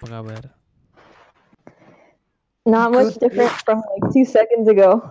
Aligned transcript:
Apa 0.00 0.16
kabar? 0.16 0.44
Not 2.64 2.88
much 2.88 3.20
different 3.20 3.52
from 3.68 3.84
like 3.84 4.08
two 4.16 4.24
seconds 4.24 4.64
ago. 4.64 5.04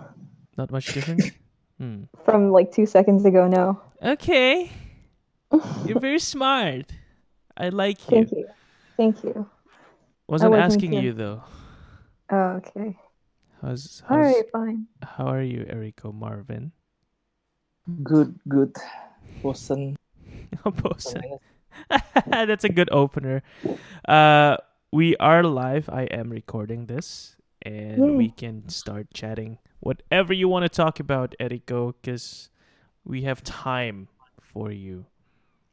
Not 0.58 0.74
much 0.74 0.90
different? 0.90 1.30
Hmm. 1.78 2.10
From 2.26 2.50
like 2.50 2.74
two 2.74 2.90
seconds 2.90 3.22
ago, 3.22 3.46
no. 3.46 3.78
Okay. 4.02 4.66
You're 5.86 6.02
very 6.02 6.18
smart. 6.18 6.90
I 7.54 7.70
like 7.70 8.02
you. 8.10 8.26
Thank 8.26 8.34
you. 8.34 8.46
Thank 8.98 9.22
you. 9.22 9.46
Wasn't 10.26 10.50
like 10.50 10.58
me 10.58 10.66
asking 10.66 10.92
you 10.98 11.14
though. 11.14 11.46
Oh, 12.34 12.58
okay. 12.58 12.98
How's, 13.62 14.02
All 14.10 14.18
how's 14.18 14.26
right, 14.26 14.44
fine. 14.50 14.90
how 15.06 15.30
are 15.30 15.42
you, 15.46 15.70
Erico 15.70 16.10
Marvin? 16.10 16.74
Good, 18.02 18.34
good. 18.48 18.74
Bosen. 19.38 19.94
Bosan. 20.66 21.38
That's 22.26 22.64
a 22.64 22.68
good 22.68 22.90
opener. 22.90 23.42
Uh, 24.02 24.56
we 24.92 25.16
are 25.16 25.42
live. 25.42 25.88
I 25.88 26.02
am 26.04 26.30
recording 26.30 26.86
this, 26.86 27.36
and 27.62 27.98
Yay. 27.98 28.10
we 28.10 28.30
can 28.30 28.68
start 28.68 29.08
chatting 29.14 29.58
whatever 29.80 30.32
you 30.32 30.48
want 30.48 30.64
to 30.64 30.68
talk 30.68 31.00
about, 31.00 31.34
Erico, 31.40 31.94
because 32.00 32.50
we 33.04 33.22
have 33.22 33.42
time 33.44 34.08
for 34.40 34.70
you. 34.70 35.06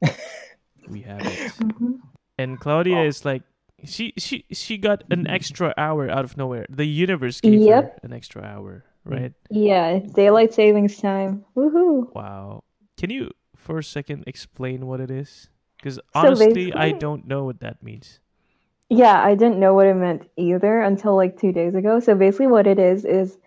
we 0.87 1.01
have 1.01 1.21
it. 1.25 1.51
Mhm. 1.59 1.99
And 2.37 2.59
Claudia 2.59 2.97
Oh. 2.99 3.05
is 3.07 3.25
like, 3.25 3.43
she 3.83 4.13
she 4.17 4.45
she 4.51 4.77
got 4.77 5.03
an 5.11 5.27
extra 5.27 5.73
hour 5.77 6.09
out 6.09 6.23
of 6.25 6.37
nowhere. 6.37 6.65
The 6.69 6.85
universe 6.87 7.41
gave 7.41 7.59
her 7.61 7.65
Yep. 7.65 7.99
an 8.03 8.13
extra 8.13 8.41
hour, 8.43 8.85
right? 9.03 9.33
Yeah, 9.49 9.99
daylight 9.99 10.53
savings 10.53 10.97
time. 10.97 11.45
Woohoo! 11.55 12.13
Wow. 12.13 12.63
Can 12.97 13.09
you 13.09 13.31
for 13.55 13.79
a 13.79 13.83
second 13.83 14.23
explain 14.27 14.85
what 14.87 14.99
it 14.99 15.11
is? 15.11 15.49
Because 15.77 15.95
So 15.95 16.01
honestly, 16.15 16.73
I 16.73 16.91
don't 16.91 17.27
know 17.27 17.43
what 17.45 17.59
that 17.61 17.83
means. 17.83 18.19
Yeah, 18.89 19.21
I 19.21 19.35
didn't 19.35 19.59
know 19.59 19.73
what 19.73 19.87
it 19.87 19.95
meant 19.95 20.29
either 20.37 20.81
until 20.81 21.15
like 21.15 21.39
two 21.39 21.51
days 21.51 21.75
ago. 21.75 21.99
So 21.99 22.15
basically, 22.15 22.47
what 22.47 22.67
it 22.67 22.79
is 22.79 23.03
is 23.03 23.37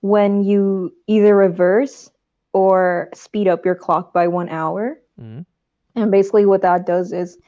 when 0.00 0.42
you 0.42 0.92
either 1.06 1.36
reverse 1.36 2.10
or 2.52 3.08
speed 3.14 3.46
up 3.46 3.64
your 3.64 3.74
clock 3.74 4.12
by 4.12 4.26
one 4.26 4.48
hour. 4.48 4.98
Mm. 5.20 5.46
And 5.94 6.10
basically, 6.10 6.46
what 6.46 6.62
that 6.62 6.86
does 6.86 7.12
is 7.12 7.38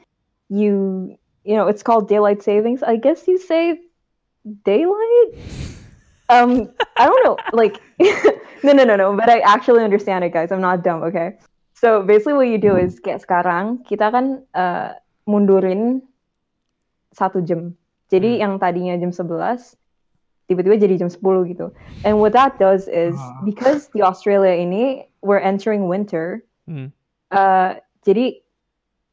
you, 0.49 1.15
you 1.43 1.55
know, 1.55 1.67
it's 1.67 1.83
called 1.83 2.07
daylight 2.07 2.43
savings. 2.43 2.83
I 2.83 2.95
guess 2.95 3.27
you 3.27 3.37
save 3.37 3.77
daylight. 4.63 5.35
Um, 6.29 6.71
I 6.95 7.05
don't 7.07 7.23
know, 7.25 7.37
like, 7.51 7.81
no, 8.63 8.71
no, 8.71 8.83
no, 8.83 8.95
no. 8.95 9.15
But 9.15 9.29
I 9.29 9.39
actually 9.39 9.83
understand 9.83 10.23
it, 10.23 10.31
guys. 10.31 10.51
I'm 10.51 10.61
not 10.61 10.83
dumb, 10.83 11.03
okay? 11.03 11.35
So 11.73 12.03
basically, 12.03 12.33
what 12.33 12.47
you 12.47 12.57
do 12.57 12.77
is 12.77 12.99
kayak 12.99 13.25
sekarang 13.25 13.83
kita 13.83 14.11
kan 14.11 14.47
uh, 14.55 14.95
mundurin 15.27 16.05
satu 17.11 17.43
jam. 17.43 17.75
Jadi 18.11 18.35
Hmm. 18.37 18.41
yang 18.43 18.53
tadinya 18.59 18.95
jam 18.97 19.11
11 19.11 19.75
tiba-tiba 20.47 20.75
jadi 20.75 20.99
jam 20.99 21.07
10 21.07 21.47
gitu. 21.47 21.71
And 22.03 22.19
what 22.19 22.35
that 22.35 22.59
does 22.59 22.91
is 22.91 23.15
Ah. 23.15 23.39
because 23.47 23.87
di 23.95 24.03
Australia 24.03 24.51
ini 24.51 25.07
we're 25.23 25.39
entering 25.39 25.87
winter, 25.87 26.43
Mm. 26.67 26.91
uh, 27.31 27.79
jadi 28.03 28.43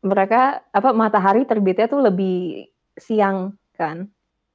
mereka 0.02 0.62
apa 0.74 0.90
matahari 0.94 1.46
terbitnya 1.46 1.86
tuh 1.86 2.02
lebih 2.02 2.66
siang 2.98 3.54
kan. 3.78 4.10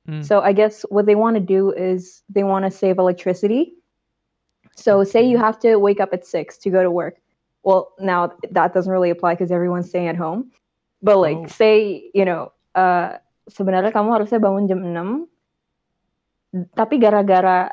Mm. 0.08 0.24
So 0.24 0.44
I 0.44 0.52
guess 0.52 0.84
what 0.92 1.08
they 1.08 1.16
want 1.16 1.40
to 1.40 1.44
do 1.44 1.72
is 1.72 2.24
they 2.28 2.44
want 2.44 2.68
to 2.68 2.72
save 2.72 3.00
electricity. 3.00 3.80
So 4.76 5.04
say 5.08 5.24
you 5.24 5.38
have 5.38 5.60
to 5.64 5.78
wake 5.80 6.00
up 6.04 6.12
at 6.12 6.26
6 6.28 6.58
to 6.64 6.70
go 6.74 6.84
to 6.84 6.92
work. 6.92 7.20
Well, 7.64 7.96
now 7.96 8.36
that 8.52 8.74
doesn't 8.76 8.92
really 8.92 9.12
apply 9.14 9.36
because 9.40 9.52
everyone's 9.56 9.88
staying 9.88 10.12
at 10.12 10.20
home. 10.20 10.52
But 11.00 11.20
like 11.24 11.40
Oh. 11.40 11.48
say, 11.48 12.12
you 12.12 12.26
know, 12.28 12.52
uh, 12.76 13.23
sebenarnya 13.46 13.92
kamu 13.92 14.10
harusnya 14.14 14.40
bangun 14.40 14.66
jam 14.66 14.80
6. 14.82 15.28
Tapi 16.74 16.96
gara-gara 16.98 17.70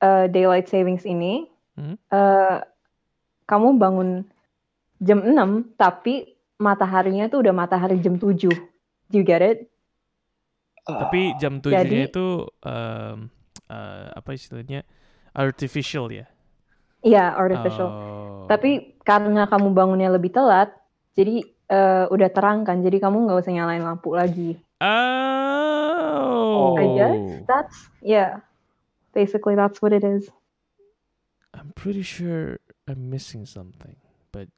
uh, 0.00 0.26
daylight 0.28 0.66
savings 0.66 1.04
ini, 1.04 1.48
Hmm. 1.74 1.98
uh, 2.06 2.62
kamu 3.44 3.74
bangun 3.76 4.22
jam 5.02 5.26
6 5.26 5.74
tapi 5.74 6.22
mataharinya 6.54 7.26
tuh 7.26 7.42
udah 7.42 7.50
matahari 7.50 7.98
jam 7.98 8.14
7. 8.14 8.46
Do 9.10 9.14
you 9.18 9.26
get 9.26 9.42
it? 9.42 9.66
Tapi 10.86 11.34
jam 11.36 11.58
Jadi- 11.58 11.74
tujuhnya 11.74 12.06
itu 12.06 12.26
um, 12.46 13.26
uh, 13.66 14.06
apa 14.14 14.30
istilahnya 14.32 14.86
artificial 15.34 16.14
ya. 16.14 16.30
Iya, 17.02 17.34
artificial. 17.34 17.88
Oh. 17.90 18.46
Tapi 18.46 18.96
karena 19.02 19.44
kamu 19.44 19.74
bangunnya 19.74 20.08
lebih 20.08 20.32
telat, 20.32 20.72
jadi 21.12 21.42
eh, 21.64 22.04
udah 22.08 22.28
terang 22.32 22.64
kan, 22.64 22.80
jadi 22.80 22.96
kamu 22.96 23.24
nggak 23.28 23.40
usah 23.40 23.52
nyalain 23.52 23.84
lampu 23.84 24.16
lagi. 24.16 24.56
Oh. 24.86 26.76
I 26.78 26.84
guess 26.98 27.44
that's 27.48 27.88
yeah. 28.02 28.40
Basically, 29.14 29.54
that's 29.54 29.80
what 29.80 29.92
it 29.92 30.04
is. 30.04 30.28
I'm 31.54 31.72
pretty 31.76 32.02
sure 32.02 32.58
I'm 32.88 33.10
missing 33.10 33.46
something, 33.46 33.96
but 34.32 34.48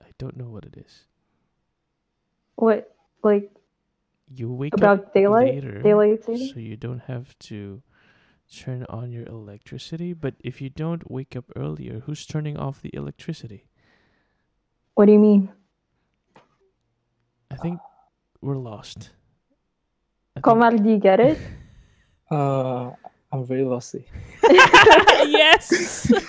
I 0.00 0.10
don't 0.18 0.36
know 0.36 0.48
what 0.48 0.64
it 0.64 0.76
is. 0.76 1.04
What 2.56 2.94
like 3.22 3.50
You 4.32 4.52
wake 4.52 4.72
up 4.74 4.80
about 4.80 5.12
daylight? 5.14 5.54
later, 5.54 5.82
Daylight 5.82 6.24
saving? 6.24 6.48
so 6.54 6.60
you 6.60 6.76
don't 6.76 7.02
have 7.06 7.36
to 7.50 7.82
turn 8.52 8.86
on 8.88 9.10
your 9.10 9.26
electricity. 9.26 10.12
But 10.12 10.34
if 10.40 10.60
you 10.60 10.70
don't 10.70 11.10
wake 11.10 11.36
up 11.36 11.44
earlier, 11.56 12.00
who's 12.06 12.24
turning 12.26 12.56
off 12.56 12.80
the 12.80 12.90
electricity? 12.94 13.66
What 14.94 15.06
do 15.06 15.12
you 15.12 15.18
mean? 15.18 15.50
I 17.50 17.56
think 17.56 17.80
we're 18.40 18.56
lost. 18.56 19.10
You 20.42 20.98
get 20.98 21.20
it? 21.20 21.38
Uh, 22.30 22.92
I'm 23.28 23.44
very 23.44 23.64
lost. 23.64 23.92
sih. 23.92 24.04
yes. 25.28 25.68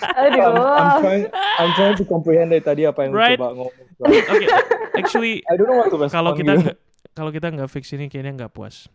I'm, 0.04 0.36
I'm 0.36 0.36
Aduh. 0.36 1.00
trying, 1.00 1.24
I'm 1.32 1.72
trying 1.76 1.96
to 1.96 2.04
comprehend 2.04 2.52
dari 2.52 2.60
tadi 2.60 2.82
apa 2.84 3.08
yang 3.08 3.12
Right. 3.16 3.38
coba 3.40 3.56
ngomong. 3.56 3.74
okay. 4.04 4.48
Actually, 5.00 5.40
I 5.48 5.56
don't 5.56 5.68
know 5.68 5.80
what 5.80 5.88
to 5.92 5.96
kalau 6.12 6.36
kita 6.36 6.52
nggak 6.60 6.76
kalau 7.16 7.30
kita 7.32 7.48
nggak 7.52 7.70
fix 7.72 7.88
ini 7.96 8.12
kayaknya 8.12 8.44
nggak 8.44 8.52
puas. 8.52 8.88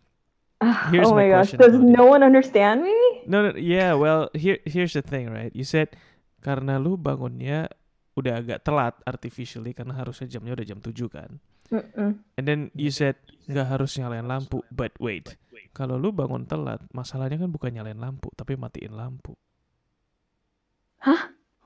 Ah, 0.56 0.88
Here's 0.88 1.04
oh 1.04 1.12
my 1.12 1.28
my 1.28 1.36
gosh, 1.36 1.52
question, 1.52 1.60
does 1.60 1.76
no 1.76 2.08
one 2.08 2.24
understand 2.24 2.80
me? 2.80 2.96
No, 3.28 3.44
no, 3.44 3.52
yeah. 3.60 3.92
Well, 3.92 4.32
here 4.32 4.56
here's 4.64 4.96
the 4.96 5.04
thing, 5.04 5.28
right? 5.28 5.52
You 5.52 5.68
said 5.68 5.92
karena 6.40 6.80
lu 6.80 6.96
bangunnya 6.96 7.68
udah 8.16 8.40
agak 8.40 8.64
telat 8.64 8.96
artificially 9.04 9.76
karena 9.76 9.92
harusnya 9.92 10.24
jamnya 10.30 10.56
udah 10.56 10.66
jam 10.66 10.80
7 10.80 10.96
kan. 11.12 11.36
Mm-mm. 11.68 12.22
And 12.36 12.44
then 12.46 12.70
you 12.72 12.90
said 12.90 13.18
nggak 13.46 13.66
harus 13.66 13.98
nyalain 13.98 14.26
lampu. 14.26 14.62
But 14.70 14.94
wait, 14.98 15.34
kalau 15.72 15.98
lu 15.98 16.10
bangun 16.10 16.46
telat, 16.46 16.82
masalahnya 16.90 17.42
kan 17.42 17.50
bukan 17.50 17.74
nyalain 17.74 17.98
lampu, 17.98 18.30
tapi 18.34 18.54
matiin 18.54 18.94
lampu. 18.94 19.34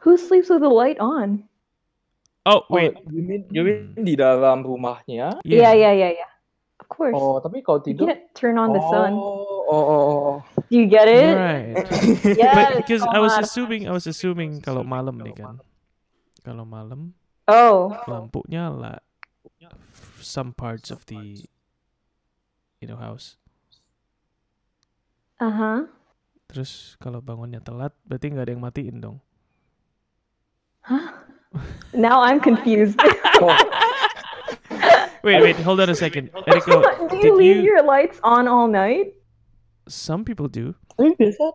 Who 0.00 0.16
sleeps 0.16 0.48
with 0.48 0.64
the 0.64 0.72
light 0.72 0.96
on? 0.96 1.44
Oh, 2.48 2.64
Oh, 2.64 2.72
wait. 2.72 2.96
you 3.12 3.20
mean, 3.20 3.44
you 3.52 3.60
mean 3.60 3.92
di 4.00 4.16
dalam 4.16 4.64
rumahnya? 4.64 5.44
Yeah, 5.44 5.76
yeah, 5.76 5.92
yeah, 5.92 6.12
yeah. 6.24 6.32
Of 6.80 6.88
course. 6.88 7.12
Oh, 7.12 7.36
tapi 7.36 7.60
kalau 7.60 7.84
you 7.84 7.92
tidur. 7.92 8.08
can't 8.08 8.24
turn 8.32 8.56
on 8.56 8.72
the 8.72 8.80
sun. 8.88 9.12
Oh, 9.12 9.68
oh, 9.68 9.84
oh, 9.84 10.04
oh. 10.08 10.34
Do 10.72 10.74
you 10.80 10.88
get 10.88 11.04
it? 11.04 11.36
Right. 11.36 11.76
Yes, 12.40 12.56
But 12.56 12.68
because 12.80 13.04
I 13.04 13.20
was 13.20 13.36
assuming, 13.36 13.84
I 13.84 13.92
was 13.92 14.08
assuming 14.08 14.64
kalau 14.64 14.80
malam 14.88 15.20
nih 15.20 15.36
kan. 15.36 15.60
Kalau 16.40 16.64
malam 16.64 17.12
Oh, 17.44 17.92
lampu 18.08 18.40
nyala 18.48 19.04
some 20.20 20.52
parts 20.52 20.90
of 20.90 21.04
the 21.06 21.44
you 22.78 22.86
know 22.86 22.96
house. 22.96 23.36
uh 25.40 25.48
huh. 25.48 25.78
Terus 26.46 26.98
kalau 26.98 27.22
bangunnya 27.22 27.62
telat, 27.62 27.94
berarti 28.02 28.26
nggak 28.28 28.44
ada 28.44 28.52
yang 28.52 28.64
matiin 28.64 28.96
dong. 28.98 29.16
Now 31.94 32.22
I'm 32.22 32.38
confused. 32.40 32.98
Oh, 33.42 33.50
Wait, 35.22 35.36
wait, 35.44 35.56
hold 35.60 35.80
on 35.80 35.92
a 35.92 35.94
second. 35.94 36.32
Eriko, 36.48 36.80
do 37.12 37.16
you 37.20 37.36
leave 37.36 37.60
you? 37.60 37.76
your 37.76 37.82
lights 37.84 38.16
on 38.24 38.48
all 38.48 38.68
night? 38.68 39.12
Some 39.84 40.24
people 40.24 40.48
do. 40.48 40.72
biasa 40.96 41.52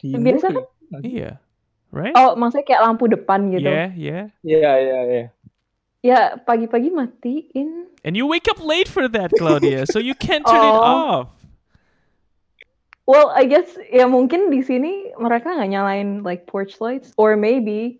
Biasa 0.00 0.46
kayak- 0.56 1.04
Iya, 1.04 1.30
right? 1.92 2.16
Oh, 2.16 2.32
maksudnya 2.32 2.64
kayak 2.64 2.82
lampu 2.88 3.04
depan 3.12 3.52
gitu. 3.52 3.68
Yeah, 3.68 3.92
yeah. 3.92 4.24
Iya, 4.40 4.72
iya, 4.80 4.98
iya. 5.04 5.24
Ya, 6.02 6.36
pagi-pagi 6.38 6.90
matiin. 6.94 7.90
And 8.04 8.16
you 8.16 8.26
wake 8.26 8.46
up 8.48 8.62
late 8.62 8.86
for 8.86 9.08
that, 9.08 9.32
Claudia, 9.36 9.84
so 9.90 9.98
you 9.98 10.14
can't 10.14 10.46
turn 10.46 10.62
it 10.62 10.76
Oh. 10.78 11.26
off. 11.26 11.28
Well, 13.08 13.32
I 13.34 13.48
guess 13.48 13.72
ya 13.90 14.04
mungkin 14.06 14.52
di 14.52 14.60
sini 14.62 15.10
mereka 15.16 15.48
nggak 15.48 15.72
nyalain 15.72 16.22
like 16.22 16.46
porch 16.46 16.78
lights, 16.78 17.10
or 17.16 17.34
maybe 17.40 17.98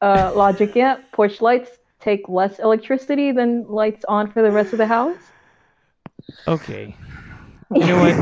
uh, 0.00 0.32
logicnya 0.40 1.04
porch 1.12 1.38
lights 1.44 1.78
take 2.00 2.24
less 2.26 2.58
electricity 2.58 3.30
than 3.30 3.68
lights 3.68 4.02
on 4.08 4.26
for 4.32 4.40
the 4.42 4.50
rest 4.50 4.72
of 4.72 4.80
the 4.80 4.88
house. 4.88 5.20
Okay. 6.48 6.96
You 7.70 7.86
know 7.86 8.00
what? 8.02 8.16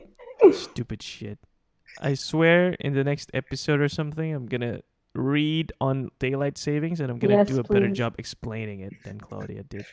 Stupid 0.54 1.02
shit. 1.02 1.38
I 2.00 2.14
swear 2.14 2.78
in 2.78 2.94
the 2.94 3.04
next 3.04 3.30
episode 3.34 3.80
or 3.82 3.88
something, 3.90 4.32
I'm 4.32 4.46
gonna 4.46 4.80
read 5.14 5.72
on 5.80 6.10
daylight 6.18 6.58
savings 6.58 7.00
and 7.00 7.10
I'm 7.10 7.18
gonna 7.18 7.36
Yes, 7.36 7.46
do 7.46 7.58
a 7.58 7.64
better 7.64 7.88
job 7.88 8.14
explaining 8.18 8.80
it 8.80 8.94
than 9.04 9.20
Claudia 9.20 9.62
did. 9.62 9.86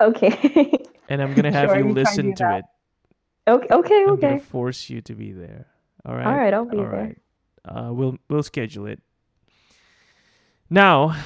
okay. 0.00 0.72
and 1.08 1.22
I'm 1.22 1.34
gonna 1.34 1.52
have 1.52 1.70
Sure, 1.70 1.78
you 1.78 1.92
listen 1.92 2.34
to 2.36 2.44
that. 2.44 2.58
it. 2.58 2.64
Okay, 3.48 3.66
okay, 3.70 4.04
I'm 4.06 4.12
okay. 4.14 4.28
gonna 4.28 4.38
force 4.40 4.90
you 4.90 5.00
to 5.02 5.14
be 5.14 5.32
there. 5.32 5.66
All 6.04 6.14
right. 6.14 6.26
All 6.26 6.34
right, 6.34 6.52
I'll 6.54 6.64
be 6.64 6.78
All 6.78 6.84
there. 6.84 6.92
right. 6.92 7.18
Uh, 7.64 7.92
we'll 7.92 8.18
we'll 8.28 8.42
schedule 8.42 8.86
it. 8.86 9.00
Now, 10.70 11.16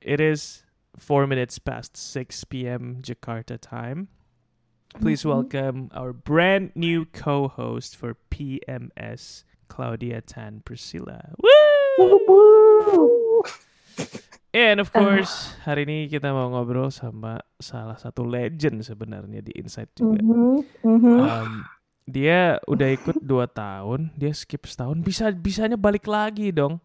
it 0.00 0.20
is 0.20 0.64
four 0.96 1.26
minutes 1.26 1.58
past 1.58 1.96
six 1.96 2.44
p.m. 2.44 2.98
Jakarta 3.02 3.58
time. 3.60 4.08
Please 5.00 5.22
Mhm. 5.22 5.28
welcome 5.28 5.90
our 5.94 6.12
brand 6.14 6.72
new 6.74 7.04
co-host 7.04 7.96
for 7.96 8.16
PMS, 8.30 9.44
Claudia 9.68 10.22
Tan 10.22 10.62
Priscilla. 10.64 11.34
Woo! 11.42 11.50
And 14.56 14.80
of 14.80 14.88
course, 14.88 15.52
hari 15.68 15.84
ini 15.84 16.08
kita 16.08 16.32
mau 16.32 16.48
ngobrol 16.48 16.88
sama 16.88 17.44
salah 17.60 18.00
satu 18.00 18.24
legend 18.24 18.80
sebenarnya 18.80 19.44
di 19.44 19.52
Insight 19.52 19.92
juga. 19.92 20.16
Um, 20.80 21.64
dia 22.08 22.56
udah 22.64 22.88
ikut 22.88 23.20
dua 23.20 23.44
tahun, 23.44 24.16
dia 24.16 24.32
skip 24.32 24.64
setahun, 24.64 25.04
bisa 25.04 25.28
bisanya 25.28 25.76
balik 25.76 26.08
lagi 26.08 26.52
dong. 26.56 26.80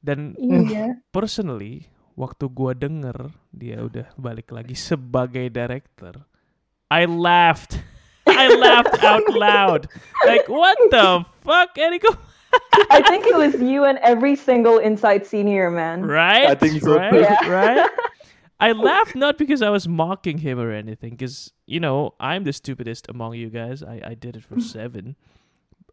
Dan 0.00 0.36
Iya. 0.36 1.00
personally, 1.08 1.88
waktu 2.16 2.48
gua 2.52 2.76
denger 2.76 3.32
dia 3.48 3.80
udah 3.80 4.12
balik 4.16 4.52
lagi 4.52 4.76
sebagai 4.76 5.48
director, 5.48 6.24
I 6.92 7.08
laughed. 7.08 7.80
I 8.28 8.52
laughed 8.56 9.00
out 9.00 9.24
loud. 9.32 9.82
Like 10.24 10.48
what 10.48 10.76
the 10.92 11.24
fuck, 11.40 11.72
Eriko? 11.76 12.12
I 12.90 13.02
think 13.06 13.26
it 13.26 13.36
was 13.36 13.60
you 13.60 13.84
and 13.84 13.98
every 14.02 14.34
single 14.34 14.78
Inside 14.78 15.26
Senior 15.26 15.70
man. 15.70 16.02
Right? 16.02 16.50
I 16.50 16.54
think 16.54 16.82
so 16.82 16.96
Right? 16.96 17.14
Yeah. 17.14 17.48
Right? 17.48 17.90
I 18.60 18.72
laughed 18.76 19.16
not 19.16 19.40
because 19.40 19.64
I 19.64 19.72
was 19.72 19.88
mocking 19.88 20.44
him 20.44 20.60
or 20.60 20.68
anything, 20.70 21.16
because 21.16 21.48
you 21.64 21.80
know 21.80 22.12
I'm 22.20 22.44
the 22.44 22.52
stupidest 22.52 23.08
among 23.08 23.40
you 23.40 23.48
guys. 23.48 23.80
I, 23.82 24.04
I 24.04 24.12
did 24.12 24.36
it 24.36 24.44
for 24.44 24.60
seven, 24.60 25.16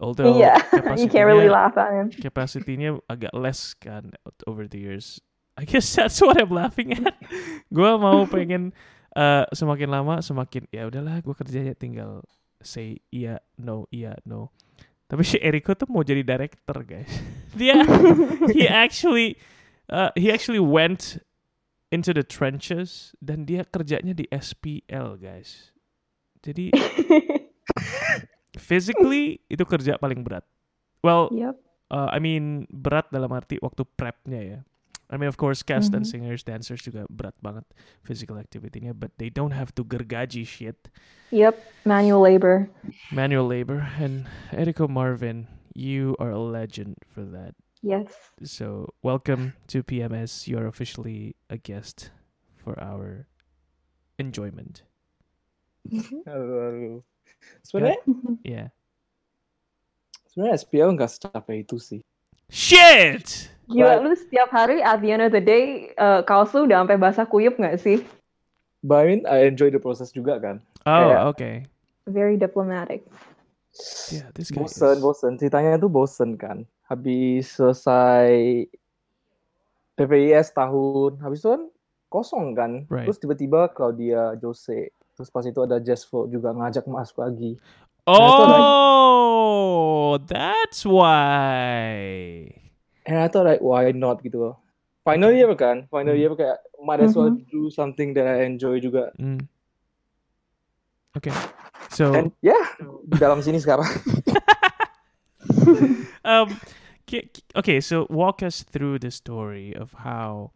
although 0.04 0.36
yeah, 0.36 0.60
you 1.00 1.08
can't 1.08 1.32
really 1.32 1.48
laugh 1.48 1.80
at 1.80 1.96
him. 1.96 2.12
capacity-nya 2.12 3.00
agak 3.08 3.32
less 3.32 3.72
kan 3.72 4.12
over 4.44 4.68
the 4.68 4.84
years. 4.84 5.24
I 5.56 5.64
guess 5.64 5.88
that's 5.96 6.20
what 6.20 6.36
I'm 6.36 6.52
laughing 6.52 6.92
at. 6.92 7.16
gua 7.72 7.96
mau 7.96 8.28
pengen 8.28 8.76
eh, 9.16 9.48
semakin 9.56 9.88
lama 9.88 10.20
semakin 10.20 10.68
ya 10.68 10.92
udahlah 10.92 11.24
gua 11.24 11.40
kerjanya 11.40 11.72
tinggal 11.72 12.20
say 12.60 13.00
iya 13.16 13.40
no 13.56 13.88
iya 13.96 14.20
no. 14.28 14.52
Tapi 15.08 15.24
si 15.24 15.40
Eriko 15.40 15.72
tuh 15.72 15.88
mau 15.88 16.04
jadi 16.04 16.20
director 16.20 16.84
guys. 16.84 17.12
Dia 17.60 17.80
he 18.56 18.68
actually 18.68 19.40
uh, 19.88 20.12
he 20.20 20.28
actually 20.28 20.60
went 20.60 21.24
into 21.88 22.12
the 22.12 22.24
trenches 22.24 23.16
dan 23.24 23.48
dia 23.48 23.64
kerjanya 23.64 24.12
di 24.12 24.28
SPL 24.28 25.16
guys. 25.16 25.72
Jadi 26.44 26.76
physically 28.68 29.40
itu 29.48 29.64
kerja 29.64 29.96
paling 29.96 30.22
berat. 30.28 30.44
Well, 31.00 31.32
yep. 31.32 31.56
uh, 31.88 32.12
I 32.12 32.20
mean 32.20 32.68
berat 32.68 33.08
dalam 33.10 33.32
arti 33.32 33.58
waktu 33.64 33.88
prepnya 33.96 34.42
ya. 34.44 34.60
I 35.08 35.16
mean 35.16 35.32
of 35.32 35.40
course 35.40 35.64
cast 35.64 35.96
and 35.96 36.04
Mhm. 36.04 36.12
singers, 36.12 36.44
dancers 36.44 36.84
juga 36.84 37.08
berat 37.08 37.36
banget 37.40 37.64
physical 38.04 38.36
activity-nya, 38.36 38.92
but 38.92 39.16
they 39.16 39.32
don't 39.32 39.56
have 39.56 39.72
to 39.80 39.88
gergaji 39.88 40.44
shit, 40.44 40.92
Yep. 41.32 41.56
Manual 41.88 42.24
labor. 42.24 42.68
manual 43.12 43.48
labor. 43.48 43.88
And 43.96 44.28
Eriko 44.52 44.88
Marvin, 44.88 45.48
you 45.72 46.16
are 46.20 46.32
a 46.32 46.40
legend 46.40 47.00
for 47.08 47.24
that. 47.32 47.56
Yes. 47.80 48.12
So 48.44 48.92
welcome 49.00 49.56
to 49.72 49.80
PMS. 49.80 50.48
You 50.48 50.60
are 50.60 50.68
officially 50.68 51.36
a 51.48 51.56
guest 51.56 52.12
for 52.60 52.76
our 52.76 53.28
enjoyment. 54.20 54.84
Aduh, 56.28 56.60
aduh. 56.68 57.00
Sebenarnya, 57.64 58.02
Yeah. 58.44 58.68
sebenarnya 60.28 60.56
SPL 60.58 60.90
nggak 61.00 61.12
secapek 61.12 61.64
itu 61.64 61.78
sih. 61.80 62.02
Shit. 62.50 63.52
Gila 63.68 64.00
But- 64.00 64.04
lu 64.08 64.12
setiap 64.16 64.50
hari 64.50 64.80
at 64.80 65.04
the 65.04 65.12
end 65.12 65.24
of 65.28 65.36
the 65.36 65.44
day 65.44 65.92
uh, 66.00 66.24
kaos 66.24 66.56
lu 66.56 66.64
udah 66.64 66.84
sampai 66.84 66.96
basah 66.96 67.28
kuyup 67.28 67.60
nggak 67.60 67.76
sih? 67.78 68.00
But 68.80 69.04
I 69.04 69.06
mean, 69.06 69.22
I 69.28 69.52
enjoy 69.52 69.68
the 69.68 69.82
process 69.84 70.16
juga 70.16 70.40
kan. 70.40 70.64
Oh, 70.88 70.92
Kayak- 71.12 71.24
okay. 71.36 71.56
Very 72.08 72.40
diplomatic. 72.40 73.04
Yeah, 74.10 74.32
this 74.32 74.48
guy 74.50 74.64
bosen, 74.64 74.96
is- 74.96 75.04
bosen. 75.04 75.32
Ceritanya 75.36 75.76
tuh 75.76 75.92
bosen 75.92 76.40
kan. 76.40 76.64
Habis 76.88 77.52
selesai 77.60 78.64
PPIS 80.00 80.56
tahun, 80.56 81.20
habis 81.20 81.44
itu 81.44 81.52
kan 81.52 81.64
kosong 82.08 82.56
kan. 82.56 82.72
Right. 82.88 83.04
Terus 83.04 83.20
tiba-tiba 83.20 83.68
Claudia 83.76 84.40
Jose. 84.40 84.96
Terus 85.18 85.28
pas 85.28 85.44
itu 85.44 85.60
ada 85.60 85.84
Jazz 85.84 86.08
Flo 86.08 86.32
juga 86.32 86.56
ngajak 86.56 86.88
masuk 86.88 87.20
lagi. 87.20 87.60
Oh, 88.08 90.18
that's 90.24 90.86
why. 90.86 92.48
And 93.06 93.18
I 93.20 93.28
thought 93.28 93.46
like, 93.46 93.60
why 93.60 93.92
not 93.92 94.24
gitu 94.24 94.40
loh. 94.40 94.58
Final 95.04 95.32
year 95.32 95.52
kan, 95.56 95.88
final 95.92 96.16
Hmm. 96.16 96.20
year 96.20 96.32
kayak 96.36 96.60
might 96.84 97.00
as 97.00 97.16
well 97.16 97.32
do 97.32 97.72
something 97.72 98.12
that 98.16 98.28
I 98.28 98.44
enjoy 98.44 98.80
juga. 98.84 99.12
Mm. 99.20 99.48
Okay. 101.16 101.32
So, 101.92 102.12
And 102.16 102.32
yeah, 102.44 102.76
dalam 103.16 103.40
sini 103.40 103.64
sekarang. 103.64 103.88
um, 106.28 106.52
ki- 107.08 107.32
ki- 107.32 107.48
okay. 107.56 107.80
So, 107.80 108.04
walk 108.12 108.44
us 108.44 108.64
through 108.68 109.00
the 109.00 109.12
story 109.12 109.72
of 109.76 109.96
how. 110.04 110.52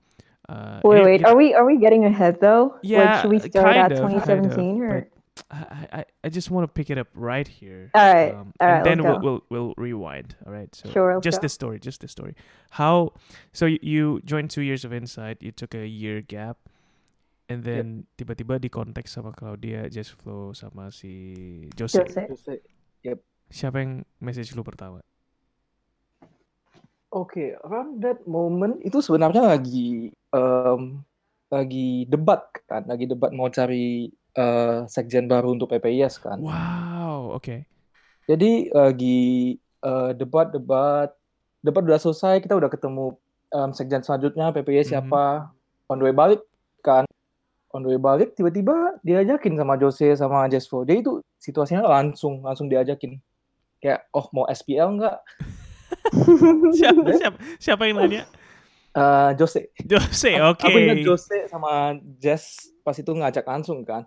Uh, 0.51 0.83
Wait, 0.83 0.99
wait. 1.03 1.23
Are 1.23 1.35
we 1.35 1.55
are 1.55 1.63
we 1.63 1.79
getting 1.79 2.03
ahead 2.03 2.43
though? 2.43 2.75
Yeah, 2.83 2.99
Like, 2.99 3.15
should 3.23 3.31
we 3.31 3.39
start 3.39 3.71
at 3.71 3.95
of, 3.95 4.11
of, 4.11 4.19
2017 4.19 4.83
or? 4.83 5.07
I, 5.49 5.87
I, 5.91 6.01
I 6.23 6.29
just 6.29 6.51
want 6.51 6.67
to 6.67 6.71
pick 6.71 6.89
it 6.91 6.97
up 6.99 7.07
right 7.15 7.47
here. 7.47 7.89
All 7.95 8.03
right, 8.03 8.35
Um, 8.35 8.51
all 8.59 8.67
and 8.67 8.71
right, 8.71 8.83
then 8.83 8.97
we'll, 9.03 9.19
we'll 9.19 9.41
we'll 9.49 9.73
rewind. 9.79 10.35
All 10.45 10.51
right. 10.51 10.67
So 10.75 10.91
Sure, 10.91 11.19
just 11.23 11.39
go. 11.39 11.47
the 11.47 11.51
story, 11.51 11.79
just 11.79 12.03
the 12.03 12.07
story. 12.11 12.35
How? 12.75 13.15
So 13.55 13.65
you, 13.65 13.79
you 13.81 14.03
joined 14.27 14.51
two 14.51 14.61
years 14.61 14.83
of 14.83 14.91
Insight. 14.91 15.39
You 15.39 15.51
took 15.51 15.71
a 15.73 15.87
year 15.87 16.19
gap, 16.21 16.57
and 17.47 17.63
then 17.63 18.07
tiba-tiba 18.19 18.59
di 18.59 18.67
kontak 18.67 19.07
sama 19.07 19.31
Claudia, 19.31 19.87
Just 19.87 20.19
Flow 20.19 20.51
sama 20.51 20.91
si 20.91 21.67
Jose. 21.79 21.95
Jose. 21.99 22.27
Terus 22.27 22.41
saya, 22.43 22.59
Siapa 23.51 23.83
yang 23.83 24.07
message 24.23 24.55
lu 24.55 24.63
pertama? 24.63 25.03
Oke, 27.11 27.59
around 27.67 27.99
that 27.99 28.23
moment 28.23 28.79
itu 28.79 29.03
sebenarnya 29.03 29.43
lagi 29.43 30.07
em, 30.31 31.03
lagi 31.51 32.07
debat 32.07 32.39
kan, 32.63 32.87
lagi 32.87 33.03
debat 33.03 33.35
mau 33.35 33.51
cari 33.51 34.07
eh, 34.35 34.77
sekjen 34.87 35.27
baru 35.27 35.55
untuk 35.55 35.71
PPIS 35.71 36.21
kan. 36.21 36.39
Wow. 36.39 37.39
Okay. 37.39 37.65
Jadi 38.29 38.71
lagi 38.71 39.57
eh, 39.81 40.11
debat-debat, 40.13 41.09
debat 41.59 41.83
udah 41.83 41.99
selesai, 41.99 42.39
kita 42.41 42.53
udah 42.53 42.69
ketemu 42.69 43.17
em, 43.51 43.69
sekjen 43.75 44.01
selanjutnya 44.01 44.53
PPIS 44.55 44.87
Mhm. 44.87 44.91
siapa. 44.95 45.51
On 45.91 45.99
the 45.99 46.07
way 46.07 46.15
balik 46.15 46.39
kan, 46.79 47.03
on 47.75 47.83
the 47.83 47.91
way 47.91 47.99
balik 47.99 48.31
tiba-tiba 48.33 48.95
diajakin 49.03 49.59
sama 49.59 49.75
Jose 49.75 50.15
sama 50.15 50.47
Jespo. 50.47 50.87
Dia 50.87 51.03
itu 51.03 51.19
situasinya 51.35 51.83
langsung 51.83 52.45
langsung 52.47 52.71
diajakin. 52.71 53.19
Kayak, 53.81 54.07
oh 54.15 54.29
mau 54.31 54.45
SPL 54.47 54.95
nggak? 55.01 55.17
siapa, 56.77 57.09
siapa, 57.17 57.37
siapa 57.59 57.81
yang 57.89 57.97
nanya? 57.99 58.23
Eh, 58.91 59.31
Jose. 59.39 59.71
Jose. 59.87 60.31
Oke. 60.43 60.67
Aku 60.67 60.77
ingat 60.77 60.99
Jose 61.07 61.37
sama 61.47 61.95
Jess 62.19 62.67
pas 62.83 62.95
itu 62.97 63.11
ngajak 63.11 63.47
langsung 63.47 63.87
kan. 63.87 64.03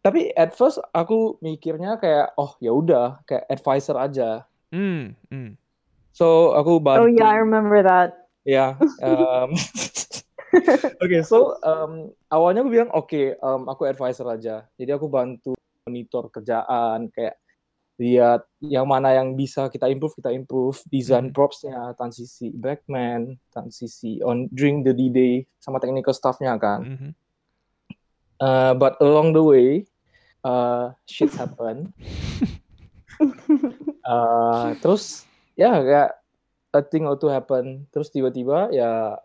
Tapi 0.00 0.32
at 0.32 0.54
first 0.56 0.80
aku 0.94 1.36
mikirnya 1.44 2.00
kayak 2.00 2.32
oh 2.38 2.56
ya 2.62 2.72
udah 2.72 3.20
kayak 3.26 3.44
advisor 3.50 3.98
aja. 3.98 4.46
Hmm. 4.70 5.18
hmm. 5.28 5.58
So 6.14 6.54
aku 6.54 6.78
Oh 6.78 6.82
bantu. 6.82 7.10
yeah, 7.10 7.28
I 7.30 7.42
remember 7.42 7.82
that. 7.82 8.30
Ya. 8.46 8.78
um, 9.02 9.52
Oke, 11.04 11.22
so 11.22 11.54
um, 11.62 12.10
awalnya 12.26 12.66
aku 12.66 12.70
bilang 12.74 12.90
oke, 12.90 13.38
um, 13.38 13.70
aku 13.70 13.86
advisor 13.86 14.26
aja. 14.30 14.66
Jadi 14.74 14.90
aku 14.90 15.06
bantu 15.06 15.54
monitor 15.86 16.26
kerjaan, 16.28 17.06
kayak 17.14 17.38
lihat 18.00 18.48
yang 18.64 18.88
mana 18.88 19.12
yang 19.12 19.36
bisa 19.36 19.68
kita 19.68 19.84
improve, 19.92 20.16
kita 20.16 20.32
improve. 20.32 20.80
Desain 20.88 21.28
Mhm. 21.28 21.36
propsnya, 21.36 21.92
transisi 22.00 22.48
backman, 22.48 23.36
transisi 23.52 24.24
on 24.24 24.48
during 24.48 24.80
the 24.80 24.96
D-Day 24.96 25.44
sama 25.60 25.76
technical 25.76 26.16
staffnya 26.16 26.56
kan. 26.56 26.80
Mhm. 26.80 27.10
Uh, 28.40 28.72
but 28.72 28.96
along 29.04 29.36
the 29.36 29.44
way, 29.44 29.84
uh, 30.40 30.96
shit 31.04 31.28
happen. 31.36 31.92
Uh, 34.00 34.72
terus 34.80 35.28
ya 35.54 35.76
kayak 35.76 36.16
a 36.72 36.80
thing 36.80 37.04
or 37.04 37.20
two 37.20 37.28
happen. 37.28 37.84
Terus 37.92 38.08
tiba-tiba 38.08 38.72
ya 38.72 39.20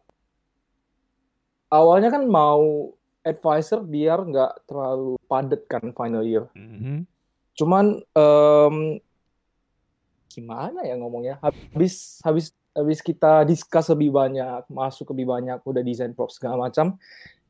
awalnya 1.71 2.11
kan 2.11 2.27
mau 2.27 2.91
advisor 3.23 3.81
biar 3.81 4.19
nggak 4.27 4.67
terlalu 4.67 5.15
padat 5.31 5.63
kan 5.71 5.95
final 5.95 6.27
year. 6.27 6.45
Mhm. 6.53 7.07
Cuman 7.55 8.03
em, 8.11 8.75
gimana 10.29 10.83
ya 10.83 10.95
ngomongnya? 10.99 11.39
Habis 11.39 12.19
habis 12.21 12.45
habis 12.75 12.99
kita 12.99 13.47
discuss 13.47 13.87
lebih 13.87 14.11
banyak, 14.11 14.67
masuk 14.67 15.15
lebih 15.15 15.31
banyak, 15.31 15.63
udah 15.63 15.79
desain 15.79 16.11
props 16.11 16.35
segala 16.35 16.67
macam. 16.67 16.99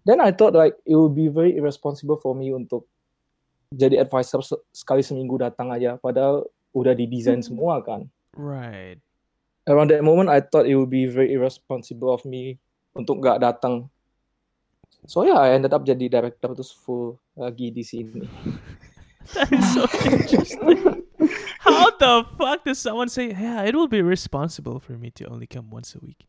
Then 0.05 0.21
I 0.21 0.29
thought 0.29 0.53
like 0.53 0.77
it 0.85 0.93
would 0.93 1.17
be 1.17 1.33
very 1.33 1.57
irresponsible 1.57 2.21
for 2.21 2.37
me 2.37 2.53
untuk 2.53 2.85
jadi 3.73 4.05
advisor 4.05 4.45
se- 4.45 4.61
sekali 4.69 5.01
seminggu 5.01 5.41
datang 5.41 5.73
aja 5.73 5.97
padahal 5.97 6.45
udah 6.71 6.93
didesain 6.93 7.41
Hmm. 7.41 7.49
semua 7.49 7.81
kan 7.81 8.05
Right. 8.37 9.01
around 9.65 9.89
that 9.89 10.05
moment 10.05 10.29
I 10.29 10.45
thought 10.45 10.69
it 10.69 10.77
would 10.77 10.93
be 10.93 11.09
very 11.09 11.33
irresponsible 11.33 12.13
of 12.13 12.21
me 12.23 12.61
untuk 12.93 13.19
nggak 13.19 13.41
datang 13.41 13.89
so 15.09 15.25
yeah 15.25 15.41
I 15.41 15.57
ended 15.57 15.73
up 15.73 15.81
jadi 15.81 16.05
director 16.07 16.53
terus 16.53 16.71
full 16.71 17.17
lagi 17.33 17.73
di 17.73 17.81
sini 17.81 18.21
That 19.33 19.51
is 19.51 19.73
so 19.73 19.87
interesting. 20.05 21.03
How 21.59 21.89
the 21.97 22.25
fuck 22.37 22.63
does 22.65 22.79
someone 22.79 23.09
say, 23.09 23.31
yeah, 23.31 23.63
it 23.63 23.75
will 23.75 23.87
be 23.87 24.01
responsible 24.01 24.79
for 24.79 24.93
me 24.93 25.09
to 25.17 25.25
only 25.25 25.47
come 25.47 25.69
once 25.69 25.95
a 25.95 25.99
week? 25.99 26.27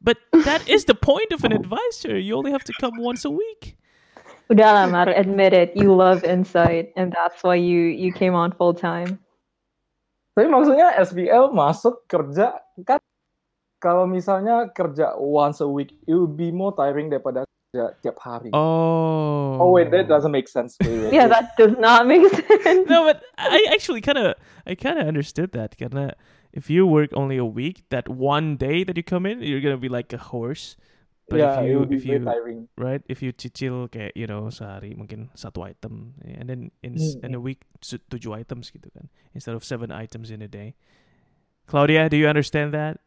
But 0.00 0.18
that 0.32 0.68
is 0.68 0.84
the 0.84 0.94
point 0.94 1.32
of 1.32 1.44
an 1.44 1.52
advisor. 1.52 2.18
You 2.18 2.36
only 2.36 2.52
have 2.52 2.64
to 2.64 2.72
come 2.80 2.96
once 2.98 3.24
a 3.24 3.30
week. 3.30 3.76
Udahlah, 4.48 4.90
Mar, 4.90 5.08
admit 5.10 5.52
it. 5.52 5.76
You 5.76 5.92
love 5.92 6.24
Insight, 6.24 6.92
and 6.96 7.12
that's 7.12 7.44
why 7.44 7.56
you 7.60 7.92
you 7.92 8.12
came 8.12 8.32
on 8.32 8.56
full 8.56 8.72
time. 8.72 9.20
Tapi 10.32 10.48
maksudnya 10.48 10.94
SBL 11.02 11.52
masuk 11.52 12.06
kerja 12.08 12.62
kan 12.86 13.02
kalau 13.82 14.06
misalnya 14.06 14.70
kerja 14.72 15.18
once 15.18 15.60
a 15.60 15.68
week, 15.68 15.92
it 16.06 16.14
would 16.14 16.38
be 16.38 16.48
more 16.48 16.72
tiring 16.72 17.10
daripada 17.10 17.44
kerja 17.74 17.92
tiap 18.02 18.16
hari. 18.20 18.50
Oh. 18.52 19.58
Oh 19.60 19.70
wait, 19.72 19.90
that 19.90 20.08
doesn't 20.08 20.32
make 20.32 20.48
sense. 20.48 20.76
Wait, 20.80 20.88
wait, 20.88 21.12
Yeah, 21.12 21.24
wait. 21.28 21.30
that 21.30 21.56
does 21.56 21.76
not 21.78 22.06
make 22.06 22.24
sense. 22.32 22.88
No, 22.88 23.04
but 23.04 23.22
I 23.36 23.66
actually 23.72 24.00
kind 24.00 24.18
of, 24.18 24.34
I 24.66 24.74
kind 24.74 24.98
of 24.98 25.06
understood 25.06 25.52
that. 25.52 25.76
Karena 25.76 26.14
if 26.52 26.70
you 26.70 26.86
work 26.86 27.10
only 27.14 27.36
a 27.36 27.44
week, 27.44 27.84
that 27.90 28.08
one 28.08 28.56
day 28.56 28.84
that 28.84 28.96
you 28.96 29.02
come 29.02 29.26
in, 29.26 29.42
you're 29.42 29.60
gonna 29.60 29.76
be 29.76 29.88
like 29.88 30.12
a 30.12 30.18
horse. 30.18 30.76
But 31.28 31.40
yeah, 31.40 31.60
if 31.60 31.68
you, 31.68 31.78
would 31.80 31.90
be 31.92 31.96
if 32.00 32.04
very 32.08 32.18
you, 32.20 32.24
tiring. 32.24 32.60
right, 32.80 33.02
if 33.04 33.20
you 33.20 33.36
cicil 33.36 33.84
kayak 33.92 34.16
you 34.16 34.24
know 34.24 34.48
sehari 34.48 34.96
mungkin 34.96 35.28
satu 35.36 35.60
item, 35.60 36.16
and 36.24 36.48
then 36.48 36.60
in 36.80 36.96
s- 36.96 37.20
in 37.20 37.36
a 37.36 37.40
week 37.40 37.68
su- 37.84 38.00
tujuh 38.08 38.32
items 38.32 38.72
gitu 38.72 38.88
kan, 38.96 39.12
instead 39.36 39.52
of 39.52 39.60
seven 39.60 39.92
items 39.92 40.32
in 40.32 40.40
a 40.40 40.48
day. 40.48 40.72
Claudia, 41.68 42.08
do 42.08 42.16
you 42.16 42.24
understand 42.32 42.72
that? 42.72 43.04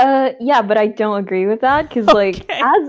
Uh, 0.00 0.32
yeah, 0.40 0.64
but 0.64 0.80
I 0.80 0.88
don't 0.88 1.20
agree 1.20 1.44
with 1.44 1.60
that 1.60 1.92
because, 1.92 2.08
like, 2.08 2.48
as 2.48 2.88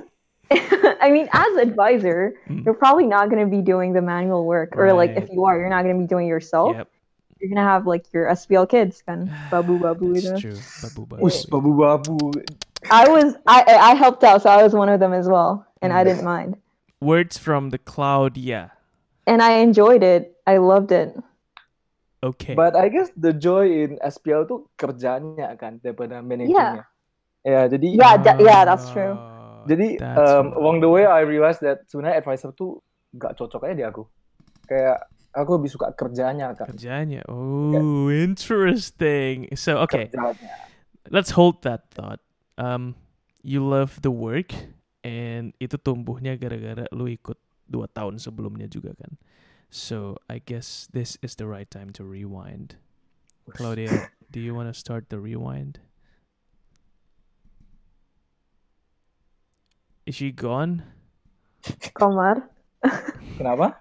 I 1.01 1.09
mean, 1.11 1.27
as 1.33 1.57
advisor, 1.57 2.35
Mm. 2.49 2.65
you're 2.65 2.77
probably 2.77 3.05
not 3.07 3.29
going 3.29 3.41
to 3.43 3.49
be 3.49 3.61
doing 3.61 3.93
the 3.93 4.01
manual 4.01 4.45
work, 4.45 4.77
or 4.77 4.93
like 4.93 5.11
if 5.17 5.29
you 5.29 5.45
are, 5.45 5.57
you're 5.57 5.69
not 5.69 5.83
going 5.83 5.95
to 5.97 6.01
be 6.01 6.07
doing 6.07 6.27
it 6.27 6.33
yourself. 6.33 6.75
Yep, 6.77 6.87
You're 7.41 7.49
gonna 7.51 7.67
have 7.67 7.85
like 7.85 8.05
your 8.13 8.29
SPL 8.31 8.65
kids, 8.69 9.01
kan, 9.03 9.27
babu 9.51 9.77
babu 9.81 10.13
that's 10.15 10.39
true. 10.39 10.55
Babu 10.81 11.03
babu. 11.05 11.25
Ush, 11.25 11.45
babu-babu. 11.49 12.31
I 12.89 13.09
was 13.09 13.35
I 13.45 13.65
I 13.65 13.75
I 13.91 13.93
helped 13.97 14.23
out, 14.23 14.41
so 14.45 14.49
I 14.49 14.61
was 14.63 14.71
one 14.77 14.87
of 14.89 15.01
them 15.01 15.11
as 15.13 15.27
well, 15.27 15.65
and 15.81 15.91
I 15.91 16.05
didn't 16.05 16.23
mind, 16.23 16.55
Words 17.01 17.37
from 17.37 17.69
the 17.73 17.77
cloud, 17.81 18.37
yeah. 18.39 18.71
and 19.27 19.41
I 19.41 19.59
enjoyed 19.65 20.01
it. 20.05 20.37
I 20.47 20.57
loved 20.63 20.93
it. 20.93 21.11
Okay. 22.23 22.53
But 22.55 22.73
I 22.73 22.89
guess 22.89 23.09
the 23.17 23.33
joy 23.33 23.85
in 23.85 23.97
SPL 24.01 24.45
tuh 24.49 24.65
kerjanya 24.79 25.53
kan 25.59 25.77
daripada 25.83 26.21
managingnya. 26.25 26.85
Ya, 27.45 27.69
jadi 27.69 27.87
Yeah, 27.93 28.17
that- 28.17 28.41
yeah, 28.41 28.65
that's 28.65 28.89
true. 28.89 29.13
Jadi 29.65 29.97
um, 30.01 30.53
along 30.55 30.79
the 30.79 30.89
way 30.89 31.09
I 31.09 31.25
realized 31.25 31.65
that 31.65 31.89
sebenarnya 31.89 32.21
advisor 32.21 32.53
tuh 32.53 32.79
gak 33.17 33.33
cocok 33.35 33.65
aja 33.65 33.75
di 33.75 33.85
aku. 33.85 34.05
Kayak 34.69 35.09
aku 35.35 35.49
lebih 35.59 35.69
suka 35.69 35.91
kerjanya 35.93 36.55
kan. 36.55 36.71
Kerjanya. 36.71 37.25
Oh, 37.27 38.07
interesting. 38.09 39.51
So 39.57 39.83
okay, 39.83 40.09
Kerjanya. 40.09 40.49
let's 41.11 41.35
hold 41.35 41.61
that 41.67 41.91
thought. 41.91 42.23
Um, 42.55 42.95
you 43.43 43.59
love 43.59 43.99
the 44.01 44.13
work, 44.13 44.55
and 45.03 45.51
itu 45.59 45.75
tumbuhnya 45.75 46.39
gara-gara 46.39 46.87
lu 46.95 47.11
ikut 47.11 47.37
dua 47.67 47.91
tahun 47.91 48.17
sebelumnya 48.17 48.71
juga 48.71 48.95
kan. 48.95 49.19
So 49.69 50.17
I 50.31 50.39
guess 50.39 50.87
this 50.95 51.19
is 51.19 51.35
the 51.35 51.45
right 51.45 51.67
time 51.67 51.91
to 51.99 52.07
rewind. 52.07 52.79
Claudia, 53.53 54.09
do 54.33 54.41
you 54.41 54.57
want 54.57 54.71
to 54.71 54.75
start 54.77 55.13
the 55.13 55.21
rewind? 55.21 55.77
Is 60.05 60.15
she 60.15 60.31
gone? 60.31 60.83
Komar, 61.97 62.43
Kenapa? 63.37 63.77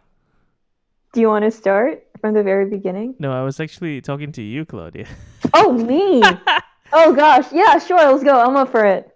do 1.13 1.21
you 1.21 1.29
want 1.29 1.45
to 1.45 1.51
start 1.51 2.03
from 2.21 2.33
the 2.35 2.43
very 2.43 2.65
beginning? 2.69 3.15
No, 3.19 3.31
I 3.33 3.43
was 3.43 3.61
actually 3.61 4.01
talking 4.01 4.33
to 4.33 4.43
you, 4.43 4.65
Claudia. 4.65 5.07
Oh, 5.53 5.73
me. 5.73 6.23
oh 6.93 7.13
gosh, 7.15 7.53
yeah, 7.53 7.79
sure. 7.79 7.99
Let's 8.11 8.25
go. 8.25 8.41
I'm 8.41 8.57
up 8.57 8.71
for 8.73 8.85
it. 8.87 9.13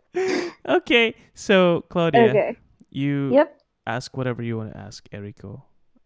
okay, 0.68 1.14
so 1.34 1.84
Claudia, 1.88 2.28
Okay. 2.30 2.56
you 2.90 3.32
Yep. 3.32 3.58
ask 3.86 4.14
whatever 4.16 4.42
you 4.42 4.58
want 4.58 4.72
to 4.72 4.78
ask 4.78 5.08
Erico 5.08 5.62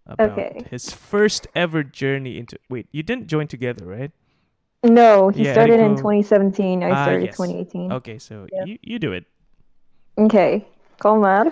about 0.07 0.39
Okay. 0.39 0.65
his 0.71 0.93
first 0.95 1.49
ever 1.57 1.83
journey 1.83 2.39
into. 2.39 2.57
Wait, 2.71 2.87
you 2.93 3.03
didn't 3.03 3.27
join 3.27 3.49
together, 3.49 3.85
right? 3.85 4.13
No, 4.85 5.29
he 5.31 5.43
Yeah, 5.45 5.53
started 5.53 5.81
in 5.81 5.97
2017. 5.99 6.83
I 6.85 6.91
Ah, 6.91 7.03
started 7.03 7.25
yes. 7.27 7.37
2018. 7.37 7.91
Okay, 7.93 8.19
so 8.19 8.47
Yeah. 8.53 8.65
you 8.65 8.79
you 8.83 8.99
do 9.03 9.11
it. 9.13 9.27
Okay. 10.17 10.65
Komar. 11.03 11.51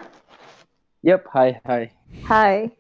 Yep, 1.03 1.27
hi, 1.35 1.59
hi. 1.67 1.91
Hi. 2.31 2.71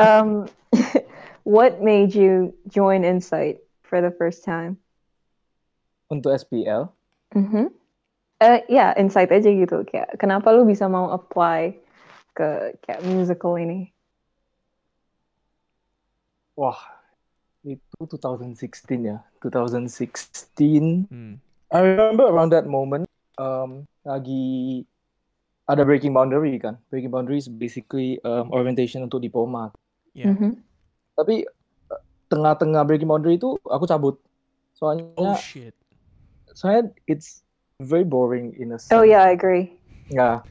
um, 0.00 0.48
what 1.44 1.84
made 1.84 2.16
you 2.16 2.56
join 2.72 3.04
Insight 3.04 3.60
for 3.84 4.00
the 4.00 4.08
first 4.08 4.40
time? 4.40 4.80
Untuk 6.08 6.32
SPL, 6.32 6.88
Mm-hmm. 7.36 7.70
Uh, 8.40 8.58
yeah, 8.72 8.96
Insight 8.96 9.28
aja 9.28 9.52
gitu. 9.52 9.84
Kayak, 9.84 10.16
kenapa 10.16 10.48
lu 10.56 10.64
bisa 10.64 10.88
mau 10.88 11.12
apply 11.12 11.76
ke 12.32 12.80
kayak 12.80 13.04
musical 13.04 13.60
ini? 13.60 13.92
wah 16.56 16.80
itu 17.64 17.96
2016 18.04 19.04
ya, 19.04 19.20
2016. 19.44 21.08
Hmm. 21.12 21.36
I 21.68 21.78
remember 21.84 22.24
around 22.28 22.56
that 22.56 22.64
moment, 22.64 23.04
um, 23.36 23.84
lagi 24.04 24.84
ada 25.70 25.86
breaking 25.86 26.10
boundary 26.10 26.58
kan. 26.58 26.74
Breaking 26.90 27.14
boundary 27.14 27.38
is 27.38 27.46
basically 27.46 28.18
um, 28.26 28.50
orientation 28.50 29.06
untuk 29.06 29.22
diploma. 29.22 29.70
Yeah. 30.10 30.34
Mhm. 30.34 30.58
Tapi 31.14 31.46
uh, 31.86 32.02
tengah-tengah 32.26 32.82
breaking 32.82 33.06
boundary 33.06 33.38
itu 33.38 33.54
aku 33.62 33.86
cabut. 33.86 34.18
Soalnya, 34.74 35.14
Oh 35.14 35.38
shit. 35.38 35.76
soalnya 36.50 36.90
it's 37.06 37.46
very 37.78 38.02
boring 38.02 38.50
in 38.58 38.74
a 38.74 38.78
sense. 38.80 38.90
Oh 38.90 39.06
yeah, 39.06 39.22
I 39.22 39.30
agree. 39.30 39.70
Ya. 40.10 40.42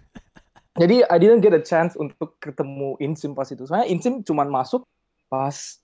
Jadi 0.79 1.03
I 1.03 1.17
didn't 1.19 1.43
get 1.43 1.51
a 1.51 1.59
chance 1.59 1.99
untuk 1.99 2.39
ketemu 2.39 2.95
Insim 3.03 3.35
pas 3.35 3.49
itu. 3.51 3.67
Soalnya 3.67 3.91
Insim 3.91 4.23
cuman 4.23 4.47
masuk 4.47 4.87
pas 5.27 5.81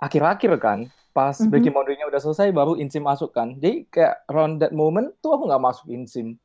akhir-akhir 0.00 0.56
kan. 0.56 0.88
Pas 1.12 1.36
Mhm. 1.36 1.50
breaking 1.52 1.74
boundary-nya 1.74 2.06
udah 2.08 2.22
selesai 2.22 2.48
baru 2.48 2.78
Insim 2.80 3.04
masuk 3.04 3.36
kan. 3.36 3.52
Jadi 3.60 3.84
kayak 3.92 4.24
around 4.32 4.62
that 4.62 4.72
moment 4.72 5.12
tuh 5.20 5.36
aku 5.36 5.44
nggak 5.44 5.60
masuk 5.60 5.92
Insim. 5.92 6.40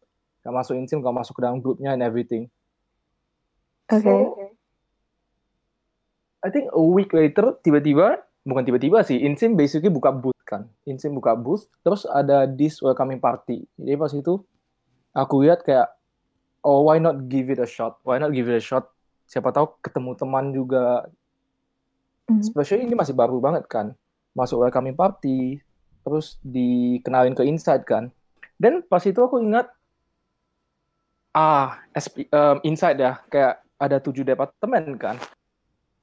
Nggak 0.46 0.56
masuk 0.62 0.78
Insim, 0.78 1.02
nggak 1.02 1.18
masuk 1.26 1.34
ke 1.34 1.42
dalam 1.42 1.58
grupnya 1.58 1.98
and 1.98 2.06
everything. 2.06 2.46
Okay. 3.90 4.06
So, 4.06 4.38
I 6.46 6.54
think 6.54 6.70
a 6.70 6.78
week 6.78 7.10
later 7.18 7.58
tiba-tiba 7.66 8.22
bukan 8.46 8.62
tiba-tiba 8.62 9.02
sih 9.02 9.18
Insim 9.26 9.58
basically 9.58 9.90
buka 9.90 10.14
booth 10.14 10.38
kan. 10.46 10.70
Insim 10.86 11.18
buka 11.18 11.34
booth 11.34 11.66
terus 11.82 12.06
ada 12.06 12.46
this 12.46 12.78
welcoming 12.78 13.18
party. 13.18 13.66
Jadi 13.82 13.98
pas 13.98 14.14
itu 14.14 14.38
aku 15.18 15.36
lihat 15.42 15.66
kayak 15.66 15.90
oh 16.62 16.86
why 16.86 17.02
not 17.02 17.26
give 17.26 17.50
it 17.50 17.58
a 17.58 17.66
shot? 17.66 17.98
Why 18.06 18.22
not 18.22 18.30
give 18.30 18.46
it 18.46 18.62
a 18.62 18.64
shot? 18.64 18.86
Siapa 19.26 19.50
tahu 19.50 19.82
ketemu 19.82 20.14
teman 20.14 20.54
juga. 20.54 21.10
Mhm. 22.30 22.46
Especially 22.46 22.86
ini 22.86 22.94
masih 22.94 23.18
baru 23.18 23.42
banget 23.42 23.66
kan. 23.66 23.98
Masuk 24.38 24.62
welcoming 24.62 24.94
party 24.94 25.58
terus 26.06 26.38
dikenalin 26.46 27.34
ke 27.34 27.42
Inside 27.50 27.82
kan. 27.90 28.14
Dan 28.62 28.86
pas 28.86 29.02
itu 29.02 29.18
aku 29.18 29.42
ingat 29.42 29.66
ah 31.36 31.84
SP, 31.92 32.32
um, 32.32 32.64
Inside 32.64 32.96
ya 32.96 33.20
kayak 33.28 33.60
ada 33.76 34.00
tujuh 34.00 34.24
departemen 34.24 34.96
kan 34.96 35.20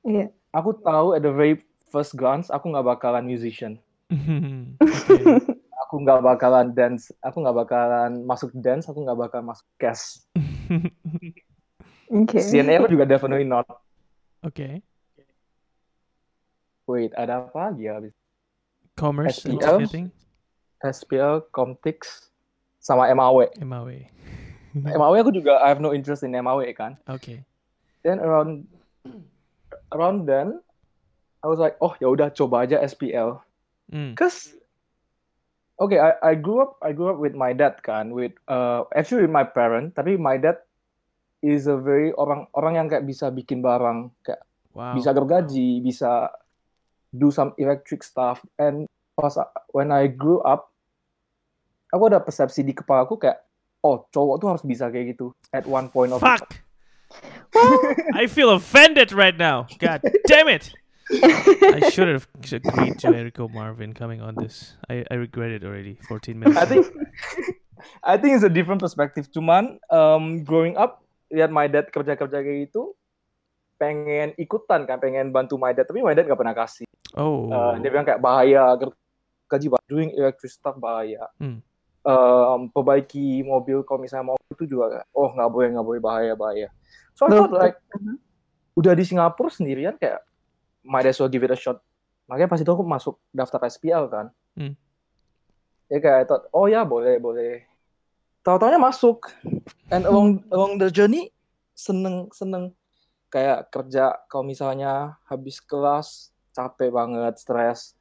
Iya. 0.04 0.28
aku 0.52 0.76
tahu 0.84 1.16
at 1.16 1.24
the 1.24 1.32
very 1.32 1.64
first 1.88 2.12
glance 2.18 2.52
aku 2.52 2.68
nggak 2.68 2.84
bakalan 2.84 3.24
musician 3.24 3.80
okay. 4.82 5.24
aku 5.88 5.94
nggak 6.04 6.20
bakalan 6.20 6.76
dance 6.76 7.08
aku 7.24 7.40
nggak 7.40 7.56
bakalan 7.64 8.12
masuk 8.28 8.52
dance 8.52 8.84
aku 8.92 9.00
nggak 9.00 9.16
bakalan 9.16 9.46
masuk 9.48 9.66
cast 9.80 10.28
Okay. 12.12 12.44
CNA 12.44 12.84
juga 12.92 13.08
definitely 13.08 13.48
not 13.48 13.64
okay. 14.44 14.84
wait 16.84 17.08
ada 17.16 17.40
apa 17.40 17.72
lagi 17.72 17.88
ya 17.88 17.96
habis 17.96 18.12
Commerce 19.00 19.48
and 19.48 19.56
SPL? 19.56 20.12
SPL 20.84 21.36
Comtix 21.48 22.28
sama 22.76 23.08
MAW 23.16 23.48
MAW. 23.64 23.88
MAW 24.74 25.14
aku 25.20 25.32
juga 25.32 25.60
I 25.60 25.68
have 25.72 25.80
no 25.84 25.92
interest 25.92 26.24
in 26.24 26.32
MAW 26.32 26.64
kan 26.72 26.96
okay. 27.04 27.44
then 28.00 28.20
around 28.20 28.64
around 29.92 30.24
then 30.24 30.60
I 31.44 31.46
was 31.52 31.60
like 31.60 31.76
oh 31.84 31.92
ya 32.00 32.08
udah 32.08 32.32
coba 32.32 32.64
aja 32.64 32.80
SPL 32.80 33.40
Mm. 33.92 34.16
Cause 34.16 34.56
okay, 35.76 36.00
I 36.00 36.16
I 36.24 36.34
grew 36.40 36.64
up 36.64 36.80
I 36.80 36.96
grew 36.96 37.12
up 37.12 37.20
with 37.20 37.36
my 37.36 37.52
dad 37.52 37.84
kan, 37.84 38.16
with 38.16 38.32
uh 38.48 38.88
actually 38.96 39.28
with 39.28 39.34
my 39.34 39.44
parent, 39.44 39.92
tapi 39.92 40.16
my 40.16 40.40
dad 40.40 40.64
is 41.44 41.68
a 41.68 41.76
very 41.76 42.16
orang 42.16 42.48
orang 42.56 42.80
yang 42.80 42.86
kayak 42.88 43.04
bisa 43.04 43.28
bikin 43.28 43.60
barang, 43.60 44.10
kayak 44.24 44.42
Wow. 44.72 44.96
bisa 44.96 45.12
gergaji, 45.12 45.84
bisa 45.84 46.32
do 47.12 47.28
some 47.28 47.52
electric 47.60 48.00
stuff 48.00 48.40
and 48.56 48.88
pas 49.12 49.36
when 49.76 49.92
I 49.92 50.08
grew 50.08 50.40
up 50.40 50.72
aku 51.92 52.08
ada 52.08 52.24
persepsi 52.24 52.64
di 52.64 52.72
kepala 52.72 53.04
aku 53.04 53.20
kayak 53.20 53.44
oh 53.82 54.06
cowok 54.10 54.36
tuh 54.38 54.48
harus 54.48 54.64
bisa 54.64 54.88
kayak 54.88 55.18
gitu 55.18 55.34
at 55.50 55.66
one 55.66 55.90
point 55.90 56.14
of 56.14 56.22
Fuck. 56.22 56.62
I 58.16 58.24
feel 58.26 58.50
offended 58.50 59.12
right 59.12 59.36
now. 59.36 59.68
God 59.76 60.00
damn 60.24 60.48
it. 60.48 60.72
I 61.12 61.90
should 61.92 62.08
have 62.08 62.24
agreed 62.40 62.96
to 63.04 63.12
Erico 63.12 63.52
Marvin 63.52 63.92
coming 63.92 64.24
on 64.24 64.34
this. 64.34 64.76
I, 64.88 65.04
I 65.10 65.20
regret 65.20 65.50
it 65.50 65.60
already. 65.60 65.98
14 66.08 66.38
minutes. 66.38 66.56
I 66.56 66.62
in. 66.62 66.68
think 66.68 66.84
I 68.02 68.16
think 68.16 68.34
it's 68.34 68.46
a 68.46 68.52
different 68.52 68.80
perspective. 68.80 69.28
Cuman 69.28 69.76
um, 69.92 70.40
growing 70.44 70.78
up 70.80 71.04
lihat 71.28 71.52
my 71.52 71.68
dad 71.68 71.92
kerja 71.92 72.16
kerja 72.16 72.40
kayak 72.40 72.70
gitu, 72.70 72.96
pengen 73.76 74.32
ikutan 74.40 74.88
kan, 74.88 74.96
pengen 75.02 75.34
bantu 75.34 75.60
my 75.60 75.76
dad. 75.76 75.84
Tapi 75.84 76.00
my 76.00 76.16
dad 76.16 76.28
gak 76.28 76.38
pernah 76.40 76.56
kasih. 76.56 76.88
Oh. 77.12 77.52
Uh, 77.52 77.76
dia 77.82 77.92
bilang 77.92 78.08
kayak 78.08 78.22
bahaya, 78.22 78.72
gaji 79.52 79.68
doing 79.90 80.14
electric 80.16 80.48
stuff 80.48 80.80
bahaya. 80.80 81.28
Hmm. 81.36 81.60
Um, 82.02 82.66
perbaiki 82.66 83.46
mobil 83.46 83.86
kalau 83.86 84.02
misalnya 84.02 84.34
mobil 84.34 84.42
itu 84.58 84.74
juga 84.74 85.06
oh 85.14 85.30
nggak 85.30 85.50
boleh 85.54 85.68
nggak 85.70 85.86
boleh 85.86 86.00
bahaya 86.02 86.34
bahaya. 86.34 86.66
So 87.14 87.30
I 87.30 87.38
thought 87.38 87.54
like 87.54 87.78
Mhm. 87.94 88.18
udah 88.74 88.92
di 88.98 89.04
Singapura 89.06 89.54
sendirian 89.54 89.94
kayak 89.94 90.18
might 90.82 91.06
as 91.06 91.22
well 91.22 91.30
give 91.30 91.46
it 91.46 91.54
a 91.54 91.58
shot. 91.58 91.78
Makanya 92.26 92.50
pas 92.50 92.58
itu 92.58 92.66
aku 92.74 92.82
masuk 92.82 93.22
daftar 93.30 93.62
SPL 93.70 94.10
kan. 94.10 94.34
Hmm. 94.58 94.74
Ya 95.86 96.02
kayak 96.02 96.18
I 96.18 96.24
thought, 96.26 96.50
oh 96.50 96.66
ya 96.66 96.82
boleh 96.82 97.22
boleh. 97.22 97.62
Tahu-taunya 98.42 98.82
masuk. 98.82 99.30
And 99.86 100.02
along 100.02 100.42
along 100.50 100.82
the 100.82 100.90
journey 100.90 101.30
seneng 101.78 102.34
seneng 102.34 102.74
kayak 103.30 103.70
kerja 103.70 104.18
kalau 104.26 104.42
misalnya 104.42 105.14
habis 105.30 105.62
kelas 105.62 106.34
capek 106.50 106.90
banget, 106.90 107.38
stres. 107.38 107.94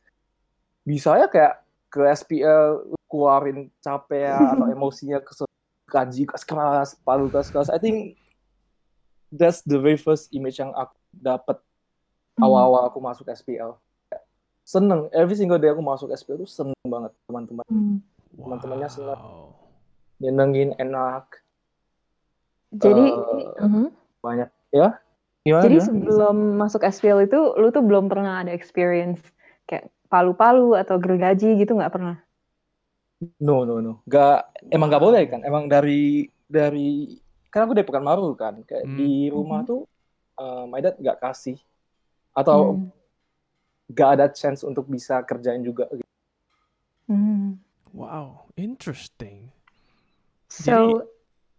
Bisa 0.81 1.21
ya 1.21 1.29
kayak 1.29 1.61
ke 1.93 2.01
SPL 2.17 2.97
keluarin 3.11 3.67
capek 3.83 4.31
ya, 4.31 4.55
atau 4.55 4.65
emosinya 4.73 5.19
ke 5.19 5.35
gaji 5.91 6.23
keras-keras, 6.23 6.95
palu 7.03 7.27
keras-keras. 7.27 7.67
I 7.67 7.77
think 7.77 8.15
that's 9.27 9.59
the 9.67 9.75
very 9.75 9.99
first 9.99 10.31
image 10.31 10.63
yang 10.63 10.71
aku 10.71 10.95
dapat 11.11 11.59
Hmm. 12.39 12.47
awal-awal 12.47 12.87
aku 12.87 13.03
masuk 13.03 13.27
SPL. 13.27 13.75
Seneng, 14.63 15.11
every 15.11 15.35
single 15.35 15.59
day 15.59 15.67
aku 15.67 15.83
masuk 15.83 16.09
SPL 16.15 16.39
tuh 16.41 16.49
seneng 16.49 16.79
banget 16.87 17.11
teman-teman. 17.27 17.65
Hmm. 17.67 17.99
teman-temannya 18.31 18.87
senang. 18.87 19.19
Wow. 19.19 19.47
Nyenengin 20.23 20.71
enak, 20.79 21.27
Jadi, 22.71 23.03
Eh, 23.03 23.67
mhm. 23.67 23.91
banyak 24.23 24.47
ya. 24.71 24.95
Gimana? 25.43 25.63
jadi 25.67 25.77
sebelum 25.83 26.55
masuk 26.55 26.87
SPL 26.87 27.27
itu, 27.27 27.35
lu 27.59 27.67
tuh 27.67 27.83
belum 27.83 28.07
pernah 28.07 28.39
ada 28.39 28.55
experience 28.55 29.19
kayak 29.67 29.91
palu-palu 30.07 30.79
atau 30.79 30.95
gergaji 30.95 31.59
gitu 31.59 31.75
nggak 31.75 31.91
pernah? 31.91 32.23
No, 33.37 33.61
no, 33.69 33.77
no. 33.77 34.01
Gak, 34.09 34.49
emang 34.73 34.89
gak 34.89 35.03
boleh 35.03 35.23
kan? 35.29 35.45
Emang 35.45 35.69
dari 35.69 36.25
dari 36.49 37.13
kan 37.53 37.69
aku 37.69 37.77
dari 37.77 37.85
Pekanbaru 37.85 38.33
kan, 38.33 38.65
kayak 38.65 38.89
Hmm. 38.89 38.97
di 38.97 39.29
rumah 39.29 39.61
tuh 39.61 39.85
uh, 40.41 40.65
my 40.65 40.81
dad 40.81 40.97
gak 40.97 41.21
kasih 41.21 41.61
atau 42.33 42.81
Hmm. 42.81 42.89
gak 43.93 44.09
ada 44.17 44.25
chance 44.33 44.65
untuk 44.65 44.89
bisa 44.89 45.21
kerjain 45.21 45.61
juga. 45.61 45.85
gitu. 45.93 46.07
Hmm. 47.05 47.61
Wow. 47.93 48.49
Interesting. 48.57 49.51
So, 50.49 51.05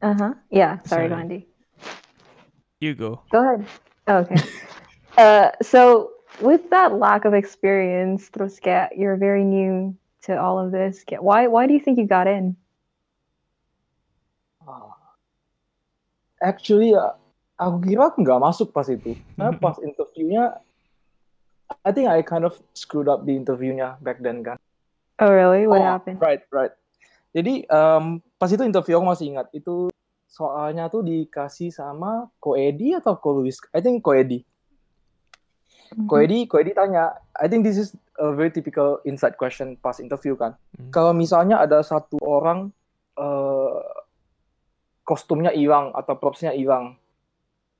uh-huh. 0.02 0.34
Yeah, 0.50 0.82
sorry, 0.82 1.06
Sorry. 1.06 1.08
Gandhi. 1.08 1.40
You 2.80 2.98
go. 2.98 3.22
Go 3.30 3.38
ahead. 3.38 3.62
Oh, 4.08 4.26
okay. 4.26 4.40
uh, 5.20 5.52
so 5.62 6.10
with 6.40 6.66
that 6.74 6.96
lack 6.96 7.22
of 7.28 7.36
experience, 7.36 8.26
terus 8.32 8.58
kayak 8.58 8.96
you're 8.96 9.20
very 9.20 9.44
new 9.44 9.94
to 10.26 10.38
all 10.38 10.58
of 10.58 10.70
this. 10.70 11.02
Why 11.18 11.46
why 11.50 11.66
do 11.66 11.74
you 11.74 11.82
think 11.82 11.98
you 11.98 12.06
got 12.06 12.26
in? 12.26 12.54
Ah. 14.62 14.94
Actually, 16.42 16.94
ya, 16.94 17.14
aku 17.54 17.76
kira 17.86 18.10
aku 18.10 18.22
nggak 18.22 18.42
masuk 18.42 18.74
pas 18.74 18.86
itu. 18.90 19.14
Karena 19.38 19.54
pas 19.62 19.78
interviewnya, 19.78 20.58
I 21.86 21.90
think 21.94 22.10
I 22.10 22.22
kind 22.26 22.42
of 22.46 22.58
screwed 22.74 23.06
up 23.06 23.22
di 23.22 23.38
interviewnya 23.38 23.98
back 24.02 24.18
then 24.22 24.42
kan. 24.42 24.58
Oh, 25.22 25.30
really? 25.30 25.70
What 25.70 25.82
Oh, 25.82 25.86
happened? 25.86 26.18
Right, 26.18 26.42
right. 26.50 26.74
Jadi 27.32 27.64
um, 27.70 28.18
pas 28.36 28.50
itu 28.50 28.60
interview 28.66 28.98
aku 28.98 29.06
masih 29.06 29.26
ingat 29.32 29.46
itu 29.54 29.88
soalnya 30.26 30.90
tuh 30.90 31.04
dikasih 31.06 31.70
sama 31.70 32.28
Ko 32.42 32.58
Edi 32.58 32.92
atau 32.92 33.14
Ko 33.16 33.40
Luis. 33.40 33.56
I 33.70 33.80
think 33.80 34.02
Ko 34.02 34.12
Edi. 34.12 34.42
Mhm. 35.92 36.08
Ko 36.08 36.14
Edi, 36.20 36.38
Ko 36.48 36.58
Edi 36.58 36.72
tanya. 36.72 37.16
I 37.36 37.46
think 37.48 37.64
this 37.64 37.76
is 37.76 37.92
a 38.16 38.32
very 38.32 38.52
typical 38.52 39.00
inside 39.04 39.36
question 39.36 39.76
pas 39.80 40.00
interview 40.00 40.36
kan. 40.36 40.56
Hmm. 40.76 40.90
Kalau 40.92 41.12
misalnya 41.12 41.60
ada 41.60 41.80
satu 41.84 42.20
orang 42.24 42.72
eh, 43.16 43.80
kostumnya 45.04 45.52
hilang 45.52 45.92
atau 45.92 46.16
propsnya 46.16 46.54
hilang, 46.56 46.96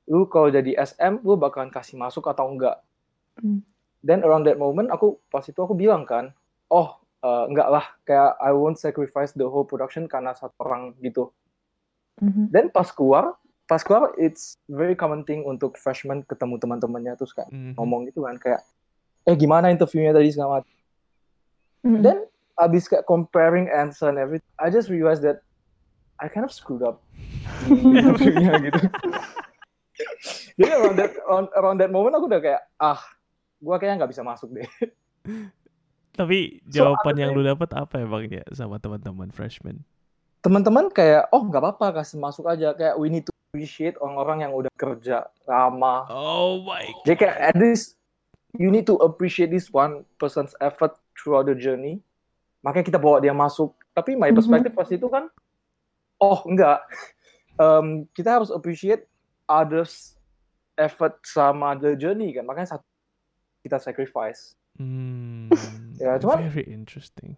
lu 0.09 0.29
kalau 0.29 0.53
jadi 0.53 0.77
SM 0.77 1.25
lu 1.25 1.39
bakalan 1.39 1.73
kasih 1.73 1.97
masuk 1.97 2.29
atau 2.29 2.49
enggak? 2.49 2.81
Hmm. 3.41 3.65
Dan 4.03 4.21
around 4.21 4.43
that 4.45 4.59
moment 4.59 4.91
aku 4.91 5.17
pas 5.31 5.45
itu 5.47 5.57
aku 5.57 5.73
bilang 5.73 6.05
kan, 6.05 6.35
oh 6.69 7.01
eh, 7.23 7.45
enggak 7.49 7.69
lah, 7.71 7.85
kayak 8.05 8.37
I 8.37 8.51
won't 8.53 8.77
sacrifice 8.77 9.33
the 9.33 9.47
whole 9.47 9.65
production 9.65 10.05
karena 10.05 10.37
satu 10.37 10.53
orang 10.61 10.93
gitu. 11.01 11.33
Mhm. 12.21 12.53
Dan 12.53 12.69
pas 12.69 12.93
keluar, 12.93 13.33
pas 13.65 13.79
keluar 13.79 14.11
it's 14.17 14.59
very 14.65 14.93
common 14.93 15.21
thing 15.21 15.41
untuk 15.41 15.75
freshman 15.75 16.21
ketemu 16.21 16.57
teman-temannya 16.57 17.15
terus 17.15 17.31
kan 17.31 17.47
Mhm. 17.47 17.73
ngomong 17.73 18.05
gitu 18.05 18.21
kan 18.21 18.35
kayak, 18.35 18.61
eh 19.23 19.33
gimana 19.33 19.67
interviewnya 19.67 20.11
tadi 20.11 20.29
segala 20.29 20.59
macam. 20.59 20.73
Mhm. 21.83 21.99
Then 21.99 22.17
abis 22.55 22.85
kayak 22.85 23.03
comparing 23.03 23.67
answer 23.67 24.07
and 24.07 24.17
everything, 24.17 24.51
I 24.55 24.67
just 24.67 24.87
realized 24.87 25.23
that 25.23 25.41
I 26.15 26.27
kind 26.27 26.43
of 26.43 26.51
screwed 26.51 26.81
up 26.81 27.01
interviewnya 27.67 28.59
gitu. 28.61 28.79
Jadi 30.53 30.69
around 30.71 30.97
that 30.97 31.11
around, 31.23 31.47
around 31.53 31.77
that 31.79 31.89
moment 31.89 32.13
aku 32.13 32.27
udah 32.27 32.39
kayak 32.39 32.61
ah, 32.77 32.99
gua 33.57 33.77
kayaknya 33.77 34.03
nggak 34.03 34.11
bisa 34.11 34.21
masuk 34.21 34.51
deh. 34.51 34.67
Tapi 36.13 36.61
So, 36.69 36.85
jawaban 36.85 37.09
ada 37.09 37.19
yang 37.19 37.33
kayak- 37.33 37.39
lu 37.39 37.49
dapat 37.49 37.69
apa 37.73 37.95
emang 37.97 38.23
ya 38.27 38.45
sama 38.51 38.77
teman-teman 38.77 39.29
freshman? 39.29 39.81
Teman-teman 40.39 40.91
kayak 40.91 41.31
oh 41.31 41.41
nggak 41.41 41.57
apa-apa 41.57 42.03
kasih 42.03 42.19
masuk 42.19 42.45
aja 42.45 42.69
kayak 42.71 42.93
we 42.95 43.07
need 43.07 43.23
to 43.23 43.33
appreciate 43.57 43.93
orang-orang 44.01 44.49
yang 44.49 44.51
udah 44.57 44.73
kerja 44.73 45.29
lama. 45.45 46.09
Oh 46.09 46.57
my 46.65 46.89
Jadi 47.05 47.21
kayak 47.21 47.53
at 47.53 47.57
least 47.61 48.01
you 48.57 48.73
need 48.73 48.89
to 48.89 48.97
appreciate 48.97 49.53
this 49.53 49.69
one 49.69 50.01
person's 50.17 50.57
effort 50.57 50.97
throughout 51.13 51.45
the 51.45 51.53
journey. 51.53 52.01
Makanya 52.65 52.89
kita 52.89 52.97
bawa 52.97 53.21
dia 53.21 53.29
masuk. 53.29 53.77
Tapi 53.93 54.17
my 54.17 54.33
Mhm. 54.33 54.37
perspective 54.41 54.73
pas 54.73 54.89
itu 54.89 55.05
kan, 55.05 55.29
oh 56.17 56.41
enggak, 56.49 56.81
Em, 57.53 58.09
kita 58.17 58.41
harus 58.41 58.49
appreciate 58.49 59.05
others 59.45 60.17
effort 60.73 61.21
sama 61.21 61.77
the 61.77 61.93
journey 61.93 62.33
kan. 62.33 62.49
Makanya 62.49 62.73
satu 62.73 62.85
kita 63.61 63.77
sacrifice. 63.77 64.57
Hmm, 64.81 65.53
Ya, 66.01 66.17
cuman- 66.17 66.49
very 66.49 66.65
interesting. 66.65 67.37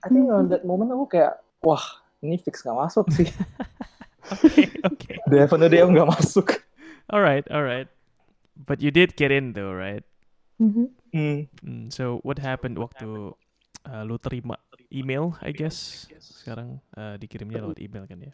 I 0.00 0.08
think 0.08 0.32
on 0.32 0.48
that 0.48 0.64
moment 0.64 0.88
aku 0.88 1.12
kayak, 1.12 1.44
wah 1.60 1.84
ini 2.24 2.40
fix 2.40 2.64
nggak 2.64 2.88
masuk 2.88 3.12
sih. 3.12 3.28
Okay, 4.30 4.66
okay. 4.90 5.16
Aku 5.26 5.90
nggak 5.90 6.10
masuk. 6.10 6.62
All 7.10 7.22
right, 7.22 7.42
all 7.50 7.66
right. 7.66 7.90
But 8.54 8.78
you 8.78 8.94
did 8.94 9.18
get 9.18 9.34
in 9.34 9.56
though, 9.56 9.74
right? 9.74 10.06
Mhm. 10.60 10.94
Hmm. 11.10 11.38
Hmm, 11.64 11.84
so 11.90 12.22
what 12.22 12.38
happened 12.38 12.78
waktu 12.78 13.34
uh, 13.88 14.02
lu 14.06 14.14
terima 14.22 14.60
email, 14.94 15.34
I 15.42 15.50
guess. 15.50 16.06
Sekarang 16.22 16.78
uh, 16.94 17.18
dikirimnya 17.18 17.64
lewat 17.64 17.82
email 17.82 18.06
kan 18.06 18.20
ya? 18.20 18.32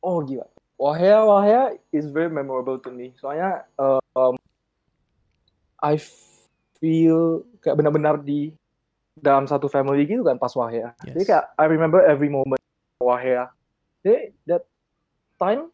Oh 0.00 0.24
gila. 0.24 0.48
Wahya 0.80 1.22
Wahya 1.22 1.62
is 1.92 2.08
very 2.08 2.32
memorable 2.32 2.80
to 2.80 2.90
me. 2.90 3.12
Soalnya 3.20 3.68
um, 3.78 4.34
I 5.82 5.98
feel 6.78 7.44
kayak 7.60 7.78
benar-benar 7.78 8.22
di 8.22 8.54
dalam 9.18 9.44
satu 9.44 9.68
family 9.68 10.08
gitu 10.08 10.24
kan 10.24 10.40
pas 10.40 10.54
Wahya. 10.56 10.96
Jadi 11.02 11.22
Yes. 11.22 11.28
kayak 11.28 11.44
I 11.60 11.66
remember 11.68 12.00
every 12.02 12.32
moment 12.32 12.61
Wahya. 13.02 13.50
Jadi 14.06 14.34
that 14.46 14.64
time 15.38 15.68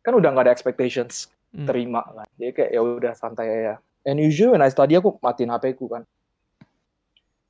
kan 0.00 0.12
udah 0.14 0.28
nggak 0.30 0.46
ada 0.48 0.54
expectations 0.54 1.28
Hmm. 1.50 1.66
terima 1.66 2.06
kan. 2.06 2.30
Jadi 2.38 2.50
kayak 2.54 2.70
ya 2.70 2.78
udah 2.78 3.12
santai 3.18 3.50
aja. 3.50 3.82
And 4.06 4.22
usually 4.22 4.54
when 4.54 4.62
I 4.62 4.70
study 4.70 4.94
aku 4.94 5.18
matiin 5.18 5.50
HP 5.50 5.74
ku 5.74 5.90
kan. 5.90 6.06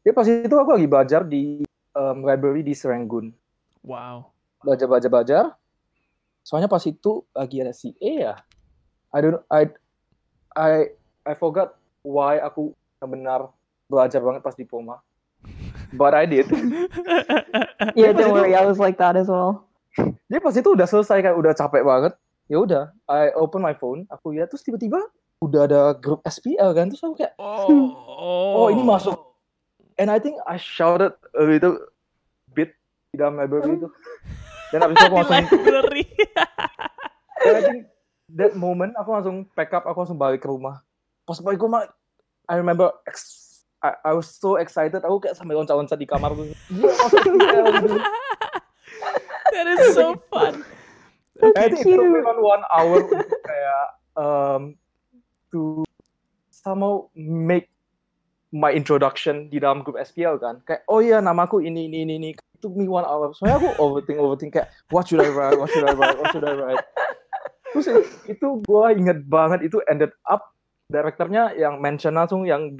Jadi 0.01 0.13
pas 0.17 0.25
itu 0.25 0.57
aku 0.57 0.73
lagi 0.73 0.89
belajar 0.89 1.21
di 1.21 1.61
um, 1.93 2.25
library 2.25 2.65
di 2.65 2.73
Serenggun. 2.73 3.29
Wow. 3.85 4.33
belajar 4.61 4.85
belajar 4.85 5.09
belajar 5.09 5.45
soalnya 6.45 6.69
pas 6.69 6.85
itu 6.85 7.25
lagi 7.33 7.65
ada 7.65 7.73
si 7.73 7.97
E 7.97 8.29
ya 8.29 8.37
I 9.09 9.19
don't 9.25 9.41
I 9.49 9.73
I 10.53 10.93
I 11.25 11.33
forgot 11.33 11.73
why 12.05 12.37
aku 12.45 12.77
benar 13.01 13.49
belajar 13.89 14.21
banget 14.21 14.45
pas 14.45 14.53
diploma 14.53 15.01
but 15.93 16.13
I 16.13 16.25
did 16.25 16.47
Yeah, 17.99 18.13
don't 18.13 18.31
itu- 18.31 18.33
worry. 18.33 18.53
I 18.53 18.63
was 18.63 18.77
like 18.77 18.97
that 18.99 19.15
as 19.15 19.27
well. 19.27 19.67
jadi 20.27 20.39
pas 20.39 20.55
itu 20.55 20.69
udah 20.69 20.87
selesai 20.87 21.19
kan 21.21 21.35
udah 21.35 21.51
capek 21.51 21.83
banget 21.83 22.13
ya 22.47 22.59
udah 22.59 22.95
I 23.05 23.35
open 23.35 23.59
my 23.59 23.73
phone 23.73 24.07
aku 24.07 24.31
lihat 24.33 24.47
terus 24.49 24.63
tiba-tiba 24.63 25.03
udah 25.41 25.67
ada 25.67 25.81
grup 25.93 26.23
SPL 26.23 26.71
kan 26.71 26.87
terus 26.87 27.01
aku 27.01 27.19
kayak 27.19 27.35
Oh, 27.37 27.91
Oh, 28.55 28.67
ini 28.69 28.81
masuk. 28.81 29.19
and 29.97 30.07
I 30.07 30.17
think 30.17 30.39
I 30.45 30.57
shouted 30.57 31.11
a 31.33 31.43
little 31.43 31.75
bit 32.49 32.71
di 33.11 33.19
dalam 33.19 33.35
library 33.35 33.75
itu 33.77 33.91
dan 34.71 34.87
abis 34.87 34.95
itu 34.95 35.05
aku 35.05 35.17
di 35.17 35.21
langsung 35.27 35.43
library. 35.59 36.05
and 37.41 37.57
I 37.59 37.63
think 37.65 37.81
that 38.31 38.53
moment 38.55 38.95
aku 38.95 39.11
langsung 39.11 39.37
pack 39.51 39.73
up 39.73 39.85
aku 39.85 39.99
langsung 39.99 40.17
balik 40.17 40.39
ke 40.39 40.49
rumah 40.49 40.87
pas 41.25 41.35
balik 41.37 41.59
ke 41.59 41.67
rumah 41.67 41.83
I 42.47 42.55
remember 42.57 42.95
ex- 43.05 43.50
I, 43.81 43.91
I 44.05 44.13
was 44.13 44.29
so 44.29 44.61
excited 44.61 45.01
aku 45.01 45.25
kayak 45.25 45.37
sampai 45.41 45.57
loncat-loncat 45.57 45.97
di 45.97 46.05
kamar 46.05 46.37
tuh 46.37 46.53
gitu. 46.53 46.57
that 49.57 49.67
is 49.67 49.97
so 49.97 50.21
fun. 50.29 50.61
I 51.41 51.73
think 51.73 51.89
it 51.89 51.97
took 51.97 52.05
me 52.05 52.21
one 52.21 52.65
hour 52.69 53.01
untuk 53.09 53.41
kayak 53.41 53.85
um, 54.21 54.77
to 55.49 55.89
somehow 56.53 57.09
make 57.17 57.73
my 58.53 58.69
introduction 58.69 59.49
di 59.49 59.57
dalam 59.57 59.81
grup 59.81 59.97
SPL 59.97 60.37
kan. 60.37 60.61
Kayak 60.69 60.85
oh 60.93 61.01
iya 61.01 61.25
namaku 61.25 61.65
ini 61.65 61.89
ini 61.89 62.05
ini 62.05 62.15
ini. 62.21 62.31
It 62.37 62.61
took 62.61 62.77
me 62.77 62.85
one 62.85 63.09
hour. 63.09 63.33
Soalnya 63.33 63.65
aku 63.65 63.69
overthink 63.81 64.21
overthink 64.21 64.53
kayak 64.61 64.69
what 64.93 65.09
should 65.09 65.25
I 65.25 65.33
write, 65.33 65.57
what 65.57 65.73
should 65.73 65.89
I 65.89 65.97
write, 65.97 66.21
what 66.21 66.29
should 66.37 66.45
I 66.45 66.53
write. 66.53 66.85
Terus 67.73 67.87
itu 68.29 68.49
gue 68.61 68.87
inget 68.99 69.25
banget 69.25 69.65
itu 69.65 69.81
ended 69.89 70.13
up 70.29 70.53
direkturnya 70.91 71.55
yang 71.55 71.79
mention 71.79 72.19
langsung 72.19 72.43
yang 72.45 72.75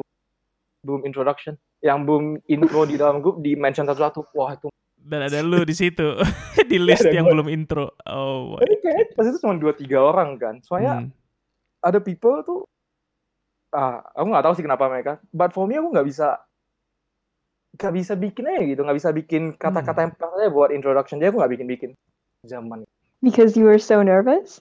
belum 0.81 1.05
introduction, 1.05 1.55
yang 1.81 2.09
belum 2.09 2.41
intro 2.49 2.85
di 2.85 2.97
dalam 2.97 3.21
grup 3.21 3.41
di 3.41 3.53
mention 3.55 3.85
satu-satu. 3.85 4.33
Wah 4.33 4.57
itu 4.57 4.69
Dan 5.01 5.25
ada 5.25 5.41
lu 5.41 5.65
di 5.65 5.73
situ 5.73 6.17
di 6.71 6.77
list 6.77 7.09
yang 7.09 7.25
gua. 7.29 7.33
belum 7.41 7.49
intro. 7.49 7.97
Oh, 8.05 8.57
my. 8.57 8.65
Kayaknya 8.81 9.05
pas 9.17 9.25
itu 9.25 9.39
cuma 9.41 9.57
dua 9.57 9.73
tiga 9.73 9.99
orang 10.01 10.37
kan. 10.37 10.55
Soalnya 10.61 11.05
Hmm. 11.05 11.13
ada 11.81 11.99
people 12.01 12.45
tuh 12.45 12.61
ah 13.71 14.03
aku 14.13 14.27
nggak 14.29 14.45
tahu 14.45 14.55
sih 14.59 14.65
kenapa 14.67 14.91
mereka 14.91 15.13
but 15.31 15.55
for 15.55 15.63
me 15.63 15.79
aku 15.79 15.95
nggak 15.95 16.03
bisa 16.03 16.43
nggak 17.79 17.95
bisa 17.95 18.13
bikin 18.19 18.51
aja 18.51 18.63
gitu 18.67 18.83
nggak 18.83 18.99
bisa 18.99 19.11
bikin 19.15 19.43
kata-kata 19.55 20.11
yang 20.11 20.13
pas 20.19 20.35
aja 20.35 20.51
buat 20.51 20.75
introduction 20.75 21.23
dia 21.23 21.31
aku 21.31 21.39
nggak 21.39 21.53
bikin 21.55 21.69
bikin 21.71 21.91
zaman 22.45 22.83
Because 23.23 23.55
you 23.55 23.69
were 23.69 23.79
so 23.79 24.03
nervous? 24.03 24.59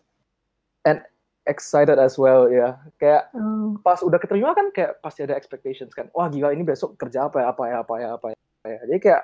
Excited 1.49 1.97
as 1.97 2.15
well 2.15 2.45
ya 2.47 2.77
kayak 3.01 3.33
Oh. 3.33 3.75
pas 3.81 3.99
udah 4.05 4.21
keterima 4.21 4.53
kan 4.53 4.69
kayak 4.69 5.01
pasti 5.01 5.25
ada 5.25 5.33
expectations 5.33 5.91
kan 5.91 6.07
wah 6.13 6.29
gila 6.29 6.53
ini 6.53 6.61
besok 6.61 6.95
kerja 6.95 7.27
apa 7.27 7.41
ya 7.41 7.47
apa 7.51 7.63
ya 7.65 7.75
apa 7.81 7.93
ya 7.97 8.09
apa 8.15 8.27
ya, 8.31 8.37
apa 8.37 8.67
ya. 8.69 8.79
jadi 8.87 8.99
kayak 9.01 9.23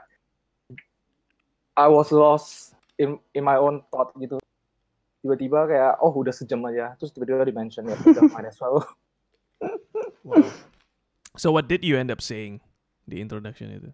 I 1.75 1.87
was 1.87 2.09
lost 2.09 2.73
in 2.97 3.21
in 3.37 3.45
my 3.45 3.55
own 3.61 3.85
thought 3.93 4.11
gitu 4.17 4.41
tiba-tiba 5.21 5.69
kayak 5.69 5.93
oh 6.01 6.13
udah 6.13 6.33
sejam 6.33 6.61
aja 6.67 6.97
terus 6.97 7.13
tiba-tiba 7.13 7.45
di 7.45 7.55
mention 7.55 7.85
ya 7.87 7.95
udah 7.97 8.23
might 8.35 8.49
as 8.49 8.57
well 8.59 8.81
Wow. 10.25 10.41
So 11.37 11.53
what 11.53 11.69
did 11.69 11.85
you 11.85 11.95
end 12.01 12.09
up 12.09 12.19
saying 12.19 12.59
di 13.05 13.21
introduction 13.21 13.71
itu? 13.71 13.89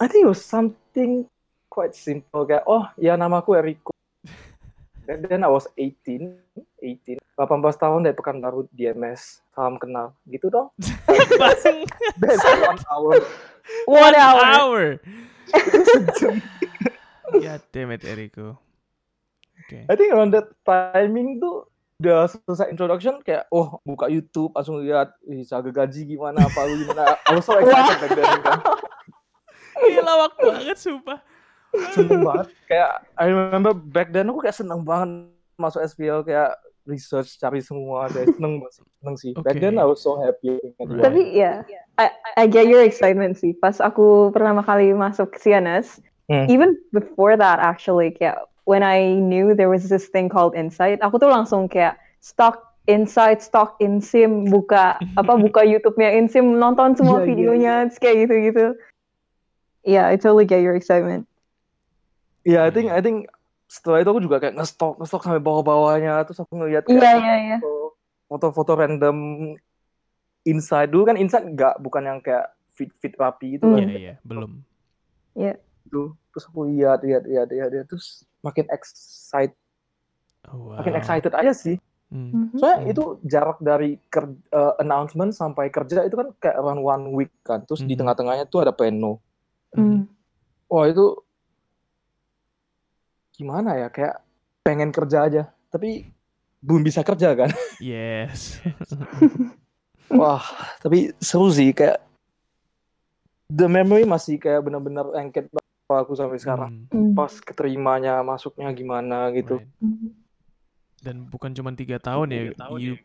I 0.00 0.08
think 0.08 0.24
it 0.26 0.30
was 0.30 0.42
something 0.42 1.28
quite 1.70 1.94
simple 1.94 2.46
kayak 2.46 2.64
oh 2.66 2.86
ya 2.98 3.14
namaku 3.18 3.58
Eriko 3.58 3.93
then, 5.04 5.18
then 5.28 5.40
I 5.44 5.50
was 5.52 5.68
18 5.76 6.36
18 6.80 7.20
18 7.20 7.80
tahun 7.80 8.00
dari 8.04 8.16
Pekanbaru 8.16 8.68
DMS 8.72 9.44
salam 9.52 9.78
kenal 9.78 10.16
gitu 10.26 10.48
dong 10.50 10.68
then 12.20 12.38
one 12.40 12.82
hour 12.90 13.14
One 13.88 14.14
hour. 14.14 14.44
hour. 14.44 14.84
God 17.32 17.62
damn 17.72 17.90
it, 17.96 18.04
Eriko. 18.04 18.60
Okay. 19.64 19.88
I 19.88 19.96
think 19.96 20.12
around 20.12 20.36
that 20.36 20.52
timing 20.68 21.40
tuh 21.40 21.64
udah 21.96 22.28
selesai 22.28 22.68
introduction 22.68 23.16
kayak 23.24 23.48
oh 23.48 23.80
buka 23.86 24.12
YouTube 24.12 24.52
langsung 24.52 24.82
lihat 24.84 25.14
ih 25.24 25.46
harga 25.46 25.70
gaji 25.72 26.04
gimana 26.04 26.44
apa 26.44 26.66
lu 26.68 26.84
gimana 26.84 27.16
I 27.24 27.32
was 27.32 27.46
so 27.46 27.56
excited 27.56 27.96
back 28.02 28.12
then 28.12 28.42
kan 28.44 28.60
Gila 29.84 30.02
lawak 30.04 30.32
banget 30.36 30.76
sumpah. 30.76 31.18
Seneng 31.94 32.20
banget 32.22 32.48
kayak 32.66 32.90
I 33.18 33.24
remember 33.30 33.72
back 33.74 34.10
then 34.10 34.30
aku 34.30 34.44
kayak 34.44 34.56
seneng 34.56 34.82
banget 34.82 35.30
masuk 35.58 35.82
SPL 35.84 36.26
kayak 36.26 36.54
research 36.84 37.40
cari 37.40 37.64
semua 37.64 38.10
kayak 38.12 38.30
seneng 38.36 38.60
banget 38.60 38.74
seneng 38.82 39.16
sih 39.16 39.30
back 39.40 39.56
Okay. 39.56 39.62
then 39.62 39.76
I 39.80 39.86
was 39.86 40.02
so 40.02 40.18
happy 40.20 40.58
Right. 40.84 41.00
Tapi 41.00 41.20
ya, 41.32 41.64
I, 41.96 42.12
I 42.36 42.44
get 42.44 42.68
your 42.68 42.84
excitement 42.84 43.40
sih. 43.40 43.56
Pas 43.56 43.80
aku 43.80 44.28
pertama 44.34 44.60
kali 44.60 44.92
masuk 44.92 45.38
CNS, 45.40 46.02
Hmm. 46.24 46.48
even 46.48 46.72
before 46.88 47.36
that 47.36 47.60
actually, 47.60 48.08
kayak 48.08 48.40
when 48.64 48.80
I 48.80 49.20
knew 49.20 49.52
there 49.52 49.68
was 49.68 49.92
this 49.92 50.08
thing 50.08 50.32
called 50.32 50.56
Insight, 50.56 51.04
aku 51.04 51.20
tuh 51.20 51.28
langsung 51.28 51.68
kayak 51.68 52.00
stock 52.24 52.80
Insight, 52.88 53.44
stock 53.44 53.76
Insim, 53.80 54.48
buka 54.48 54.96
apa 55.20 55.32
buka 55.44 55.64
YouTube-nya 55.68 56.16
Insim, 56.16 56.56
nonton 56.56 56.96
semua 56.96 57.20
Iya, 57.20 57.24
iya, 57.24 57.28
videonya, 57.28 57.74
terus 57.88 58.00
kayak 58.00 58.16
gitu-gitu. 58.24 58.66
Yeah, 59.84 60.08
I 60.08 60.16
totally 60.16 60.48
get 60.48 60.64
your 60.64 60.72
excitement. 60.72 61.28
Iya, 62.44 62.68
I 62.68 62.70
think 62.70 62.88
I 62.92 63.00
think 63.00 63.18
setelah 63.64 64.04
itu 64.04 64.10
aku 64.12 64.20
juga 64.20 64.36
kayak 64.38 64.54
ngestok 64.54 65.00
ngestok 65.00 65.22
sampai 65.24 65.40
bawah-bawahnya 65.40 66.20
terus 66.28 66.38
aku 66.38 66.52
ngeliat 66.54 66.84
Iya, 66.84 67.00
kayak 67.00 67.18
iya, 67.18 67.34
iya. 67.40 67.58
foto- 67.58 67.92
foto-foto 68.28 68.72
random 68.76 69.16
inside 70.44 70.92
dulu 70.92 71.08
kan 71.08 71.16
inside 71.16 71.48
nggak 71.48 71.80
bukan 71.80 72.02
yang 72.04 72.18
kayak 72.20 72.52
fit 72.68 72.92
fit 73.00 73.16
rapi 73.16 73.56
itu 73.56 73.64
Hmm. 73.64 73.74
kan 73.74 73.80
Iya, 73.82 73.96
iya, 73.96 74.14
belum. 74.20 74.60
itu 75.34 76.02
terus 76.30 76.44
aku 76.44 76.66
lihat 76.66 77.00
lihat 77.00 77.24
lihat 77.24 77.48
lihat, 77.48 77.70
lihat. 77.70 77.86
terus 77.86 78.24
makin 78.40 78.66
excited 78.68 79.56
Oh, 80.44 80.68
wow. 80.68 80.78
makin 80.78 80.94
excited 80.94 81.32
aja 81.32 81.52
sih 81.52 81.80
Hmm. 82.12 82.52
Mhm. 82.52 82.60
soalnya 82.60 82.78
Hmm. 82.84 82.92
itu 82.92 83.04
jarak 83.24 83.58
dari 83.58 83.96
ker- 84.06 84.36
eh, 84.50 84.74
announcement 84.78 85.32
sampai 85.32 85.72
kerja 85.72 86.04
itu 86.04 86.14
kan 86.14 86.28
kayak 86.36 86.56
around 86.56 86.78
one 86.78 87.04
week 87.10 87.32
kan 87.40 87.64
terus 87.64 87.80
di 87.80 87.92
Mhm. 87.92 88.04
tengah-tengahnya 88.04 88.44
tuh 88.44 88.60
ada 88.62 88.70
pleno 88.70 89.18
Hmm. 89.72 90.06
wah 90.66 90.84
itu 90.84 91.23
gimana 93.34 93.76
ya 93.76 93.88
kayak 93.90 94.22
pengen 94.62 94.94
kerja 94.94 95.26
aja 95.26 95.42
tapi 95.68 96.08
belum 96.64 96.80
bisa 96.86 97.04
kerja 97.04 97.34
kan 97.36 97.50
Yes. 97.82 98.62
Wah, 100.08 100.40
tapi 100.78 101.10
seru 101.18 101.50
sih 101.50 101.74
kayak 101.74 101.98
the 103.50 103.66
memory 103.66 104.06
masih 104.06 104.38
kayak 104.38 104.62
benar-benar 104.64 105.10
lengket 105.10 105.48
banget 105.50 105.74
aku 105.90 106.12
sampai 106.16 106.38
sekarang. 106.40 106.70
Hmm, 106.88 106.88
Hmm. 106.92 107.12
Pas 107.16 107.32
keterimanya 107.40 108.22
masuknya 108.24 108.70
gimana 108.72 109.28
gitu. 109.34 109.60
right. 109.60 110.14
Dan 111.04 111.28
bukan 111.28 111.52
cuma 111.52 111.74
tiga 111.76 112.00
tahun 112.00 112.32
ya, 112.32 112.42
you 112.80 112.96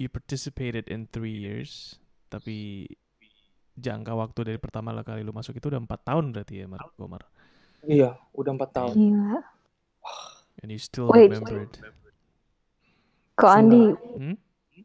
you 0.00 0.08
participated 0.08 0.88
in 0.88 1.04
three 1.10 1.36
years, 1.36 2.00
tapi 2.32 2.88
jangka 3.76 4.16
waktu 4.16 4.40
dari 4.54 4.58
pertama 4.58 4.96
kali 5.04 5.20
lu 5.20 5.36
masuk 5.36 5.60
itu 5.60 5.68
udah 5.68 5.82
empat 5.82 6.08
tahun 6.08 6.32
berarti 6.32 6.64
ya, 6.64 6.66
Mar 6.70 6.88
Gomar. 6.96 7.28
Iya, 7.86 8.18
udah 8.34 8.50
empat 8.58 8.70
tahun. 8.74 8.94
Gila. 8.96 9.38
And 10.62 10.68
you 10.74 10.78
still 10.82 11.06
Wait. 11.14 11.30
remember 11.30 11.62
it. 11.62 11.78
Kok 13.38 13.50
Andi, 13.54 13.94
Hmm? 14.18 14.34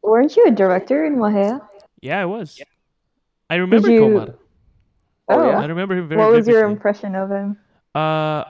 weren't 0.05 0.37
you 0.37 0.45
a 0.45 0.53
director 0.53 1.01
in 1.09 1.17
Mahea? 1.17 1.57
Yeah, 2.05 2.21
I 2.21 2.29
was. 2.29 2.61
I 3.49 3.57
remember 3.57 3.89
you- 3.89 4.05
Komar. 4.05 4.37
Oh, 5.25 5.39
Oh. 5.39 5.49
ya? 5.49 5.63
I 5.63 5.65
remember 5.65 5.95
him 5.97 6.05
very 6.11 6.19
What 6.21 6.35
was 6.35 6.45
your 6.45 6.67
impression 6.69 7.15
of 7.17 7.31
him? 7.33 7.57
Uh, 7.95 8.43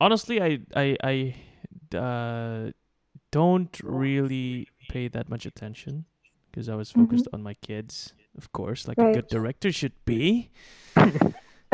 honestly, 0.00 0.40
I 0.40 0.62
I 0.72 0.86
I 1.02 1.14
uh, 1.92 2.70
don't 3.34 3.74
really 3.84 4.70
pay 4.88 5.08
that 5.12 5.28
much 5.28 5.44
attention 5.44 6.06
because 6.48 6.70
I 6.72 6.76
was 6.78 6.88
focused 6.94 7.28
on 7.34 7.42
my 7.44 7.52
kids, 7.60 8.14
of 8.38 8.48
course, 8.56 8.88
like 8.88 8.96
a 8.96 9.12
good 9.12 9.28
director 9.28 9.68
should 9.74 9.98
be. 10.08 10.48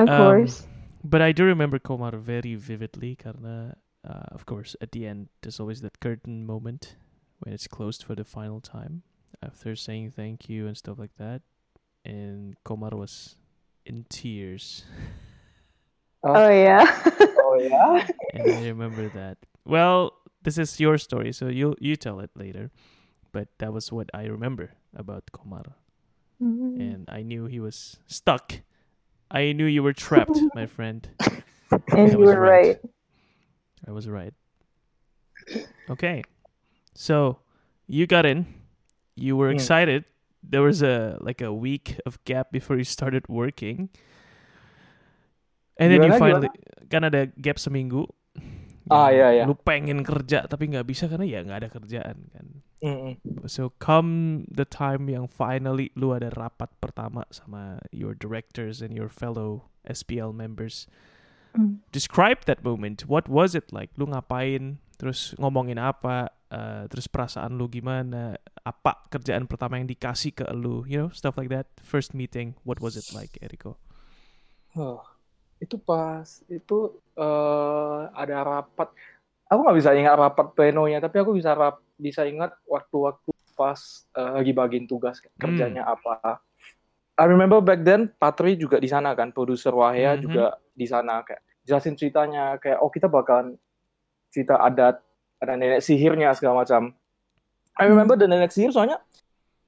Of 0.00 0.08
Um, 0.08 0.18
course. 0.18 0.66
But 1.04 1.20
I 1.22 1.32
do 1.32 1.44
remember 1.44 1.78
Komar 1.78 2.14
very 2.18 2.54
vividly, 2.54 3.16
karena 3.16 3.74
uh, 4.06 4.30
of 4.34 4.46
course 4.46 4.76
at 4.80 4.92
the 4.92 5.06
end 5.06 5.28
there's 5.42 5.58
always 5.60 5.80
that 5.82 5.98
curtain 6.00 6.46
moment 6.46 6.96
when 7.40 7.52
it's 7.54 7.66
closed 7.66 8.02
for 8.02 8.14
the 8.14 8.24
final 8.24 8.60
time 8.60 9.02
after 9.42 9.74
saying 9.74 10.12
thank 10.14 10.48
you 10.48 10.66
and 10.66 10.76
stuff 10.76 10.98
like 10.98 11.14
that, 11.18 11.42
and 12.04 12.54
Komar 12.64 12.92
was 12.94 13.36
in 13.86 14.06
tears. 14.08 14.84
Oh 16.22 16.46
yeah. 16.48 16.86
Oh 17.18 17.58
yeah. 17.58 18.06
and 18.32 18.46
I 18.46 18.68
remember 18.70 19.08
that. 19.10 19.38
Well, 19.66 20.14
this 20.46 20.54
is 20.56 20.78
your 20.78 20.94
story, 20.94 21.32
so 21.34 21.50
you 21.50 21.74
you 21.82 21.98
tell 21.98 22.22
it 22.22 22.30
later. 22.38 22.70
But 23.34 23.50
that 23.58 23.74
was 23.74 23.90
what 23.90 24.06
I 24.14 24.30
remember 24.30 24.70
about 24.94 25.34
Komar, 25.34 25.74
Mhm. 26.38 26.78
and 26.78 27.02
I 27.10 27.26
knew 27.26 27.50
he 27.50 27.58
was 27.58 27.98
stuck. 28.06 28.62
I 29.32 29.56
knew 29.56 29.64
you 29.64 29.80
were 29.82 29.96
trapped, 29.96 30.36
my 30.54 30.68
friend. 30.68 31.08
and 31.96 32.08
I 32.08 32.12
you 32.12 32.20
were 32.20 32.36
right. 32.36 32.76
I 33.88 33.90
was 33.90 34.04
right. 34.06 34.36
Okay, 35.90 36.22
so 36.94 37.40
you 37.88 38.06
got 38.06 38.24
in. 38.28 38.46
You 39.16 39.34
were 39.36 39.50
Hmm. 39.50 39.56
excited. 39.58 40.04
There 40.44 40.62
was 40.62 40.82
a 40.84 41.16
like 41.24 41.40
a 41.40 41.52
week 41.52 41.96
of 42.04 42.20
gap 42.28 42.52
before 42.52 42.76
you 42.76 42.84
started 42.84 43.24
working, 43.28 43.88
and 45.78 45.88
then 45.92 46.02
you 46.02 46.10
Gimana, 46.12 46.18
finally 46.18 46.50
kan 46.90 47.06
ada 47.08 47.30
gap 47.40 47.56
seminggu. 47.56 48.04
Ah, 48.90 49.08
iya, 49.14 49.30
iya. 49.32 49.44
Lu 49.46 49.54
pengen 49.54 50.02
kerja 50.02 50.44
tapi 50.50 50.66
nggak 50.68 50.84
bisa 50.84 51.06
karena 51.06 51.24
ya 51.24 51.40
nggak 51.46 51.58
ada 51.62 51.70
kerjaan 51.70 52.18
kan. 52.34 52.46
Mm-mm. 52.82 53.14
So 53.46 53.70
come 53.78 54.42
the 54.50 54.66
time 54.66 55.06
yang 55.06 55.30
finally 55.30 55.94
lu 55.94 56.10
ada 56.18 56.34
rapat 56.34 56.74
pertama 56.82 57.22
sama 57.30 57.78
your 57.94 58.18
directors 58.18 58.82
and 58.82 58.90
your 58.90 59.06
fellow 59.06 59.70
SPL 59.86 60.34
members. 60.34 60.90
Mm. 61.54 61.78
Describe 61.94 62.42
that 62.50 62.66
moment. 62.66 63.06
What 63.06 63.30
was 63.30 63.54
it 63.54 63.70
like? 63.70 63.94
Lu 63.94 64.10
ngapain? 64.10 64.82
Terus 64.98 65.38
ngomongin 65.38 65.78
apa? 65.78 66.34
Uh, 66.50 66.84
terus 66.90 67.06
perasaan 67.06 67.54
lu 67.54 67.70
gimana? 67.70 68.34
Apa 68.66 69.06
kerjaan 69.14 69.46
pertama 69.46 69.78
yang 69.78 69.86
dikasih 69.86 70.34
ke 70.34 70.44
lu? 70.50 70.82
You 70.90 71.06
know, 71.06 71.10
stuff 71.14 71.38
like 71.38 71.54
that. 71.54 71.70
First 71.78 72.18
meeting, 72.18 72.58
what 72.66 72.82
was 72.82 72.98
it 72.98 73.06
like, 73.14 73.38
Eriko? 73.38 73.78
Huh. 74.74 74.98
Itu 75.62 75.78
pas 75.78 76.26
itu 76.50 76.98
eh 77.14 78.02
ada 78.10 78.36
rapat. 78.42 78.90
Aku 79.52 79.68
nggak 79.68 79.76
bisa 79.76 79.92
ingat 79.92 80.16
rapat 80.16 80.56
plenonya, 80.56 80.96
tapi 80.96 81.20
aku 81.20 81.36
bisa 81.36 81.52
rap, 81.52 81.84
bisa 82.00 82.24
ingat 82.24 82.56
waktu-waktu 82.64 83.36
pas 83.52 83.76
eh, 84.16 84.30
lagi 84.40 84.56
bagiin 84.56 84.88
tugas 84.88 85.20
kerjanya 85.36 85.84
apa. 85.84 86.40
I 87.20 87.28
remember 87.28 87.60
back 87.60 87.84
then 87.84 88.08
Patri 88.16 88.56
juga 88.56 88.80
di 88.80 88.88
sana 88.88 89.12
kan, 89.12 89.28
produser 89.28 89.76
Wahya 89.76 90.16
Mhm. 90.16 90.20
juga 90.24 90.56
di 90.72 90.88
sana 90.88 91.20
kayak 91.20 91.44
jelasin 91.68 92.00
ceritanya 92.00 92.56
kayak 92.56 92.80
oh 92.80 92.88
kita 92.88 93.12
bakalan 93.12 93.60
cerita 94.32 94.56
adat, 94.56 95.04
ada 95.36 95.52
nenek 95.52 95.84
sihirnya 95.84 96.32
segala 96.32 96.64
macam. 96.64 96.96
I 97.76 97.84
remember 97.92 98.16
the 98.16 98.24
nenek 98.24 98.56
sihir 98.56 98.72
soalnya 98.72 99.04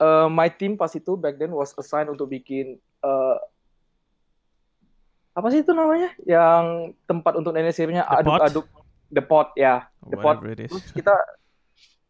eh, 0.01 0.29
my 0.33 0.49
team 0.49 0.81
pas 0.81 0.89
itu 0.97 1.13
back 1.21 1.37
then 1.37 1.53
was 1.53 1.77
assigned 1.77 2.09
untuk 2.09 2.33
bikin 2.33 2.81
eh, 2.81 3.37
apa 5.37 5.47
sih 5.53 5.61
itu 5.61 5.77
namanya? 5.77 6.09
Yang 6.25 6.97
tempat 7.05 7.37
untuk 7.37 7.53
nenek 7.53 7.77
sihirnya 7.77 8.09
aduk-aduk 8.09 8.65
the 9.15 9.23
pot 9.23 9.55
ya. 9.55 9.87
The 10.03 10.19
pot. 10.19 10.43
Terus 10.43 10.91
kita 10.91 11.15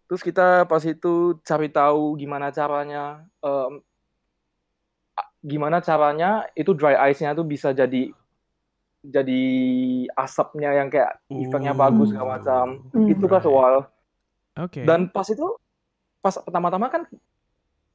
terus 0.04 0.22
kita 0.24 0.64
pas 0.64 0.80
itu 0.80 1.12
cari 1.44 1.68
tahu 1.68 2.16
gimana 2.16 2.48
caranya 2.48 3.24
a- 3.40 5.32
gimana 5.40 5.80
caranya 5.80 6.48
itu 6.52 6.72
dry 6.72 6.96
ice-nya 7.12 7.36
tuh 7.36 7.44
bisa 7.44 7.72
jadi 7.72 8.12
jadi 9.04 9.42
asapnya 10.16 10.80
yang 10.80 10.88
kayak 10.88 11.20
efeknya 11.28 11.76
bagus 11.76 12.08
segala 12.08 12.40
macam. 12.40 12.88
Hmm. 12.88 13.08
Itu 13.08 13.28
kan 13.28 13.42
soal 13.44 13.74
Okay. 14.54 14.86
dan 14.86 15.10
pas 15.10 15.26
itu 15.26 15.42
pas 16.22 16.30
pertama-tama 16.38 16.86
kan 16.86 17.02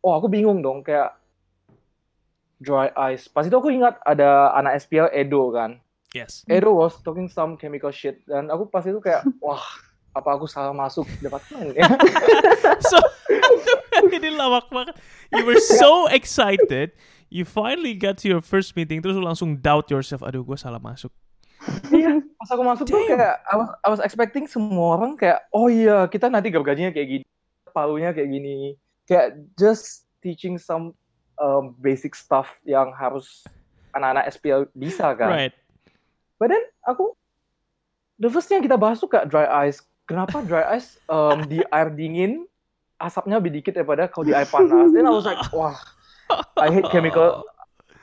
oh 0.04 0.12
aku 0.12 0.28
bingung 0.28 0.60
dong 0.60 0.84
kayak 0.84 1.16
dry 2.60 2.92
ice. 3.16 3.32
Pas 3.32 3.48
itu 3.48 3.56
aku 3.56 3.72
ingat 3.72 3.96
ada 4.04 4.52
anak 4.52 4.76
SPL 4.84 5.08
Edo 5.16 5.56
kan. 5.56 5.80
Yes. 6.14 6.46
Edo 6.50 6.74
was 6.74 6.98
talking 7.02 7.30
some 7.30 7.58
chemical 7.58 7.94
shit 7.94 8.22
dan 8.26 8.50
aku 8.50 8.70
pas 8.70 8.86
itu 8.86 8.98
kayak 9.02 9.26
wah 9.46 9.62
apa 10.14 10.30
aku 10.36 10.50
salah 10.50 10.74
masuk 10.74 11.06
departemen 11.22 11.74
ya? 11.78 11.86
so 12.90 12.98
ini 14.16 14.34
lawak 14.34 14.68
banget. 14.74 14.98
You 15.30 15.46
were 15.46 15.62
so 15.62 16.10
excited. 16.10 16.98
You 17.30 17.46
finally 17.46 17.94
got 17.94 18.18
to 18.26 18.28
your 18.28 18.42
first 18.42 18.74
meeting 18.74 19.06
terus 19.06 19.14
lu 19.14 19.22
langsung 19.22 19.62
doubt 19.62 19.94
yourself. 19.94 20.26
Aduh, 20.26 20.42
gue 20.42 20.58
salah 20.58 20.82
masuk. 20.82 21.14
Iya, 21.94 22.24
pas 22.40 22.50
aku 22.50 22.64
masuk 22.64 22.86
tuh 22.88 23.04
Damn. 23.04 23.20
kayak 23.20 23.36
I 23.46 23.56
was, 23.60 23.70
I 23.84 23.88
was 23.92 24.02
expecting 24.02 24.48
semua 24.48 24.96
orang 24.98 25.20
kayak 25.20 25.44
oh 25.52 25.68
iya 25.68 26.08
kita 26.08 26.32
nanti 26.32 26.50
gajinya 26.50 26.90
kayak 26.90 27.08
gini, 27.20 27.26
palunya 27.76 28.16
kayak 28.16 28.32
gini, 28.32 28.80
kayak 29.04 29.44
just 29.60 30.08
teaching 30.24 30.56
some 30.56 30.96
um, 31.38 31.76
basic 31.84 32.16
stuff 32.16 32.48
yang 32.64 32.96
harus 32.96 33.44
anak-anak 33.92 34.32
SPL 34.32 34.72
bisa 34.72 35.12
kan. 35.20 35.30
Right. 35.30 35.56
But 36.40 36.56
then 36.56 36.64
aku 36.88 37.14
the 38.16 38.32
first 38.32 38.48
yang 38.48 38.64
kita 38.64 38.80
bahas 38.80 39.04
tuh 39.04 39.12
kayak 39.12 39.28
dry 39.28 39.68
ice. 39.68 39.84
Kenapa 40.08 40.42
dry 40.42 40.80
ice 40.80 40.98
um, 41.12 41.46
di 41.46 41.62
air 41.70 41.92
dingin 41.94 42.48
asapnya 43.00 43.38
lebih 43.40 43.62
dikit 43.62 43.76
daripada 43.78 44.08
kalau 44.08 44.26
di 44.26 44.34
air 44.34 44.48
panas. 44.48 44.92
Then 44.92 45.06
I 45.06 45.14
was 45.14 45.28
like, 45.28 45.40
wah, 45.54 45.76
I 46.60 46.72
hate 46.72 46.90
chemical. 46.92 47.44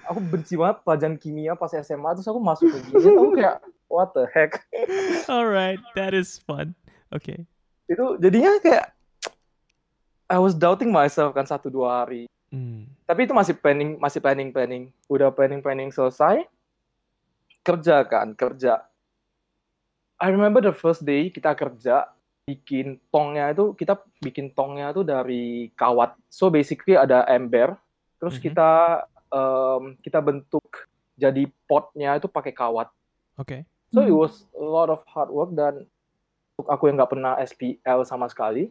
Aku 0.07 0.23
benci 0.23 0.55
banget 0.55 0.87
pelajaran 0.87 1.19
kimia 1.19 1.59
pas 1.59 1.75
SMA 1.75 2.15
terus 2.15 2.29
aku 2.31 2.39
masuk 2.39 2.71
ke 2.71 2.79
gini. 2.87 3.11
Aku 3.11 3.35
kayak 3.35 3.57
what 3.91 4.15
the 4.15 4.31
heck. 4.31 4.63
All 5.33 5.51
right, 5.51 5.83
that 5.99 6.15
is 6.15 6.39
fun. 6.39 6.79
Okay. 7.11 7.45
Itu 7.91 8.15
jadinya 8.23 8.63
kayak 8.63 8.95
I 10.27 10.39
was 10.43 10.55
doubting 10.55 10.91
myself 10.91 11.35
kan 11.35 11.47
satu 11.47 11.71
dua 11.71 12.03
hari. 12.03 12.27
Mm. 12.51 12.87
Tapi 13.07 13.27
itu 13.27 13.35
masih 13.35 13.55
planning, 13.59 13.99
masih 13.99 14.19
planning 14.19 14.51
planning. 14.51 14.91
Udah 15.07 15.31
planning 15.31 15.63
planning 15.63 15.91
selesai, 15.95 16.47
kerja 17.67 18.07
kan, 18.07 18.31
kerja. 18.39 18.87
I 20.17 20.31
remember 20.31 20.63
the 20.63 20.73
first 20.73 21.03
day 21.03 21.29
kita 21.29 21.53
kerja, 21.59 22.07
bikin 22.47 23.03
tongnya 23.11 23.51
itu 23.51 23.75
kita 23.75 23.99
bikin 24.23 24.55
tongnya 24.55 24.95
itu 24.95 25.03
dari 25.03 25.75
kawat. 25.75 26.15
So 26.31 26.47
basically 26.47 26.95
ada 26.95 27.27
ember, 27.27 27.75
terus 28.23 28.39
Mhm. 28.39 28.43
kita 28.47 28.71
em, 29.27 29.99
kita 30.07 30.23
bentuk 30.23 30.63
jadi 31.19 31.51
potnya 31.67 32.15
itu 32.15 32.31
pakai 32.31 32.55
kawat. 32.55 32.87
Okay. 33.35 33.67
So 33.91 34.07
it 34.07 34.15
Hmm. 34.15 34.23
was 34.23 34.47
a 34.55 34.63
lot 34.63 34.87
of 34.87 35.03
hard 35.11 35.35
work 35.35 35.51
dan 35.53 35.83
untuk 36.55 36.71
aku 36.71 36.87
yang 36.89 36.97
nggak 37.03 37.11
pernah 37.13 37.35
SPL 37.43 38.07
sama 38.07 38.31
sekali, 38.31 38.71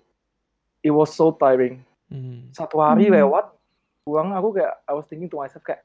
it 0.80 0.94
was 0.96 1.12
so 1.12 1.36
tiring 1.36 1.84
Mm. 2.06 2.54
satu 2.54 2.78
hari 2.78 3.10
Hmm. 3.10 3.18
lewat 3.18 3.50
pulang 4.06 4.30
aku 4.38 4.62
kayak 4.62 4.78
I 4.86 4.94
was 4.94 5.10
thinking 5.10 5.26
to 5.26 5.42
myself 5.42 5.66
kayak 5.66 5.82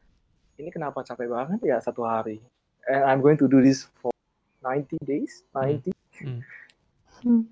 ini 0.61 0.69
kenapa 0.69 1.01
capek 1.01 1.33
banget 1.33 1.61
ya 1.65 1.81
satu 1.81 2.05
hari 2.05 2.37
and 2.87 3.03
I'm 3.03 3.21
going 3.21 3.37
to 3.37 3.47
do 3.47 3.59
this 3.59 3.89
for 3.99 4.13
90 4.63 4.97
days 5.03 5.45
90 5.53 5.93
Hmm. 7.21 7.45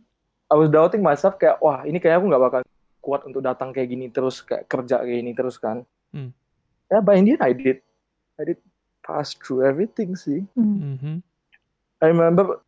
I 0.49 0.57
was 0.57 0.69
doubting 0.69 1.01
myself 1.01 1.37
kayak 1.37 1.61
wah 1.61 1.85
ini 1.85 1.97
kayaknya 1.97 2.19
aku 2.19 2.27
nggak 2.27 2.43
bakal 2.43 2.61
kuat 2.99 3.21
untuk 3.25 3.41
datang 3.41 3.69
kayak 3.69 3.89
gini 3.89 4.09
terus 4.09 4.41
kayak 4.41 4.65
kerja 4.65 5.01
kayak 5.01 5.19
gini 5.19 5.33
terus 5.33 5.57
kan 5.57 5.85
Hmm. 6.09 6.33
ya 6.87 7.01
but 7.01 7.17
in 7.17 7.25
the 7.25 7.33
end 7.35 7.43
I 7.43 7.53
did 7.53 7.85
I 8.37 8.49
did 8.49 8.61
pass 9.01 9.33
through 9.35 9.61
everything 9.63 10.13
sih 10.15 10.45
Hmm. 10.53 10.97
Mm-hmm. 10.97 11.17
I 11.99 12.07
remember 12.07 12.61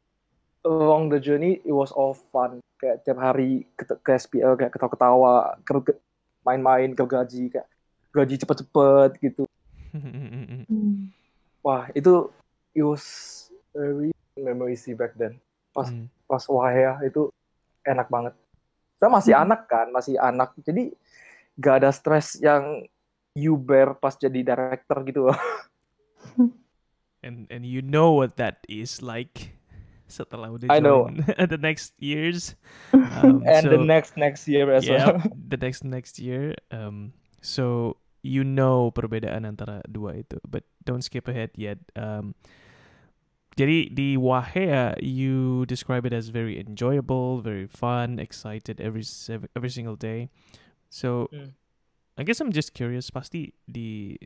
along 0.60 1.08
the 1.08 1.16
journey 1.16 1.60
it 1.62 1.72
was 1.72 1.88
all 1.88 2.12
fun 2.12 2.60
kayak 2.76 3.00
tiap 3.00 3.16
hari 3.16 3.64
ke, 3.72 3.84
ke 3.86 4.10
SPL 4.14 4.56
kayak 4.56 4.72
ketawa-ketawa 4.72 5.56
ke- 5.62 5.84
ke- 5.86 6.00
main-main 6.40 6.92
ke 6.92 7.00
gaji 7.02 7.48
kayak 7.48 7.68
gaji 8.10 8.34
cepet-cepet 8.36 9.10
gitu. 9.22 9.42
Hmm. 10.68 11.10
wah 11.60 11.88
itu 11.92 12.28
it 12.72 12.82
was 12.82 13.04
very 13.70 14.10
memory 14.34 14.74
sih 14.74 14.92
back 14.92 15.14
then. 15.14 15.38
Pas 15.70 15.86
Mm. 15.86 16.06
pas 16.26 16.42
wah 16.46 16.70
ya 16.70 16.98
itu 17.02 17.30
enak 17.82 18.06
banget. 18.06 18.34
Saya 18.96 19.08
masih 19.08 19.32
Hmm. 19.32 19.44
anak 19.48 19.60
kan 19.66 19.86
masih 19.88 20.14
anak. 20.16 20.52
Jadi 20.60 20.92
gak 21.56 21.80
ada 21.80 21.90
stres 21.90 22.36
yang 22.36 22.84
you 23.32 23.54
bear 23.54 23.94
pas 23.94 24.12
jadi 24.12 24.42
director 24.42 24.98
gitu. 25.04 25.30
Loh 25.30 25.38
and 27.24 27.46
and 27.52 27.62
you 27.68 27.80
know 27.80 28.12
what 28.12 28.36
that 28.36 28.64
is 28.66 29.00
like 29.00 29.54
setelah 30.10 30.50
udah 30.50 30.66
I 30.68 30.82
know. 30.82 31.06
the 31.52 31.60
next 31.60 31.94
years. 32.00 32.56
Um, 33.20 33.42
and 33.44 33.66
the 33.66 33.76
so- 33.78 33.84
next 33.84 34.16
next 34.16 34.46
year 34.48 34.70
as 34.70 34.86
yeah, 34.86 35.18
well. 35.18 35.22
the 35.34 35.58
next 35.58 35.82
next 35.84 36.18
year. 36.18 36.54
Um 36.70 37.12
so 37.42 37.96
you 38.20 38.44
know 38.44 38.92
perbedaan 38.92 39.48
antara 39.48 39.80
dua 39.88 40.20
itu 40.20 40.36
but 40.46 40.64
don't 40.84 41.04
skip 41.04 41.28
ahead 41.28 41.50
yet. 41.56 41.80
Um 41.96 42.36
jadi 43.58 43.92
di 43.92 44.14
Wahea 44.16 44.96
you 45.02 45.66
describe 45.66 46.06
it 46.06 46.14
as 46.14 46.30
very 46.30 46.56
enjoyable 46.56 47.42
very 47.42 47.66
fun 47.66 48.16
excited 48.22 48.80
every 48.80 49.04
every 49.52 49.72
single 49.72 49.96
day. 49.98 50.30
So 50.88 51.28
Hmm. 51.30 51.56
I 52.18 52.22
guess 52.26 52.36
I'm 52.42 52.52
just 52.52 52.76
curious 52.76 53.08
pasti 53.08 53.56
di 53.64 54.20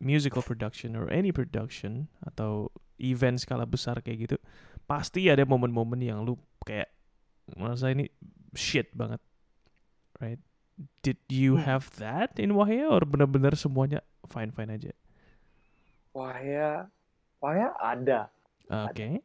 musical 0.00 0.44
production 0.44 0.96
or 0.96 1.08
any 1.08 1.32
production 1.32 2.08
atau 2.24 2.72
event 3.00 3.40
skala 3.40 3.64
besar 3.64 4.00
kayak 4.04 4.28
gitu 4.28 4.36
pasti 4.84 5.28
ada 5.32 5.44
momen-momen 5.48 6.00
yang 6.00 6.24
lu 6.24 6.36
kayak 6.64 6.88
merasa 7.56 7.92
ini 7.92 8.08
shit 8.52 8.92
banget 8.92 9.20
right 10.18 10.40
did 11.00 11.20
you 11.28 11.56
Hmm. 11.56 11.64
have 11.64 11.90
that 11.96 12.36
in 12.36 12.52
Wahya 12.52 12.88
or 12.88 13.02
benar-benar 13.02 13.54
semuanya 13.54 14.00
fine 14.24 14.50
fine 14.50 14.70
aja? 14.70 14.92
Wah 16.10 16.36
ya 16.38 16.86
wah 17.38 17.52
ya 17.52 17.68
ada. 17.76 18.20
Okay 18.66 19.20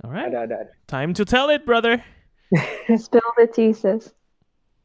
alright 0.00 0.30
ada 0.30 0.46
ada, 0.46 0.56
ada. 0.66 0.72
time 0.86 1.12
to 1.12 1.24
tell 1.24 1.48
it 1.48 1.62
brother. 1.62 2.00
Spill 2.96 3.28
the 3.36 3.44
tea, 3.44 3.72
sis. 3.72 4.14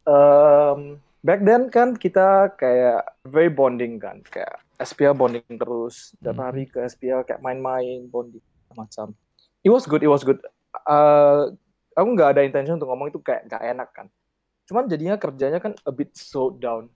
Um, 0.03 0.99
back 1.23 1.47
then 1.47 1.71
kan 1.71 1.95
kita 1.95 2.51
kayak 2.59 3.07
very 3.23 3.47
bonding 3.47 4.03
kan 4.03 4.19
kayak 4.27 4.59
SPL 4.77 5.15
bonding 5.15 5.47
terus. 5.47 6.11
Tiap 6.19 6.35
Mhm. 6.35 6.43
hari 6.43 6.63
ke 6.67 6.83
SPL 6.83 7.23
kayak 7.23 7.39
main-main 7.39 8.03
bonding 8.11 8.43
macam. 8.75 9.15
It 9.63 9.71
was 9.71 9.87
good 9.87 10.03
it 10.03 10.11
was 10.11 10.27
good. 10.27 10.43
Uh, 10.83 11.55
aku 11.95 12.07
nggak 12.11 12.35
ada 12.35 12.41
intention 12.43 12.75
untuk 12.75 12.91
ngomong 12.91 13.07
itu 13.07 13.21
kayak 13.21 13.47
nggak 13.47 13.63
enak 13.63 13.89
kan 13.93 14.07
cuman 14.73 14.89
jadinya 14.89 15.13
kerjanya 15.15 15.61
kan 15.61 15.77
a 15.85 15.93
bit 15.93 16.09
slowed 16.17 16.57
down 16.57 16.89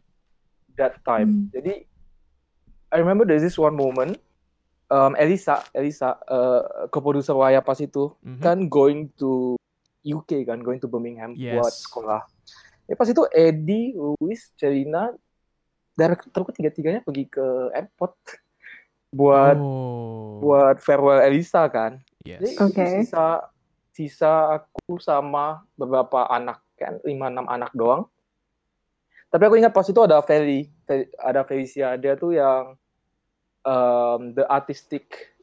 that 0.74 0.98
time 1.06 1.30
Hmm. 1.30 1.54
jadi 1.54 1.86
I 2.90 2.98
remember 2.98 3.22
there's 3.22 3.46
this 3.46 3.62
one 3.62 3.78
moment 3.78 4.18
um, 4.90 5.14
Elisa 5.14 5.62
Elisa 5.70 6.18
uh, 6.26 6.90
keproduser 6.90 7.38
Waya 7.38 7.62
pas 7.62 7.78
itu 7.78 8.10
Mhm. 8.26 8.42
kan 8.42 8.58
going 8.66 9.14
to 9.14 9.54
UK 10.02 10.42
kan 10.42 10.58
going 10.58 10.82
to 10.82 10.90
Birmingham 10.90 11.38
buat 11.38 11.70
Yes. 11.70 11.86
sekolah 11.86 12.26
Ya 12.88 12.96
pas 12.96 13.04
itu 13.04 13.20
Eddie, 13.36 13.92
Luis, 13.92 14.48
Celina, 14.56 15.12
directorku 15.92 16.56
tiga-tiganya 16.56 17.04
pergi 17.04 17.28
ke 17.28 17.44
airport 17.76 18.16
buat 19.12 19.60
oh. 19.60 20.40
buat 20.40 20.80
farewell 20.80 21.20
Elisa 21.20 21.68
kan. 21.68 22.00
Jadi 22.24 22.48
Yes. 22.48 22.64
Oke. 22.64 22.88
sisa 22.88 23.44
sisa 23.92 24.32
aku 24.56 25.04
sama 25.04 25.68
beberapa 25.76 26.32
anak 26.32 26.64
kan 26.78 27.02
lima 27.02 27.28
enam 27.28 27.46
anak 27.46 27.74
doang. 27.74 28.06
Tapi 29.28 29.44
aku 29.44 29.60
ingat 29.60 29.76
pas 29.76 29.84
itu 29.84 30.00
ada 30.00 30.24
Feli, 30.24 30.72
Fe- 30.88 31.12
ada 31.20 31.44
Felicia 31.44 32.00
dia 32.00 32.16
tuh 32.16 32.32
yang 32.32 32.80
um, 33.68 34.32
the 34.32 34.48
artistic 34.48 35.36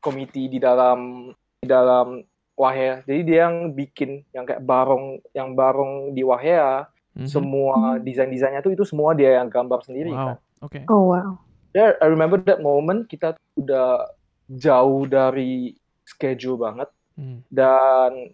committee 0.00 0.48
di 0.48 0.56
dalam 0.56 1.30
di 1.60 1.68
dalam 1.68 2.22
Wahea. 2.56 3.04
Jadi 3.04 3.20
dia 3.26 3.50
yang 3.50 3.76
bikin 3.76 4.24
yang 4.32 4.48
kayak 4.48 4.64
barong 4.64 5.20
yang 5.36 5.52
barong 5.52 6.16
di 6.16 6.24
Wahea, 6.24 6.88
Mhm. 7.12 7.28
semua 7.28 7.76
desain-desainnya 7.96 8.60
tuh 8.60 8.72
itu 8.72 8.84
semua 8.84 9.12
dia 9.12 9.36
yang 9.36 9.48
gambar 9.48 9.84
sendiri 9.84 10.12
Wow. 10.12 10.24
kan. 10.24 10.36
Oke. 10.64 10.80
Oh 10.88 11.12
wow. 11.12 11.36
There, 11.76 12.00
I 12.00 12.08
remember 12.08 12.40
that 12.40 12.64
moment 12.64 13.04
kita 13.04 13.36
udah 13.56 14.08
jauh 14.48 15.04
dari 15.04 15.76
schedule 16.08 16.56
banget 16.56 16.88
Hmm. 17.12 17.44
dan 17.48 18.32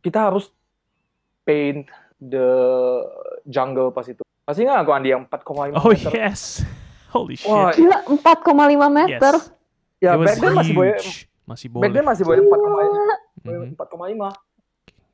kita 0.00 0.32
harus 0.32 0.48
paint 1.42 1.86
the 2.18 2.48
jungle 3.44 3.90
pas 3.90 4.04
itu. 4.04 4.22
Masih 4.42 4.66
nggak 4.66 4.78
aku 4.80 4.90
Andi 4.90 5.08
yang 5.10 5.22
4,5 5.24 5.74
Oh 5.74 5.88
meter? 5.88 6.10
yes. 6.12 6.62
Holy 7.08 7.36
shit. 7.36 7.46
Wah, 7.46 7.70
Gila 7.70 7.98
4,5 8.08 8.18
meter. 8.90 9.34
Yes. 9.36 9.52
Ya, 9.98 10.16
back 10.16 10.34
then 10.36 10.52
masih 10.52 10.74
boleh. 10.74 10.94
Masih 11.44 11.66
back 11.68 11.74
boleh. 11.78 11.90
then 11.92 12.04
masih 12.04 12.24
boleh 12.24 12.40
4,5 12.40 13.42
Mhm. 13.42 13.74
4,5. 13.74 14.30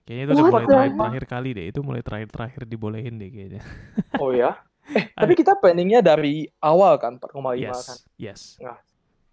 Kayaknya 0.04 0.24
itu 0.24 0.32
udah 0.32 0.40
mulai 0.42 0.48
the 0.48 0.68
terakhir, 0.68 0.92
terakhir 0.96 1.24
kali 1.26 1.48
deh. 1.52 1.66
Itu 1.66 1.80
mulai 1.80 2.00
terakhir-terakhir 2.00 2.62
dibolehin 2.64 3.14
deh 3.16 3.28
kayaknya. 3.28 3.62
Oh 4.22 4.32
ya. 4.32 4.56
Eh, 4.88 5.12
tapi 5.12 5.36
kita 5.36 5.52
planningnya 5.54 6.00
dari 6.00 6.48
awal 6.58 6.96
kan 6.96 7.20
4,5 7.20 7.60
yes. 7.60 7.76
kan. 7.84 7.98
Yes. 8.16 8.40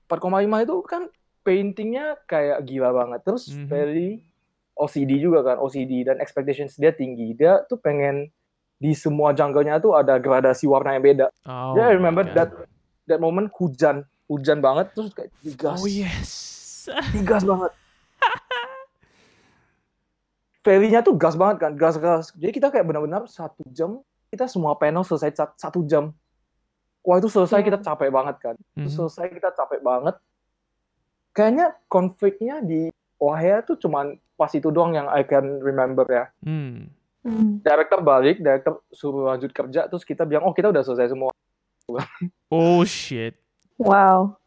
4,5 0.06 0.28
itu 0.60 0.76
kan 0.84 1.08
paintingnya 1.42 2.20
kayak 2.26 2.60
gila 2.64 2.92
banget. 2.92 3.24
Terus 3.24 3.48
Mhm. 3.50 3.66
very 3.66 4.20
OCD 4.76 5.18
juga 5.18 5.40
kan, 5.42 5.58
OCD 5.58 6.04
dan 6.04 6.20
expectations 6.20 6.76
dia 6.76 6.92
tinggi. 6.92 7.32
Dia 7.32 7.64
tuh 7.64 7.76
pengen 7.76 8.28
di 8.76 8.92
semua 8.92 9.32
jungle-nya 9.32 9.80
tuh 9.80 9.96
ada 9.96 10.16
gradasi 10.16 10.68
warna 10.68 10.92
yang 10.92 11.04
beda. 11.06 11.28
Oh, 11.44 11.74
Yeah, 11.74 11.88
I 11.88 11.96
remember 11.96 12.22
God. 12.22 12.36
that 12.36 12.50
that 13.06 13.20
moment 13.20 13.48
hujan, 13.54 14.04
hujan 14.26 14.60
banget 14.60 14.92
terus 14.92 15.10
kayak 15.10 15.32
digas, 15.40 15.80
Oh 15.80 15.88
yes. 15.88 16.32
digas 17.16 17.42
banget. 17.42 17.72
Ferry-nya 20.60 21.00
tuh 21.00 21.14
gas 21.14 21.38
banget 21.38 21.62
kan, 21.62 21.72
gas-gas. 21.74 22.34
Jadi 22.34 22.52
kita 22.52 22.68
kayak 22.68 22.84
benar-benar 22.84 23.30
satu 23.30 23.62
jam, 23.70 24.02
kita 24.28 24.50
semua 24.50 24.74
panel 24.74 25.06
selesai 25.06 25.30
sat- 25.32 25.56
satu 25.56 25.86
jam. 25.86 26.10
Wah 27.00 27.16
itu 27.16 27.30
selesai 27.30 27.62
Yeah. 27.62 27.68
kita 27.70 27.80
capek 27.80 28.10
banget 28.10 28.36
kan. 28.42 28.56
Itu 28.74 28.90
Mhm. 28.90 28.96
selesai 28.98 29.30
kita 29.30 29.54
capek 29.54 29.80
banget. 29.80 30.18
Kayaknya 31.32 31.68
konfliknya 31.86 32.56
di 32.60 32.90
Wahea 33.16 33.62
tuh 33.62 33.78
cuman 33.78 34.18
pas 34.36 34.52
itu 34.52 34.68
doang 34.70 34.92
yang 34.94 35.08
I 35.08 35.24
can 35.24 35.60
remember 35.60 36.04
ya. 36.06 36.26
Hmm. 36.44 36.92
Hmm. 37.26 37.58
Director 37.60 38.00
balik, 38.00 38.38
director 38.38 38.86
suruh 38.94 39.34
lanjut 39.34 39.50
kerja, 39.50 39.90
terus 39.90 40.06
kita 40.06 40.24
bilang, 40.24 40.46
oh 40.46 40.54
kita 40.54 40.70
udah 40.70 40.86
selesai 40.86 41.10
semua. 41.10 41.34
Oh 42.48 42.86
shit. 42.86 43.34
Wow. 43.76 44.38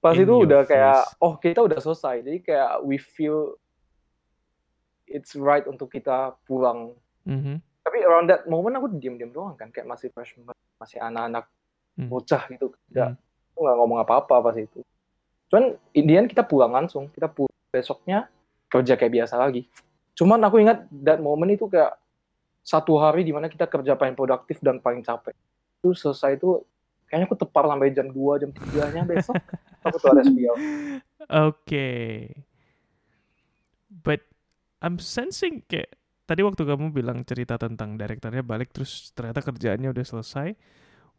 Pas 0.00 0.16
In 0.18 0.26
itu 0.26 0.34
udah 0.48 0.66
kayak, 0.66 0.98
face. 1.06 1.14
oh 1.20 1.34
kita 1.36 1.60
udah 1.62 1.78
selesai. 1.78 2.26
Jadi 2.26 2.38
kayak 2.42 2.82
we 2.82 2.98
feel 2.98 3.54
it's 5.06 5.36
right 5.36 5.62
untuk 5.64 5.92
kita 5.92 6.34
pulang. 6.42 6.96
Mhm. 7.22 7.60
Tapi 7.82 7.98
around 8.02 8.30
that 8.30 8.46
moment 8.46 8.78
aku 8.78 8.88
diam-diam 8.96 9.30
doang 9.30 9.54
kan, 9.54 9.68
kayak 9.68 9.86
masih 9.86 10.08
freshman, 10.10 10.54
masih 10.78 10.98
anak-anak 10.98 11.46
Hmm. 11.92 12.08
bocah 12.08 12.48
gitu. 12.48 12.72
Nggak, 12.88 13.08
Hmm. 13.12 13.52
aku 13.52 13.58
nggak 13.60 13.76
ngomong 13.76 13.98
apa-apa 14.00 14.34
pas 14.40 14.56
itu. 14.56 14.80
Cuman 15.52 15.76
Indian 15.92 16.24
kita 16.24 16.40
pulang 16.40 16.72
langsung, 16.72 17.12
kita 17.12 17.28
pulang 17.28 17.52
besoknya 17.68 18.32
kerja 18.72 18.96
kayak 18.96 19.12
biasa 19.12 19.36
lagi. 19.36 19.68
Cuman 20.16 20.40
aku 20.40 20.64
ingat 20.64 20.88
that 21.04 21.20
moment 21.20 21.52
itu 21.52 21.68
kayak 21.68 21.92
satu 22.64 22.96
hari 22.96 23.26
di 23.26 23.36
mana 23.36 23.52
kita 23.52 23.68
kerja 23.68 23.98
paling 23.98 24.16
produktif 24.16 24.64
dan 24.64 24.80
paling 24.80 25.04
capek. 25.04 25.36
Itu 25.82 25.92
selesai 25.92 26.40
itu 26.40 26.64
kayaknya 27.10 27.28
aku 27.28 27.36
tepar 27.36 27.68
sampai 27.68 27.92
jam 27.92 28.08
2, 28.08 28.40
jam 28.40 28.50
3-nya 28.54 29.02
besok. 29.04 29.36
aku 29.84 29.96
tuh 30.00 30.08
ada 30.14 30.22
SPL. 30.24 30.56
Okay. 31.28 32.32
But 33.92 34.24
I'm 34.80 34.96
sensing 34.96 35.66
kayak 35.68 35.92
tadi 36.24 36.40
waktu 36.40 36.64
kamu 36.64 36.96
bilang 36.96 37.28
cerita 37.28 37.60
tentang 37.60 38.00
direkturnya 38.00 38.40
balik 38.40 38.72
terus 38.72 39.12
ternyata 39.12 39.44
kerjaannya 39.44 39.92
udah 39.92 40.06
selesai. 40.06 40.56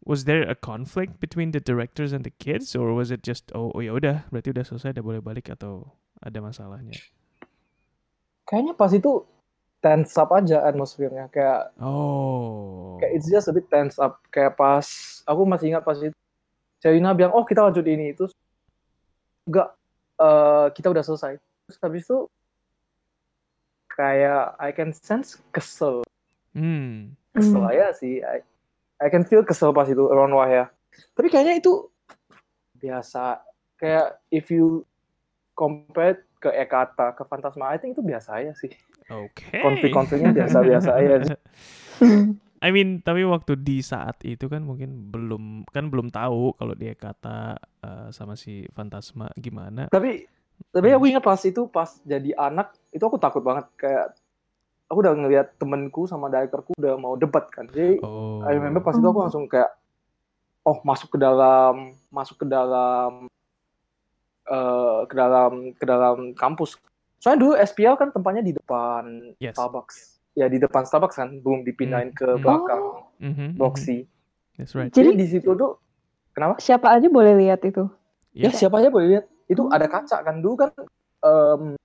Was 0.04 0.28
there 0.28 0.44
a 0.44 0.58
conflict 0.58 1.24
between 1.24 1.56
the 1.56 1.64
directors 1.64 2.12
and 2.12 2.28
the 2.28 2.34
kids 2.36 2.76
or 2.76 2.92
was 2.92 3.08
it 3.08 3.24
just 3.24 3.56
oh, 3.56 3.72
oh 3.72 3.80
ya 3.80 3.96
udah 3.96 4.28
berarti 4.36 4.52
udah 4.52 4.68
selesai 4.68 5.00
udah 5.00 5.06
boleh 5.06 5.22
balik 5.24 5.48
atau 5.54 5.96
ada 6.20 6.44
masalahnya? 6.44 6.92
Kayaknya 8.44 8.74
pas 8.76 8.92
itu 8.92 9.24
tense 9.84 10.16
up 10.16 10.32
aja 10.32 10.64
atmosfernya 10.64 11.28
kayak 11.28 11.76
Oh. 11.80 12.96
kayak 13.00 13.20
it's 13.20 13.28
just 13.28 13.48
a 13.48 13.54
bit 13.56 13.68
tense 13.68 14.00
up. 14.00 14.20
Kayak 14.32 14.56
pas 14.56 14.86
aku 15.28 15.42
masih 15.44 15.76
ingat 15.76 15.84
pas 15.84 15.96
itu 16.00 16.16
Celina 16.80 17.16
bilang 17.16 17.32
oh 17.36 17.44
kita 17.44 17.64
lanjut 17.64 17.84
ini. 17.88 18.12
Terus 18.16 18.32
enggak 19.48 19.76
eh, 20.20 20.68
kita 20.76 20.88
udah 20.92 21.04
selesai. 21.04 21.40
Terus 21.68 21.78
habis 21.80 22.04
itu 22.08 22.20
kayak 23.92 24.56
I 24.60 24.72
can 24.72 24.92
sense 24.92 25.40
kesel. 25.52 26.04
Hmm. 26.54 27.16
kesel 27.34 27.64
Hmm. 27.64 27.72
aja 27.72 27.96
sih. 27.96 28.20
I, 28.24 28.44
I 29.04 29.08
can 29.12 29.24
feel 29.28 29.44
kesel 29.44 29.76
pas 29.76 29.88
itu 29.88 30.04
around 30.08 30.32
Wahya 30.36 30.72
tapi 31.18 31.28
kayaknya 31.30 31.58
itu 31.58 31.90
biasa. 32.78 33.42
Kayak 33.82 34.22
if 34.32 34.48
you 34.54 34.86
compare 35.54 36.26
ke 36.38 36.50
Ekata 36.52 37.16
ke 37.16 37.24
Fantasma 37.24 37.72
I 37.72 37.80
think 37.80 37.96
itu 37.96 38.04
biasa 38.04 38.42
aja 38.42 38.54
sih 38.58 38.74
Oke. 39.08 39.60
konflik-konfliknya 39.60 40.32
biasa-biasa 40.44 40.90
aja. 40.96 41.36
I 42.64 42.72
mean, 42.72 43.04
tapi 43.04 43.28
waktu 43.28 43.60
di 43.60 43.84
saat 43.84 44.24
itu 44.24 44.48
kan 44.48 44.64
mungkin 44.64 45.12
belum 45.12 45.68
kan 45.68 45.92
belum 45.92 46.08
tahu 46.08 46.56
kalau 46.56 46.72
dia 46.80 46.96
kata 46.96 47.60
eh, 47.84 48.08
sama 48.16 48.40
si 48.40 48.64
Fantasma 48.72 49.28
gimana. 49.36 49.92
tapi 49.92 50.24
tapi 50.72 50.88
aku 50.96 51.04
ingat 51.12 51.20
pas 51.20 51.42
itu 51.44 51.68
pas 51.68 51.92
jadi 52.08 52.32
anak 52.40 52.72
itu 52.96 53.04
aku 53.04 53.20
takut 53.20 53.44
banget 53.44 53.68
kayak 53.76 54.16
aku 54.88 55.04
udah 55.04 55.12
ngeliat 55.12 55.48
temenku 55.60 56.08
sama 56.08 56.32
direkturku 56.32 56.72
udah 56.80 56.96
mau 56.96 57.20
debat 57.20 57.44
kan 57.52 57.68
jadi 57.68 58.00
Oh. 58.00 58.40
I 58.48 58.56
remember 58.56 58.80
pas 58.80 58.96
itu 58.96 59.04
aku 59.04 59.20
langsung 59.20 59.46
kayak 59.52 59.76
oh 60.64 60.80
masuk 60.88 61.12
ke 61.12 61.18
dalam 61.20 61.92
masuk 62.08 62.40
ke 62.40 62.48
dalam 62.48 63.28
eh 64.44 65.00
ke 65.08 65.16
dalam 65.16 65.72
ke 65.76 65.86
dalam 65.88 66.36
kampus 66.36 66.76
soalnya 67.20 67.40
dulu 67.40 67.54
SPL 67.56 67.96
kan 67.96 68.12
tempatnya 68.12 68.44
di 68.44 68.52
depan 68.52 69.34
Yes. 69.40 69.56
Starbucks 69.56 69.96
ya 70.36 70.52
di 70.52 70.60
depan 70.60 70.84
Starbucks 70.84 71.16
kan 71.16 71.30
belum 71.40 71.64
dipindahin 71.64 72.12
ke 72.12 72.26
Hmm. 72.36 72.44
belakang 72.44 72.84
Mhm, 73.24 73.32
mhm. 73.32 73.48
Boxy 73.56 74.04
That's 74.60 74.76
right. 74.76 74.92
jadi 74.92 75.16
Jadi 75.16 75.20
di 75.22 75.26
situ 75.32 75.50
tuh 75.56 75.80
kenapa 76.36 76.60
siapa 76.60 76.92
aja 76.92 77.08
boleh 77.08 77.40
lihat 77.40 77.64
itu? 77.64 77.88
Ya 78.34 78.50
Yeah. 78.50 78.54
siapa 78.54 78.82
aja 78.82 78.90
boleh 78.90 79.08
lihat. 79.18 79.26
Itu 79.46 79.70
ada 79.70 79.86
kaca 79.86 80.18
kan 80.26 80.42
dulu 80.42 80.56
kan 80.66 80.72
em, 81.24 81.78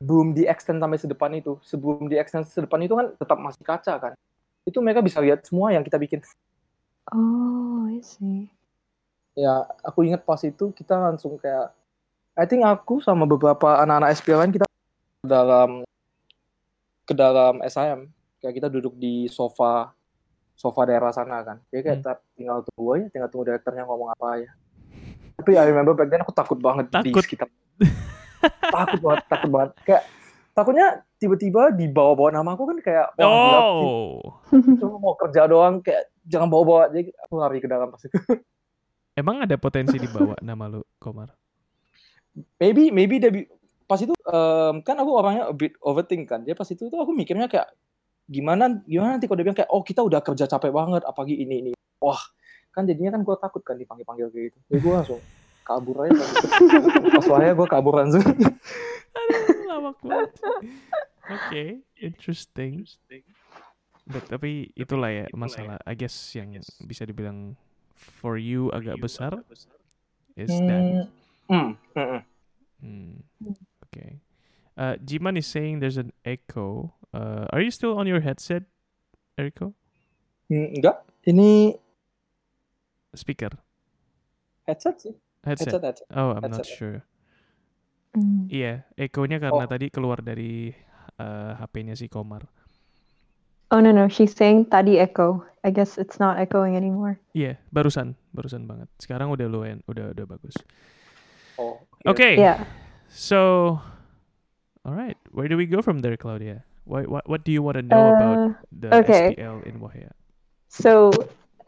belum 0.00 0.32
di 0.32 0.48
extend 0.48 0.80
sampai 0.80 0.96
sedepan 0.96 1.32
itu. 1.36 1.60
Sebelum 1.60 2.08
di 2.08 2.16
extend 2.16 2.48
sedepan 2.48 2.80
itu 2.84 2.96
kan 2.96 3.12
tetap 3.16 3.36
masih 3.36 3.60
kaca 3.64 3.94
kan. 4.00 4.12
Itu 4.64 4.80
mereka 4.80 5.04
bisa 5.04 5.20
lihat 5.20 5.44
semua 5.44 5.72
yang 5.72 5.84
kita 5.84 6.00
bikin. 6.00 6.24
Oh, 7.12 7.84
I 7.88 8.00
see. 8.00 8.48
Ya 9.32 9.52
aku 9.80 10.02
ingat 10.02 10.22
pas 10.22 10.40
itu 10.40 10.70
kita 10.70 10.96
langsung 10.96 11.36
kayak 11.36 11.70
I 12.34 12.44
think 12.44 12.62
aku 12.62 12.98
sama 12.98 13.24
beberapa 13.24 13.78
anak-anak 13.78 14.10
SPL 14.14 14.38
lain 14.38 14.52
kita 14.52 14.66
ke 14.66 15.26
dalam 15.26 15.70
ke 17.04 17.12
dalam 17.12 17.58
SIM. 17.64 18.10
Kayak 18.38 18.54
kita 18.56 18.68
duduk 18.68 18.96
di 18.96 19.26
sofa 19.26 19.92
sofa 20.54 20.80
daerah 20.84 21.10
sana 21.10 21.40
kan. 21.40 21.56
Jadi 21.68 21.80
kayak 21.82 21.98
Hmm. 22.00 22.16
tinggal 22.34 22.58
tunggu 22.64 22.90
aja, 22.94 23.06
tinggal 23.08 23.28
tunggu 23.28 23.44
direkturnya 23.46 23.84
ngomong 23.84 24.10
apa 24.10 24.28
ya. 24.40 24.50
Tapi 25.36 25.56
I 25.56 25.64
remember 25.66 25.94
back 25.94 26.08
then 26.08 26.20
aku 26.20 26.32
takut 26.32 26.58
banget 26.58 26.88
di 26.90 27.12
Takut. 27.12 27.24
sekitar 27.24 27.48
takut 28.68 29.00
banget, 29.00 29.20
takut 29.26 29.50
banget. 29.50 29.70
Kayak 29.82 30.02
takutnya 30.52 30.86
tiba-tiba 31.16 31.62
dibawa-bawa 31.70 32.28
nama 32.30 32.52
aku 32.52 32.64
kan 32.66 32.78
kayak 32.78 33.06
wah 33.14 33.24
gila, 33.24 33.60
Oh. 33.60 34.20
cuma 34.52 34.96
mau 34.98 35.14
kerja 35.16 35.44
doang 35.44 35.80
kayak 35.80 36.08
jangan 36.24 36.48
bawa-bawa. 36.48 36.88
Jadi 36.90 37.12
aku 37.16 37.34
lari 37.36 37.58
ke 37.58 37.68
dalam 37.68 37.88
pas 37.88 38.00
itu. 38.00 38.12
Emang 39.20 39.44
ada 39.44 39.60
potensi 39.60 40.00
dibawa 40.00 40.32
nama 40.40 40.64
lu, 40.72 40.80
Komar? 40.96 41.36
maybe 42.56 42.94
maybe 42.94 43.18
dia 43.18 43.30
pas 43.90 43.98
itu 43.98 44.14
em, 44.14 44.74
kan 44.86 44.96
aku 45.02 45.10
orangnya 45.10 45.50
a 45.50 45.54
bit 45.54 45.74
overthink 45.82 46.30
kan. 46.30 46.46
Dia 46.46 46.54
pas 46.54 46.66
itu 46.70 46.86
tuh 46.86 46.98
aku 47.02 47.10
mikirnya 47.10 47.50
kayak 47.50 47.74
gimana 48.30 48.78
gimana 48.86 49.18
nanti 49.18 49.26
kalau 49.26 49.42
dia 49.42 49.46
bilang 49.50 49.58
kayak 49.58 49.70
oh 49.74 49.82
kita 49.82 50.06
udah 50.06 50.22
kerja 50.22 50.46
capek 50.46 50.70
banget 50.70 51.02
apalagi 51.02 51.34
ini 51.34 51.56
ini. 51.66 51.70
Wah, 51.98 52.20
kan 52.70 52.86
jadinya 52.86 53.18
kan 53.18 53.26
gue 53.26 53.36
takut 53.36 53.62
kan 53.66 53.76
dipanggil-panggil 53.76 54.30
kayak 54.30 54.44
gitu. 54.54 54.58
Jadi 54.70 54.78
gue 54.78 54.92
langsung 54.94 55.20
kabur 55.66 55.96
aja. 56.06 56.14
Pas, 56.16 57.02
pas 57.18 57.26
wahya 57.28 57.52
gue 57.52 57.68
kabur 57.68 57.94
langsung. 57.98 58.24
Aduh, 59.10 59.42
lawak 59.66 59.98
banget. 60.00 60.30
Oke, 61.30 61.64
interesting. 61.98 62.86
But, 64.06 64.26
tapi 64.26 64.70
itulah 64.74 65.10
ya 65.12 65.26
masalah. 65.34 65.78
I 65.86 65.94
guess 65.94 66.14
yang 66.34 66.56
bisa 66.86 67.02
dibilang 67.06 67.58
for 68.00 68.40
you 68.40 68.72
agak 68.72 68.96
besar 68.98 69.44
is 70.32 70.48
that. 70.48 71.06
Hmm, 71.46 71.76
hmm. 71.92 72.20
Hmm. 72.80 73.12
Okay. 73.90 74.24
Uh, 74.72 74.96
Jiman 74.96 75.36
is 75.36 75.44
saying 75.44 75.84
there's 75.84 76.00
an 76.00 76.16
echo. 76.24 76.96
Uh, 77.12 77.44
are 77.52 77.60
you 77.60 77.68
still 77.68 77.98
on 78.00 78.08
your 78.08 78.24
headset, 78.24 78.64
Eriko? 79.36 79.76
Hmm, 80.48 80.72
enggak, 80.72 81.04
ini 81.28 81.76
Speaker. 83.12 83.52
headset 84.64 84.96
sih. 85.02 85.14
Headset. 85.42 85.74
Headset, 85.74 85.82
headset. 85.82 86.08
Oh, 86.14 86.30
I'm 86.32 86.46
not 86.46 86.62
Headset. 86.62 86.78
sure. 86.78 86.98
Mm. 88.14 88.46
Iya, 88.50 88.72
echonya 88.94 89.38
karena 89.38 89.66
Oh. 89.66 89.70
tadi 89.70 89.86
keluar 89.90 90.22
dari 90.22 90.70
uh, 91.18 91.52
HP-nya 91.58 91.94
si 91.94 92.06
Komar. 92.06 92.46
Oh 93.70 93.78
no 93.78 93.94
no, 93.94 94.08
she's 94.10 94.34
saying 94.34 94.66
tadi 94.66 94.98
echo. 94.98 95.46
I 95.62 95.70
guess 95.70 95.98
it's 95.98 96.18
not 96.18 96.38
echoing 96.42 96.74
anymore. 96.74 97.20
Iya, 97.36 97.60
barusan, 97.70 98.18
barusan 98.34 98.66
banget. 98.66 98.88
Sekarang 98.98 99.30
udah 99.30 99.46
lumayan, 99.46 99.84
udah 99.86 100.10
udah 100.10 100.24
bagus. 100.26 100.56
Oh, 101.60 101.78
Okay. 102.08 102.34
Yeah. 102.40 102.64
So, 103.12 103.76
all 104.82 104.94
right, 104.96 105.18
where 105.30 105.46
do 105.46 105.54
we 105.60 105.66
go 105.68 105.82
from 105.84 106.00
there, 106.00 106.16
Claudia? 106.16 106.64
What 106.88 107.06
what 107.06 107.28
what 107.28 107.44
do 107.44 107.52
you 107.52 107.62
want 107.62 107.76
to 107.78 107.84
know 107.86 108.10
about 108.10 108.40
Uh, 108.40 108.54
the 108.72 108.90
okay. 109.04 109.36
SPL 109.36 109.62
in 109.68 109.78
Wahia? 109.78 110.10
so 110.72 111.10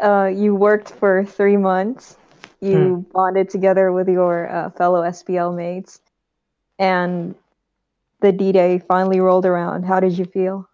uh, 0.02 0.26
you 0.32 0.54
worked 0.54 0.90
for 0.98 1.22
three 1.22 1.58
months. 1.60 2.16
You 2.62 3.04
bonded 3.12 3.50
together 3.50 3.90
with 3.92 4.08
your 4.08 4.46
uh, 4.50 4.70
fellow 4.74 5.02
SPL 5.06 5.54
mates, 5.54 6.00
and 6.78 7.34
the 8.22 8.32
D 8.32 8.50
Day 8.50 8.78
finally 8.78 9.20
rolled 9.20 9.46
around. 9.46 9.84
How 9.84 10.00
did 10.00 10.16
you 10.18 10.24
feel? 10.26 10.66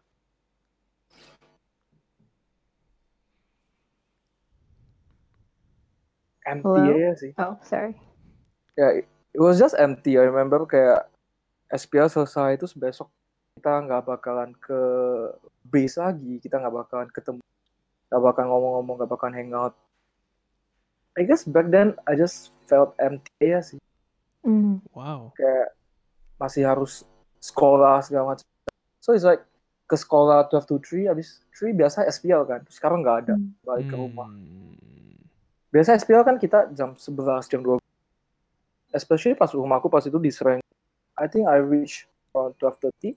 Empty 6.48 6.80
Hello? 6.80 6.96
aja 6.96 7.12
sih. 7.14 7.32
Oh, 7.36 7.54
sorry. 7.60 7.92
Ya, 8.74 9.04
it 9.04 9.40
was 9.40 9.60
just 9.60 9.76
empty. 9.76 10.16
I 10.16 10.24
remember 10.24 10.64
kayak 10.64 11.06
SPL 11.68 12.08
selesai 12.08 12.56
terus 12.56 12.72
besok 12.72 13.12
kita 13.58 13.74
nggak 13.84 14.06
bakalan 14.06 14.54
ke 14.56 14.80
base 15.66 15.98
lagi, 15.98 16.38
kita 16.38 16.56
nggak 16.56 16.86
bakalan 16.86 17.10
ketemu, 17.10 17.42
nggak 18.08 18.22
bakalan 18.22 18.48
ngomong-ngomong, 18.48 18.94
nggak 19.02 19.10
bakalan 19.10 19.34
hangout. 19.34 19.74
I 21.18 21.26
guess 21.26 21.42
back 21.42 21.66
then 21.68 21.98
I 22.06 22.14
just 22.14 22.54
felt 22.70 22.94
empty 23.02 23.34
ya 23.42 23.58
sih, 23.58 23.82
Mm. 24.46 24.78
Wow. 24.94 25.34
kayak 25.34 25.74
masih 26.38 26.62
harus 26.62 27.02
sekolah 27.42 27.98
segala 28.00 28.32
macam. 28.32 28.46
So 29.02 29.10
it's 29.10 29.26
like 29.26 29.42
ke 29.90 29.98
sekolah 29.98 30.46
12 30.46 30.70
to 30.70 30.76
3, 30.78 31.10
habis 31.10 31.42
3 31.50 31.74
biasa 31.74 32.06
SPL 32.06 32.46
kan, 32.46 32.62
terus 32.62 32.78
sekarang 32.78 33.02
nggak 33.02 33.26
ada, 33.26 33.34
Mm. 33.34 33.58
balik 33.66 33.86
ke 33.90 33.96
rumah. 33.98 34.30
Hmm. 35.68 35.72
Biasa 35.76 36.00
SPL 36.00 36.24
kan 36.24 36.36
kita 36.40 36.72
jam 36.72 36.96
11, 36.96 37.44
jam 37.52 37.60
12. 37.60 37.78
Especially 38.88 39.36
pas 39.36 39.52
rumahku 39.52 39.92
pas 39.92 40.00
itu 40.00 40.16
di 40.16 40.32
Sereng. 40.32 40.64
I 41.20 41.26
think 41.28 41.44
I 41.44 41.60
reach 41.60 42.08
around 42.32 42.56
12.30. 42.56 43.12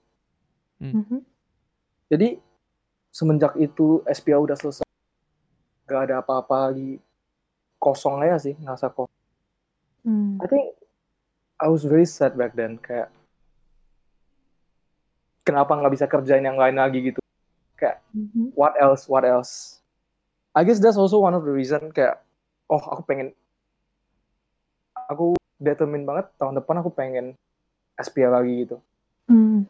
Mhm. 0.84 1.24
Jadi 2.12 2.43
semenjak 3.08 3.56
itu 3.56 4.04
SPL 4.04 4.43
udah 4.43 4.58
selesai. 4.60 4.88
Gak 5.88 6.12
ada 6.12 6.20
apa-apa 6.20 6.72
lagi. 6.72 6.99
Kosong 7.80 8.20
aja 8.22 8.38
sih, 8.38 8.54
ngerasa 8.60 8.91
kosong. 8.91 9.16
Mm. 10.06 10.38
I 10.41 10.45
think 10.49 10.66
I 11.62 11.70
was 11.70 11.86
very 11.86 12.06
sad 12.10 12.34
back 12.36 12.58
then. 12.58 12.78
Kayak 12.82 13.14
kenapa 15.45 15.78
nggak 15.78 15.93
bisa 15.93 16.06
kerjain 16.10 16.45
yang 16.45 16.58
lain 16.58 16.78
lagi 16.78 16.99
gitu. 17.14 17.22
Kayak 17.78 18.02
Mhm. 18.14 18.54
what 18.54 18.74
else, 18.78 19.10
what 19.10 19.26
else. 19.26 19.82
I 20.54 20.66
guess 20.68 20.82
that's 20.84 20.99
also 20.99 21.18
one 21.22 21.34
of 21.34 21.47
the 21.47 21.54
reason 21.54 21.89
kayak, 21.95 22.22
oh 22.72 22.80
aku 22.80 23.02
pengen, 23.04 23.36
aku 25.12 25.36
determined 25.60 26.08
banget 26.08 26.32
tahun 26.40 26.56
depan 26.58 26.80
aku 26.80 26.90
pengen 26.96 27.36
SPL 28.00 28.32
lagi 28.32 28.66
gitu. 28.66 28.80
Mm. 29.28 29.68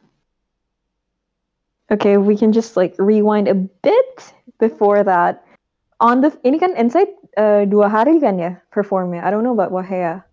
Okay, 1.91 2.15
we 2.15 2.39
can 2.39 2.55
just 2.55 2.79
like 2.79 2.95
rewind 2.95 3.51
a 3.51 3.57
bit 3.57 4.31
before 4.63 5.03
that. 5.03 5.43
On 5.99 6.23
the 6.23 6.31
ini 6.47 6.55
kan 6.55 6.71
Insight 6.79 7.11
uh, 7.35 7.67
dua 7.67 7.91
hari 7.91 8.21
kan 8.23 8.39
ya 8.39 8.55
performnya. 8.71 9.19
I 9.25 9.29
don't 9.29 9.43
know 9.43 9.51
about 9.51 9.75
Wahea. 9.75 10.23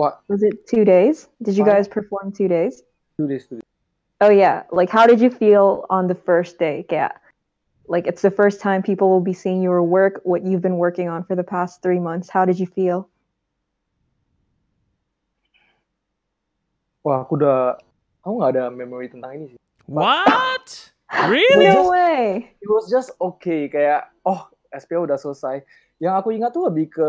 What? 0.00 0.24
Was 0.32 0.42
it 0.42 0.64
two 0.64 0.84
days? 0.84 1.28
Did 1.44 1.60
you 1.60 1.64
guys 1.64 1.88
perform 1.88 2.32
two 2.32 2.48
days? 2.48 2.80
Do 3.20 3.28
this, 3.28 3.46
do 3.46 3.60
this. 3.60 3.68
Oh 4.20 4.32
yeah. 4.32 4.64
Like 4.72 4.88
how 4.88 5.04
did 5.04 5.20
you 5.20 5.28
feel 5.28 5.84
on 5.92 6.08
the 6.08 6.16
first 6.16 6.56
day? 6.56 6.88
Kayak 6.88 7.20
like 7.88 8.06
it's 8.06 8.22
the 8.22 8.30
first 8.30 8.60
time 8.60 8.82
people 8.82 9.08
will 9.08 9.24
be 9.24 9.32
seeing 9.32 9.62
your 9.62 9.82
work, 9.82 10.20
what 10.24 10.44
you've 10.44 10.62
been 10.62 10.78
working 10.78 11.08
on 11.08 11.24
for 11.24 11.34
the 11.34 11.46
past 11.46 11.82
three 11.82 12.00
months. 12.00 12.28
How 12.28 12.44
did 12.44 12.58
you 12.58 12.66
feel? 12.66 13.08
Wah, 17.06 17.22
aku 17.22 17.38
udah, 17.38 17.78
aku 18.26 18.32
nggak 18.42 18.50
ada 18.58 18.64
memory 18.74 19.06
tentang 19.06 19.30
ini 19.38 19.46
sih. 19.54 19.60
What? 19.86 20.90
Really? 21.30 21.70
No 21.70 21.86
way. 21.86 22.50
It 22.58 22.66
was 22.66 22.90
just 22.90 23.14
okay, 23.22 23.70
kayak, 23.70 24.10
oh 24.26 24.50
SPL 24.74 25.06
udah 25.06 25.14
selesai. 25.14 25.62
Yang 26.02 26.14
aku 26.18 26.28
ingat 26.34 26.50
tuh 26.50 26.66
lebih 26.66 26.90
ke 26.90 27.08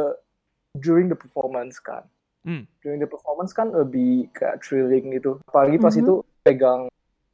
during 0.78 1.10
the 1.10 1.18
performance 1.18 1.82
kan. 1.82 2.06
Hmm. 2.46 2.70
During 2.86 3.02
the 3.02 3.10
performance 3.10 3.58
kan 3.58 3.74
lebih 3.74 4.30
kayak 4.38 4.62
thrilling 4.62 5.18
gitu. 5.18 5.42
Apalagi 5.50 5.82
pas 5.82 5.98
Mhm. 5.98 6.02
itu 6.06 6.14
pegang 6.46 6.88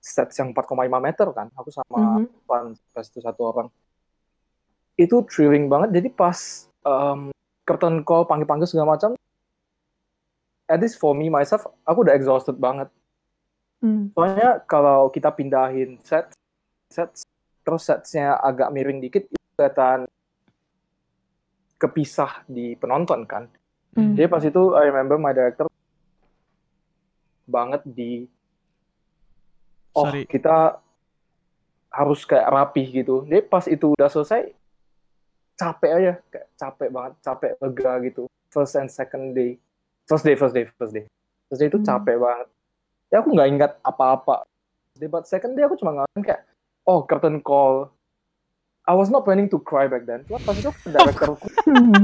set 0.04 0.36
yang 0.36 0.52
4,5 0.52 1.00
meter 1.00 1.28
kan. 1.32 1.48
Aku 1.56 1.72
sama 1.72 2.20
Mhm. 2.20 2.28
Pan 2.44 2.76
pas 2.92 3.08
itu 3.08 3.24
satu 3.24 3.42
orang. 3.48 3.68
Itu 5.00 5.24
thrilling 5.24 5.72
banget. 5.72 5.96
Jadi 5.96 6.12
pas 6.12 6.68
um, 6.84 7.32
curtain 7.64 8.04
call 8.04 8.28
panggil-panggil 8.28 8.68
segala 8.68 9.00
macam, 9.00 9.16
at 10.68 10.80
least 10.84 11.00
for 11.00 11.16
me 11.16 11.32
myself, 11.32 11.64
aku 11.88 12.04
udah 12.04 12.14
exhausted 12.20 12.60
banget. 12.60 12.92
Mm. 13.80 14.12
Soalnya 14.12 14.52
kalau 14.68 15.08
kita 15.08 15.32
pindahin 15.32 15.96
set, 16.04 16.36
set 16.92 17.12
terus 17.64 17.88
setnya 17.88 18.36
agak 18.44 18.72
miring 18.76 19.00
dikit, 19.00 19.28
kelihatan 19.56 20.08
kepisah 21.80 22.44
di 22.48 22.76
penonton 22.76 23.24
kan. 23.24 23.48
Mm. 23.96 24.20
Jadi 24.20 24.28
pas 24.28 24.44
itu 24.44 24.62
I 24.76 24.92
remember 24.92 25.16
my 25.16 25.32
director 25.32 25.68
banget 27.48 27.84
di 27.88 28.28
oh 29.94 30.06
Sorry. 30.10 30.26
kita 30.26 30.78
harus 31.90 32.26
kayak 32.26 32.50
rapih 32.50 32.86
gitu. 32.90 33.22
Jadi 33.30 33.42
pas 33.46 33.66
itu 33.70 33.94
udah 33.94 34.10
selesai 34.10 34.50
capek 35.54 35.92
aja, 35.94 36.14
kayak 36.28 36.48
capek 36.58 36.90
banget, 36.90 37.14
capek 37.22 37.52
lega 37.62 37.94
gitu. 38.02 38.24
First 38.50 38.74
and 38.78 38.90
second 38.90 39.34
day, 39.34 39.58
first 40.06 40.26
day, 40.26 40.34
first 40.34 40.54
day, 40.54 40.66
first 40.76 40.94
day. 40.94 41.06
First 41.48 41.62
day 41.62 41.70
itu 41.70 41.78
Hmm. 41.78 41.86
capek 41.86 42.18
banget. 42.18 42.48
Ya 43.10 43.22
aku 43.22 43.30
nggak 43.30 43.50
ingat 43.50 43.72
apa-apa. 43.82 44.46
Day, 44.94 45.06
But 45.06 45.26
second 45.26 45.54
day 45.54 45.66
aku 45.66 45.78
cuma 45.78 45.94
ngalamin 45.94 46.22
kayak 46.22 46.42
oh 46.86 47.06
curtain 47.06 47.42
call. 47.42 47.94
I 48.84 48.92
was 48.92 49.08
not 49.08 49.24
planning 49.24 49.48
to 49.48 49.58
cry 49.58 49.88
back 49.88 50.04
then. 50.04 50.26
Cuma 50.28 50.42
pas 50.42 50.58
itu 50.58 50.70
directorku. 50.84 51.48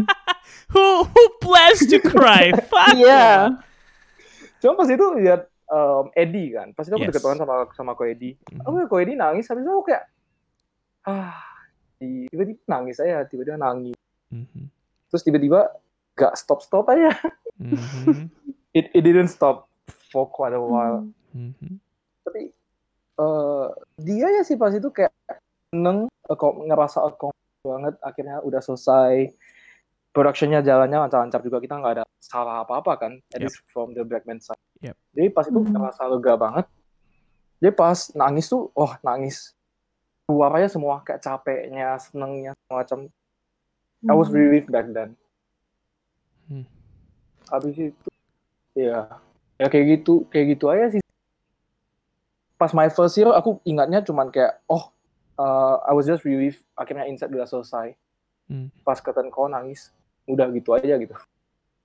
Who 0.74 0.86
who 1.04 1.24
plans 1.42 1.82
to 1.86 1.98
cry? 2.00 2.54
Fuck. 2.72 2.94
Yeah. 2.96 3.58
Cuma 4.62 4.78
pas 4.78 4.86
itu 4.86 5.02
lihat 5.18 5.50
um, 5.70 6.06
Eddie 6.14 6.52
kan, 6.52 6.74
pas 6.74 6.84
itu 6.84 6.94
aku 6.94 7.06
Yes. 7.06 7.14
deket 7.14 7.24
banget 7.24 7.40
sama 7.42 7.56
sama 7.74 7.92
Ko 7.94 8.04
Eddie. 8.04 8.36
Mhm. 8.50 8.62
Aku 8.62 8.74
liat 8.76 8.90
Ko 8.90 8.98
Eddie 8.98 9.16
nangis, 9.16 9.46
habis 9.48 9.64
itu 9.64 9.72
aku 9.72 9.86
kayak 9.88 10.04
ah 11.06 11.38
tiba-tiba 11.98 12.60
nangis 12.66 12.98
aja, 13.00 13.24
tiba-tiba 13.26 13.56
nangis. 13.56 13.98
Mhm. 14.30 14.68
Terus 15.10 15.24
tiba-tiba 15.24 15.60
gak 16.14 16.34
stop-stop 16.36 16.86
aja. 16.90 17.12
Mhm. 17.58 18.28
It, 18.70 18.94
it 18.94 19.02
didn't 19.02 19.34
stop 19.34 19.66
for 20.14 20.30
quite 20.30 20.54
a 20.54 20.62
while. 20.62 21.10
Mhm. 21.34 21.82
Tapi 22.22 22.54
eh 23.18 23.68
dia 23.98 24.28
ya 24.30 24.46
sih 24.46 24.54
pas 24.54 24.70
itu 24.70 24.94
kayak 24.94 25.10
seneng, 25.70 26.06
eh, 26.06 26.38
kok 26.38 26.54
ngerasa 26.54 27.02
accomplish 27.02 27.66
banget. 27.66 27.98
Akhirnya 28.00 28.46
udah 28.46 28.62
selesai. 28.62 29.34
Productionnya 30.10 30.62
jalannya 30.62 31.02
lancar-lancar 31.02 31.42
juga. 31.42 31.58
Kita 31.58 31.82
nggak 31.82 31.94
ada 31.98 32.06
salah 32.22 32.62
apa-apa 32.62 32.94
kan. 32.98 33.12
At 33.34 33.42
Yep. 33.42 33.50
least 33.50 33.60
from 33.74 33.98
the 33.98 34.06
Blackman 34.06 34.38
side. 34.38 34.62
Yep. 34.80 34.96
Jadi 35.16 35.28
pas 35.32 35.46
itu 35.48 35.60
Mhm. 35.60 35.72
ngerasa 35.76 36.02
lega 36.08 36.34
banget. 36.40 36.66
Dia 37.60 37.72
pas 37.76 37.98
nangis 38.16 38.48
tuh, 38.48 38.72
oh 38.72 38.92
nangis. 39.04 39.52
Aja 40.30 40.70
semua 40.70 41.02
kayak 41.02 41.26
capeknya, 41.26 41.98
senengnya, 41.98 42.54
semacam. 42.70 43.10
I 44.06 44.14
was 44.14 44.30
Mhm. 44.30 44.36
relieved 44.38 44.70
back 44.70 44.88
then. 44.94 45.18
Hmm. 46.48 46.66
Habis 47.50 47.76
itu, 47.92 48.10
ya, 48.78 49.10
ya 49.58 49.68
kayak 49.68 49.86
gitu, 50.00 50.24
kayak 50.30 50.56
gitu 50.56 50.66
aja 50.70 50.96
sih. 50.96 51.02
Pas 52.56 52.72
my 52.72 52.88
first 52.94 53.18
year, 53.18 53.28
aku 53.34 53.58
ingatnya 53.66 54.06
cuman 54.06 54.30
kayak, 54.30 54.62
oh, 54.70 54.94
uh, 55.36 55.82
I 55.84 55.92
was 55.98 56.06
just 56.06 56.22
relieved. 56.24 56.62
Akhirnya 56.78 57.10
insight 57.10 57.34
udah 57.34 57.50
selesai. 57.50 57.98
Hmm. 58.46 58.70
Pas 58.86 59.02
curtain 59.02 59.34
call 59.34 59.50
nangis, 59.52 59.90
udah 60.30 60.46
gitu 60.54 60.78
aja 60.78 60.94
gitu. 60.96 61.18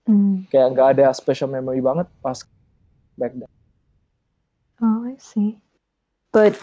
Mm. 0.05 0.45
Kayak 0.53 0.69
nggak 0.77 0.89
ada 0.97 1.07
special 1.17 1.49
memory 1.49 1.81
banget 1.81 2.05
pas 2.21 2.45
back 3.17 3.33
then. 3.35 3.51
Oh, 4.83 5.07
I 5.07 5.17
see. 5.17 5.59
but 6.35 6.59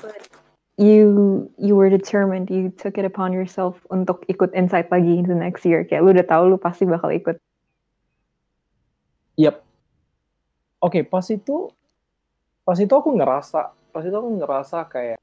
you 0.75 1.47
you 1.55 1.79
were 1.79 1.87
determined. 1.87 2.51
You 2.51 2.75
took 2.75 2.99
it 2.99 3.07
upon 3.07 3.31
yourself 3.31 3.79
untuk 3.87 4.27
ikut 4.27 4.51
Insight 4.51 4.91
lagi 4.91 5.23
the 5.23 5.33
next 5.33 5.63
year. 5.63 5.87
Kayak 5.87 6.03
lu 6.03 6.11
udah 6.11 6.27
tahu 6.27 6.43
lu 6.51 6.57
pasti 6.59 6.83
bakal 6.83 7.15
ikut. 7.15 7.39
Yep. 9.39 9.63
Oke, 10.83 11.07
pas 11.07 11.23
itu 11.31 11.71
pas 12.67 12.75
itu 12.75 12.91
aku 12.91 13.15
ngerasa, 13.15 13.71
pas 13.95 14.03
itu 14.03 14.13
aku 14.13 14.29
ngerasa 14.43 14.83
kayak 14.91 15.17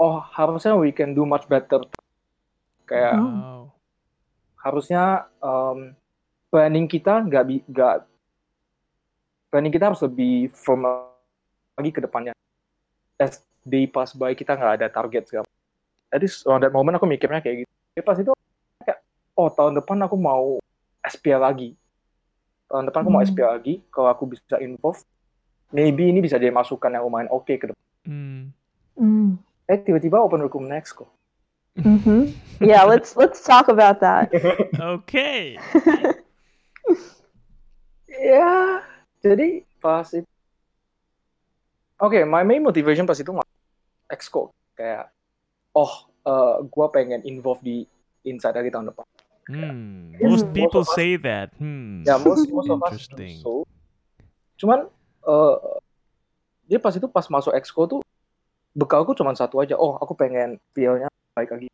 oh, 0.00 0.16
harusnya 0.32 0.72
we 0.80 0.90
can 0.96 1.12
do 1.12 1.28
much 1.28 1.44
better. 1.44 1.84
Kayak 2.88 3.20
Oh. 3.20 3.28
Wow. 3.28 3.60
harusnya 4.60 5.24
um, 5.40 5.96
planning 6.52 6.84
kita 6.84 7.24
nggak 7.24 7.44
bi- 7.48 7.64
nggak 7.68 8.09
planning 9.50 9.74
kita 9.74 9.90
harus 9.90 10.00
lebih 10.00 10.48
firm 10.54 10.86
lagi 11.76 11.90
ke 11.90 12.00
depannya. 12.00 12.32
As 13.18 13.42
day 13.60 13.84
pass 13.84 14.16
by 14.16 14.32
kita 14.32 14.56
nggak 14.56 14.80
ada 14.80 14.86
target 14.88 15.28
segala. 15.28 15.46
Jadi 16.10 16.26
on 16.48 16.62
that 16.62 16.72
moment 16.72 16.96
aku 16.96 17.06
mikirnya 17.06 17.42
kayak 17.42 17.66
gitu. 17.66 17.72
Jadi 17.92 18.02
pas 18.02 18.16
itu 18.16 18.32
kayak 18.80 18.98
oh 19.36 19.50
tahun 19.50 19.78
depan 19.78 19.98
aku 20.06 20.16
mau 20.16 20.56
SPL 21.02 21.42
lagi. 21.42 21.74
Tahun 22.66 22.86
depan 22.86 23.02
aku 23.02 23.10
mau 23.10 23.20
Hmm. 23.20 23.28
SPL 23.28 23.50
lagi. 23.58 23.74
Kalau 23.90 24.08
aku 24.08 24.24
bisa 24.30 24.56
involve, 24.58 25.02
maybe 25.70 26.06
ini 26.08 26.22
bisa 26.22 26.38
jadi 26.38 26.54
masukan 26.54 26.90
yang 26.90 27.04
lumayan 27.04 27.28
oke 27.30 27.50
ke 27.50 27.66
depan. 27.68 27.84
Mm. 28.06 28.42
Mm. 28.96 29.30
Eh 29.66 29.78
tiba-tiba 29.82 30.18
open 30.18 30.46
hukum 30.46 30.66
next 30.66 30.94
kok. 30.94 31.10
hmm 31.78 32.34
Yeah, 32.58 32.82
let's 32.82 33.14
let's 33.14 33.40
talk 33.40 33.70
about 33.70 34.02
that. 34.02 34.30
Okay. 34.98 35.54
Ya, 38.10 38.82
jadi 39.20 39.64
pas 39.78 40.06
itu. 40.12 40.28
Oke, 42.00 42.24
my 42.24 42.40
main 42.44 42.64
motivation 42.64 43.04
pas 43.04 43.16
itu 43.20 43.28
exco 44.08 44.50
kayak, 44.72 45.12
oh, 45.76 46.08
eh 46.24 46.56
gue 46.64 46.86
pengen 46.90 47.20
involve 47.28 47.60
di 47.60 47.84
Inside 48.20 48.56
lagi 48.60 48.68
tahun 48.72 48.92
depan. 48.92 49.04
Hmm. 49.48 50.12
Yes, 50.12 50.28
Most 50.28 50.44
most 50.44 50.56
people 50.56 50.82
of 50.84 50.88
us- 50.88 50.96
say 50.96 51.10
that. 51.16 51.48
Hmm. 51.56 52.04
Ya, 52.04 52.20
most 52.20 52.44
most 52.52 52.68
of 52.68 52.80
us 52.84 53.08
do 53.08 53.24
so. 53.40 53.52
Cuman, 54.60 54.88
eh 55.24 55.56
dia 56.68 56.78
pas 56.78 56.92
itu 56.92 57.08
pas 57.08 57.24
masuk 57.32 57.56
exco 57.56 57.88
tuh 57.88 58.00
bekalku 58.76 59.16
cuma 59.16 59.32
satu 59.32 59.58
aja. 59.60 59.74
Oh, 59.76 59.96
aku 59.96 60.12
pengen 60.12 60.60
feel-nya 60.76 61.08
baik 61.34 61.50
lagi. 61.50 61.68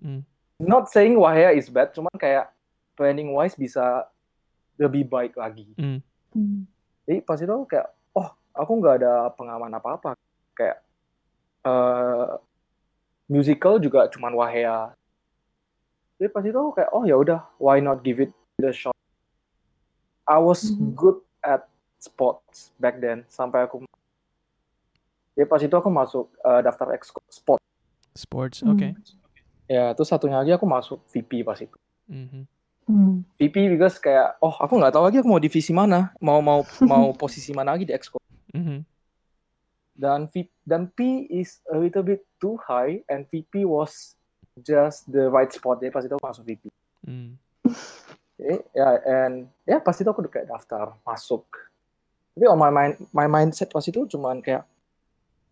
Mm. 0.00 0.24
Not 0.58 0.90
saying 0.90 1.14
Wahya 1.20 1.54
is 1.54 1.70
bad, 1.70 1.92
cuman 1.94 2.10
kayak 2.18 2.50
planning 2.98 3.30
wise 3.30 3.54
bisa 3.54 4.08
lebih 4.80 5.06
baik 5.06 5.38
lagi. 5.38 5.70
Mm. 5.78 6.02
Jadi 7.04 7.20
pas 7.20 7.36
itu 7.36 7.52
aku 7.52 7.66
kayak, 7.68 7.88
oh 8.16 8.28
aku 8.56 8.72
nggak 8.80 8.94
ada 9.04 9.12
pengalaman 9.36 9.76
apa-apa. 9.76 10.16
Kayak 10.56 10.80
eh 11.64 12.30
musical 13.28 13.76
juga 13.80 14.08
cuman 14.08 14.32
Wahea. 14.36 14.92
Jadi 16.16 16.28
pas 16.32 16.44
itu 16.44 16.56
aku 16.56 16.72
kayak, 16.80 16.90
oh 16.94 17.04
ya 17.04 17.16
udah, 17.18 17.44
why 17.60 17.80
not 17.82 18.00
give 18.00 18.22
it 18.22 18.32
a 18.62 18.72
shot. 18.72 18.96
I 20.24 20.40
was 20.40 20.72
Mhm. 20.72 20.96
good 20.96 21.18
at 21.44 21.68
sports 22.00 22.72
back 22.80 22.96
then 23.00 23.28
sampai 23.28 23.68
aku. 23.68 23.84
Jadi 25.34 25.46
pas 25.50 25.60
itu 25.60 25.74
aku 25.74 25.90
masuk 25.92 26.32
eh, 26.40 26.60
daftar 26.64 26.94
exco 26.96 27.20
sport. 27.28 27.60
Sports. 28.14 28.62
Mm. 28.62 28.70
Okay. 28.72 28.90
Ya, 29.66 29.90
terus 29.92 30.08
satunya 30.08 30.38
lagi 30.38 30.54
aku 30.54 30.64
masuk 30.64 31.02
VP 31.10 31.42
pas 31.42 31.58
itu. 31.58 31.76
Hmm 32.84 32.92
Mm. 32.94 33.24
VP 33.40 33.56
because 33.72 33.96
kayak, 33.96 34.36
oh 34.44 34.52
aku 34.60 34.76
nggak 34.76 34.92
tahu 34.92 35.08
lagi 35.08 35.16
aku 35.24 35.28
mau 35.32 35.40
divisi 35.40 35.72
mana, 35.72 36.12
mau 36.20 36.44
mau 36.44 36.60
mau 36.92 37.16
posisi 37.16 37.48
mana 37.56 37.72
lagi 37.72 37.88
di 37.88 37.96
exco. 37.96 38.20
hmm 38.52 38.84
dan 39.94 40.26
V 40.26 40.50
dan 40.66 40.90
P 40.90 41.30
is 41.30 41.62
a 41.70 41.78
little 41.78 42.02
bit 42.02 42.26
too 42.42 42.58
high 42.66 43.00
and 43.06 43.24
VP 43.30 43.62
was 43.62 44.18
just 44.58 45.06
the 45.06 45.30
right 45.30 45.50
spot 45.54 45.78
jadi 45.78 45.94
pas 45.94 46.02
itu 46.02 46.14
aku 46.14 46.26
masuk 46.26 46.44
VP 46.46 46.64
Mm. 47.04 47.36
Jadi, 48.40 48.64
ya 48.72 48.88
and 49.04 49.44
ya 49.68 49.76
pas 49.76 49.92
itu 49.92 50.08
aku 50.08 50.24
udah 50.24 50.32
kayak 50.32 50.48
daftar 50.48 50.96
masuk 51.04 51.44
tapi 52.32 52.48
on 52.48 52.56
my 52.56 52.72
mind 52.72 52.96
my 53.12 53.28
mindset 53.28 53.68
pas 53.68 53.84
itu 53.84 54.08
cuman 54.08 54.40
kayak 54.40 54.64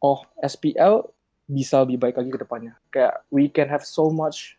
oh 0.00 0.24
SPL 0.40 1.12
bisa 1.44 1.84
lebih 1.84 2.00
baik 2.00 2.16
lagi 2.16 2.32
ke 2.32 2.40
depannya 2.40 2.72
kayak 2.88 3.20
we 3.28 3.52
can 3.52 3.68
have 3.68 3.84
so 3.84 4.08
much 4.08 4.56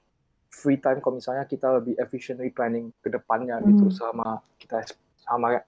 free 0.54 0.78
time 0.78 1.02
kalau 1.02 1.18
misalnya 1.18 1.50
kita 1.50 1.82
lebih 1.82 1.98
efficiently 1.98 2.54
planning 2.54 2.94
ke 3.02 3.10
depannya 3.10 3.58
gitu 3.66 3.90
Hmm. 3.90 3.98
sama 3.98 4.28
kita 4.62 4.86
sama 5.18 5.66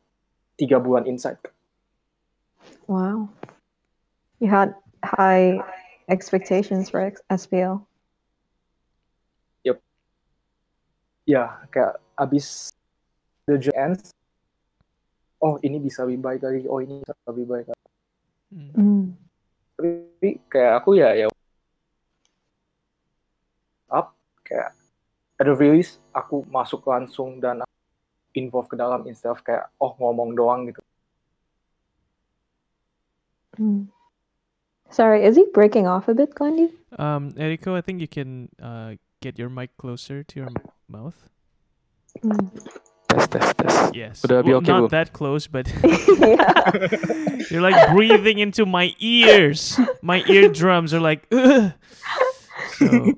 tiga 0.56 0.78
bulan 0.78 1.10
insight 1.10 1.42
Wow. 2.86 3.30
You 4.42 4.50
had 4.50 4.74
high 5.06 5.62
expectations 6.10 6.90
for 6.94 7.02
SPL. 7.30 7.86
ya 11.26 11.58
kayak 11.74 11.98
abis 12.22 12.70
the 13.50 13.58
ends 13.74 14.14
oh 15.42 15.58
ini 15.66 15.82
bisa 15.82 16.06
lebih 16.06 16.22
baik 16.22 16.42
lagi 16.46 16.70
oh 16.70 16.80
ini 16.80 17.02
bisa 17.02 17.14
lebih 17.28 17.46
baik 17.50 17.68
lagi 17.74 17.84
Mm. 18.56 18.72
Mm. 18.78 19.04
tapi 19.76 20.30
kayak 20.48 20.80
aku 20.80 20.96
ya 20.96 21.18
ya 21.18 21.28
kayak 24.46 24.72
ada 25.36 25.52
release 25.52 26.00
aku 26.14 26.46
masuk 26.48 26.86
langsung 26.88 27.42
dan 27.44 27.66
involve 28.32 28.70
ke 28.70 28.78
dalam 28.78 29.04
instead 29.10 29.34
of 29.34 29.42
kayak 29.44 29.68
oh 29.82 29.98
ngomong 30.00 30.38
doang 30.38 30.70
gitu 30.70 30.80
Mm. 33.56 33.88
Sorry, 34.92 35.24
is 35.24 35.36
he 35.40 35.46
breaking 35.54 35.88
off 35.88 36.08
a 36.08 36.14
bit, 36.14 36.36
Glendy? 36.36 36.76
Um, 37.00 37.32
Eriko, 37.40 37.72
I 37.76 37.80
think 37.80 38.02
you 38.02 38.08
can 38.12 38.50
uh, 38.62 38.96
get 39.22 39.40
your 39.40 39.48
mic 39.50 39.76
closer 39.78 40.24
to 40.24 40.34
your 40.36 40.52
mouth. 40.92 41.16
Mm. 42.20 42.52
tes 43.08 43.28
tes 43.32 43.48
tes 43.56 43.76
Yes. 43.96 44.28
Udah 44.28 44.44
lebih 44.44 44.60
Well, 44.60 44.60
oke 44.60 44.68
not 44.68 44.80
belum? 44.88 44.92
that 44.92 45.10
close, 45.16 45.48
but 45.48 45.72
you're 47.52 47.64
like 47.64 47.80
breathing 47.96 48.40
into 48.40 48.68
my 48.68 48.92
ears. 49.00 49.80
My 50.04 50.20
eardrums 50.28 50.92
are 50.92 51.00
like. 51.00 51.24
"Ugh." 51.32 51.72
So 52.76 53.16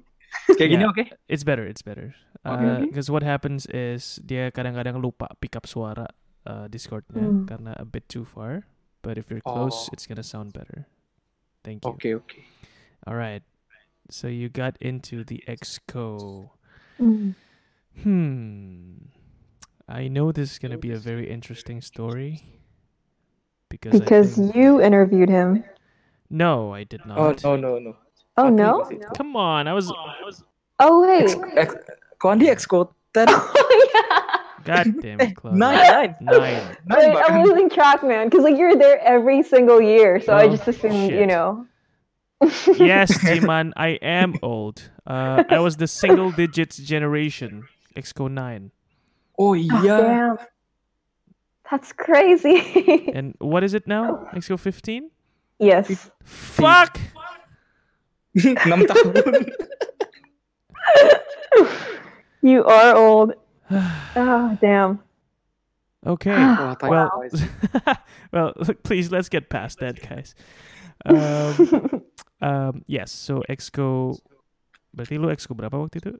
kayak 0.60 0.70
gini 0.72 0.84
Yeah. 0.84 0.92
oke 0.92 1.04
it's 1.28 1.44
better. 1.44 1.68
It's 1.68 1.84
better. 1.84 2.16
Okay. 2.48 2.88
Because 2.88 3.12
what 3.12 3.24
happens 3.28 3.68
is 3.68 4.24
dia 4.24 4.48
kadang-kadang 4.56 5.04
lupa 5.04 5.28
pick 5.44 5.60
up 5.60 5.68
suara 5.68 6.08
uh, 6.48 6.72
Discordnya 6.72 7.28
Hmm. 7.28 7.44
karena 7.44 7.76
a 7.76 7.84
bit 7.84 8.08
too 8.08 8.24
far. 8.24 8.64
But 9.04 9.20
if 9.20 9.28
you're 9.28 9.44
close, 9.44 9.88
Oh. 9.88 9.94
it's 9.96 10.08
gonna 10.08 10.24
sound 10.24 10.56
better. 10.56 10.88
Thank 11.68 11.84
you. 11.84 11.92
Okay, 12.00 12.14
okay. 12.16 12.44
All 13.04 13.20
right. 13.20 13.44
So 14.08 14.32
you 14.32 14.48
got 14.48 14.80
into 14.80 15.28
the 15.28 15.44
Exco. 15.48 16.50
Mm. 16.96 17.36
Hmm. 18.04 19.12
I 19.88 20.08
know 20.08 20.32
this 20.32 20.52
is 20.56 20.60
gonna 20.60 20.80
be 20.80 20.92
a 20.92 21.00
very 21.00 21.28
interesting 21.28 21.80
story. 21.84 22.44
Because 23.68 24.00
Because 24.00 24.36
think- 24.40 24.56
you 24.56 24.80
interviewed 24.80 25.28
him. 25.28 25.64
no, 26.32 26.72
I 26.72 26.84
did 26.88 27.04
not. 27.04 27.20
oh 27.44 27.56
no 27.56 27.80
no 27.80 27.92
no 27.92 27.92
Oh 28.38 28.48
Aku 28.48 28.56
no. 28.56 28.84
Come 29.18 29.36
on, 29.36 29.68
I 29.68 29.74
was. 29.74 29.90
I 29.92 30.24
was. 30.26 30.44
Oh 30.80 31.02
wait. 31.02 31.24
Ex, 31.58 31.74
ex, 31.74 31.76
kok 32.20 32.38
Andi 32.38 32.48
exco 32.54 32.90
ten 33.14 33.28
oh 33.32 33.92
yeah. 33.94 34.38
God 34.64 34.88
damn 35.02 35.22
it, 35.22 35.36
Claudia. 35.36 35.58
nine 35.58 35.80
nine 35.80 36.16
Nine. 36.22 36.78
nine 36.86 37.00
Wait, 37.00 37.14
bahkan. 37.16 37.34
I'm 37.42 37.44
losing 37.48 37.70
track, 37.70 38.04
man. 38.04 38.28
Because 38.30 38.44
like 38.44 38.58
you're 38.58 38.76
there 38.76 39.00
every 39.02 39.42
single 39.42 39.82
year, 39.82 40.20
so 40.22 40.34
I 40.34 40.46
Well, 40.46 40.56
just 40.56 40.68
assumed, 40.68 41.10
you 41.12 41.26
know. 41.26 41.66
yes, 42.78 43.10
Jiman, 43.26 43.72
I 43.76 43.98
am 44.04 44.36
old. 44.44 44.92
Uh, 45.08 45.44
I 45.50 45.58
was 45.60 45.78
the 45.78 45.88
single 45.88 46.30
digits 46.32 46.78
generation, 46.78 47.64
Exco 47.96 48.30
9. 48.30 48.70
oh 49.40 49.50
Oh, 49.50 49.54
iya 49.56 49.98
damn. 50.04 50.38
That's 51.72 51.92
crazy. 51.92 52.62
And 53.16 53.34
what 53.40 53.64
is 53.64 53.74
it 53.74 53.88
now? 53.88 54.28
Exco 54.36 54.60
15? 54.60 55.10
yes. 55.60 56.12
Fuck! 56.24 57.00
enam 58.66 58.86
tahun 58.86 59.14
You 62.46 62.64
are 62.64 62.96
old. 62.96 63.34
Oh, 64.16 64.56
damn. 64.62 65.00
okay. 66.06 66.32
Wah, 66.32 66.76
Well, 66.86 67.12
well, 68.32 68.54
please 68.84 69.12
let's 69.12 69.28
get 69.28 69.50
past 69.50 69.80
that, 69.80 70.00
guys. 70.00 70.36
Um, 71.04 72.04
um, 72.42 72.84
yes, 72.88 73.12
so 73.12 73.44
Exco. 73.50 74.16
Berarti 74.96 75.20
lu 75.20 75.28
Exco 75.30 75.54
berapa 75.58 75.76
waktu 75.76 76.00
itu? 76.00 76.14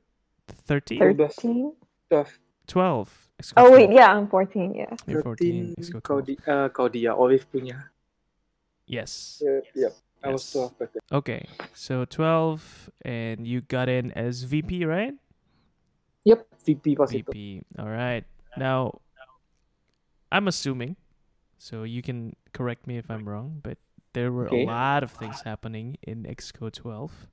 13? 0.68 1.00
13? 1.16 1.72
Udah 2.10 2.26
12. 2.66 3.08
Exco 3.40 3.54
Oh, 3.56 3.72
wait, 3.72 3.88
yeah, 3.90 4.12
I'm 4.12 4.28
14, 4.28 4.74
yeah. 4.74 4.92
You're 5.06 5.22
14. 5.24 5.74
13 5.74 5.80
Exco 5.80 5.98
kau 6.04 6.20
12. 6.20 6.28
di 6.28 6.34
eh, 6.36 6.68
kau 6.74 6.86
dia 6.92 7.14
Olive 7.16 7.46
punya 7.48 7.88
Yes. 8.88 9.40
Yep, 9.44 9.64
yep. 9.76 9.92
I 10.22 10.28
was 10.30 10.42
Yes. 10.44 10.52
12 10.52 10.78
back 10.78 10.92
then. 10.92 11.02
Okay, 11.12 11.46
so 11.74 12.04
12, 12.04 12.90
and 13.02 13.46
you 13.46 13.60
got 13.62 13.88
in 13.88 14.12
as 14.12 14.42
VP, 14.42 14.84
right? 14.84 15.14
Yep, 16.24 16.46
VP 16.66 16.96
pas 16.96 17.08
itu. 17.14 17.32
VP. 17.32 17.62
All 17.78 17.88
right. 17.88 18.24
Now, 18.58 19.00
I'm 20.30 20.48
assuming, 20.48 20.96
so 21.56 21.84
you 21.84 22.02
can 22.02 22.36
correct 22.52 22.86
me 22.86 22.98
if 22.98 23.08
I'm 23.10 23.24
wrong, 23.28 23.60
but 23.62 23.78
there 24.12 24.32
were 24.32 24.46
Okay. 24.48 24.64
a 24.64 24.66
lot 24.66 25.02
of 25.02 25.10
things 25.10 25.42
happening 25.42 25.96
in 26.02 26.24
Exco 26.24 26.68
12 26.72 27.28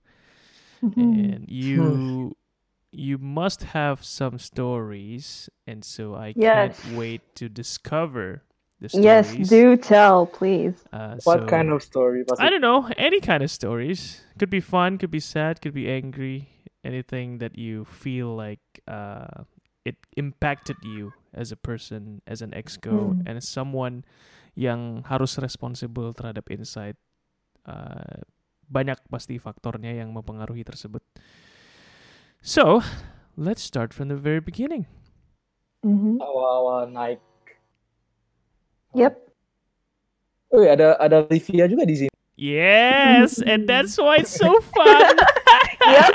Mhm. 0.83 0.95
and 0.95 1.49
you 1.49 2.35
you 2.95 3.17
must 3.17 3.75
have 3.75 4.03
some 4.05 4.39
stories 4.39 5.49
and 5.67 5.83
so 5.83 6.15
I 6.15 6.31
Yes. 6.37 6.79
can't 6.79 6.95
wait 6.95 7.21
to 7.35 7.49
discover 7.49 8.43
the 8.79 8.89
Yes, 8.93 9.31
stories. 9.31 9.49
do 9.49 9.77
tell, 9.77 10.27
please. 10.27 10.75
Uh, 10.91 11.15
What 11.23 11.45
so- 11.45 11.47
kind 11.47 11.71
of 11.71 11.81
story? 11.81 12.23
I 12.39 12.49
don't 12.49 12.61
know, 12.63 12.89
any 12.97 13.19
kind 13.19 13.41
of 13.43 13.49
stories. 13.51 14.23
Could 14.37 14.49
be 14.51 14.59
fun, 14.61 14.97
could 14.97 15.11
be 15.11 15.23
sad, 15.23 15.61
could 15.61 15.73
be 15.73 15.87
angry. 15.89 16.51
Anything 16.85 17.39
that 17.41 17.57
you 17.57 17.81
feel 17.83 18.35
like 18.37 18.61
uh, 18.85 19.47
it 19.81 19.97
impacted 20.13 20.77
you 20.85 21.13
as 21.33 21.49
a 21.49 21.57
person, 21.57 22.21
as 22.29 22.45
an 22.45 22.53
exco, 22.53 23.17
Hmm. 23.17 23.25
and 23.25 23.41
as 23.41 23.47
someone 23.49 24.05
yang 24.53 25.01
harus 25.09 25.35
responsible 25.41 26.13
terhadap 26.13 26.45
insight. 26.53 26.95
Uh, 27.65 28.21
banyak 28.69 29.01
pasti 29.09 29.41
faktornya 29.41 29.97
yang 29.97 30.13
mempengaruhi 30.13 30.61
tersebut. 30.61 31.01
So, 32.45 32.85
let's 33.33 33.65
start 33.65 33.89
from 33.93 34.07
the 34.13 34.17
very 34.19 34.39
beginning. 34.39 34.85
Mhm. 35.81 36.17
awal-awal 36.17 36.89
naik. 36.89 37.21
Yep. 38.95 39.13
Oh 40.55 40.63
iya, 40.63 40.71
ada 40.79 40.87
ada 40.95 41.17
Livia 41.27 41.67
juga 41.67 41.83
di 41.83 42.07
sini. 42.07 42.13
Yes, 42.39 43.39
and 43.43 43.67
that's 43.67 43.95
why 43.99 44.19
it's 44.19 44.31
so 44.31 44.59
fun. 44.75 45.15
Yep. 45.83 46.11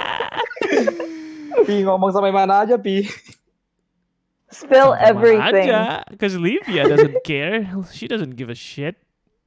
Pi 1.69 1.85
ngomong 1.85 2.13
sampai 2.13 2.33
mana 2.33 2.65
aja, 2.65 2.81
Pi? 2.81 3.05
Spill 4.51 4.97
everything. 4.99 5.71
Because 6.11 6.35
Livia 6.37 6.89
doesn't 6.89 7.23
care. 7.23 7.69
She 7.93 8.09
doesn't 8.09 8.35
give 8.37 8.51
a 8.51 8.57
shit. 8.59 8.97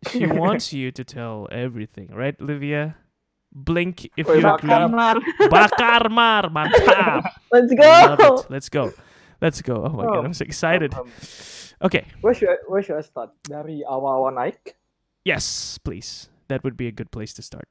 She 0.09 0.25
wants 0.41 0.71
you 0.73 0.91
to 0.91 1.03
tell 1.03 1.47
everything, 1.51 2.09
right, 2.13 2.39
Livia? 2.39 2.95
Blink 3.53 4.09
if 4.17 4.25
Woi, 4.25 4.41
you 4.41 4.41
bakar. 4.41 4.57
agree. 4.57 4.69
Kamar. 4.69 5.15
Bakar 5.49 6.03
mar, 6.09 6.43
mantap. 6.49 7.21
Let's 7.53 7.71
go. 7.73 8.45
Let's 8.49 8.69
go. 8.69 8.93
Let's 9.43 9.59
go. 9.59 9.83
Oh 9.83 9.91
my 9.91 10.07
god, 10.07 10.23
I'm 10.23 10.31
so 10.33 10.47
excited. 10.47 10.95
Um, 10.95 11.11
Okay, 11.83 12.07
Where 12.23 12.31
should 12.31 12.47
I, 12.47 12.63
where 12.71 12.79
should 12.79 12.95
I 12.95 13.03
start? 13.03 13.35
Dari 13.43 13.83
awal-awal 13.83 14.31
naik. 14.31 14.79
yes, 15.27 15.75
please. 15.83 16.31
That 16.47 16.63
would 16.63 16.79
be 16.79 16.87
a 16.87 16.95
good 16.95 17.11
place 17.11 17.35
to 17.35 17.43
start. 17.43 17.67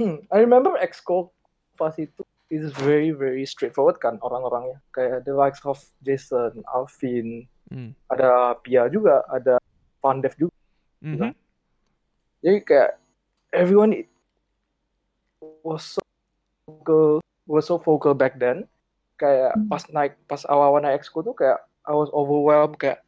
Hmm, 0.00 0.24
I 0.32 0.40
remember 0.40 0.72
Exco 0.80 1.28
pas 1.76 1.92
itu 2.00 2.24
is 2.48 2.72
very 2.72 3.12
very 3.12 3.44
straightforward 3.44 4.00
kan 4.00 4.16
orang-orangnya. 4.24 4.80
Kayak 4.96 5.28
the 5.28 5.36
likes 5.36 5.60
of 5.68 5.76
Jason, 6.00 6.64
Alvin, 6.72 7.44
Mm. 7.68 7.92
ada 8.08 8.56
Pia 8.60 8.88
juga, 8.88 9.24
ada 9.28 9.60
Pandev 10.00 10.32
juga. 10.36 10.52
Mhm. 11.04 11.32
Jadi 12.40 12.58
kayak 12.64 12.96
everyone 13.52 13.92
was 15.64 15.96
so 15.96 16.00
vocal, 16.64 17.20
was 17.44 17.68
so 17.68 17.76
vocal 17.76 18.12
back 18.16 18.36
then. 18.40 18.64
Kayak 19.14 19.54
Hmm. 19.54 19.66
pas 19.66 19.82
naik 19.88 20.12
pas 20.24 20.42
awal-awal 20.44 20.80
naik 20.80 20.98
exco 20.98 21.20
tuh 21.20 21.32
kayak 21.32 21.58
I 21.82 21.92
was 21.92 22.10
overwhelmed 22.10 22.74
kayak 22.74 22.98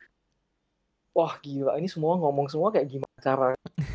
wah 1.11 1.35
gila 1.41 1.75
ini 1.75 1.89
semua 1.89 2.15
ngomong 2.15 2.47
semua 2.47 2.69
kayak 2.69 2.87
gimana 2.87 3.19
cara 3.19 3.47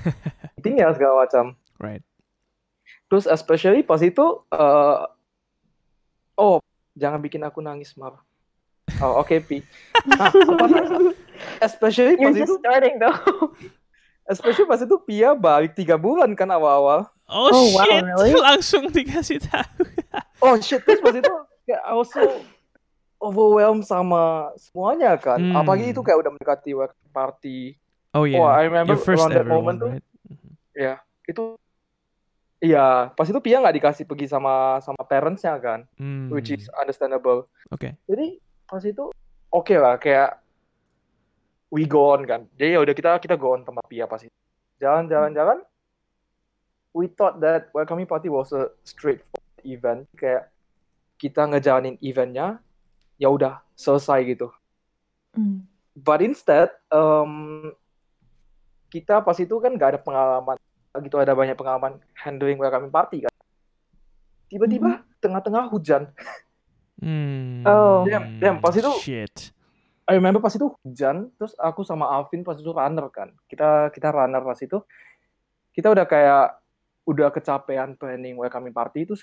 meetingnya 0.55 0.91
segala 0.91 1.23
macam. 1.23 1.53
Right. 1.77 2.03
Terus 3.05 3.25
especially 3.25 3.81
pas 3.81 3.99
itu 3.99 4.25
eh, 4.49 4.97
oh 6.35 6.57
jangan 6.93 7.19
bikin 7.19 7.41
aku 7.41 7.59
nangis 7.59 7.93
Mar. 7.93 8.19
Oh 8.99 9.19
oke 9.19 9.37
Pi. 9.41 9.63
Nah, 10.03 10.33
pas- 10.33 11.15
especially 11.63 12.17
pas 12.17 12.27
You're 12.27 12.35
itu 12.37 12.49
just 12.49 12.59
starting 12.59 12.95
though. 12.97 13.53
especially 14.25 14.65
pas 14.65 14.79
itu 14.79 14.95
Pia 14.99 15.31
balik 15.31 15.73
tiga 15.73 15.95
bulan 15.95 16.33
kan 16.33 16.49
awal-awal. 16.49 17.07
Oh, 17.25 17.47
Oh, 17.47 17.65
wow, 17.71 17.85
shit, 17.85 18.03
really? 18.03 18.31
langsung 18.49 18.83
dikasih 18.89 19.39
tahu. 19.39 19.87
Oh 20.41 20.55
shit, 20.57 20.81
terus 20.81 20.99
pas 20.99 21.13
itu 21.13 21.31
kayak 21.71 21.83
I 21.87 21.93
was 21.95 22.11
so 22.11 22.21
overwhelmed 23.17 23.87
sama 23.87 24.51
semuanya 24.59 25.15
kan. 25.15 25.39
Hmm. 25.39 25.55
Apalagi 25.55 25.95
itu 25.95 26.01
kayak 26.03 26.19
udah 26.19 26.31
mendekati 26.35 26.75
welcome 26.75 27.11
party. 27.15 27.79
Oh 28.11 28.27
yeah, 28.27 28.43
Oh, 28.43 28.49
I 28.51 28.67
remember 28.67 28.99
your 28.99 28.99
first 28.99 29.23
around 29.23 29.31
that 29.39 29.47
moment 29.47 29.79
one, 29.79 29.91
right? 29.97 30.05
Ya, 30.75 30.93
itu 31.23 31.55
Iya, 32.61 33.09
pas 33.17 33.25
itu 33.25 33.41
Pia 33.41 33.57
nggak 33.57 33.73
dikasih 33.81 34.05
pergi 34.05 34.29
sama 34.29 34.77
sama 34.85 35.01
parents-nya 35.01 35.57
kan, 35.57 35.81
Mm. 35.97 36.29
which 36.29 36.53
is 36.53 36.69
understandable. 36.77 37.49
okay. 37.73 37.97
Jadi 38.05 38.37
pas 38.69 38.85
itu 38.85 39.09
oke 39.49 39.75
lah 39.81 39.97
kayak 39.97 40.37
we 41.73 41.89
go 41.89 42.13
on 42.13 42.21
kan. 42.21 42.45
Jadi 42.61 42.77
ya 42.77 42.79
udah 42.85 42.93
kita 42.93 43.17
kita 43.17 43.33
go 43.33 43.57
on 43.57 43.65
sama 43.65 43.81
Pia 43.89 44.05
pas 44.05 44.21
itu. 44.21 44.29
Jalan-jalan-jalan 44.77 45.65
we 46.93 47.09
thought 47.09 47.41
that 47.41 47.73
welcoming 47.73 48.05
party 48.05 48.29
was 48.29 48.53
a 48.53 48.69
straightforward 48.85 49.65
event 49.65 50.05
kayak 50.13 50.45
kita 51.21 51.45
ngejalanin 51.45 52.01
eventnya 52.01 52.57
ya 53.21 53.29
udah 53.29 53.61
selesai 53.77 54.25
gitu. 54.25 54.49
Mm. 55.37 55.69
But 55.93 56.25
instead 56.25 56.73
um, 56.89 57.69
kita 58.89 59.21
pas 59.21 59.37
itu 59.37 59.53
kan 59.61 59.77
gak 59.77 59.95
ada 59.95 59.99
pengalaman 60.01 60.57
gitu 61.05 61.21
ada 61.21 61.37
banyak 61.37 61.53
pengalaman 61.53 62.01
handling 62.17 62.57
welcoming 62.57 62.89
party 62.89 63.29
kan. 63.29 63.33
Tiba-tiba 64.49 65.05
tengah-tengah 65.21 65.69
hujan. 65.69 66.09
Mm. 66.97 67.69
Oh. 67.69 68.01
Damn, 68.03 68.41
damn, 68.41 68.57
pas 68.57 68.73
itu- 68.73 68.99
Shit. 69.05 69.53
I 70.09 70.17
remember 70.19 70.43
pas 70.43 70.51
itu 70.51 70.67
hujan, 70.83 71.31
terus 71.39 71.55
aku 71.55 71.87
sama 71.87 72.09
Alvin 72.09 72.43
pas 72.43 72.57
itu 72.57 72.67
runner 72.73 73.07
kan. 73.13 73.31
Kita 73.47 73.93
kita 73.93 74.11
runner 74.11 74.43
pas 74.43 74.59
itu. 74.59 74.83
Kita 75.71 75.87
udah 75.87 76.03
kayak 76.03 76.59
udah 77.07 77.31
kecapean 77.31 77.95
planning 77.95 78.35
welcoming 78.35 78.75
party 78.75 79.07
itu. 79.07 79.15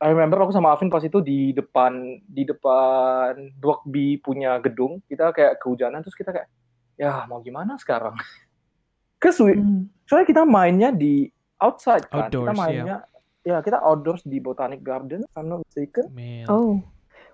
I 0.00 0.08
remember 0.08 0.40
aku 0.40 0.50
sama 0.50 0.72
Alvin 0.72 0.88
pas 0.88 1.04
itu 1.04 1.20
di 1.20 1.52
depan 1.52 1.92
di 2.24 2.48
depan 2.48 3.36
Blok 3.60 3.84
B 3.84 4.16
punya 4.16 4.56
gedung. 4.58 5.04
Kita 5.04 5.28
kayak 5.30 5.60
kehujanan 5.60 6.00
terus 6.00 6.16
kita 6.16 6.32
kayak 6.32 6.48
ya 6.96 7.28
mau 7.28 7.44
gimana 7.44 7.76
sekarang? 7.76 8.16
Cause 9.20 9.36
we, 9.44 9.52
Mm. 9.52 9.92
soalnya 10.08 10.24
kita 10.24 10.42
mainnya 10.48 10.88
di 10.88 11.28
outside 11.60 12.08
kan. 12.08 12.32
Outdoors, 12.32 12.48
kita 12.48 12.54
mainnya 12.56 12.96
ya 13.44 13.60
kita 13.60 13.76
outdoors 13.84 14.24
di 14.24 14.40
Botanic 14.40 14.80
Garden, 14.80 15.28
if 15.28 15.32
I'm 15.36 15.52
not 15.52 15.60
mistaken. 15.68 16.08
Man. 16.12 16.48
Oh. 16.48 16.80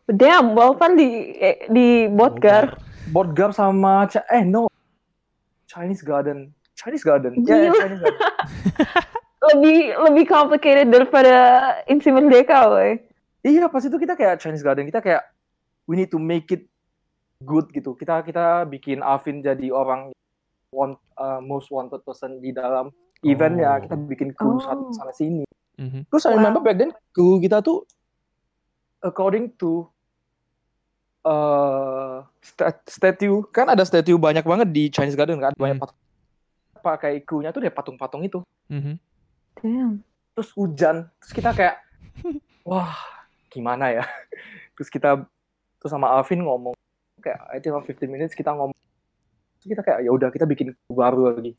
Damn, 0.06 0.54
well 0.54 0.74
kan 0.74 0.98
di 0.98 1.34
eh, 1.38 1.66
di 1.70 2.10
Botgar. 2.10 2.74
Botgar 3.06 3.54
sama 3.54 4.10
eh 4.34 4.42
no 4.42 4.66
Chinese 5.70 6.02
Garden 6.02 6.50
Chinese 6.74 7.06
Garden 7.06 7.38
ya 7.46 7.70
Gila. 7.70 7.74
Chinese 7.78 8.02
Garden 8.02 8.18
Lebih 9.46 9.78
lebih 10.00 10.24
complicated 10.26 10.88
daripada 10.88 11.34
Insi 11.86 12.10
Merdeka, 12.10 12.66
weh. 12.68 12.98
iya 13.40 13.66
pas 13.66 13.78
itu 13.78 13.94
kita 13.94 14.12
kayak 14.12 14.42
Chinese 14.42 14.60
Garden 14.60 14.84
kita 14.84 14.98
kayak 14.98 15.22
we 15.86 15.94
need 15.94 16.10
to 16.10 16.18
make 16.18 16.50
it 16.50 16.66
good 17.38 17.70
gitu 17.70 17.94
kita 17.94 18.18
kita 18.20 18.66
bikin 18.66 18.98
Alvin 19.00 19.38
jadi 19.38 19.70
orang 19.70 20.10
want 20.68 20.98
uh, 21.14 21.38
most 21.38 21.70
wanted 21.70 22.02
person 22.02 22.36
di 22.36 22.50
dalam 22.50 22.90
eventnya 23.22 23.70
Oh. 23.70 23.80
kita 23.80 23.94
bikin 23.94 24.34
crew 24.34 24.58
Oh. 24.58 24.58
satu 24.58 24.90
sana 24.90 25.14
sini 25.14 25.46
Mhm. 25.78 26.10
terus 26.10 26.26
I 26.26 26.34
Wow. 26.34 26.42
remember 26.42 26.58
back 26.60 26.74
then 26.76 26.90
crew 27.12 27.38
kita 27.38 27.62
tuh 27.62 27.86
according 28.98 29.54
to 29.54 29.86
uh, 31.22 32.26
sta- 32.40 32.82
statue 32.84 33.46
kan 33.48 33.68
ada 33.68 33.82
statue 33.82 34.16
banyak 34.16 34.42
banget 34.42 34.68
di 34.70 34.90
Chinese 34.90 35.14
Garden 35.14 35.38
kan 35.38 35.54
banyak 35.54 35.78
Hmm. 35.78 35.86
patung 35.86 35.98
pakai 36.76 37.18
crewnya 37.20 37.50
tuh 37.50 37.62
dia 37.62 37.70
patung-patung 37.70 38.22
itu 38.22 38.42
Mhm. 38.66 38.98
Damn. 39.56 40.04
terus 40.32 40.52
hujan 40.52 41.08
terus 41.18 41.32
kita 41.32 41.50
kayak 41.50 41.80
wah 42.68 42.92
gimana 43.48 43.88
ya 43.90 44.04
terus 44.76 44.88
kita 44.88 45.24
terus 45.78 45.90
sama 45.90 46.12
Alvin 46.12 46.44
ngomong 46.44 46.76
kayak 47.18 47.40
I 47.48 47.58
think 47.58 47.72
15 47.72 48.04
minutes 48.06 48.36
kita 48.36 48.52
ngomong 48.52 48.76
terus 49.56 49.68
kita 49.72 49.82
kayak 49.82 50.04
ya 50.04 50.10
udah 50.12 50.28
kita 50.28 50.44
bikin 50.44 50.76
baru 50.86 51.32
lagi 51.32 51.56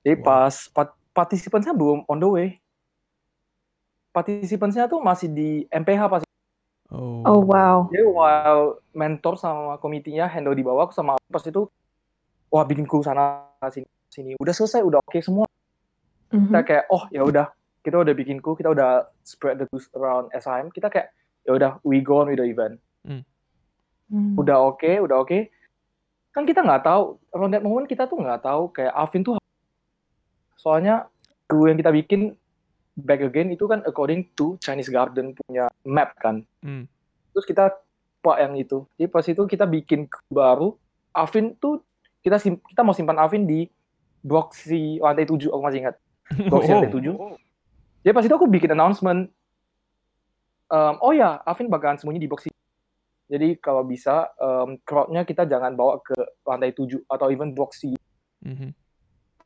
jadi 0.00 0.20
Wow. 0.20 0.26
pas 0.26 0.54
pat- 0.70 0.98
partisipannya 1.10 1.72
belum 1.72 2.06
on 2.06 2.18
the 2.18 2.28
way 2.28 2.48
partisipannya 4.12 4.86
tuh 4.86 5.00
masih 5.02 5.28
di 5.28 5.50
MPH 5.68 6.02
pas 6.08 6.22
Oh. 6.94 7.26
Oh 7.26 7.40
wow. 7.42 7.90
jadi 7.90 8.06
while 8.06 8.78
mentor 8.94 9.34
sama 9.34 9.74
komitinya 9.82 10.30
handle 10.30 10.54
di 10.54 10.62
bawah 10.62 10.86
aku 10.86 10.94
sama 10.94 11.18
Alvin 11.18 11.32
pas 11.32 11.42
itu 11.42 11.66
wah 12.46 12.62
bikin 12.62 12.86
crew 12.86 13.02
sana 13.02 13.50
sini 13.66 13.88
sini 14.06 14.30
udah 14.38 14.54
selesai 14.54 14.78
udah 14.86 15.02
oke 15.02 15.18
semua 15.18 15.42
Mhm. 16.34 16.50
kita 16.50 16.60
kayak 16.66 16.84
oh 16.90 17.06
ya 17.08 17.22
udah 17.22 17.46
kita 17.80 17.96
udah 18.00 18.10
bikin 18.10 18.42
crew 18.42 18.58
kita 18.58 18.74
udah 18.74 19.06
spread 19.22 19.62
the 19.62 19.66
news 19.70 19.86
around 19.94 20.26
SIM 20.34 20.74
kita 20.74 20.90
kayak 20.90 21.14
ya 21.46 21.54
udah 21.54 21.70
we 21.86 22.02
go 22.02 22.20
on 22.20 22.28
with 22.28 22.40
the 22.40 22.48
event. 22.48 22.80
Mm. 23.04 23.22
udah 24.34 24.58
oke 24.60 24.90
udah 25.00 25.22
oke. 25.22 25.38
Kan 26.30 26.44
kita 26.44 26.60
nggak 26.60 26.82
tahu 26.82 27.16
around 27.30 27.52
that 27.52 27.62
moment 27.62 27.86
kita 27.86 28.04
tuh 28.04 28.18
nggak 28.18 28.42
tahu 28.42 28.72
kayak 28.72 28.90
Alvin 28.90 29.22
tuh 29.22 29.34
soalnya 30.56 31.06
crew 31.44 31.68
yang 31.68 31.76
kita 31.76 31.92
bikin 31.92 32.34
back 32.94 33.20
again 33.20 33.50
itu 33.50 33.66
kan 33.66 33.82
according 33.84 34.26
to 34.32 34.54
Chinese 34.58 34.88
Garden 34.88 35.34
punya 35.36 35.68
map 35.84 36.14
kan. 36.18 36.42
Mm. 36.64 36.88
terus 37.34 37.44
kita 37.44 37.74
pak 38.24 38.38
yang 38.40 38.56
itu. 38.56 38.88
Jadi 38.96 39.08
pas 39.10 39.26
itu 39.26 39.42
kita 39.44 39.68
bikin 39.68 40.08
baru 40.30 40.72
Alvin 41.12 41.52
tuh 41.54 41.84
kita 42.24 42.40
sim- 42.40 42.62
kita 42.64 42.80
mau 42.80 42.96
simpan 42.96 43.20
Alvin 43.20 43.44
di 43.44 43.68
blok 44.24 44.56
si 44.56 44.96
lantai 44.96 45.28
7 45.28 45.52
aku 45.52 45.60
masih 45.60 45.84
ingat 45.84 45.96
boxing 46.48 46.72
Oh. 46.74 46.78
lantai 46.80 46.94
tujuh. 46.94 47.14
Jadi 48.04 48.12
pas 48.12 48.24
itu 48.24 48.34
aku 48.34 48.48
bikin 48.48 48.72
announcement. 48.72 49.28
em, 50.64 50.94
oh 51.04 51.12
ya, 51.12 51.44
Alvin 51.44 51.68
bakalan 51.68 52.00
sembunyi 52.00 52.18
di 52.18 52.26
boxing. 52.26 52.50
Jadi 53.28 53.56
kalau 53.60 53.84
bisa 53.84 54.32
em, 54.36 54.80
crowd-nya 54.82 55.22
kita 55.22 55.44
jangan 55.44 55.76
bawa 55.76 56.00
ke 56.00 56.16
lantai 56.42 56.72
tujuh 56.72 57.04
atau 57.06 57.28
even 57.28 57.52
boxing. 57.52 57.94
Mhm. 58.42 58.70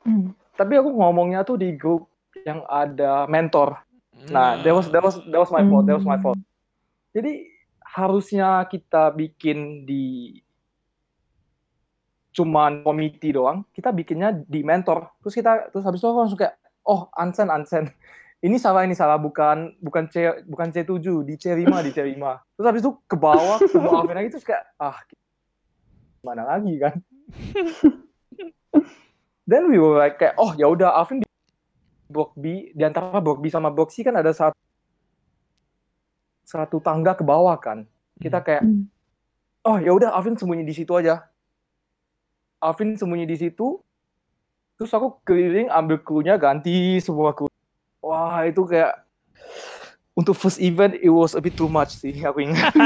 Hmm. 0.03 0.31
Tapi 0.55 0.79
aku 0.79 0.89
ngomongnya 0.91 1.43
tuh 1.43 1.59
di 1.59 1.75
grup 1.75 2.07
yang 2.47 2.63
ada 2.67 3.27
mentor. 3.27 3.83
Nah, 4.31 4.59
that 4.59 4.73
was 4.75 4.87
that 4.91 4.99
was 4.99 5.15
that 5.27 5.39
was 5.39 5.51
my 5.51 5.63
fault. 5.63 5.83
That 5.87 5.95
was 5.99 6.07
my 6.07 6.19
fault. 6.19 6.39
Jadi 7.15 7.47
harusnya 7.83 8.63
kita 8.67 9.11
bikin 9.15 9.87
di 9.87 10.39
cuman 12.29 12.85
komite 12.85 13.33
doang, 13.33 13.65
kita 13.73 13.89
bikinnya 13.91 14.31
di 14.45 14.61
mentor. 14.61 15.09
Terus 15.19 15.35
kita 15.35 15.51
terus 15.73 15.83
habis 15.83 15.99
itu 15.99 16.07
aku 16.07 16.19
langsung 16.19 16.39
kayak, 16.39 16.55
oh 16.89 17.05
Ansen 17.13 17.53
Ansen, 17.53 17.85
ini 18.41 18.57
salah 18.57 18.81
ini 18.81 18.97
salah 18.97 19.21
bukan 19.21 19.77
bukan 19.77 20.09
C 20.09 20.41
bukan 20.49 20.73
C7 20.73 21.21
di 21.21 21.37
C5 21.37 21.69
di 21.85 21.91
C5. 21.93 22.17
Terus 22.57 22.65
habis 22.65 22.81
itu 22.81 22.97
ke 23.05 23.13
bawah 23.13 23.61
ketemu 23.61 23.89
Alvin 23.93 24.17
lagi 24.17 24.29
terus 24.33 24.45
kayak 24.47 24.65
ah 24.81 24.97
mana 26.25 26.49
lagi 26.49 26.73
kan. 26.81 26.97
Then 29.49 29.69
we 29.69 29.77
were 29.77 30.01
like 30.01 30.17
kayak 30.17 30.33
oh 30.41 30.57
ya 30.57 30.65
udah 30.65 30.97
Alvin 30.97 31.21
di 31.21 31.29
blok 32.09 32.33
B 32.33 32.73
di 32.73 32.81
antara 32.81 33.21
blok 33.21 33.37
B 33.37 33.53
sama 33.53 33.69
blok 33.69 33.93
C 33.93 34.01
kan 34.01 34.17
ada 34.17 34.33
satu 34.33 34.57
satu 36.41 36.81
tangga 36.81 37.13
ke 37.13 37.21
bawah 37.21 37.53
kan. 37.61 37.85
Kita 38.17 38.41
kayak 38.41 38.65
Hmm. 38.65 38.89
oh 39.67 39.77
ya 39.77 39.93
udah 39.93 40.17
Alvin 40.17 40.33
sembunyi 40.33 40.65
di 40.65 40.73
situ 40.73 40.89
aja. 40.97 41.29
Alvin 42.63 42.97
sembunyi 42.97 43.29
di 43.29 43.37
situ. 43.37 43.77
Terus 44.79 44.95
aku 44.95 45.19
keliling 45.27 45.67
ambil 45.67 45.99
krunya 45.99 46.39
ganti 46.39 47.03
semua 47.03 47.35
kru. 47.35 47.51
Wah 47.99 48.47
itu 48.47 48.63
kayak 48.63 49.03
untuk 50.15 50.39
first 50.39 50.63
event 50.63 50.95
it 51.03 51.11
was 51.11 51.35
a 51.35 51.43
bit 51.43 51.59
too 51.59 51.67
much 51.67 51.99
sih 51.99 52.15
aku 52.23 52.47
ingat. 52.47 52.71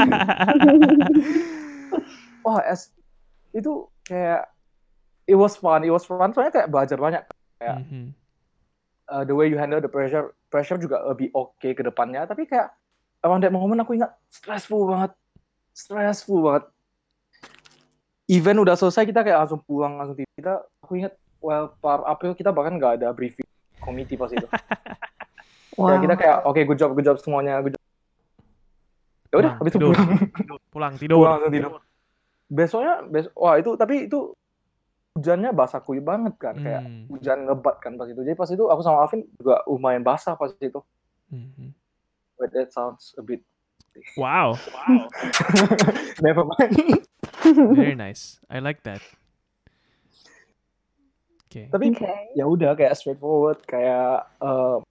Wah 2.44 2.58
es 2.66 2.90
itu 3.54 3.86
kayak 4.02 4.50
it 5.30 5.38
was 5.38 5.54
fun, 5.54 5.86
it 5.86 5.94
was 5.94 6.02
fun 6.02 6.34
soalnya 6.34 6.50
kayak 6.50 6.68
belajar 6.68 6.98
banyak. 6.98 7.22
kayak 7.54 7.86
Mhm. 7.86 8.10
uh, 9.14 9.22
the 9.22 9.30
way 9.30 9.46
you 9.46 9.54
handle 9.54 9.78
the 9.78 9.86
pressure 9.86 10.34
pressure 10.50 10.74
juga 10.74 11.06
lebih 11.06 11.30
oke 11.30 11.62
ke 11.62 11.82
depannya 11.86 12.26
tapi 12.26 12.50
kayak 12.50 12.74
around 13.22 13.46
that 13.46 13.54
moment 13.54 13.78
aku 13.78 13.94
ingat 13.94 14.10
stressful 14.26 14.90
banget 14.90 15.14
stressful 15.70 16.42
banget 16.42 16.66
event 18.26 18.58
udah 18.58 18.74
selesai 18.74 19.06
kita 19.06 19.22
kayak 19.22 19.46
langsung 19.46 19.62
pulang 19.62 20.02
langsung 20.02 20.18
tidur 20.18 20.34
kita 20.34 20.54
aku 20.82 20.98
ingat 20.98 21.14
well 21.44 21.76
par 21.76 22.00
April 22.04 22.32
kita 22.32 22.48
bahkan 22.48 22.74
nggak 22.74 22.98
ada 22.98 23.12
briefing 23.12 23.44
committee 23.78 24.16
pas 24.16 24.32
itu 24.32 24.48
Wow. 25.74 25.90
Kayak 25.90 26.00
kita 26.00 26.14
kayak 26.16 26.36
oke 26.44 26.60
good 26.64 26.78
job 26.78 26.90
good 26.92 27.02
job 27.02 27.18
semuanya 27.18 27.58
good 27.58 27.74
job 27.74 27.82
ya 29.26 29.36
udah 29.36 29.50
Pulang, 29.50 29.54
habis 29.58 29.68
itu 29.68 29.76
tidur. 29.76 29.90
pulang 29.90 30.18
Pulang 30.70 30.94
tidur. 30.94 31.18
pulang 31.18 31.32
langsung 31.36 31.52
tidur 31.52 31.70
besoknya 32.46 32.94
bes 33.04 33.26
wah 33.34 33.54
itu 33.54 33.74
tapi 33.74 34.06
itu 34.06 34.30
hujannya 35.12 35.50
basah 35.50 35.78
kuyup 35.78 36.04
banget 36.04 36.34
kan 36.36 36.54
kayak 36.56 36.78
Hmm. 36.80 37.06
hujan 37.08 37.38
lebat 37.44 37.76
kan 37.78 37.94
pas 37.94 38.06
itu 38.06 38.16
jadi 38.16 38.34
pas 38.34 38.46
itu 38.46 38.62
aku 38.62 38.80
sama 38.80 39.02
Alvin 39.02 39.26
juga 39.32 39.66
lumayan 39.66 40.00
basah 40.00 40.34
pas 40.34 40.54
itu 40.54 40.78
Mhm. 41.28 41.74
but 42.36 42.48
that 42.50 42.70
sounds 42.70 43.10
a 43.14 43.22
bit 43.22 43.42
Wow, 44.14 44.58
never 46.20 46.42
mind 46.44 47.06
very 47.72 47.94
nice. 47.94 48.42
I 48.46 48.58
like 48.58 48.82
that. 48.82 48.98
Okay. 51.54 51.70
tapi 51.70 51.94
Okay. 51.94 52.34
ya 52.34 52.50
udah 52.50 52.74
kayak 52.74 52.98
straightforward 52.98 53.62
kayak 53.62 54.26
uh, 54.42 54.82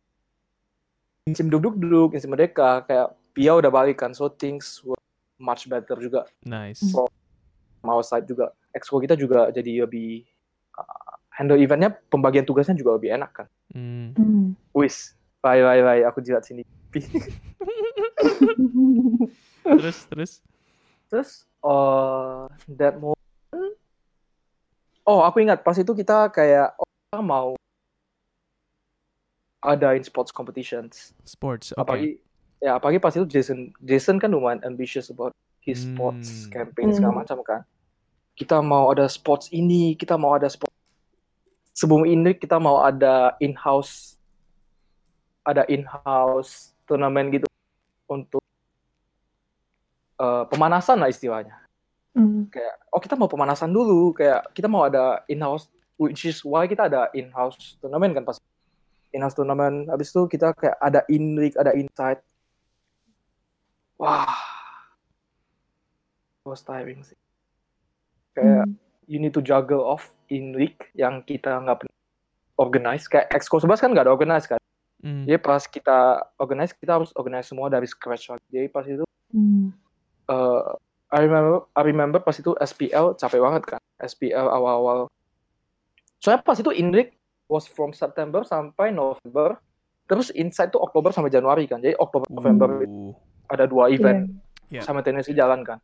insim 1.27 1.51
duduk 1.51 1.75
duduk 1.75 2.15
insim 2.15 2.31
merdeka 2.31 2.87
kayak 2.87 3.11
Pia 3.35 3.51
udah 3.51 3.67
balik 3.67 3.99
kan 3.99 4.15
so 4.15 4.31
things 4.31 4.79
were 4.79 4.95
much 5.35 5.67
better 5.67 5.99
juga 5.99 6.23
Nice. 6.47 6.79
From 6.87 7.11
our 7.83 7.99
side 7.99 8.23
juga 8.23 8.55
exco 8.71 8.95
kita 8.95 9.19
juga 9.19 9.51
jadi 9.51 9.83
lebih 9.83 10.23
uh, 10.79 11.13
handle 11.35 11.59
eventnya 11.59 11.91
pembagian 12.07 12.47
tugasnya 12.47 12.79
juga 12.79 12.95
lebih 12.95 13.11
enak 13.11 13.43
kan 13.43 13.47
Mm. 13.73 14.13
Hmm. 14.13 14.47
wis 14.71 15.17
bye 15.41 15.59
bye 15.59 15.81
bye 15.81 16.05
aku 16.05 16.21
jilat 16.21 16.45
sini 16.45 16.61
Terus 19.63 19.97
terus. 20.05 20.31
terus 21.09 21.29
uh, 21.65 22.45
that 22.69 22.97
moment 22.97 23.12
oh 25.03 25.21
aku 25.21 25.41
ingat 25.41 25.61
pas 25.61 25.75
itu 25.75 25.91
kita 25.91 26.29
kayak 26.29 26.73
oh, 26.75 26.87
kita 26.87 27.19
mau 27.19 27.53
adain 29.61 30.03
sports 30.03 30.29
competitions 30.29 31.15
Sports. 31.23 31.71
apalagi 31.73 32.19
Okay. 32.19 32.67
ya 32.67 32.75
apalagi 32.75 32.99
pas 32.99 33.11
itu 33.11 33.23
Jason 33.25 33.71
Jason 33.79 34.19
kan 34.19 34.27
lumayan 34.27 34.59
ambitious 34.63 35.07
about 35.07 35.31
his 35.59 35.83
sports 35.83 36.47
Hmm. 36.47 36.51
campaign 36.51 36.91
segala 36.91 37.11
Hmm. 37.15 37.19
macam 37.23 37.37
kan 37.41 37.61
kita 38.33 38.59
mau 38.59 38.91
ada 38.91 39.07
sports 39.07 39.47
ini 39.51 39.95
kita 39.95 40.15
mau 40.15 40.35
ada 40.35 40.47
sport 40.47 40.71
sebelum 41.71 42.03
ini 42.03 42.35
kita 42.35 42.59
mau 42.59 42.81
ada 42.81 43.35
in-house 43.39 44.19
ada 45.43 45.63
in-house 45.67 46.71
turnamen 46.83 47.31
gitu 47.31 47.47
untuk 48.07 48.43
uh, 50.19 50.43
pemanasan 50.47 50.99
lah 50.99 51.07
istilahnya 51.07 51.62
Hmm. 52.13 52.45
kayak 52.53 52.77
oh 52.93 53.01
kita 53.01 53.17
mau 53.17 53.25
pemanasan 53.25 53.73
dulu 53.73 54.13
kayak 54.13 54.53
kita 54.53 54.69
mau 54.69 54.85
ada 54.85 55.25
in-house 55.25 55.65
which 55.97 56.29
is 56.29 56.45
why 56.45 56.69
kita 56.69 56.85
ada 56.85 57.09
in-house 57.11 57.73
turnamen 57.81 58.13
kan 58.13 58.21
pas 58.21 58.37
in-house 59.09 59.33
turnamen 59.33 59.89
habis 59.89 60.13
itu 60.13 60.29
kita 60.29 60.53
kayak 60.53 60.77
ada 60.77 61.01
in-league 61.09 61.57
ada 61.57 61.73
inside 61.73 62.21
wah 63.97 64.29
it 66.37 66.45
was 66.45 66.61
tiring 66.61 67.01
sih 67.01 67.17
kayak 68.33 68.65
Hmm. 68.65 68.77
you 69.09 69.17
need 69.17 69.33
to 69.33 69.41
juggle 69.41 69.81
off 69.81 70.13
in-league 70.29 70.89
yang 70.93 71.21
kita 71.21 71.49
nggak 71.59 71.81
pernah 71.81 71.97
organize 72.57 73.09
kayak 73.09 73.33
Exco 73.33 73.57
11 73.57 73.81
kan 73.81 73.89
nggak 73.89 74.05
ada 74.05 74.13
organize 74.13 74.45
kan 74.45 74.61
Mm. 75.03 75.27
jadi 75.27 75.35
pas 75.35 75.59
kita 75.67 76.23
organize 76.39 76.71
kita 76.71 76.95
harus 76.95 77.11
organize 77.19 77.51
semua 77.51 77.67
dari 77.67 77.83
scratch 77.83 78.31
lagi 78.31 78.47
jadi 78.47 78.71
pas 78.71 78.87
itu 78.87 79.03
Hmm. 79.35 79.75
uh, 80.31 80.79
I 81.13 81.21
remember 81.29 81.69
I 81.77 81.81
remember 81.85 82.19
pas 82.25 82.33
itu 82.33 82.57
SPL 82.57 83.13
capek 83.13 83.37
banget 83.37 83.63
kan 83.77 83.81
SPL 84.01 84.49
awal-awal. 84.49 85.05
Soalnya 86.17 86.41
pas 86.41 86.57
itu 86.57 86.73
Indrik 86.73 87.13
was 87.45 87.69
from 87.69 87.93
September 87.93 88.41
sampai 88.41 88.89
November. 88.89 89.61
Terus 90.09 90.33
Inside 90.33 90.73
tuh 90.73 90.81
Oktober 90.81 91.13
sampai 91.13 91.29
Januari 91.29 91.69
kan. 91.69 91.77
Jadi 91.77 91.93
Oktober 92.01 92.25
November 92.33 92.81
Ooh. 92.89 93.13
ada 93.45 93.69
dua 93.69 93.93
event 93.93 94.41
Yeah. 94.73 94.81
simultaneously 94.81 95.37
jalan 95.37 95.61
kan. 95.61 95.77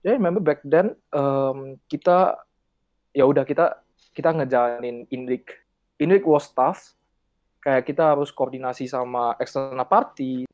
Jadi 0.00 0.16
remember 0.16 0.40
back 0.40 0.64
then 0.64 0.96
um, 1.12 1.76
kita 1.92 2.40
ya 3.12 3.28
udah 3.28 3.44
kita 3.44 3.84
kita 4.16 4.32
ngejalanin 4.32 5.04
Indrik 5.12 5.60
Indrik 6.00 6.24
was 6.24 6.48
tough. 6.56 6.96
Kayak 7.60 7.84
kita 7.84 8.16
harus 8.16 8.32
koordinasi 8.32 8.88
sama 8.88 9.36
external 9.36 9.84
party 9.84 10.47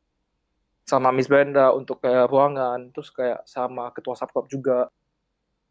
sama 0.85 1.09
Miss 1.11 1.29
Brenda 1.29 1.73
untuk 1.73 2.05
kayak 2.05 2.29
ruangan 2.29 2.93
terus 2.93 3.09
kayak 3.09 3.41
sama 3.49 3.89
ketua 3.91 4.13
subclub 4.15 4.47
juga 4.53 4.93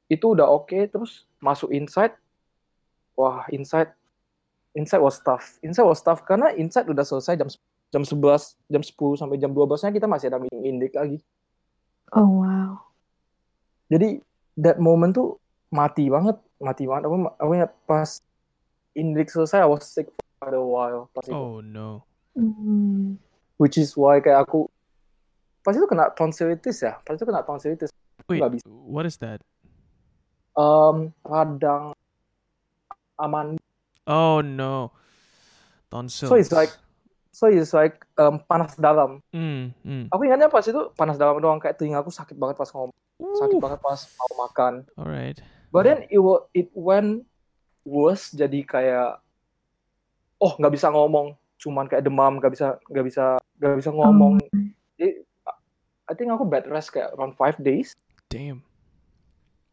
itu 0.09 0.34
udah 0.34 0.49
oke 0.49 0.76
terus 0.89 1.30
masuk 1.38 1.70
inside 1.70 2.18
wah 3.14 3.45
inside 3.53 3.93
inside 4.74 5.01
was 5.05 5.22
tough 5.22 5.61
inside 5.61 5.86
was 5.86 6.01
tough 6.01 6.26
karena 6.26 6.49
inside 6.57 6.89
udah 6.89 7.05
selesai 7.05 7.38
jam 7.38 7.49
jam 7.93 8.01
11 8.01 8.57
jam 8.74 8.82
10 8.82 9.22
sampai 9.22 9.38
jam 9.38 9.53
12 9.53 9.86
nya 9.86 9.91
kita 9.93 10.07
masih 10.09 10.34
ada 10.34 10.41
meeting 10.41 10.66
indik 10.66 10.93
lagi 10.97 11.22
Oh 12.14 12.41
wow. 12.41 12.78
jadi 13.89 14.18
that 14.57 14.82
moment 14.82 15.14
tuh 15.14 15.38
mati 15.70 16.09
banget 16.09 16.38
mati 16.57 16.89
banget 16.89 17.05
aku 17.05 17.16
aku 17.38 17.51
ingat 17.53 17.72
pas 17.86 18.09
indik 18.97 19.30
selesai 19.30 19.61
I 19.61 19.70
was 19.70 19.86
sick 19.86 20.09
for 20.41 20.49
a 20.49 20.61
while 20.61 21.05
pas 21.14 21.22
itu 21.26 21.34
Oh 21.38 21.61
no. 21.61 22.01
Hmm. 22.34 23.22
which 23.61 23.78
is 23.78 23.93
why 23.93 24.18
kayak 24.18 24.49
aku 24.49 24.66
pas 25.64 25.74
itu 25.74 25.88
kena 25.88 26.11
tonsillitis 26.11 26.78
ya 26.84 26.99
pas 27.01 27.16
itu 27.16 27.24
kena 27.24 27.41
tonsillitis 27.41 27.89
Wait, 28.28 28.39
nggak 28.39 28.51
bisa. 28.55 28.66
what 28.68 29.03
is 29.03 29.16
that? 29.18 29.39
um, 30.53 31.09
radang 31.24 31.91
aman 33.18 33.57
Oh 34.03 34.43
no. 34.43 34.91
Tonsils. 35.88 36.28
so 36.28 36.36
it's 36.36 36.51
like 36.51 36.74
so 37.32 37.47
it's 37.47 37.72
like 37.72 38.03
um, 38.18 38.41
panas 38.43 38.76
dalam 38.76 39.24
Mm, 39.32 39.72
mm. 39.80 40.03
aku 40.11 40.28
ingatnya 40.28 40.49
pas 40.49 40.66
itu 40.66 40.91
panas 40.93 41.16
dalam 41.16 41.39
doang 41.39 41.61
kayak 41.61 41.80
telinga 41.80 42.01
aku 42.01 42.11
sakit 42.11 42.36
banget 42.36 42.57
pas 42.57 42.68
ngomong 42.70 42.91
sakit 43.39 43.57
banget 43.61 43.80
pas 43.80 43.99
mau 44.20 44.32
makan 44.43 44.74
Alright. 44.99 45.39
but 45.72 45.88
then 45.88 46.03
it 46.09 46.20
it 46.51 46.68
went 46.76 47.24
worse 47.86 48.34
jadi 48.34 48.59
kayak 48.66 49.22
oh 50.38 50.53
nggak 50.57 50.74
bisa 50.74 50.89
ngomong 50.89 51.38
cuman 51.55 51.86
kayak 51.88 52.03
demam 52.03 52.41
nggak 52.41 52.51
bisa 52.51 52.76
nggak 52.91 53.05
bisa 53.07 53.26
nggak 53.61 53.78
bisa 53.80 53.89
ngomong 53.93 54.41
Jadi, 54.99 55.24
I 56.04 56.14
think 56.14 56.30
aku 56.30 56.43
bed 56.43 56.68
rest 56.68 56.91
kayak 56.91 57.16
around 57.16 57.34
five 57.34 57.56
days 57.58 57.95
Damn. 58.28 58.60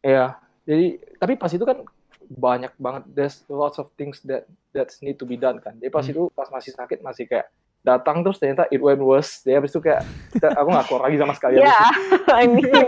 ya 0.01 0.37
jadi 0.65 0.97
tapi 1.17 1.35
pas 1.35 1.51
itu 1.51 1.63
kan 1.63 1.83
banyak 2.31 2.71
banget 2.77 3.03
there's 3.11 3.43
lots 3.47 3.77
of 3.77 3.91
things 3.95 4.23
that 4.23 4.47
that 4.71 4.95
need 5.03 5.19
to 5.19 5.27
be 5.27 5.35
done 5.35 5.59
kan 5.59 5.75
jadi 5.77 5.91
pas 5.91 6.03
Hmm. 6.03 6.13
itu 6.15 6.23
pas 6.31 6.47
masih 6.49 6.71
sakit 6.73 7.03
masih 7.03 7.27
kayak 7.27 7.51
datang 7.81 8.21
terus 8.21 8.37
ternyata 8.37 8.69
it 8.69 8.79
went 8.79 9.01
worse 9.01 9.41
jadi 9.41 9.59
habis 9.59 9.73
itu 9.73 9.81
kayak 9.81 10.05
kita, 10.31 10.53
aku 10.53 10.69
nggak 10.69 10.87
keluar 10.87 11.03
lagi 11.09 11.17
sama 11.17 11.33
sekali 11.35 11.59
habis 11.59 11.67
Yeah. 11.67 11.91
I 12.41 12.45
mean, 12.47 12.85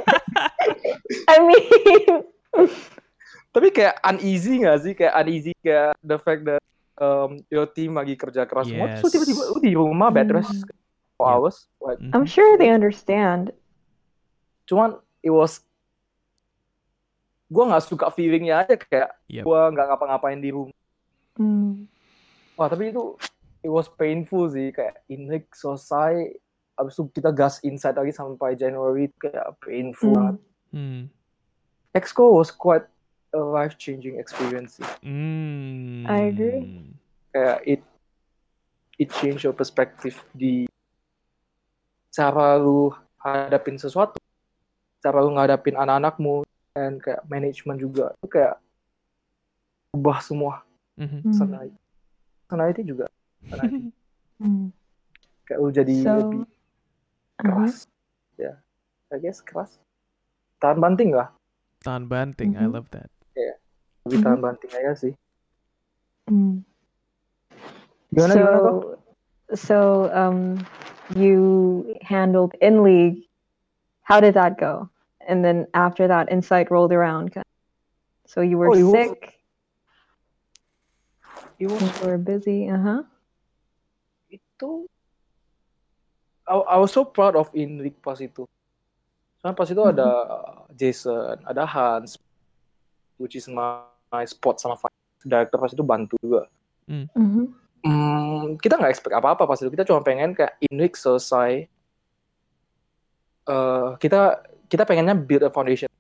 I 1.26 1.36
mean, 1.40 2.12
tapi 3.50 3.68
kayak 3.68 3.98
uneasy 4.02 4.60
nggak 4.60 4.78
sih 4.80 4.92
kayak 4.92 5.14
uneasy 5.18 5.52
kayak 5.58 5.96
the 6.00 6.16
fact 6.16 6.42
that 6.44 6.62
um, 6.96 7.40
your 7.48 7.64
team 7.66 7.96
lagi 7.96 8.14
kerja 8.14 8.44
keras 8.44 8.68
semua 8.68 8.92
terus 8.94 9.08
Yes. 9.08 9.12
tiba-tiba 9.12 9.42
lu 9.48 9.58
di 9.58 9.72
rumah 9.74 10.08
bed 10.08 10.28
Hmm. 10.30 10.44
For 11.22 11.30
Yep. 11.30 11.34
hours 11.38 11.56
like, 11.78 12.02
Mhm. 12.02 12.10
I'm 12.18 12.26
sure 12.26 12.58
they 12.58 12.74
understand. 12.74 13.54
cuman 14.66 14.94
it 15.22 15.30
was 15.30 15.62
gue 17.46 17.62
nggak 17.62 17.84
suka 17.84 18.08
feelingnya 18.10 18.64
aja 18.64 18.74
kayak 18.74 19.10
Yep. 19.28 19.44
gue 19.44 19.60
nggak 19.70 19.86
ngapa-ngapain 19.86 20.40
di 20.40 20.50
rumah 20.50 20.74
Mm. 21.38 21.86
wah 22.56 22.66
tapi 22.66 22.90
itu 22.90 23.14
it 23.62 23.70
was 23.70 23.86
painful 23.88 24.48
sih 24.48 24.68
kayak 24.68 25.00
Inrik 25.06 25.48
selesai 25.52 26.34
abis 26.72 26.94
itu 26.96 27.04
kita 27.12 27.28
gas 27.30 27.60
inside 27.62 27.94
lagi 27.94 28.10
sampai 28.10 28.56
January 28.56 29.12
kayak 29.20 29.54
painful 29.60 30.10
Mm. 30.10 30.16
banget 30.16 30.36
Hmm. 30.72 31.00
Exco 31.92 32.32
was 32.32 32.48
quite 32.48 32.88
a 33.36 33.42
life 33.44 33.76
changing 33.76 34.16
experience 34.16 34.80
sih. 34.80 34.88
Hmm. 35.04 36.08
I 36.08 36.32
agree. 36.32 36.88
kayak 37.28 37.58
it 37.66 37.82
it 38.96 39.08
change 39.20 39.44
your 39.44 39.52
perspective 39.52 40.16
di 40.32 40.64
cara 42.12 42.60
lu 42.60 42.92
hadapin 43.16 43.80
sesuatu 43.80 44.20
cara 45.00 45.18
lu 45.18 45.32
ngadapin 45.32 45.74
anak-anakmu 45.74 46.44
dan 46.72 47.00
kayak 47.00 47.24
manajemen 47.26 47.76
juga 47.76 48.12
itu 48.20 48.28
kayak 48.28 48.54
ubah 49.92 50.18
semua 50.20 50.54
Mhm. 50.94 51.24
Mm. 51.24 51.24
personality 51.24 51.78
personality 52.46 52.82
juga 52.84 53.06
personality. 53.40 53.88
Mm. 54.42 54.68
kayak 55.46 55.58
lu 55.58 55.70
jadi 55.70 55.94
So, 55.98 56.12
lebih 56.20 56.40
keras 57.38 57.74
ya 58.36 58.52
I 59.08 59.16
guess 59.16 59.40
keras 59.40 59.80
tahan 60.58 60.78
banting 60.78 61.16
lah 61.16 61.32
Tahan 61.82 62.06
banting, 62.06 62.54
I 62.54 62.66
Mhm. 62.66 62.74
love 62.78 62.86
that. 62.94 63.10
lebih 64.02 64.18
Mhm. 64.18 64.24
tahan 64.26 64.40
banting 64.42 64.70
aja 64.74 64.92
sih 64.94 65.14
Mm. 66.26 66.62
gimana 68.10 68.32
gimana 68.36 68.58
kok 68.60 68.74
so, 68.74 68.80
so 69.56 69.78
um, 70.10 70.58
you 71.16 71.96
handled 72.02 72.54
in 72.60 72.82
league. 72.82 73.28
How 74.02 74.20
did 74.20 74.34
that 74.34 74.58
go? 74.58 74.88
And 75.26 75.44
then 75.44 75.66
after 75.74 76.08
that, 76.08 76.30
Insight 76.30 76.70
rolled 76.70 76.92
around. 76.92 77.32
So 78.26 78.40
you 78.40 78.58
were 78.58 78.70
Oh, 78.70 78.92
sick. 78.92 79.38
it 81.58 81.66
was 81.70 81.80
You 81.80 81.90
were 82.02 82.18
busy. 82.18 82.66
Uh 82.68 82.78
huh. 82.78 83.02
itu 84.32 84.88
I, 86.48 86.74
I 86.74 86.76
was 86.80 86.90
so 86.90 87.04
proud 87.04 87.36
of 87.36 87.52
Inrik 87.54 88.00
pas 88.02 88.18
itu. 88.18 88.48
Soalnya 89.38 89.54
pas 89.54 89.68
itu 89.70 89.82
ada 89.84 90.08
Jason, 90.74 91.38
ada 91.46 91.62
Hans, 91.68 92.18
which 93.20 93.38
is 93.38 93.46
my, 93.46 93.86
my 94.10 94.24
spot 94.26 94.58
sama 94.58 94.74
director 95.22 95.58
pas 95.60 95.70
itu 95.70 95.84
bantu 95.86 96.18
juga. 96.18 96.50
Mm-hmm. 96.90 97.61
Hmm, 97.82 98.54
kita 98.62 98.78
nggak 98.78 98.94
expect 98.94 99.14
apa-apa 99.14 99.42
pas 99.42 99.58
itu. 99.58 99.70
Kita 99.74 99.82
cuma 99.86 100.00
pengen 100.06 100.34
kayak 100.34 100.54
Inrik 100.70 100.94
selesai. 100.94 101.66
eh, 103.42 103.90
kita 103.98 104.38
kita 104.70 104.86
pengennya 104.86 105.18
build 105.18 105.42
a 105.42 105.50
foundation. 105.50 105.90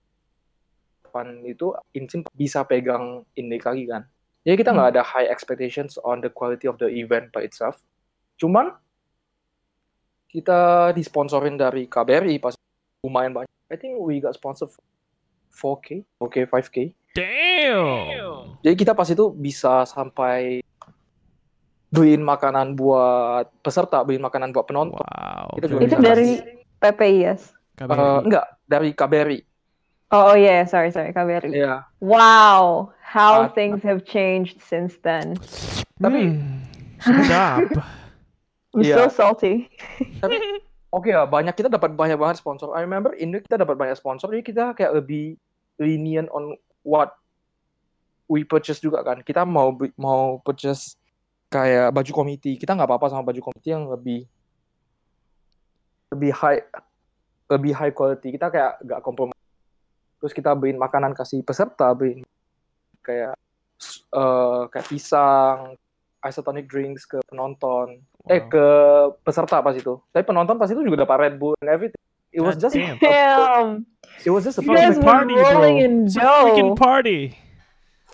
Fun 1.10 1.42
itu 1.42 1.74
Insim 1.92 2.22
bisa 2.38 2.62
pegang 2.62 3.26
Inrik 3.34 3.66
lagi 3.66 3.84
kan. 3.90 4.06
Jadi 4.46 4.56
kita 4.62 4.70
nggak 4.70 4.90
ada 4.94 5.02
high 5.02 5.26
expectations 5.26 5.98
on 6.06 6.22
the 6.22 6.30
quality 6.30 6.70
of 6.70 6.78
the 6.78 6.86
event 6.86 7.34
by 7.34 7.42
itself. 7.42 7.82
Cuman 8.38 8.70
kita 10.30 10.90
disponsorin 10.96 11.58
dari 11.58 11.90
KBRI 11.90 12.38
pas 12.38 12.54
lumayan 13.02 13.34
banyak. 13.34 13.50
I 13.68 13.76
think 13.76 13.98
we 14.00 14.22
got 14.22 14.38
sponsored 14.38 14.72
4K, 15.52 16.06
4K, 16.16 16.36
5K. 16.48 16.76
Damn. 17.12 18.56
Jadi 18.64 18.74
kita 18.78 18.96
pas 18.96 19.04
itu 19.04 19.28
bisa 19.36 19.84
sampai 19.84 20.64
beliin 21.92 22.24
makanan 22.24 22.72
buat 22.72 23.52
peserta, 23.60 24.00
beliin 24.00 24.24
makanan 24.24 24.50
buat 24.50 24.64
penonton. 24.64 24.96
Wow. 24.96 25.60
Kita 25.60 25.66
juga 25.68 25.80
Itu 25.84 25.94
bisa 26.00 26.08
dari 26.08 26.30
PPIS. 26.80 27.40
KBRI. 27.76 28.00
Eh, 28.00 28.18
enggak, 28.24 28.46
dari 28.64 28.90
KBRI. 28.96 29.38
Oh, 30.12 30.32
oh 30.32 30.36
yeah, 30.36 30.64
sorry, 30.64 30.88
sorry, 30.88 31.12
KBRI. 31.12 31.52
Iya. 31.52 31.84
Wow, 32.00 32.92
how 33.00 33.44
Uh, 33.44 33.52
things 33.52 33.84
have 33.84 34.04
changed 34.04 34.60
since 34.64 34.96
then. 35.04 35.36
Tapi- 36.00 36.40
Hmm. 36.40 36.64
Sedap. 37.02 37.68
I'm 38.72 38.80
Yeah. 38.80 39.04
so 39.04 39.12
salty. 39.12 39.68
Oke 40.88 41.12
ya, 41.12 41.28
banyak 41.28 41.52
kita 41.52 41.68
dapat 41.68 41.92
banyak 41.92 42.16
banget 42.16 42.40
sponsor. 42.40 42.72
I 42.72 42.84
remember 42.84 43.12
ini 43.12 43.40
kita 43.40 43.60
dapat 43.60 43.76
banyak 43.76 43.96
sponsor, 43.96 44.32
jadi 44.32 44.44
kita 44.44 44.64
kayak 44.72 44.96
lebih 44.96 45.36
lenient 45.76 46.28
on 46.32 46.56
what 46.84 47.16
we 48.28 48.44
purchase 48.44 48.80
juga 48.80 49.00
kan. 49.04 49.20
Kita 49.20 49.44
mau 49.44 49.72
mau 49.96 50.40
purchase 50.40 50.96
kayak 51.52 51.92
baju 51.92 52.12
komite, 52.16 52.56
kita 52.56 52.72
nggak 52.72 52.88
apa-apa 52.88 53.12
sama 53.12 53.28
baju 53.28 53.40
komite 53.44 53.68
yang 53.68 53.84
lebih 53.92 54.24
lebih 56.12 56.32
high 56.32 56.60
lebih 57.52 57.72
high 57.76 57.92
quality. 57.92 58.32
Kita 58.32 58.48
kayak 58.48 58.80
nggak 58.80 59.00
kompromi. 59.04 59.36
Terus 60.16 60.32
kita 60.32 60.56
beliin 60.56 60.80
makanan 60.80 61.12
kasih 61.12 61.44
peserta, 61.44 61.92
beliin 61.92 62.24
kayak 63.04 63.36
eh, 64.14 64.62
kayak 64.72 64.86
pisang, 64.88 65.76
isotonic 66.22 66.70
drinks 66.70 67.04
ke 67.04 67.18
penonton 67.28 67.98
eh 68.30 68.38
Wow. 68.38 68.48
ke 68.48 68.66
peserta 69.26 69.58
pas 69.58 69.74
itu. 69.74 69.98
Tapi 70.14 70.22
penonton 70.22 70.54
pas 70.54 70.70
itu 70.70 70.78
juga 70.78 71.02
dapat 71.02 71.28
Red 71.28 71.36
Bull 71.42 71.58
and 71.58 71.70
everything. 71.74 71.98
It 72.32 72.40
was 72.40 72.54
God 72.56 72.62
just 72.64 72.74
damn. 72.78 72.96
Damn, 73.02 73.68
it 74.24 74.30
was 74.32 74.46
just 74.46 74.56
a 74.56 74.64
you 74.64 74.72
guys 74.72 74.96
were 74.96 75.04
party, 75.04 75.34
bro. 75.36 75.44
rolling 75.52 75.78
in 75.84 75.92
It's 76.08 76.16
a 76.16 76.22
freaking 76.22 76.72
dough. 76.72 76.80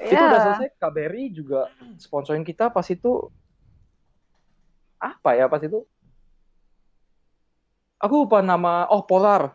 Party. 0.01 0.09
itu 0.09 0.20
udah 0.20 0.30
Yeah. 0.32 0.44
selesai 0.49 0.68
KBRI 0.74 1.24
juga 1.30 1.61
sponsorin 1.96 2.42
kita 2.42 2.68
pas 2.68 2.84
itu 2.84 3.28
apa 4.96 5.30
ya 5.32 5.46
pas 5.46 5.59
itu 5.59 5.82
aku 7.99 8.14
lupa 8.20 8.38
nama 8.40 8.86
oh 8.86 9.03
Polar 9.03 9.55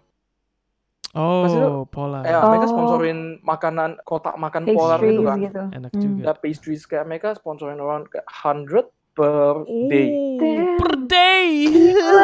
Oh, 1.13 1.85
Pola. 1.85 2.25
ya 2.25 2.41
mereka 2.43 2.65
Oh. 2.65 2.71
sponsorin 2.73 3.37
makanan 3.39 4.01
kotak 4.01 4.33
makan 4.33 4.65
Polar 4.65 4.97
Pastries 4.97 5.13
itu 5.13 5.21
kan 5.21 5.37
gitu. 5.39 5.61
Enak 5.69 5.91
Hmm. 5.91 6.01
juga. 6.01 6.21
ya 6.23 6.33
pastries 6.33 6.83
kayak 6.83 7.05
mereka 7.05 7.27
sponsorin 7.33 7.77
around 7.77 8.09
kayak 8.09 8.25
100 8.25 8.89
per 9.13 9.61
day 9.85 10.09
Damn. 10.41 10.73
per 10.75 10.91
day. 11.05 11.47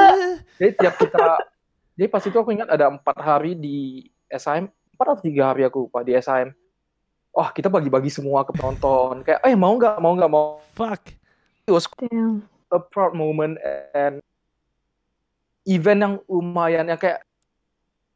jadi 0.58 0.72
tiap 0.76 0.98
kita 0.98 1.38
jadi 1.94 2.10
pas 2.10 2.24
itu 2.24 2.34
aku 2.34 2.50
ingat 2.50 2.66
ada 2.68 2.90
empat 2.90 3.14
hari 3.16 3.54
di 3.54 4.10
SIM 4.28 4.66
empat 4.66 5.06
atau 5.08 5.22
tiga 5.22 5.54
hari 5.54 5.62
aku 5.64 5.86
lupa 5.86 6.02
di 6.02 6.18
SIM 6.18 6.50
wah 7.40 7.56
kita 7.56 7.72
bagi-bagi 7.72 8.12
semua 8.12 8.44
ke 8.44 8.52
penonton 8.52 9.24
kayak 9.24 9.40
eh 9.48 9.56
mau 9.56 9.72
nggak 9.72 9.96
mau 9.96 10.12
nggak 10.12 10.28
mau 10.28 10.60
Fuck. 10.76 11.16
it 11.64 11.72
was 11.72 11.88
Damn. 11.96 12.44
a 12.68 12.84
proud 12.84 13.16
moment 13.16 13.56
and 13.96 14.20
event 15.64 16.00
yang 16.02 16.14
lumayan 16.28 16.84
yang 16.84 17.00
kayak 17.00 17.24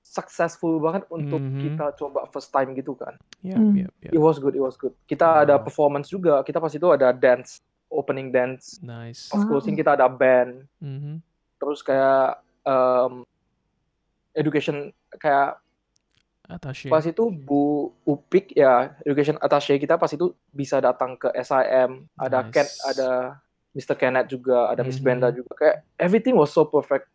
successful 0.04 0.78
banget 0.78 1.08
untuk 1.08 1.40
Mhm. 1.40 1.60
kita 1.64 1.86
coba 1.96 2.28
first 2.30 2.52
time 2.52 2.76
gitu 2.76 2.94
kan. 2.94 3.16
Yep, 3.42 3.58
Hmm. 3.58 3.74
yep, 3.74 3.92
yep. 4.04 4.12
It 4.14 4.20
was 4.20 4.38
good, 4.38 4.54
it 4.54 4.62
was 4.62 4.76
good. 4.76 4.94
Kita 5.08 5.42
ada 5.42 5.56
Wow. 5.58 5.64
performance 5.66 6.06
juga. 6.06 6.44
Kita 6.44 6.60
pas 6.60 6.70
itu 6.70 6.86
ada 6.86 7.10
dance, 7.10 7.64
opening 7.90 8.30
dance. 8.30 8.78
Nice. 8.78 9.32
Pas 9.32 9.42
Wow. 9.42 9.58
closing 9.58 9.74
kita 9.74 9.96
ada 9.98 10.06
band. 10.06 10.68
Mhm. 10.78 11.18
Terus 11.58 11.80
kayak 11.82 12.44
um, 12.64 13.26
education 14.34 14.90
kayak 15.18 15.58
Attaché. 16.54 16.86
pas 16.88 17.02
itu 17.02 17.24
Bu 17.34 17.90
Upik 18.06 18.54
ya 18.54 18.94
education 19.02 19.36
attaché 19.38 19.76
kita 19.76 19.98
pas 19.98 20.08
itu 20.08 20.32
bisa 20.54 20.78
datang 20.78 21.18
ke 21.18 21.34
SIM. 21.36 22.06
Ada 22.14 22.40
Nice. 22.46 22.54
Ken, 22.54 22.68
ada 22.86 23.10
Mr. 23.74 23.96
Kenneth 23.98 24.30
juga, 24.30 24.70
ada 24.70 24.86
Miss 24.86 24.98
Mhm. 24.98 25.04
Brenda 25.04 25.28
juga. 25.30 25.50
Kayak 25.58 25.78
everything 25.98 26.38
was 26.38 26.50
so 26.50 26.62
perfect. 26.64 27.10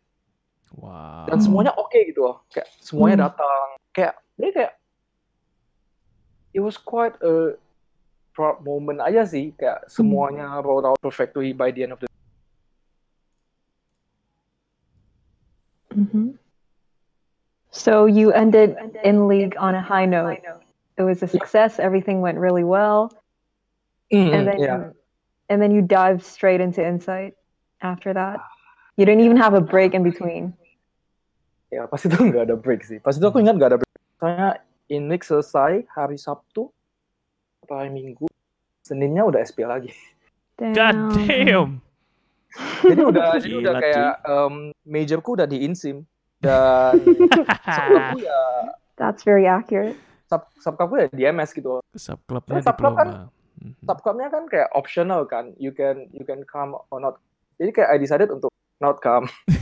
Wow. 0.69 1.25
dan 1.25 1.41
Hmm. 1.41 1.45
semuanya 1.45 1.73
oke 1.73 1.97
gitu 1.97 2.21
loh 2.21 2.45
kayak 2.47 2.69
semuanya 2.77 3.15
Hmm. 3.17 3.25
datang 3.25 3.65
kayak 3.89 4.13
dia 4.37 4.49
kayak 4.53 4.73
it 6.53 6.61
was 6.61 6.77
quite 6.77 7.17
a 7.19 7.57
proud 8.31 8.61
moment 8.61 9.01
aja 9.01 9.25
sih 9.25 9.49
kayak 9.57 9.89
semuanya 9.89 10.61
rolled 10.61 10.85
out 10.85 11.01
perfectly 11.01 11.51
by 11.51 11.73
the 11.73 11.83
end 11.83 11.93
of 11.93 11.99
the 11.99 12.07
hmm 15.91 16.38
So 17.71 18.05
you 18.05 18.31
ended 18.31 18.75
in 19.03 19.27
league 19.27 19.55
on 19.59 19.75
a 19.75 19.81
high 19.81 20.05
note. 20.05 20.39
It 20.97 21.03
was 21.03 21.23
a 21.23 21.27
success. 21.27 21.79
Everything 21.79 22.19
went 22.21 22.37
really 22.37 22.63
well, 22.63 23.13
and 24.11 24.47
then 24.47 24.59
yeah. 24.59 24.89
and 25.47 25.61
then 25.61 25.71
you 25.71 25.81
dived 25.81 26.23
straight 26.25 26.59
into 26.59 26.85
insight 26.85 27.35
after 27.81 28.13
that. 28.13 28.41
You 28.97 29.05
didn't 29.05 29.23
even 29.23 29.37
have 29.37 29.53
a 29.53 29.61
break 29.61 29.93
in 29.93 30.03
between. 30.03 30.53
ya 31.69 31.85
pas 31.85 32.01
itu 32.01 32.17
nggak 32.17 32.49
ada 32.49 32.57
break 32.57 32.81
sih 32.81 32.97
pas 32.97 33.13
itu 33.13 33.21
aku 33.21 33.45
ingat 33.45 33.53
nggak 33.53 33.69
ada 33.69 33.77
break 33.77 34.01
soalnya 34.17 34.57
ini 34.89 35.17
selesai 35.21 35.85
hari 35.93 36.17
Sabtu 36.17 36.73
Sabtu 37.61 37.73
hari 37.77 37.93
Minggu, 37.93 38.25
Seninnya 38.81 39.21
udah 39.21 39.45
SPL 39.45 39.69
lagi. 39.69 39.93
God 40.57 41.13
damn. 41.13 41.85
Jadi 42.81 43.01
udah 43.05 43.37
jadi 43.37 43.45
Gila, 43.45 43.61
udah 43.61 43.73
kayak 43.77 44.13
um, 44.25 44.73
majorku 44.81 45.37
udah 45.37 45.45
di 45.45 45.61
insim 45.61 46.01
dan 46.39 46.95
subclubku 47.67 48.17
ya 48.21 48.41
That's 48.95 49.21
very 49.23 49.43
accurate. 49.43 49.95
sub 50.27 50.45
subclubku 50.55 50.93
ya 50.97 51.05
di 51.09 51.23
MS 51.25 51.51
gitu. 51.51 51.79
Subclubnya 51.91 52.59
Kan 52.59 52.63
subclub 52.63 52.93
kan- 52.93 53.09
diploma. 53.09 53.37
Mhm. 53.59 53.73
Subclubnya 53.83 54.27
kan 54.29 54.43
kayak 54.45 54.67
optional 54.71 55.23
kan. 55.23 55.55
You 55.55 55.71
can 55.71 56.05
you 56.11 56.21
can 56.21 56.43
come 56.43 56.75
or 56.89 56.97
not. 56.97 57.17
Jadi 57.57 57.69
kayak 57.73 57.89
I 57.89 57.97
decided 57.97 58.29
untuk 58.29 58.51
not 58.77 58.99
come. 58.99 59.25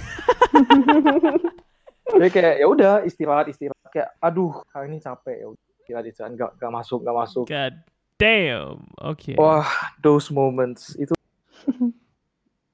Jadi 2.08 2.28
kayak 2.30 2.54
ya 2.58 2.66
udah 2.66 2.92
istirahat 3.04 3.46
istirahat 3.48 3.88
kayak 3.90 4.10
aduh 4.18 4.54
hari 4.70 4.88
ini 4.88 4.98
capek 4.98 5.36
ya 5.38 5.46
istirahat 5.82 6.06
istirahat 6.06 6.32
nggak 6.34 6.50
nggak 6.56 6.72
masuk 6.74 6.98
nggak 7.02 7.18
masuk. 7.18 7.44
God 7.46 7.74
damn. 8.16 8.78
Oke. 8.98 9.34
Wah 9.36 9.68
those 10.00 10.30
moments 10.30 10.94
itu 10.96 11.12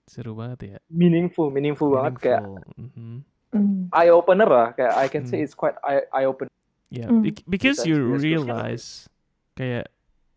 Seru 0.06 0.34
banget 0.34 0.60
ya. 0.64 0.78
meaningful 0.88 1.50
meaningful, 1.50 1.92
banget 1.92 2.14
kayak 2.20 2.42
Meaningful. 2.46 2.74
Mhm. 2.78 3.16
Mm. 3.60 3.90
eye 3.94 4.10
opener 4.10 4.50
lah 4.50 4.68
kayak 4.74 4.94
I 4.98 5.08
can 5.08 5.24
say 5.30 5.40
Hmm. 5.40 5.46
it's 5.46 5.54
quite 5.54 5.78
eye 5.82 6.02
eye 6.10 6.26
opener. 6.26 6.50
Yeah, 6.90 7.10
Mm. 7.10 7.22
bec- 7.26 7.46
because 7.46 7.82
Bisa 7.82 7.90
you 7.90 7.98
realize 8.18 9.10
kayak 9.54 9.90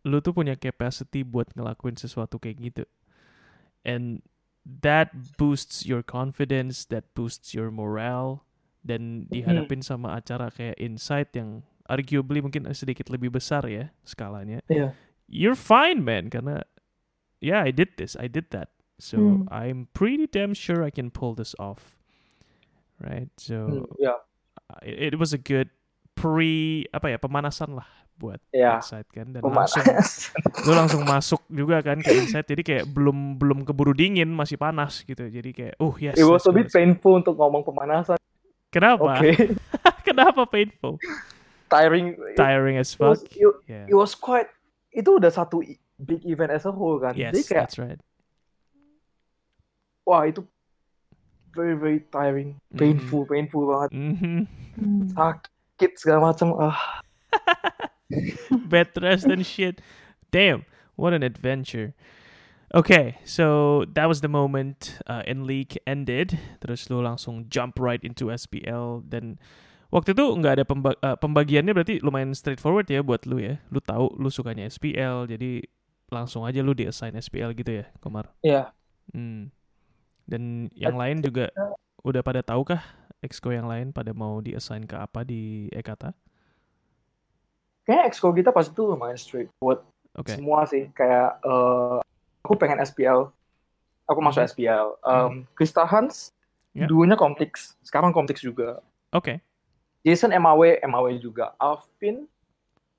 lu 0.05 0.21
tuh 0.21 0.33
punya 0.33 0.55
capacity 0.55 1.21
buat 1.21 1.51
ngelakuin 1.53 1.97
sesuatu 1.97 2.37
kayak 2.39 2.57
gitu. 2.63 2.85
And 3.83 4.23
that 4.65 5.37
boosts 5.37 5.85
your 5.87 6.03
confidence, 6.03 6.87
that 6.91 7.11
boosts 7.15 7.53
your 7.55 7.69
morale 7.71 8.43
dan 8.83 9.27
dihadapin 9.31 9.83
sama 9.83 10.15
acara 10.15 10.51
kayak 10.51 10.79
Insight 10.79 11.35
yang 11.35 11.63
arguably 11.87 12.43
mungkin 12.43 12.67
sedikit 12.75 13.11
lebih 13.11 13.31
besar 13.31 13.67
ya 13.67 13.95
skalanya. 14.03 14.63
Iya. 14.67 14.95
You're 15.27 15.59
fine, 15.59 16.03
man, 16.07 16.31
karena 16.31 16.63
yeah, 17.39 17.63
I 17.63 17.71
did 17.71 17.95
this, 17.99 18.15
I 18.19 18.27
did 18.31 18.51
that. 18.55 18.71
So 18.97 19.45
Mm. 19.45 19.53
I'm 19.53 19.79
pretty 19.93 20.25
damn 20.31 20.55
sure 20.57 20.81
I 20.81 20.91
can 20.91 21.13
pull 21.13 21.37
this 21.37 21.53
off. 21.61 21.96
Right? 22.99 23.29
So 23.37 23.57
Hmm, 23.67 23.87
ya 24.01 24.15
uh, 24.67 24.81
it, 24.83 25.13
it 25.13 25.17
was 25.17 25.31
a 25.31 25.39
good 25.39 25.69
pre 26.13 26.85
apa 26.91 27.13
ya 27.13 27.19
pemanasan 27.21 27.77
lah 27.77 27.85
buat 28.17 28.41
ya 28.49 28.81
Insight 28.81 29.05
kan 29.13 29.29
dan 29.29 29.45
langsung 29.45 29.85
pemanas. 29.85 30.33
lu 30.65 30.73
langsung 30.73 31.05
masuk 31.05 31.45
juga 31.53 31.85
kan 31.85 32.01
ke 32.01 32.09
Insight 32.17 32.49
jadi 32.49 32.63
kayak 32.65 32.85
belum 32.89 33.37
belum 33.37 33.69
keburu 33.69 33.93
dingin 33.93 34.33
masih 34.33 34.57
panas 34.57 35.05
gitu 35.05 35.29
jadi 35.29 35.51
kayak 35.53 35.75
oh 35.77 35.93
yes 36.01 36.17
It 36.17 36.25
was 36.25 36.49
a 36.49 36.53
bit 36.53 36.67
let's 36.67 36.73
go." 36.73 36.81
painful 36.81 37.13
untuk 37.21 37.37
ngomong 37.37 37.61
pemanasan. 37.63 38.17
kenapa 38.73 39.21
Oke, 39.21 39.53
kenapa 40.09 40.49
painful 40.49 40.97
tiring. 41.69 42.17
tiring 42.33 42.81
as 42.81 42.97
It 42.97 43.05
was, 43.05 43.21
fuck 43.21 43.29
it, 43.31 43.53
yeah 43.69 43.85
it 43.85 43.93
was 43.93 44.17
quite. 44.17 44.49
Itu 44.89 45.21
udah 45.21 45.29
satu 45.29 45.61
big 46.01 46.25
event 46.25 46.57
as 46.57 46.65
a 46.65 46.73
whole 46.73 46.97
kan. 46.97 47.13
yes 47.13 47.37
Jadi 47.37 47.41
kayak 47.45 47.63
that's 47.69 47.77
right 47.77 48.01
wah 50.03 50.25
itu 50.25 50.41
very 51.57 51.73
very 51.73 52.05
tiring, 52.13 52.61
Mhm. 52.69 52.77
painful, 52.77 53.25
painful 53.25 53.65
banget, 53.65 53.91
Mhm. 53.97 54.37
Mm. 54.77 55.09
sakit 55.17 55.97
segala 55.97 56.31
macam. 56.31 56.53
Ah, 56.61 57.01
bed 58.71 58.93
rest 59.01 59.25
and 59.27 59.43
shit. 59.43 59.81
Damn, 60.29 60.69
what 60.95 61.17
an 61.17 61.25
adventure. 61.25 61.97
Okay, 62.75 63.17
so 63.23 63.83
that 63.95 64.11
was 64.11 64.21
the 64.21 64.29
moment 64.29 64.99
uh, 65.07 65.23
in 65.25 65.47
league 65.47 65.79
ended. 65.87 66.37
Terus 66.61 66.91
lu 66.91 67.01
langsung 67.01 67.47
jump 67.49 67.79
right 67.79 68.03
into 68.03 68.29
SPL 68.29 69.07
dan 69.07 69.39
waktu 69.89 70.13
itu 70.13 70.25
nggak 70.35 70.61
ada 70.61 70.65
pemba- 70.67 70.99
uh, 71.01 71.15
pembagiannya 71.17 71.73
berarti 71.73 72.03
lumayan 72.03 72.35
straightforward 72.35 72.91
ya 72.91 73.01
buat 73.07 73.25
lu 73.25 73.39
ya. 73.39 73.63
Lu 73.71 73.79
tahu 73.79 74.13
lu 74.19 74.29
sukanya 74.29 74.67
SPL 74.67 75.31
jadi 75.31 75.63
langsung 76.11 76.43
aja 76.43 76.61
lu 76.61 76.75
di 76.75 76.87
assign 76.87 77.15
SPL 77.17 77.55
gitu 77.55 77.83
ya, 77.83 77.87
Komar. 78.03 78.35
Iya. 78.43 78.75
Hmm. 79.15 79.55
Dan 80.27 80.67
yang 80.75 80.99
lain 80.99 81.23
juga 81.23 81.49
udah 82.03 82.21
pada 82.21 82.43
tahu 82.43 82.67
kah 82.67 82.83
exco 83.23 83.55
yang 83.55 83.71
lain 83.71 83.95
pada 83.95 84.11
mau 84.11 84.43
di 84.43 84.53
assign 84.53 84.83
ke 84.85 84.99
apa 84.99 85.23
di 85.23 85.71
Ekata? 85.71 86.11
Kayaknya 87.87 88.05
exco 88.11 88.35
kita 88.35 88.51
pas 88.51 88.67
itu 88.67 88.83
lumayan 88.83 89.15
straightforward 89.15 89.87
Oke. 90.19 90.35
semua 90.35 90.67
sih. 90.67 90.91
Kayak 90.91 91.39
eh, 91.41 91.99
aku 92.43 92.59
pengen 92.59 92.83
SPL, 92.83 93.31
aku 94.05 94.19
masuk 94.19 94.43
Mhm. 94.43 94.51
SPL. 94.51 94.87
Um, 95.03 95.33
Krista 95.55 95.87
Hans 95.87 96.35
Ya. 96.77 96.85
dulunya 96.85 97.17
Comtix, 97.17 97.73
sekarang 97.81 98.13
Comtix 98.13 98.43
juga. 98.43 98.83
Oke. 99.15 99.41
Jason 100.05 100.29
MAW, 100.31 100.77
MAW 100.85 101.09
juga. 101.17 101.57
Alvin, 101.57 102.29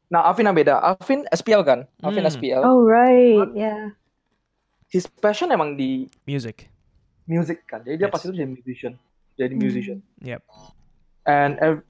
nah 0.10 0.26
Alvin 0.26 0.50
yang 0.50 0.58
beda. 0.58 0.76
Alvin 0.82 1.24
SPL 1.30 1.62
kan? 1.62 1.80
Alvin 2.02 2.26
Hmm. 2.26 2.32
SPL. 2.34 2.64
Oh 2.66 2.82
right, 2.84 3.48
yeah. 3.54 3.92
His 4.88 5.04
passion 5.06 5.52
emang 5.52 5.76
di 5.76 6.08
Music. 6.24 6.72
Music 7.28 7.68
kan. 7.68 7.84
Jadi 7.84 7.96
dia 8.00 8.08
Yes. 8.08 8.14
pas 8.16 8.22
itu 8.24 8.34
jadi 8.34 8.50
musician. 8.50 8.94
Jadi 9.38 9.54
Hmm. 9.54 9.62
musician. 9.62 9.98
Yep. 10.24 10.42
And 11.28 11.54
ev- 11.60 11.86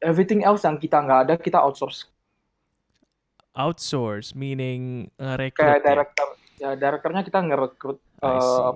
everything 0.00 0.42
else 0.42 0.64
yang 0.64 0.80
kita 0.80 0.98
nggak 0.98 1.20
ada, 1.28 1.34
kita 1.36 1.60
outsource. 1.60 2.08
Outsource 3.56 4.36
meaning 4.36 5.08
ngerekrut 5.16 5.60
Kayak 5.64 5.80
ya? 5.80 5.84
director, 5.84 6.28
ya 6.56 6.70
directornya 6.76 7.22
kita 7.24 7.38
ngerekrut 7.40 7.98
I 8.20 8.32
eh, 8.32 8.72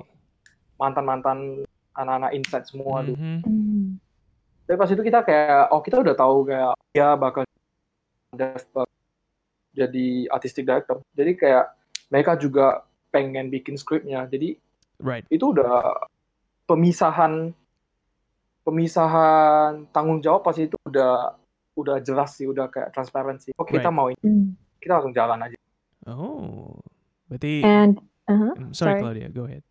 mantan-mantan 0.76 1.64
anak-anak 1.92 2.30
insight 2.32 2.64
semua 2.68 3.04
tuh. 3.04 3.16
Mhm. 3.16 3.36
Mm. 3.44 3.88
Tapi 4.64 4.76
pas 4.78 4.88
itu 4.88 5.02
kita 5.02 5.20
kayak, 5.26 5.74
oh 5.74 5.80
kita 5.82 5.98
udah 6.00 6.14
tahu 6.14 6.46
kayak 6.46 6.72
dia 6.94 7.08
bakal 7.18 7.42
jadi 9.74 10.06
artistic 10.30 10.62
director. 10.64 11.02
Jadi 11.12 11.32
kayak 11.34 11.66
mereka 12.08 12.38
juga 12.38 12.86
pengen 13.10 13.50
bikin 13.50 13.74
skripnya. 13.74 14.24
Jadi 14.30 14.54
Right. 15.01 15.24
itu 15.32 15.51
udah 15.51 16.07
pemisahan 16.64 17.57
pemisahan 18.61 19.88
tanggung 19.90 20.20
jawab 20.20 20.44
pasti 20.44 20.68
itu 20.68 20.76
udah 20.84 21.34
udah 21.74 21.96
jelas 22.05 22.36
sih, 22.36 22.44
udah 22.44 22.68
kayak 22.68 22.92
transparansi. 22.92 23.57
Oke 23.57 23.80
kita 23.80 23.88
Right. 23.88 23.96
mau 23.96 24.12
ini, 24.12 24.20
Mm. 24.20 24.46
kita 24.78 24.92
langsung 25.01 25.14
jalan 25.16 25.40
aja. 25.40 25.57
Oh. 26.05 26.76
Berarti 27.26 27.62
And 27.64 27.96
uh-huh. 28.28 28.53
Mm, 28.59 28.70
sorry, 28.74 28.98
sorry. 28.98 29.01
Claudia, 29.01 29.28
go 29.32 29.46
ahead. 29.48 29.64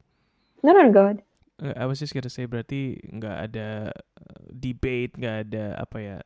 no, 0.64 0.74
no, 0.74 0.82
no, 0.84 0.92
go 0.92 1.06
ahead. 1.06 1.22
Uh, 1.60 1.76
I 1.76 1.86
was 1.86 2.00
just 2.00 2.16
gonna 2.16 2.32
say 2.32 2.48
berarti 2.48 2.98
nggak 3.04 3.38
ada 3.52 3.92
uh, 3.94 4.44
debate, 4.50 5.14
nggak 5.20 5.38
ada 5.52 5.66
apa 5.78 5.98
ya 6.00 6.18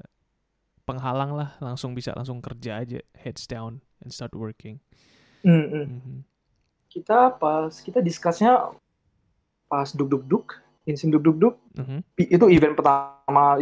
penghalang 0.86 1.34
lah, 1.34 1.58
langsung 1.58 1.98
bisa 1.98 2.14
langsung 2.14 2.38
kerja 2.40 2.86
aja, 2.86 3.00
heads 3.18 3.50
down 3.50 3.82
and 4.00 4.14
start 4.14 4.32
working. 4.38 4.78
Mm-mm. 5.42 6.00
Mhm. 6.00 6.18
Kita 6.88 7.34
pas 7.34 7.74
kita 7.82 8.00
discussnya 8.00 8.72
pas 9.74 9.90
duk 9.90 10.06
duk 10.06 10.24
duk, 10.30 10.46
insim 10.86 11.10
duk 11.10 11.26
duk 11.26 11.38
duk, 11.42 11.56
Mhm. 11.74 12.06
i- 12.22 12.30
itu 12.38 12.46
event 12.54 12.78
pertama 12.78 13.58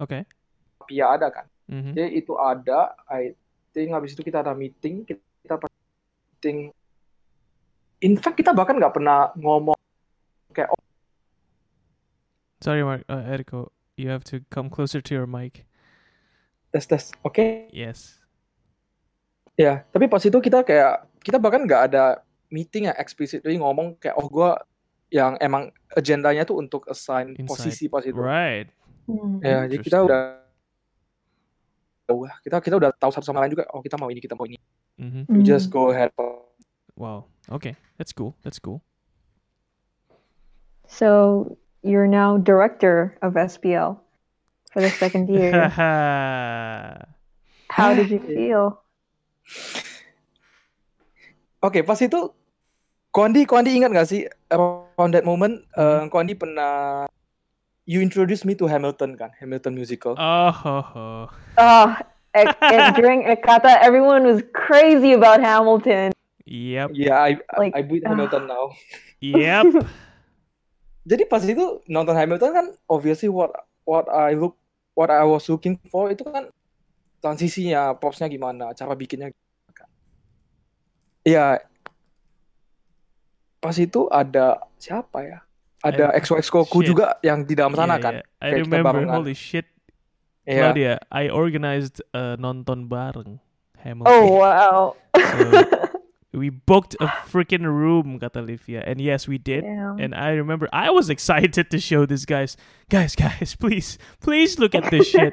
Oke. 0.00 0.24
Pia 0.88 1.12
ada 1.12 1.28
kan. 1.28 1.44
Mhm. 1.68 1.92
Jadi 1.92 2.08
itu 2.16 2.32
ada, 2.40 2.96
I 3.04 3.36
think 3.76 3.92
habis 3.92 4.16
itu 4.16 4.24
kita 4.24 4.40
ada 4.40 4.56
meeting, 4.56 5.04
kita, 5.04 5.60
meeting. 6.40 6.72
In 8.00 8.16
fact 8.16 8.40
kita 8.40 8.56
bahkan 8.56 8.80
nggak 8.80 8.96
pernah 8.96 9.28
ngomong 9.36 9.76
kayak 10.56 10.72
oh 10.72 10.80
Sorry, 12.64 12.80
Mark, 12.80 13.04
uh, 13.12 13.20
Eriko, 13.28 13.68
you 14.00 14.08
have 14.08 14.24
to 14.32 14.40
come 14.48 14.72
closer 14.72 15.04
to 15.04 15.12
your 15.12 15.28
mic. 15.28 15.68
tes 16.72 16.88
tes, 16.88 17.12
oke 17.20 17.68
Yes. 17.72 18.20
Ya, 19.56 19.84
tapi 19.92 20.08
pas 20.08 20.20
itu 20.24 20.36
kita 20.40 20.60
kayak 20.64 21.08
kita 21.20 21.36
bahkan 21.40 21.64
nggak 21.64 21.92
ada 21.92 22.20
meeting 22.52 22.88
yang 22.88 22.96
eksplisit 23.00 23.40
jadi 23.44 23.56
ngomong 23.60 23.96
kayak 23.96 24.16
oh 24.16 24.28
gua 24.28 24.60
yang 25.08 25.38
emang 25.38 25.70
agendanya 25.94 26.42
tuh 26.42 26.58
untuk 26.58 26.82
assign 26.90 27.34
Insight. 27.38 27.46
posisi 27.46 27.84
pas 27.86 28.02
itu. 28.02 28.18
Right. 28.18 28.66
Mm. 29.06 29.38
Ya, 29.38 29.58
jadi 29.70 29.82
kita 29.82 29.98
udah 30.02 30.20
tahu 32.06 32.26
lah. 32.26 32.34
kita 32.42 32.56
kita 32.62 32.74
udah 32.78 32.90
tahu 32.94 33.10
satu 33.14 33.26
sama 33.26 33.42
lain 33.42 33.54
juga. 33.54 33.66
Oh 33.70 33.82
kita 33.82 33.94
mau 33.94 34.10
ini 34.10 34.18
kita 34.18 34.34
mau 34.34 34.46
ini. 34.46 34.58
Mhm. 34.98 35.30
We 35.30 35.46
just 35.46 35.70
Mm. 35.70 35.74
go 35.74 35.90
ahead. 35.94 36.10
Wow. 36.98 37.30
Okay, 37.46 37.78
that's 37.98 38.10
cool. 38.10 38.34
That's 38.42 38.58
cool. 38.58 38.82
So 40.90 41.54
you're 41.86 42.10
now 42.10 42.38
director 42.38 43.14
of 43.22 43.38
SPL 43.38 44.02
for 44.74 44.82
the 44.82 44.90
second 44.90 45.30
year. 45.30 45.54
How 47.70 47.94
did 47.94 48.10
you 48.10 48.18
feel? 48.22 48.82
Oke, 51.62 51.82
pas 51.82 51.98
itu 51.98 52.30
Kondi 53.10 53.46
Kondi 53.46 53.74
ingat 53.74 53.90
gak 53.90 54.08
sih 54.08 54.26
around 54.50 55.10
that 55.14 55.26
moment 55.26 55.62
eh, 55.74 56.06
Kondi 56.10 56.34
pernah 56.38 57.06
you 57.86 58.02
introduce 58.02 58.42
me 58.42 58.58
to 58.58 58.66
Hamilton 58.66 59.14
kan, 59.14 59.30
Hamilton 59.38 59.78
musical. 59.78 60.18
oh, 60.18 60.50
ho, 60.50 60.76
ho. 60.82 61.08
Oh, 61.54 61.88
e- 62.34 62.58
e- 62.74 62.90
during 62.98 63.22
Ekata, 63.22 63.78
everyone 63.78 64.26
was 64.26 64.42
crazy 64.50 65.14
about 65.14 65.38
Hamilton. 65.38 66.10
Yep. 66.46 66.94
Yeah, 66.94 67.18
I 67.18 67.38
Like, 67.54 67.74
I 67.78 67.82
beat 67.86 68.02
ah. 68.02 68.10
Hamilton 68.14 68.50
now. 68.50 68.74
Yep. 69.22 69.86
Jadi 71.10 71.22
pas 71.30 71.42
itu 71.46 71.82
nonton 71.86 72.18
Hamilton 72.18 72.50
kan 72.50 72.66
obviously 72.90 73.30
what 73.30 73.54
what 73.86 74.10
I 74.10 74.34
look 74.34 74.58
what 74.98 75.06
I 75.06 75.22
was 75.22 75.46
looking 75.46 75.78
for 75.86 76.10
itu 76.10 76.26
kan 76.26 76.50
transisinya, 77.22 77.94
popsnya 77.94 78.26
gimana, 78.26 78.74
cara 78.74 78.98
bikinnya. 78.98 79.30
Iya. 81.22 81.62
Pas 83.66 83.76
itu 83.76 84.06
ada 84.08 84.62
siapa 84.78 85.18
ya? 85.26 85.38
Ada 85.82 86.14
I- 86.14 86.22
XO 86.22 86.38
Excoku 86.38 86.80
shit. 86.80 86.94
juga 86.94 87.18
yang 87.20 87.42
di 87.42 87.54
dalam 87.54 87.74
sana 87.74 87.98
Yeah, 87.98 88.02
kan. 88.02 88.12
yeah. 88.14 88.24
I 88.38 88.48
Kayak 88.54 88.62
remember. 88.66 88.92
barengan. 88.94 89.14
Holy 89.18 89.34
shit, 89.34 89.66
Iya. 90.46 90.54
Claudia. 90.62 90.94
I 91.10 91.24
organized 91.26 91.98
uh, 92.14 92.38
nonton 92.38 92.86
bareng 92.86 93.42
Hamilton. 93.82 94.06
Oh 94.14 94.38
wow. 94.38 94.78
So, 95.14 96.38
we 96.38 96.50
booked 96.50 96.94
a 97.00 97.08
freaking 97.26 97.64
room, 97.64 98.18
kata 98.22 98.44
Livia. 98.44 98.84
And 98.86 99.00
yes, 99.00 99.26
we 99.26 99.38
did. 99.38 99.64
Damn. 99.64 99.98
And 99.98 100.14
I 100.14 100.36
remember 100.38 100.68
I 100.72 100.90
was 100.94 101.08
excited 101.10 101.70
to 101.72 101.78
show 101.80 102.04
this 102.06 102.22
guys, 102.28 102.54
guys, 102.92 103.16
guys, 103.16 103.56
please, 103.58 103.98
please 104.20 104.58
look 104.60 104.74
at 104.74 104.86
this 104.92 105.08
shit, 105.10 105.32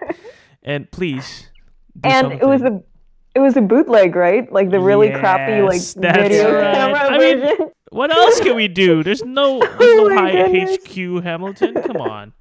and 0.64 0.90
please. 0.90 1.52
Do 1.94 2.10
and 2.10 2.34
it 2.34 2.46
was 2.48 2.62
something. 2.66 2.82
a 2.82 3.38
it 3.38 3.42
was 3.42 3.54
a 3.58 3.62
bootleg, 3.62 4.16
right? 4.16 4.46
Like 4.50 4.70
the 4.72 4.80
really 4.80 5.10
crappy 5.14 5.62
like 5.62 5.78
Yes, 5.82 5.94
that's 5.94 6.18
video 6.18 6.54
right. 6.58 6.74
camera 6.74 7.02
I 7.06 7.18
mean, 7.22 7.38
version. 7.42 7.58
What 7.94 8.12
else 8.12 8.40
can 8.40 8.56
we 8.56 8.68
do? 8.68 9.04
There's 9.04 9.24
no, 9.26 9.60
there's 9.60 9.80
no 9.80 10.10
Oh 10.10 10.16
high 10.16 10.32
goodness. 10.32 10.78
HQ 10.88 11.24
Hamilton. 11.24 11.74
Come 11.84 11.98
on. 11.98 12.34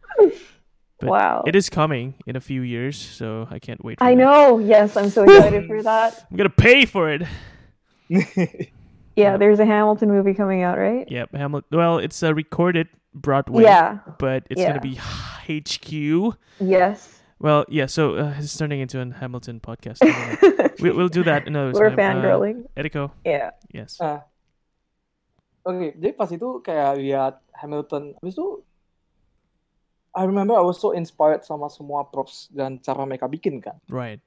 But 0.98 1.09
wow. 1.11 1.42
It 1.46 1.55
is 1.57 1.68
coming 1.68 2.14
in 2.26 2.36
a 2.36 2.40
few 2.40 2.62
years, 2.62 2.96
so 2.96 3.48
I 3.50 3.59
can't 3.59 3.84
wait. 3.84 3.98
For 3.98 4.05
I 4.05 4.14
that. 4.14 4.20
know. 4.22 4.59
Yes, 4.59 4.96
I'm 4.96 5.11
so 5.11 5.24
excited 5.24 5.66
for 5.66 5.82
that. 5.82 6.26
I'm 6.30 6.36
gonna 6.36 6.48
pay 6.50 6.84
for 6.86 7.11
it. 7.11 7.22
Yeah, 9.14 9.36
there's 9.36 9.61
a 9.61 9.66
Hamilton 9.66 10.09
movie 10.09 10.32
coming 10.32 10.62
out, 10.62 10.78
right? 10.78 11.05
Yep, 11.11 11.34
Hamilton. 11.34 11.76
Well, 11.78 11.98
it's 11.98 12.22
a 12.22 12.32
recorded 12.34 12.88
Broadway. 13.12 13.64
Yeah. 13.64 13.98
but 14.18 14.44
it's 14.48 14.59
Yeah. 14.59 14.68
gonna 14.68 14.80
be 14.80 14.94
HQ. 14.96 16.34
Yes. 16.59 17.20
Well, 17.38 17.66
yeah. 17.68 17.84
So 17.86 18.14
uh, 18.16 18.34
it's 18.38 18.57
turning 18.57 18.80
into 18.80 19.03
a 19.03 19.12
Hamilton 19.12 19.61
podcast. 19.61 20.00
We, 20.80 20.92
we'll 20.92 21.09
do 21.09 21.22
that 21.24 21.46
another 21.46 21.72
We're 21.78 21.90
time. 21.94 21.98
Uh, 21.98 22.22
fangirling. 22.22 22.64
Eriko, 22.74 23.11
yeah. 23.22 23.50
yes. 23.70 23.98
Ah. 24.00 24.22
Oke, 25.62 25.94
jadi 25.94 26.12
pas 26.14 26.26
itu 26.26 26.58
kayak 26.58 26.90
lihat 26.98 27.34
Hamilton, 27.54 28.18
habis 28.18 28.34
itu 28.34 28.66
I 30.12 30.28
remember 30.28 30.52
I 30.52 30.64
was 30.64 30.76
so 30.76 30.92
inspired 30.92 31.46
sama 31.46 31.72
semua 31.72 32.04
props 32.04 32.52
dan 32.52 32.76
cara 32.82 33.06
mereka 33.08 33.30
bikin 33.30 33.62
kan. 33.64 33.80
Right. 33.88 34.20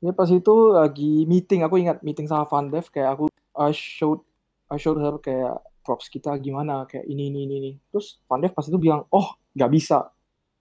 Jadi 0.00 0.12
pas 0.14 0.30
itu 0.30 0.54
lagi 0.72 1.26
meeting, 1.26 1.66
aku 1.66 1.82
ingat 1.82 2.00
meeting 2.06 2.30
sama 2.30 2.46
Van 2.46 2.70
Dev 2.70 2.86
kayak 2.88 3.18
aku 3.18 3.24
I 3.58 3.74
showed 3.74 4.22
I 4.70 4.78
showed 4.78 5.02
her 5.02 5.18
kayak 5.18 5.58
props 5.82 6.06
kita 6.06 6.36
gimana 6.38 6.86
kayak 6.86 7.04
ini 7.10 7.28
ini 7.28 7.48
ini. 7.48 7.54
ini. 7.58 7.72
Terus 7.90 8.22
Van 8.30 8.38
Dev 8.38 8.54
pas 8.54 8.64
itu 8.64 8.78
bilang, 8.78 9.04
"Oh, 9.10 9.34
nggak 9.58 9.70
bisa. 9.74 10.08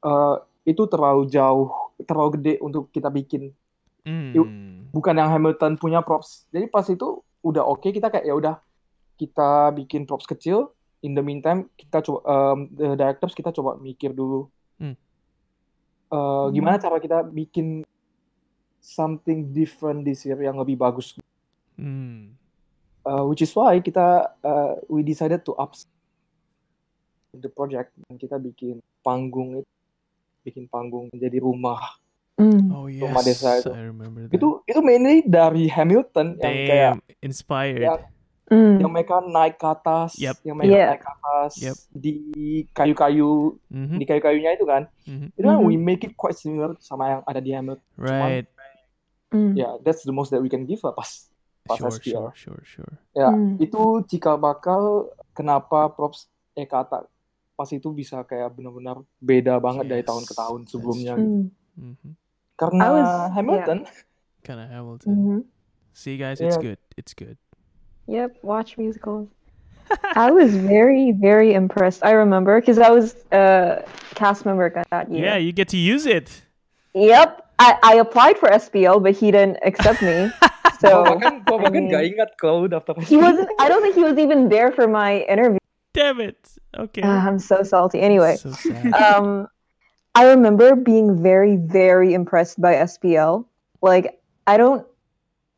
Eh, 0.01 0.35
itu 0.73 0.83
terlalu 0.89 1.29
jauh, 1.29 1.69
terlalu 2.01 2.29
gede 2.41 2.53
untuk 2.65 2.89
kita 2.89 3.13
bikin. 3.13 3.53
Mm. 4.07 4.89
Bukan 4.89 5.13
yang 5.13 5.29
Hamilton 5.29 5.77
punya 5.77 6.01
props." 6.01 6.49
Jadi 6.49 6.65
pas 6.65 6.83
itu 6.89 7.21
udah 7.45 7.63
oke 7.63 7.87
kita 7.93 8.11
kayak 8.11 8.25
ya 8.27 8.35
udah 8.35 8.55
kita 9.19 9.75
bikin 9.75 10.07
props 10.07 10.23
kecil. 10.23 10.71
In 11.03 11.15
the 11.15 11.23
meantime 11.23 11.67
kita 11.75 11.99
coba 12.03 12.19
um, 12.27 12.71
the 12.71 12.95
directors 12.95 13.35
kita 13.35 13.51
coba 13.51 13.75
mikir 13.79 14.15
dulu. 14.15 14.47
Hmm. 14.79 14.95
Eh, 16.09 16.45
gimana 16.51 16.81
cara 16.81 16.97
kita 16.97 17.21
bikin 17.21 17.85
something 18.81 19.53
different 19.53 20.01
this 20.01 20.25
year 20.25 20.39
yang 20.39 20.57
lebih 20.57 20.79
bagus 20.79 21.13
Mm. 21.79 22.35
Uh, 23.07 23.23
which 23.23 23.39
is 23.39 23.55
why 23.55 23.79
kita 23.79 24.35
uh, 24.43 24.75
we 24.91 24.99
decided 24.99 25.47
to 25.47 25.55
up 25.55 25.71
the 27.31 27.47
project 27.47 27.95
dan 27.95 28.19
kita 28.19 28.35
bikin 28.35 28.83
panggung 28.99 29.63
itu 29.63 29.71
bikin 30.43 30.67
panggung 30.67 31.07
menjadi 31.07 31.39
rumah 31.39 31.79
Mm. 32.39 32.71
Oh 32.71 32.87
yes, 32.87 33.03
Rumah 33.03 33.23
desa 33.23 33.49
itu. 33.59 33.71
I 33.75 33.83
remember 33.91 34.27
that. 34.27 34.31
itu 34.31 34.47
itu 34.63 34.79
mainly 34.79 35.19
dari 35.27 35.67
Hamilton 35.67 36.39
yang 36.39 36.55
kayak 36.71 36.93
Damn, 36.95 36.99
inspired. 37.19 37.83
yang, 37.83 37.99
Mm. 38.49 38.81
yang 38.81 38.91
mereka 38.91 39.21
naik 39.21 39.55
ke 39.55 39.65
atas 39.65 40.17
Yep. 40.17 40.35
yang 40.41 40.55
mereka 40.57 40.73
Yeah. 40.73 40.89
naik 40.89 41.01
ke 41.01 41.11
atas 41.11 41.51
Yep. 41.57 41.77
di 41.93 42.13
kayu-kayu 42.69 43.29
Mhm, 43.69 43.95
di 43.95 44.05
kayu-kayunya 44.05 44.51
itu 44.53 44.65
kan 44.65 44.89
mhm. 45.03 45.27
itu 45.33 45.45
kan 45.45 45.57
Mhm. 45.57 45.65
we 45.65 45.73
make 45.75 46.01
it 46.01 46.13
quite 46.13 46.33
similar 46.33 46.73
sama 46.79 47.03
yang 47.09 47.21
ada 47.23 47.37
di 47.37 47.51
Hamilton 47.51 47.85
Right. 47.95 48.45
Mm. 49.29 49.53
ya 49.53 49.77
that's 49.79 50.01
the 50.01 50.11
most 50.11 50.29
that 50.29 50.41
we 50.41 50.49
can 50.49 50.65
give 50.65 50.81
lah 50.81 50.91
pas 50.91 51.29
pas 51.63 51.77
Sure, 51.77 51.93
SPL. 51.93 52.33
sure, 52.33 52.33
sure, 52.33 52.61
sure. 52.65 52.93
Ya, 53.13 53.29
Hmm. 53.29 53.61
itu 53.61 53.77
cikal 54.09 54.35
bakal 54.35 55.05
kenapa 55.31 55.85
props 55.87 56.25
eh 56.53 56.65
kata 56.65 57.05
pas 57.53 57.69
itu 57.69 57.91
bisa 57.91 58.17
kayak 58.23 58.49
benar-benar 58.51 58.97
beda 59.19 59.59
banget 59.59 59.85
dari 59.85 60.01
tahun 60.01 60.23
ke 60.23 60.33
Yes, 60.33 60.39
tahun 60.39 60.59
that's 60.59 60.71
sebelumnya. 60.73 61.13
Mm. 61.13 61.45
hmm 61.77 62.11
Karena 62.55 62.81
I 62.81 62.91
was- 62.91 63.31
Hamilton, 63.31 63.79
Kind 64.39 64.59
of 64.59 64.67
Hamilton. 64.67 65.09
Mhm. 65.11 65.39
See, 65.91 66.15
guys, 66.15 66.39
it's 66.39 66.55
Yeah. 66.55 66.73
good. 66.73 66.79
It's 66.95 67.11
good. 67.11 67.35
Yep, 68.09 68.37
watch 68.41 68.77
musicals. 68.77 69.29
I 70.15 70.31
was 70.31 70.55
very, 70.55 71.13
very 71.13 71.53
impressed. 71.53 72.01
I 72.03 72.11
remember 72.17 72.59
because 72.59 72.77
I 72.81 72.89
was 72.89 73.15
a 73.31 73.85
cast 74.15 74.45
member 74.45 74.69
that 74.89 75.11
Yeah, 75.11 75.37
you 75.37 75.51
get 75.51 75.69
to 75.69 75.77
use 75.77 76.05
it. 76.05 76.41
Yep, 76.93 77.45
I, 77.59 77.77
I 77.83 77.93
applied 78.01 78.37
for 78.37 78.49
SPL, 78.49 79.01
but 79.01 79.13
he 79.13 79.29
didn't 79.29 79.57
accept 79.61 80.01
me. 80.01 80.29
so 80.81 81.05
bahkan 81.05 81.45
gua 81.45 81.57
bahkan 81.61 81.85
I 81.85 82.01
mean- 82.01 82.17
ingat 82.17 82.33
kalau 82.41 82.65
daftar. 82.65 82.97
he 83.05 83.17
wasn't. 83.17 83.49
I 83.61 83.69
don't 83.69 83.81
think 83.85 83.93
he 83.93 84.01
was 84.05 84.17
even 84.17 84.49
there 84.49 84.71
for 84.73 84.87
my 84.89 85.21
interview. 85.29 85.61
Damn 85.93 86.21
it. 86.21 86.37
Okay. 86.73 87.01
Ah, 87.05 87.25
I'm 87.25 87.37
so 87.37 87.61
salty. 87.61 88.01
Anyway, 88.01 88.37
So 88.37 88.53
sad. 88.53 88.93
um, 88.93 89.45
I 90.17 90.25
remember 90.33 90.73
being 90.77 91.17
very, 91.17 91.57
very 91.57 92.13
impressed 92.13 92.61
by 92.61 92.73
SPL. 92.89 93.45
Like 93.81 94.17
I 94.45 94.57
don't, 94.57 94.85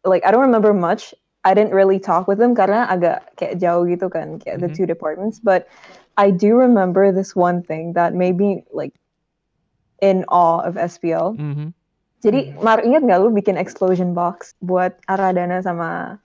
like 0.04 0.24
I 0.28 0.32
don't 0.32 0.47
remember 0.47 0.72
much. 0.76 1.16
I 1.42 1.58
didn't 1.58 1.74
really 1.74 1.98
talk 1.98 2.30
with 2.30 2.38
them 2.38 2.54
karena 2.54 2.86
agak 2.86 3.34
kayak 3.38 3.58
jauh 3.58 3.84
gitu 3.89 4.14
kan, 4.14 4.38
kayak 4.38 4.62
the 4.62 4.70
Mhm. 4.70 4.78
two 4.78 4.86
departments. 4.86 5.42
But 5.42 5.66
I 6.18 6.30
do 6.30 6.54
remember 6.54 7.10
this 7.10 7.34
one 7.34 7.66
thing 7.66 7.98
that 7.98 8.14
made 8.14 8.38
me 8.38 8.62
like 8.70 8.94
in 10.02 10.26
awe 10.30 10.62
of 10.62 10.78
SPL. 10.78 11.34
hmm 11.38 11.74
Jadi, 12.22 12.54
Mar 12.62 12.86
ingat 12.86 13.02
nggak 13.02 13.18
lu 13.18 13.34
bikin 13.34 13.58
explosion 13.58 14.14
box 14.14 14.54
buat 14.62 14.94
Aradana 15.10 15.58
sama 15.66 16.22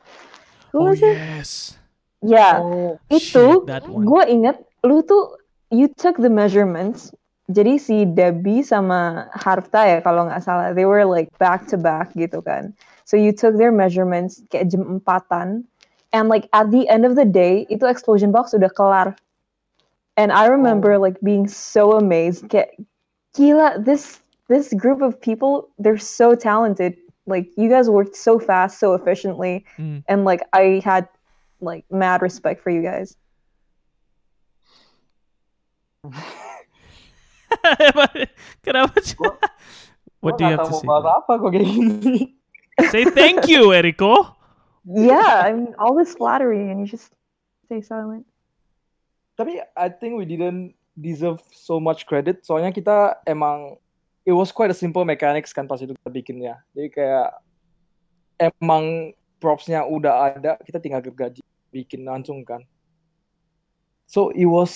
who 0.76 0.84
Oh 0.84 0.92
was 0.92 1.00
it? 1.00 1.16
yes. 1.16 1.80
Yeah, 2.20 2.60
Oh, 2.60 3.00
itu 3.08 3.64
gue 3.80 4.22
inget 4.28 4.60
lu 4.84 5.00
tuh 5.00 5.40
you 5.72 5.88
took 5.88 6.20
the 6.20 6.28
measurements 6.28 7.12
jadi 7.46 7.78
si 7.78 8.02
Debbie 8.06 8.62
sama 8.66 9.30
Harta 9.34 9.86
ya 9.86 9.98
kalau 10.02 10.26
nggak 10.26 10.42
salah 10.42 10.74
they 10.74 10.86
were 10.86 11.06
like 11.06 11.30
back 11.38 11.66
to 11.70 11.78
back 11.78 12.10
gitu 12.18 12.42
kan 12.42 12.74
so 13.06 13.14
you 13.14 13.30
took 13.30 13.54
their 13.54 13.70
measurements 13.70 14.42
kayak 14.50 14.66
jam 14.66 14.82
empatan 14.82 15.62
and 16.10 16.26
like 16.26 16.50
at 16.50 16.74
the 16.74 16.90
end 16.90 17.06
of 17.06 17.14
the 17.14 17.22
day 17.24 17.62
itu 17.70 17.86
explosion 17.86 18.34
box 18.34 18.50
udah 18.50 18.66
kelar 18.74 19.14
and 20.18 20.34
I 20.34 20.50
remember 20.50 20.98
like 20.98 21.14
being 21.22 21.46
so 21.46 21.94
amazed 21.94 22.50
kayak 22.50 22.74
gila 23.38 23.78
this 23.78 24.18
this 24.50 24.74
group 24.74 25.00
of 25.00 25.14
people 25.22 25.70
they're 25.78 26.00
so 26.02 26.34
talented 26.34 26.98
like 27.30 27.46
you 27.54 27.70
guys 27.70 27.86
worked 27.86 28.18
so 28.18 28.38
fast 28.42 28.78
so 28.82 28.94
efficiently 28.98 29.62
Mm. 29.78 30.02
and 30.10 30.26
like 30.26 30.42
I 30.50 30.82
had 30.82 31.06
like 31.62 31.86
mad 31.90 32.22
respect 32.22 32.58
for 32.62 32.70
you 32.74 32.82
guys 32.82 33.14
Kenapa? 38.62 38.94
Gua- 39.16 39.38
what 40.22 40.38
do 40.38 40.44
you 40.46 40.54
have 40.54 40.66
to 40.66 40.70
tahu 40.70 40.80
say? 40.82 40.88
apa 40.90 41.32
kok 41.38 41.50
kayak 41.50 41.66
gini. 41.66 42.34
Say 42.92 43.08
thank 43.08 43.48
you, 43.48 43.72
Eriko. 43.72 44.36
yeah, 44.86 45.42
I 45.42 45.52
mean, 45.52 45.74
all 45.80 45.96
this 45.96 46.14
flattery, 46.14 46.70
and 46.70 46.78
you 46.78 46.86
just 46.86 47.10
stay 47.64 47.80
silent. 47.80 48.22
Tapi 49.36 49.60
I 49.76 49.88
think 49.88 50.16
we 50.16 50.24
didn't 50.24 50.76
deserve 50.96 51.40
so 51.52 51.76
much 51.76 52.04
credit. 52.04 52.44
Soalnya 52.44 52.72
kita 52.72 53.20
emang 53.24 53.76
it 54.24 54.32
was 54.32 54.52
quite 54.52 54.72
a 54.72 54.76
simple 54.76 55.04
mechanics 55.04 55.52
kan 55.52 55.64
pas 55.64 55.80
itu 55.80 55.92
kita 55.92 56.10
bikinnya. 56.12 56.60
Jadi 56.72 56.88
kayak 56.88 57.28
emang 58.40 59.12
propsnya 59.36 59.84
udah 59.84 60.32
ada, 60.32 60.56
kita 60.64 60.80
tinggal 60.80 61.04
gergaji 61.04 61.44
bikin 61.68 62.04
langsung 62.04 62.40
kan. 62.44 62.64
So 64.08 64.30
it 64.32 64.46
was 64.48 64.72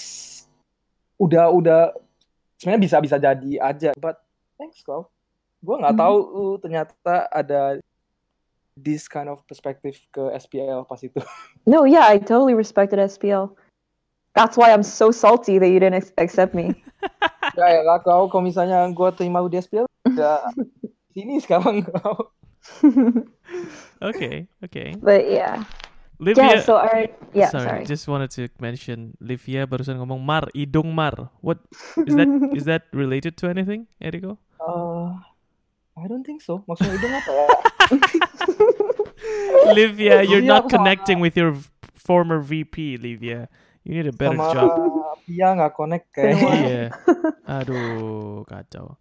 udah 1.16 1.48
udah 1.48 1.94
sebenarnya 2.60 2.82
bisa 2.84 2.96
bisa 3.00 3.16
jadi 3.16 3.50
aja. 3.62 3.90
But 3.96 4.20
thanks 4.60 4.84
kau. 4.84 5.08
Gue 5.60 5.76
nggak 5.80 5.96
Mhm. 5.96 6.00
tahu 6.00 6.16
lu 6.36 6.46
ternyata 6.60 7.28
ada 7.32 7.80
this 8.84 9.08
kind 9.08 9.28
of 9.28 9.44
perspective 9.46 9.96
ke 10.10 10.22
SPL 10.36 10.88
pas 10.88 11.00
itu. 11.02 11.20
No, 11.70 11.84
yeah, 11.84 12.08
I 12.08 12.18
totally 12.18 12.56
respected 12.56 12.98
SPL. 12.98 13.52
That's 14.34 14.56
why 14.56 14.72
I'm 14.72 14.86
so 14.86 15.10
salty 15.10 15.58
that 15.58 15.68
you 15.68 15.80
didn't 15.82 16.12
accept 16.16 16.54
me. 16.54 16.72
ya 17.58 17.66
ya 17.66 17.82
lah 17.82 17.98
kau 18.04 18.28
kalau 18.28 18.44
misalnya 18.44 18.86
gue 18.92 19.08
terima 19.16 19.42
di 19.48 19.58
SPL 19.58 19.88
udah 20.06 20.44
sini 21.12 21.40
sekarang 21.42 21.82
kau. 21.88 22.30
Okay, 24.00 24.48
okay. 24.64 24.96
but 25.00 25.28
yeah, 25.28 25.64
Livia. 26.20 26.56
yeah. 26.56 26.60
So 26.60 26.76
alright, 26.76 27.12
yeah. 27.32 27.48
sorry, 27.48 27.84
Sorry. 27.84 27.84
just 27.88 28.04
wanted 28.08 28.30
to 28.36 28.48
mention 28.60 29.16
Livia 29.20 29.64
barusan 29.64 29.96
ngomong 30.00 30.20
mar, 30.24 30.48
hidung 30.52 30.92
mar. 30.92 31.32
What 31.40 31.64
is 31.96 32.14
that? 32.16 32.28
is 32.52 32.64
that 32.68 32.88
related 32.92 33.40
to 33.40 33.48
anything, 33.48 33.88
Eriko? 34.00 34.36
Uh, 36.00 36.04
I 36.04 36.08
don't 36.08 36.24
think 36.24 36.40
so. 36.40 36.64
Maksudnya 36.64 36.96
hidung 36.96 37.12
apa 37.12 37.30
ya? 37.30 37.46
Livia, 39.76 40.16
you're 40.24 40.44
not 40.44 40.72
connecting 40.72 41.20
with 41.20 41.36
your 41.36 41.52
former 41.92 42.40
VP, 42.40 42.96
Livia. 42.96 43.48
You 43.84 44.00
need 44.00 44.08
a 44.08 44.16
better 44.16 44.36
sama 44.36 44.52
job. 44.52 44.70
Pia 45.28 45.48
nggak 45.56 45.72
connect 45.76 46.08
Been 46.16 46.24
a 46.24 46.36
kayaknya. 46.36 46.44
while. 46.44 46.64
Iya. 46.64 46.84
Aduh, 47.60 48.44
kacau. 48.48 48.96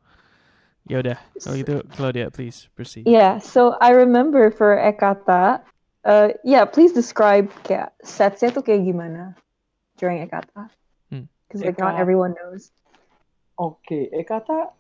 Ya 0.90 1.06
udah, 1.06 1.18
kalau 1.38 1.56
gitu 1.60 1.76
Claudia, 1.94 2.34
please 2.34 2.66
proceed. 2.74 3.06
Yeah, 3.06 3.38
so 3.38 3.78
I 3.78 3.94
remember 3.94 4.50
for 4.50 4.74
Ekata, 4.74 5.62
uh, 6.04 6.34
yeah, 6.42 6.66
please 6.66 6.96
describe 6.96 7.52
kayak 7.62 7.94
setsnya 8.02 8.50
tuh 8.50 8.66
kayak 8.66 8.88
gimana 8.88 9.38
during 10.02 10.26
Ekata. 10.26 10.72
Hmm. 11.14 11.30
Because 11.46 11.62
like 11.62 11.78
not 11.78 12.02
everyone 12.02 12.34
knows. 12.34 12.74
Oke, 13.60 14.10
Ekata 14.10 14.74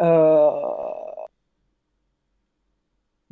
eh 0.00 1.11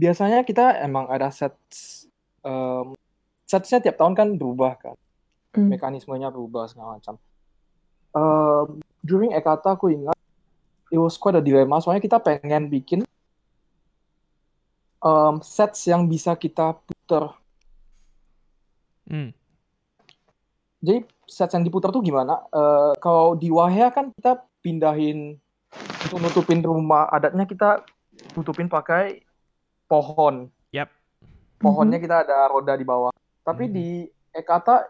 biasanya 0.01 0.40
kita 0.48 0.81
emang 0.81 1.05
ada 1.12 1.28
sets 1.28 2.09
em, 2.40 2.97
setsnya 3.44 3.85
tiap 3.85 4.01
tahun 4.01 4.16
kan 4.16 4.28
berubah 4.40 4.81
kan, 4.81 4.97
Hmm. 5.51 5.66
mekanismenya 5.66 6.31
berubah 6.32 6.70
segala 6.70 6.97
macam. 6.97 7.20
Em, 8.16 8.81
during 9.05 9.36
Ekata 9.36 9.77
aku 9.77 9.93
ingat 9.93 10.16
it 10.89 10.97
was 10.97 11.20
quite 11.20 11.36
a 11.36 11.43
dilemma 11.44 11.82
soalnya 11.82 12.01
kita 12.01 12.16
pengen 12.16 12.72
bikin 12.72 13.05
em, 15.05 15.35
sets 15.44 15.85
yang 15.85 16.09
bisa 16.09 16.32
kita 16.32 16.81
puter. 16.81 17.36
Hmm. 19.10 19.35
Jadi 20.81 21.05
sets 21.28 21.52
yang 21.52 21.66
diputar 21.66 21.93
tuh 21.93 22.01
gimana? 22.01 22.40
Eh, 22.48 22.93
kalau 23.05 23.36
di 23.36 23.52
Wahya 23.52 23.93
kan 23.93 24.14
kita 24.16 24.40
pindahin 24.64 25.36
untuk 26.09 26.18
nutupin 26.24 26.64
rumah 26.64 27.06
adatnya 27.12 27.44
kita 27.44 27.85
tutupin 28.32 28.66
pakai 28.70 29.20
pohon. 29.90 30.46
Yap. 30.70 30.86
Pohonnya 31.58 31.98
kita 31.98 32.22
ada 32.22 32.46
roda 32.46 32.78
di 32.78 32.86
bawah. 32.86 33.10
Tapi 33.42 33.66
Mhm. 33.66 33.72
di 33.74 33.88
Ekata 34.30 34.86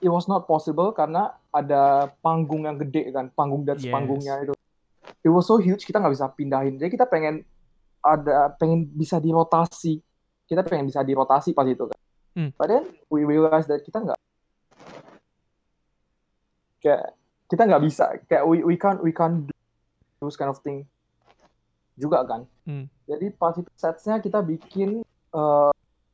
it 0.00 0.08
was 0.08 0.24
not 0.24 0.48
possible 0.48 0.88
karena 0.96 1.36
ada 1.52 2.08
panggung 2.24 2.64
yang 2.64 2.80
gede 2.80 3.12
kan, 3.12 3.28
panggung 3.36 3.68
dan 3.68 3.76
Yes. 3.76 3.92
panggungnya 3.92 4.34
itu. 4.40 4.56
It 5.20 5.28
was 5.28 5.44
so 5.44 5.60
huge 5.60 5.84
kita 5.84 6.00
nggak 6.00 6.16
bisa 6.16 6.32
pindahin. 6.32 6.80
Jadi 6.80 6.96
kita 6.96 7.04
pengen 7.04 7.44
ada 8.00 8.48
pengen 8.56 8.88
bisa 8.88 9.20
dirotasi. 9.20 10.00
Kita 10.48 10.64
pengen 10.64 10.88
bisa 10.88 11.04
dirotasi 11.04 11.52
pas 11.52 11.68
itu 11.68 11.84
kan. 11.84 12.00
Hmm. 12.32 12.50
But 12.56 12.72
then 12.72 12.84
we 13.12 13.28
realize 13.28 13.68
that 13.68 13.84
kita 13.84 14.00
nggak 14.00 14.16
kayak 16.78 17.12
kita 17.50 17.62
nggak 17.68 17.82
bisa 17.84 18.04
kayak 18.30 18.44
we 18.46 18.62
we 18.64 18.78
can't 18.78 19.02
we 19.02 19.10
can't 19.10 19.44
do 19.44 19.54
those 20.22 20.38
kind 20.38 20.48
of 20.48 20.62
thing 20.64 20.86
juga 21.98 22.24
kan. 22.24 22.46
Hmm. 22.64 22.86
Jadi 23.08 23.32
pas 23.32 23.56
itu 23.56 23.70
setsnya 23.72 24.20
kita 24.20 24.44
bikin 24.44 25.00
eh, 25.32 25.70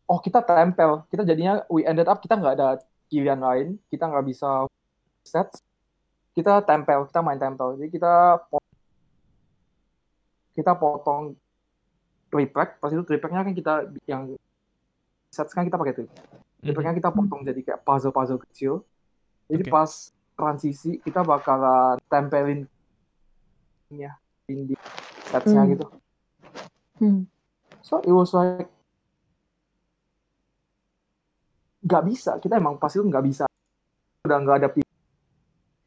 oh 0.07 0.19
kita 0.23 0.41
tempel. 0.41 1.03
Kita 1.11 1.27
jadinya 1.27 1.67
we 1.67 1.83
ended 1.83 2.07
up 2.07 2.23
kita 2.23 2.39
nggak 2.39 2.55
ada 2.55 2.69
pilihan 3.11 3.41
lain. 3.43 3.67
Kita 3.91 4.07
nggak 4.07 4.25
bisa 4.25 4.71
sets. 5.27 5.59
Kita 6.31 6.63
tempel 6.63 7.11
kita 7.11 7.21
main 7.21 7.39
tempel. 7.39 7.75
Jadi 7.75 7.91
kita 7.91 8.39
po- 8.47 8.63
kita 10.55 10.79
potong 10.79 11.35
triplek. 12.31 12.79
Pas 12.79 12.91
itu 12.95 13.03
tripleknya 13.03 13.43
kan 13.43 13.55
kita 13.55 13.73
yang 14.07 14.23
sets 15.35 15.51
kan 15.51 15.67
kita 15.67 15.75
pakai 15.75 15.95
triplek. 15.99 16.23
Mhm. 16.25 16.73
tripleknya 16.73 16.95
kita 16.97 17.11
potong 17.13 17.41
jadi 17.45 17.61
kayak 17.61 17.81
puzzle 17.83 18.15
puzzle 18.15 18.41
kecil. 18.41 18.87
Jadi 19.51 19.67
Oke. 19.67 19.73
pas 19.75 19.91
transisi 20.35 20.99
kita 20.99 21.21
bakalan 21.23 22.01
tempelin 22.09 22.67
ya 23.93 24.19
di 24.49 24.75
setsnya 25.29 25.63
Hmm. 25.63 25.73
gitu 25.77 25.87
Hmm. 26.99 27.27
So 27.83 28.01
it 28.01 28.15
was 28.15 28.31
like 28.33 28.71
nggak 31.85 32.05
bisa. 32.09 32.41
Kita 32.41 32.57
emang 32.57 32.81
pas 32.81 32.93
itu 32.95 33.05
nggak 33.05 33.25
bisa. 33.25 33.45
Udah 34.25 34.39
nggak 34.41 34.57
ada 34.63 34.69
pilihan. 34.73 34.93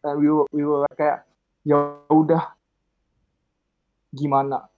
And 0.06 0.22
we 0.22 0.30
were, 0.30 0.48
we 0.54 0.64
were 0.64 0.86
kayak 0.94 1.26
ya 1.66 2.00
udah 2.08 2.54
gimana? 4.14 4.70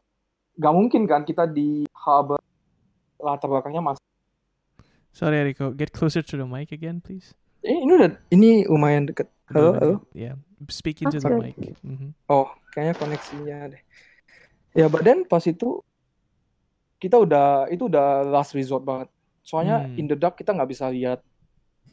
Gak 0.59 0.73
mungkin 0.75 1.07
kan 1.07 1.23
kita 1.23 1.47
di 1.47 1.87
harbor 1.95 2.39
latar 3.19 3.47
belakangnya 3.47 3.83
mas. 3.83 3.99
Sorry, 5.15 5.43
Rico. 5.43 5.71
Get 5.75 5.91
closer 5.91 6.23
to 6.23 6.35
the 6.39 6.47
mic 6.47 6.71
again, 6.71 7.03
please. 7.03 7.35
Eh, 7.63 7.75
ini 7.75 7.91
udah 7.91 8.15
ini 8.31 8.63
lumayan 8.67 9.07
deket. 9.07 9.27
Halo, 9.51 9.75
halo. 9.75 9.95
Yeah. 10.15 10.39
Speak 10.71 11.03
into 11.03 11.19
That's 11.19 11.27
the 11.27 11.35
mic. 11.35 11.55
Mhm. 11.83 12.15
Oh, 12.31 12.51
kayaknya 12.71 12.95
koneksinya 12.95 13.57
deh. 13.75 13.81
Ya, 14.75 14.87
badan 14.87 15.27
pas 15.27 15.43
itu 15.47 15.83
kita 16.99 17.15
udah 17.15 17.71
itu 17.71 17.87
udah 17.87 18.27
last 18.27 18.51
resort 18.53 18.83
banget. 18.83 19.07
Soalnya 19.41 19.87
Hmm. 19.87 19.97
in 19.97 20.05
the 20.05 20.13
dark 20.13 20.35
kita 20.35 20.51
nggak 20.51 20.69
bisa 20.69 20.91
lihat 20.91 21.23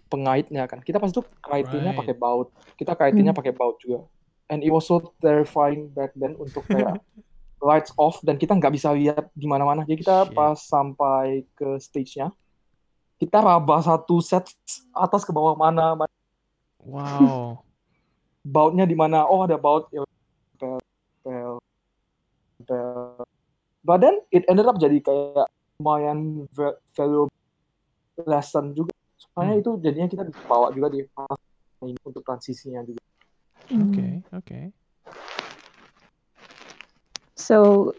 pengaitnya 0.07 0.67
kan. 0.67 0.83
Kita 0.83 0.99
pas 0.99 1.09
itu 1.09 1.23
kaitinnya 1.41 1.95
Right. 1.95 2.01
pakai 2.03 2.15
baut. 2.15 2.49
Kita 2.75 2.93
kaitinnya 2.93 3.33
Hmm. 3.33 3.41
pakai 3.41 3.55
baut 3.55 3.79
juga. 3.81 4.05
And 4.47 4.63
it 4.63 4.71
was 4.71 4.87
so 4.87 5.15
terrifying 5.19 5.91
back 5.91 6.15
then 6.15 6.35
untuk 6.37 6.67
kayak 6.67 6.99
lights 7.65 7.91
off 7.97 8.21
dan 8.23 8.37
kita 8.37 8.53
nggak 8.55 8.75
bisa 8.75 8.93
lihat 8.93 9.33
di 9.33 9.47
mana-mana. 9.49 9.83
Jadi 9.83 10.05
kita 10.05 10.29
Shit. 10.29 10.35
pas 10.35 10.59
sampai 10.59 11.47
ke 11.57 11.81
stage-nya 11.81 12.31
kita 13.17 13.41
raba 13.41 13.81
satu 13.81 14.21
set 14.21 14.45
atas 14.93 15.25
ke 15.25 15.33
bawah 15.33 15.57
mana, 15.57 15.97
mana 15.97 16.13
Wow. 16.85 17.65
bautnya 18.47 18.85
di 18.85 18.95
mana 18.95 19.25
oh 19.27 19.43
ada 19.43 19.57
baut 19.57 19.89
ya 19.91 20.05
pel 20.55 20.79
pel 21.25 21.57
pel 22.63 23.16
but 23.87 24.03
then 24.03 24.19
it 24.35 24.43
ended 24.51 24.67
up 24.67 24.75
jadi 24.83 24.99
kayak 24.99 25.47
lumayan 25.79 26.43
va- 26.51 26.75
valuable 26.99 27.31
lesson 28.27 28.75
juga 28.75 28.91
soalnya 29.17 29.55
Hmm. 29.57 29.63
itu 29.63 29.71
jadinya 29.79 30.09
kita 30.11 30.23
bisa 30.27 30.41
bawa 30.45 30.75
juga 30.75 30.89
di 30.91 31.07
fase 31.15 31.45
ini 31.87 31.95
untuk 32.03 32.23
transisinya 32.27 32.83
juga 32.83 33.01
Okay. 33.67 34.23
Okay. 34.31 34.65
So, 37.35 37.93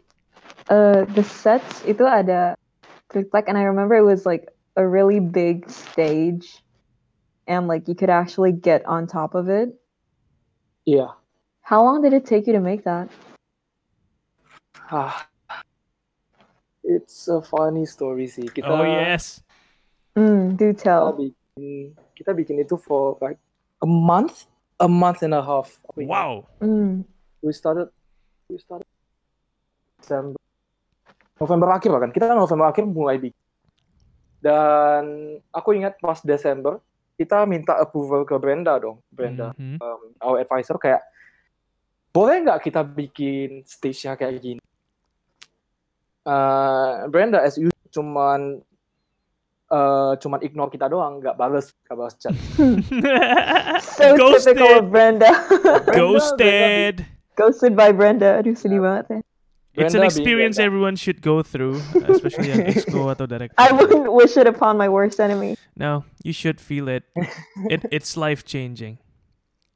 uh, 0.72 1.04
the 1.12 1.24
sets 1.24 1.84
itu 1.84 2.08
ada 2.08 2.56
triplek, 3.12 3.48
and 3.48 3.60
I 3.60 3.68
remember 3.68 3.96
it 4.00 4.08
was 4.08 4.26
like 4.26 4.48
a 4.80 4.88
really 4.88 5.20
big 5.20 5.68
stage, 5.70 6.64
and 7.52 7.68
like 7.68 7.88
you 7.88 7.96
could 7.96 8.10
actually 8.10 8.52
get 8.56 8.84
on 8.88 9.08
top 9.08 9.36
of 9.36 9.52
it. 9.52 9.76
iya 10.88 11.20
How 11.68 11.84
long 11.84 12.00
did 12.00 12.16
it 12.16 12.24
take 12.24 12.48
you 12.48 12.56
to 12.56 12.64
make 12.64 12.88
that? 12.88 13.12
ah 14.88 15.28
it's 16.88 17.28
a 17.28 17.44
funny 17.44 17.84
story 17.84 18.26
sih 18.26 18.48
kita 18.48 18.66
Oh 18.66 18.82
yes. 18.82 19.44
Mm, 20.16 20.56
do 20.56 20.72
kita 20.72 20.82
tell. 20.82 21.14
bikin 21.14 21.92
kita 22.16 22.32
bikin 22.32 22.58
itu 22.58 22.80
for 22.80 23.20
like 23.20 23.38
a 23.84 23.90
month 23.90 24.48
a 24.80 24.88
month 24.88 25.22
and 25.22 25.36
a 25.36 25.44
half. 25.44 25.78
Wow. 25.94 26.48
Mm. 26.58 27.04
we 27.44 27.52
started 27.52 27.92
we 28.48 28.58
started 28.58 28.88
December 30.00 30.40
November 31.38 31.70
akhir 31.70 31.90
bahkan 31.94 32.10
kita 32.10 32.34
November 32.34 32.66
akhir 32.66 32.88
mulai 32.88 33.22
bikin 33.22 33.44
dan 34.40 35.04
aku 35.50 35.74
ingat 35.74 35.98
pas 35.98 36.18
Desember 36.22 36.82
kita 37.14 37.46
minta 37.46 37.78
approval 37.78 38.26
ke 38.26 38.34
Brenda 38.38 38.78
dong 38.78 39.02
Brenda 39.10 39.54
Mhm. 39.54 39.78
um, 39.78 40.02
our 40.18 40.38
advisor 40.38 40.78
kayak 40.78 41.02
boleh 42.10 42.42
nggak 42.42 42.62
kita 42.64 42.82
bikin 42.82 43.62
stage-nya 43.66 44.14
kayak 44.14 44.38
gini 44.38 44.62
Eh, 46.28 47.08
Brenda 47.08 47.40
as 47.40 47.56
you 47.56 47.72
cuman 47.88 48.60
eh, 49.72 50.14
cuman 50.20 50.40
ignore 50.44 50.68
kita 50.68 50.92
doang 50.92 51.24
nggak 51.24 51.40
bales 51.40 51.72
nggak 51.88 51.96
bales 51.96 52.16
chat 52.20 52.36
So 53.80 54.36
typical 54.36 54.84
of 54.84 54.92
Brenda. 54.92 55.32
Ghosted. 55.96 57.08
Ghosted 57.40 57.80
by 57.80 57.96
Brenda. 57.96 58.44
Aduh, 58.44 58.60
sedih 58.60 58.84
banget 58.84 59.06
ya. 59.08 59.20
It's 59.78 59.94
an 59.96 60.04
Brenda 60.04 60.12
being 60.12 60.12
experience 60.12 60.58
everyone 60.60 60.98
should 61.00 61.24
go 61.24 61.46
through, 61.46 61.80
especially 62.12 62.52
yang 62.52 62.66
exco 62.66 63.08
atau 63.14 63.24
director. 63.24 63.56
I 63.56 63.72
wouldn't 63.72 64.12
wish 64.12 64.36
it 64.36 64.50
upon 64.52 64.76
my 64.76 64.92
worst 64.92 65.24
enemy. 65.24 65.56
No, 65.80 66.04
you 66.28 66.36
should 66.36 66.60
feel 66.60 66.92
it. 66.92 67.08
it 67.72 67.88
it's 67.88 68.20
life 68.20 68.44
changing. 68.44 69.00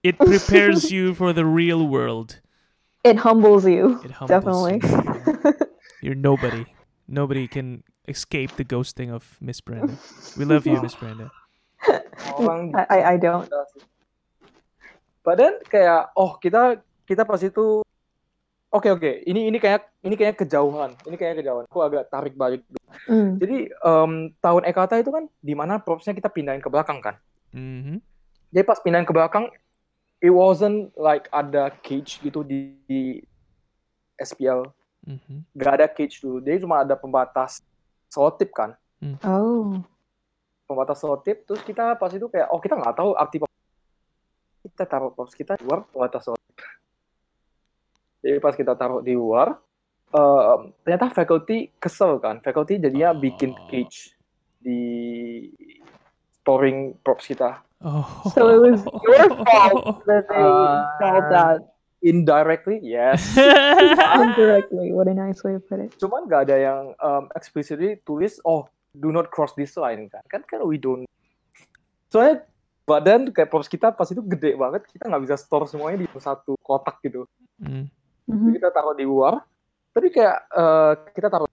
It 0.04 0.20
prepares 0.20 0.92
you 0.92 1.14
for 1.16 1.32
the 1.32 1.46
real 1.46 1.86
world. 1.86 2.42
It 3.06 3.22
humbles 3.22 3.64
you. 3.66 4.02
It 4.04 4.12
humbles 4.12 4.34
Definitely. 4.34 4.82
you. 4.84 5.21
You're 6.02 6.18
nobody. 6.18 6.66
Nobody 7.06 7.46
can 7.46 7.86
escape 8.10 8.58
the 8.58 8.66
ghosting 8.66 9.14
of 9.14 9.38
Miss 9.38 9.62
Brenda. 9.62 9.94
We 10.34 10.46
love 10.46 10.66
you, 10.66 10.82
Miss 10.82 10.98
Brenda. 10.98 11.30
orang 12.38 12.74
I, 12.90 13.14
I, 13.14 13.16
don't. 13.18 13.50
Badan 15.22 15.62
kayak 15.66 16.14
oh 16.18 16.38
kita 16.42 16.82
kita 17.06 17.26
pas 17.26 17.42
itu 17.42 17.86
oke 18.74 18.88
oke 18.98 19.12
ini 19.28 19.50
ini 19.50 19.58
kayak 19.62 19.90
ini 20.02 20.16
kayak 20.18 20.40
kejauhan 20.42 20.94
ini 21.06 21.16
kayak 21.18 21.44
kejauhan 21.44 21.66
aku 21.68 21.82
agak 21.84 22.08
tarik 22.10 22.34
balik 22.34 22.64
dulu. 22.66 22.82
Mm. 23.10 23.32
jadi 23.38 23.58
em, 23.70 24.12
tahun 24.40 24.64
Ekata 24.66 24.96
itu 25.02 25.12
kan 25.12 25.28
di 25.44 25.54
mana 25.54 25.82
propsnya 25.82 26.16
kita 26.16 26.32
pindahin 26.32 26.64
ke 26.64 26.72
belakang 26.72 27.04
kan 27.04 27.16
hmm 27.52 28.00
jadi 28.52 28.64
pas 28.64 28.80
pindahin 28.80 29.06
ke 29.06 29.14
belakang 29.14 29.52
it 30.24 30.32
wasn't 30.32 30.90
like 30.96 31.28
ada 31.36 31.74
cage 31.84 32.24
gitu 32.24 32.48
di, 32.48 32.80
di 32.88 33.02
SPL 34.22 34.70
hmm 35.06 35.40
nggak 35.52 35.74
ada 35.78 35.86
cage 35.90 36.22
dulu. 36.22 36.38
Jadi 36.40 36.64
cuma 36.64 36.82
ada 36.84 36.96
pembatas 36.96 37.60
selotip 38.08 38.52
kan? 38.52 38.76
Oh. 39.26 39.82
pembatas 40.70 41.02
selotip 41.04 41.44
terus 41.44 41.60
kita 41.68 42.00
pas 42.00 42.08
itu 42.14 42.30
kayak 42.32 42.48
oh 42.48 42.62
kita 42.62 42.80
nggak 42.80 42.96
tahu 42.96 43.12
arti 43.18 43.44
kita 44.62 44.86
taruh 44.88 45.12
props 45.12 45.36
kita 45.36 45.60
di 45.60 45.66
luar 45.68 45.84
pembatas 45.90 46.24
selotip. 46.24 46.56
Jadi 48.22 48.38
pas 48.38 48.54
kita 48.54 48.78
taruh 48.78 49.02
di 49.02 49.12
luar 49.12 49.58
em, 50.14 50.72
ternyata 50.86 51.10
faculty 51.12 51.74
kesel 51.76 52.22
kan? 52.22 52.40
Faculty 52.40 52.78
jadinya 52.78 53.12
bikin 53.12 53.52
Oh. 53.52 53.68
cage 53.68 54.14
di 54.62 54.80
storing 56.40 56.94
props 57.02 57.26
kita. 57.28 57.66
Oh. 57.82 58.06
So 58.30 58.46
it 58.54 58.60
was 58.62 58.82
your 58.86 59.28
fault 59.42 60.06
that 60.06 60.30
they 60.30 60.38
Uh, 60.46 60.86
called 61.02 61.28
that 61.34 61.60
indirectly 62.02 62.82
yes 62.82 63.38
indirectly. 64.26 64.90
What 64.92 65.08
a 65.08 65.16
nice 65.16 65.42
way 65.46 65.58
to 65.58 65.62
put 65.62 65.80
it. 65.82 65.94
cuman 66.02 66.26
nggak 66.26 66.50
ada 66.50 66.58
yang 66.58 66.82
um, 66.98 67.30
explicitly 67.38 68.02
tulis 68.04 68.42
oh 68.44 68.66
do 68.92 69.14
not 69.14 69.32
cross 69.32 69.54
this 69.56 69.78
line 69.80 70.12
kan 70.12 70.26
kan 70.28 70.42
kan 70.44 70.60
we 70.66 70.82
don't 70.82 71.08
soalnya 72.12 72.44
badan 72.84 73.32
kayak 73.32 73.48
props 73.48 73.72
kita 73.72 73.94
pas 73.96 74.10
itu 74.10 74.20
gede 74.20 74.60
banget 74.60 74.84
kita 74.90 75.08
nggak 75.08 75.24
bisa 75.24 75.36
store 75.40 75.64
semuanya 75.70 76.04
di 76.04 76.08
satu 76.20 76.60
kotak 76.60 77.00
gitu. 77.06 77.24
Mhm. 77.62 77.88
Jadi 78.28 78.50
kita 78.60 78.70
taruh 78.74 78.98
di 78.98 79.08
luar 79.08 79.40
tapi 79.96 80.08
kayak 80.12 80.38
eh, 80.52 80.94
kita 81.16 81.28
taruh 81.32 81.48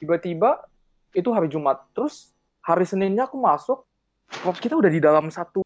tiba-tiba 0.00 0.64
itu 1.12 1.28
hari 1.32 1.48
Jumat 1.48 1.84
terus 1.92 2.32
hari 2.60 2.84
Seninnya 2.84 3.24
aku 3.28 3.36
masuk 3.40 3.84
props 4.44 4.60
kita 4.60 4.76
udah 4.76 4.88
di 4.92 5.00
dalam 5.00 5.28
satu 5.32 5.64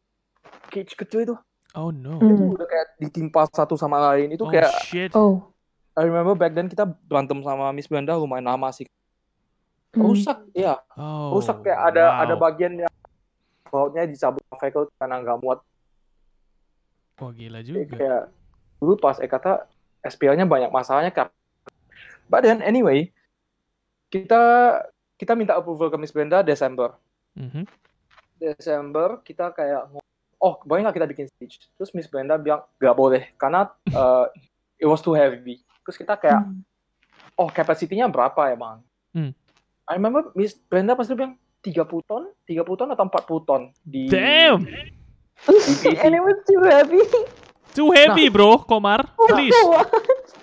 cage 0.71 0.95
kecil 0.95 1.19
itu 1.27 1.35
Oh 1.73 1.89
no. 1.89 2.17
Mm. 2.17 2.29
itu 2.29 2.43
udah 2.51 2.67
kayak 2.67 2.87
ditimpa 2.97 3.41
satu 3.47 3.75
sama 3.75 3.97
lain 4.05 4.29
itu 4.29 4.41
Oh 4.41 4.51
kayak 4.51 4.71
shit. 4.83 5.11
Oh. 5.13 5.47
I 5.91 6.03
remember 6.03 6.33
back 6.33 6.51
then 6.51 6.65
kita 6.65 6.83
berantem 7.05 7.39
sama 7.39 7.71
Miss 7.71 7.85
Brenda 7.85 8.15
lumayan 8.15 8.47
lama 8.47 8.69
sih 8.69 8.87
Mm. 9.91 10.03
rusak 10.05 10.39
ya 10.53 10.79
Oh. 10.93 11.35
rusak 11.35 11.61
kayak 11.61 11.79
ada 11.85 12.03
wow. 12.09 12.21
ada 12.21 12.33
bagian 12.37 12.73
yang 12.77 12.93
bautnya 13.67 14.03
dicabut 14.03 14.39
faculty 14.53 14.87
karena 14.95 15.19
nggak 15.19 15.37
muat 15.37 15.59
Wah 17.17 17.29
gila 17.29 17.59
Jadi 17.59 17.75
juga. 17.85 17.95
kayak 17.95 18.21
dulu 18.77 18.95
pas 18.95 19.19
eh 19.19 19.27
kata 19.27 19.67
SPL-nya 20.01 20.43
banyak 20.43 20.67
masalahnya 20.69 21.11
kan 21.11 21.27
but 22.25 22.39
then 22.39 22.59
anyway 22.61 23.11
kita 24.07 24.39
kita 25.15 25.35
minta 25.35 25.53
approval 25.53 25.87
ke 25.87 25.97
Miss 25.97 26.09
Brenda 26.09 26.39
Desember 26.39 26.95
Mhm. 27.31 27.67
Desember 28.37 29.19
kita 29.21 29.51
kayak 29.51 29.91
oh 30.41 30.57
boleh 30.61 30.81
nggak 30.81 30.97
kita 30.97 31.07
bikin 31.07 31.25
stage 31.27 31.69
terus 31.73 31.93
Miss 31.93 32.05
Brenda 32.05 32.35
bilang 32.35 32.65
nggak 32.75 32.95
boleh 32.95 33.23
karena 33.35 33.69
uh, 33.91 34.25
it 34.75 34.85
was 34.85 34.99
too 34.99 35.13
heavy 35.13 35.61
terus 35.81 35.95
kita 35.95 36.15
kayak 36.15 36.41
Mm. 36.41 36.65
oh 37.37 37.47
capacity-nya 37.47 38.05
berapa 38.07 38.49
emang 38.49 38.81
Hmm. 39.11 39.35
I 39.83 39.99
remember 39.99 40.31
Miss 40.33 40.55
Brenda 40.55 40.95
pasti 40.95 41.11
bilang 41.13 41.35
30 41.59 41.77
ton 42.01 42.23
30 42.43 42.63
ton 42.63 42.89
atau 42.89 43.05
40 43.05 43.43
ton 43.43 43.61
di 43.81 44.07
Damn. 44.07 44.63
and 46.01 46.11
it 46.13 46.21
was 46.21 46.37
too 46.43 46.61
heavy. 46.63 47.01
Too 47.71 47.89
heavy, 47.89 48.27
bro. 48.27 48.61
Komar. 48.61 49.03
Please. 49.27 49.55
What? 49.63 49.89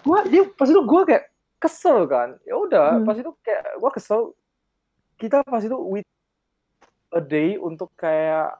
gua 0.03 0.21
dia 0.25 0.45
pas 0.49 0.65
itu 0.65 0.81
gua 0.81 1.05
kayak 1.05 1.29
kesel 1.57 2.05
kan 2.05 2.37
ya 2.43 2.55
udah 2.55 2.97
Hmm. 2.97 3.05
pas 3.05 3.15
itu 3.15 3.31
kayak 3.41 3.63
gua 3.77 3.91
kesel 3.91 4.33
kita 5.17 5.41
pas 5.43 5.61
itu 5.61 5.75
with 5.75 6.07
a 7.11 7.21
day 7.21 7.57
untuk 7.57 7.89
kayak 7.95 8.53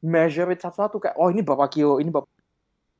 measure 0.00 0.48
it 0.50 0.60
satu-satu 0.60 0.96
kayak 0.98 1.16
oh 1.16 1.28
ini 1.28 1.40
berapa 1.40 1.66
kilo 1.66 1.98
ini 1.98 2.08
berapa 2.08 2.28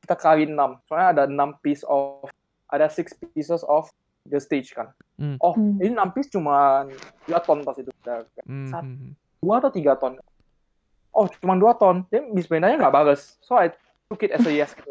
kita 0.01 0.15
kali 0.15 0.47
6 0.47 0.55
soalnya 0.87 1.09
ada 1.13 1.25
6 1.27 1.35
piece 1.61 1.83
of 1.83 2.29
ada 2.67 2.87
six 2.87 3.11
pieces 3.35 3.63
of 3.65 3.87
the 4.25 4.39
stage 4.39 4.75
kan. 4.75 4.91
Hmm. 5.17 5.39
oh 5.39 5.55
Hmm. 5.55 5.79
ini 5.79 5.95
6 5.95 6.11
piece 6.11 6.29
cuma 6.29 6.87
2 7.27 7.39
ton 7.43 7.63
pas 7.63 7.77
itu. 7.77 7.91
Udah 8.03 8.27
kayak, 8.27 8.47
Mhm. 8.47 9.15
dua 9.39 9.55
atau 9.59 9.71
tiga 9.71 9.95
ton. 9.95 10.19
Oh 11.11 11.27
cuma 11.31 11.55
dua 11.55 11.73
ton. 11.73 12.03
Jadi 12.09 12.29
Miss 12.29 12.45
Brenda 12.45 12.69
nggak 12.69 12.91
balas 12.91 13.39
so 13.41 13.55
I 13.55 13.71
took 14.07 14.21
it 14.21 14.35
as 14.35 14.43
a 14.43 14.51
yes 14.51 14.75
gitu. 14.75 14.91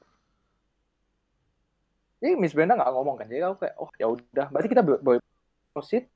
jadi 2.17 2.33
Miss 2.35 2.55
Brenda 2.55 2.73
nggak 2.73 2.89
ngomong 2.89 3.15
kan. 3.19 3.27
Jadi 3.29 3.41
aku 3.43 3.57
kayak 3.61 3.75
oh 3.77 3.89
ya 3.95 4.07
udah. 4.09 4.47
Berarti 4.49 4.67
kita 4.67 4.81
bo- 4.81 4.97
boleh 4.99 5.21
proceed 5.71 6.07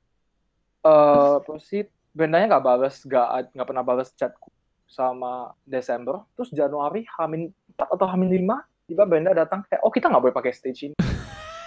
eh 0.80 1.36
proceed. 1.44 1.86
Brendanya 2.10 2.56
nggak 2.56 2.64
balas 2.64 2.94
nggak 3.00 3.54
nggak 3.54 3.66
pernah 3.68 3.84
balas 3.86 4.10
chatku 4.16 4.50
sama 4.90 5.54
Desember 5.62 6.26
terus 6.34 6.50
Januari 6.50 7.06
Hamin 7.14 7.46
4 7.78 7.94
atau 7.94 8.06
Hamin 8.10 8.26
5 8.26 8.90
tiba 8.90 9.06
Brenda 9.06 9.30
datang 9.30 9.62
kayak 9.70 9.86
oh 9.86 9.92
kita 9.94 10.10
nggak 10.10 10.18
boleh 10.18 10.34
pakai 10.34 10.50
stage 10.50 10.90
ini 10.90 10.96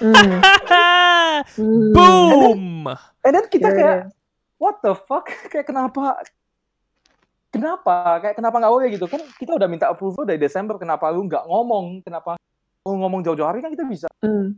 Mm. 0.04 0.12
Mm. 1.56 1.96
Boom. 1.96 2.92
and 3.24 3.32
then 3.32 3.48
kita 3.48 3.72
Yeah, 3.72 3.78
kayak 3.78 3.98
what 4.60 4.84
the 4.84 4.92
fuck 4.94 5.32
kayak 5.48 5.64
kenapa 5.64 6.20
kenapa 7.50 8.20
kayak 8.20 8.36
kenapa 8.36 8.56
nggak 8.60 8.74
boleh 8.74 8.88
gitu 8.92 9.06
kan 9.08 9.22
kita 9.40 9.56
udah 9.56 9.68
minta 9.72 9.88
approval 9.88 10.28
dari 10.28 10.42
Desember 10.42 10.76
kenapa 10.76 11.08
lu 11.14 11.24
nggak 11.24 11.48
ngomong 11.48 12.04
kenapa 12.04 12.36
lu 12.84 13.00
ngomong 13.00 13.24
jauh-jauh 13.24 13.48
hari 13.48 13.64
kan 13.64 13.72
kita 13.72 13.88
bisa 13.88 14.08
Mm. 14.20 14.56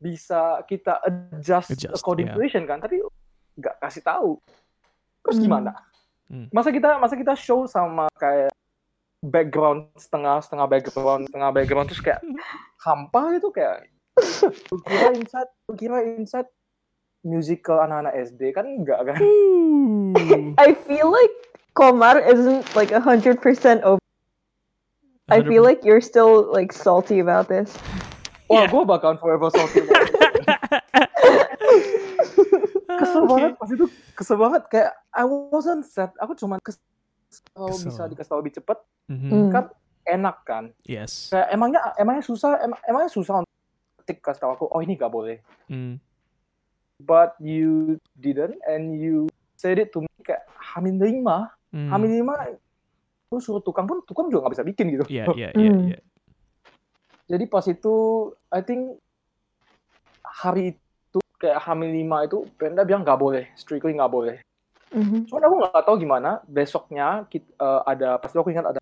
bisa 0.00 0.60
kita 0.68 1.00
adjust, 1.04 1.72
Adjust, 1.72 1.96
according 1.96 2.28
yeah. 2.32 2.36
to 2.40 2.64
kan 2.64 2.78
tapi 2.80 3.00
nggak 3.56 3.74
kasih 3.80 4.02
tahu 4.04 4.40
terus 5.24 5.36
Hmm. 5.40 5.44
gimana 5.44 5.70
Hmm. 6.24 6.48
masa 6.50 6.72
kita 6.72 6.96
masa 6.96 7.14
kita 7.20 7.36
show 7.36 7.68
sama 7.68 8.08
kayak 8.16 8.48
background 9.20 9.92
setengah 9.96 10.40
setengah 10.40 10.66
background 10.66 11.28
setengah 11.28 11.50
background 11.52 11.86
terus 11.92 12.00
kayak 12.00 12.20
hampa 12.84 13.36
gitu 13.36 13.48
kayak 13.52 13.88
lu 14.72 14.78
kira 14.84 15.08
inside 15.12 15.50
lu 15.68 15.72
kira 15.76 15.98
inside 16.16 16.48
musical 17.24 17.80
anak-anak 17.80 18.14
SD 18.24 18.52
kan 18.52 18.64
enggak 18.64 19.00
kan 19.04 19.20
Ooh. 19.20 20.12
I 20.56 20.72
feel 20.88 21.12
like 21.12 21.32
Komar 21.74 22.22
isn't 22.22 22.70
like 22.78 22.94
a 22.94 23.02
hundred 23.02 23.42
percent 23.42 23.82
over. 23.82 23.98
I 25.26 25.42
feel 25.42 25.66
like 25.66 25.82
you're 25.82 26.04
still 26.04 26.46
like 26.52 26.70
salty 26.70 27.18
about 27.18 27.50
this. 27.50 27.74
Wah, 28.46 28.62
Yeah. 28.62 28.70
gue 28.70 28.84
bakalan 28.86 29.18
forever 29.18 29.50
salty 29.50 29.82
banget. 29.82 30.13
Kesel 32.94 33.20
Okay. 33.20 33.30
banget 33.30 33.52
pas 33.56 33.70
itu, 33.70 33.86
kesel 34.12 34.36
banget 34.36 34.62
kayak 34.68 34.90
I 35.10 35.24
wasn't 35.24 35.82
sad. 35.84 36.10
Aku 36.16 36.32
cuman 36.32 36.58
kesel 36.58 36.82
kalau 37.50 37.70
Kesel. 37.70 37.88
bisa 37.90 38.02
dikasih 38.06 38.30
tahu 38.30 38.40
lebih 38.40 38.54
cepet, 38.54 38.78
Mhm. 39.10 39.28
Mm. 39.28 39.48
kan 39.50 39.64
enak 40.04 40.36
kan. 40.44 40.64
Yes. 40.82 41.28
Kayak 41.28 41.48
emangnya 41.50 41.80
emangnya 41.96 42.22
susah, 42.22 42.60
em- 42.60 42.82
emangnya 42.84 43.10
susah 43.10 43.34
untuk 43.40 43.52
ketik 43.98 44.18
kasih 44.20 44.40
tahu 44.40 44.52
aku, 44.52 44.64
oh 44.68 44.80
ini 44.80 44.94
gak 44.94 45.10
boleh. 45.10 45.42
Mm. 45.66 45.98
But 46.96 47.34
you 47.38 47.98
didn't 48.14 48.62
and 48.64 48.94
you 48.94 49.26
said 49.54 49.76
it 49.76 49.90
to 49.90 50.00
me 50.00 50.10
kayak 50.20 50.46
Hamin 50.54 50.96
lima, 50.96 51.50
Mm. 51.70 51.90
Hamin 51.90 52.10
lima, 52.14 52.34
lu 53.28 53.38
suruh 53.38 53.58
tukang 53.58 53.82
pun 53.84 53.98
tukang 54.04 54.30
juga 54.30 54.46
gak 54.46 54.54
bisa 54.54 54.64
bikin 54.64 54.94
gitu. 54.94 55.04
Yeah, 55.08 55.26
yeah, 55.34 55.50
yeah, 55.52 55.74
Mm. 55.74 55.90
yeah. 55.90 56.02
Jadi 57.24 57.44
pas 57.48 57.64
itu, 57.64 57.94
I 58.48 58.60
think 58.60 59.00
hari 60.22 60.62
itu 60.70 60.83
kayak 61.44 61.60
Hamin 61.60 61.92
lima 61.92 62.24
itu, 62.24 62.48
Brenda 62.56 62.88
bilang 62.88 63.04
nggak 63.04 63.20
boleh, 63.20 63.44
strictly 63.52 63.92
nggak 63.92 64.08
boleh. 64.08 64.36
Mhm. 64.96 65.28
Cuman 65.28 65.42
aku 65.44 65.54
nggak 65.60 65.84
tahu 65.84 65.96
gimana. 66.00 66.30
Besoknya 66.48 67.28
kita, 67.28 67.44
eh, 67.60 67.80
ada 67.84 68.16
pasti 68.16 68.40
aku 68.40 68.48
ingat 68.48 68.72
ada 68.72 68.80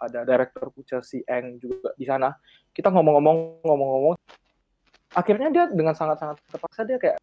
ada 0.00 0.24
direktur 0.24 0.72
Chelsea 0.88 1.20
Eng 1.28 1.60
juga 1.60 1.92
di 1.94 2.08
sana. 2.08 2.34
Kita 2.72 2.90
ngomong-ngomong 2.90 3.62
ngomong-ngomong. 3.62 4.16
Akhirnya 5.12 5.52
dia 5.52 5.64
dengan 5.70 5.92
sangat-sangat 5.94 6.40
terpaksa 6.48 6.82
dia 6.88 6.96
kayak 6.96 7.18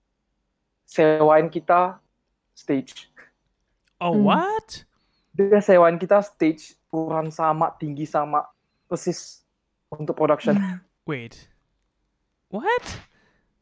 sewain 0.86 1.50
kita 1.50 1.98
stage. 2.54 3.10
Oh, 3.98 4.14
Mm. 4.14 4.24
what? 4.30 4.70
Dia 5.34 5.58
sewain 5.60 5.98
kita 5.98 6.22
stage 6.22 6.78
ukuran 6.94 7.34
sama, 7.34 7.74
tinggi 7.82 8.06
sama, 8.06 8.46
persis 8.86 9.42
untuk 9.90 10.14
production. 10.14 10.54
Wait. 11.10 11.50
What? 12.54 13.07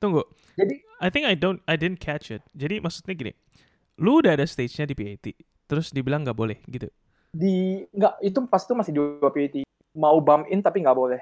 Tunggu. 0.05 0.23
Jadi 0.53 0.75
I 1.01 1.09
think 1.09 1.25
I 1.25 1.33
don't 1.33 1.59
I 1.65 1.73
didn't 1.73 1.97
catch 1.97 2.29
it. 2.29 2.45
Jadi 2.53 2.77
maksudnya 2.77 3.17
gini. 3.17 3.33
Lu 3.97 4.21
udah 4.21 4.37
ada 4.37 4.45
stage-nya 4.45 4.85
di 4.85 4.93
PAT, 4.93 5.33
terus 5.65 5.89
dibilang 5.89 6.21
nggak 6.21 6.37
boleh 6.37 6.61
gitu. 6.69 6.85
di 7.35 7.83
nggak 7.91 8.23
itu 8.23 8.39
pas 8.47 8.63
itu 8.63 8.71
masih 8.71 8.91
di 8.95 9.01
PAT 9.19 9.55
mau 9.91 10.15
bump 10.23 10.47
in 10.47 10.63
tapi 10.63 10.79
nggak 10.85 10.95
boleh. 10.95 11.19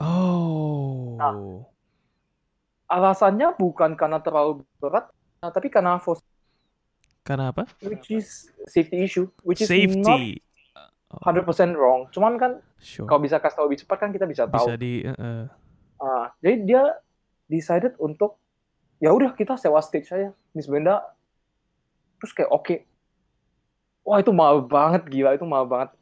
Oh. 0.00 1.18
Nah. 1.20 1.66
Alasannya 2.88 3.56
bukan 3.56 3.96
karena 3.96 4.20
terlalu 4.20 4.64
berat, 4.76 5.08
nah, 5.40 5.48
tapi 5.48 5.72
karena 5.72 5.96
for 5.96 6.20
Karena 7.24 7.54
apa? 7.54 7.64
which 7.80 8.12
is 8.12 8.52
safety 8.68 9.00
issue, 9.04 9.30
which 9.44 9.64
is 9.64 9.68
not 10.00 10.20
Safety. 10.20 10.42
100% 11.12 11.76
wrong. 11.76 12.08
Cuman 12.08 12.40
kan 12.40 12.52
Sure. 12.80 13.06
kalau 13.06 13.20
bisa 13.20 13.36
kasih 13.38 13.56
tahu 13.62 13.66
lebih 13.68 13.80
cepat 13.84 13.96
kan 14.00 14.10
kita 14.10 14.24
bisa 14.26 14.48
tahu. 14.48 14.66
Bisa 14.66 14.74
di 14.80 15.04
uh, 15.04 15.12
uh. 15.12 15.42
Ah, 16.02 16.34
jadi 16.42 16.56
dia 16.66 16.82
decided 17.52 17.92
untuk 18.00 18.40
ya 18.96 19.12
udah 19.12 19.36
kita 19.36 19.60
sewa 19.60 19.84
stage 19.84 20.08
aja, 20.08 20.32
Miss 20.56 20.64
Brenda. 20.64 21.04
Terus 22.24 22.32
kayak 22.32 22.48
oke. 22.48 22.76
Wah 24.02 24.18
itu 24.18 24.32
mahal 24.32 24.64
banget 24.64 25.04
gila 25.12 25.36
itu 25.36 25.44
mahal 25.44 25.68
banget. 25.68 25.92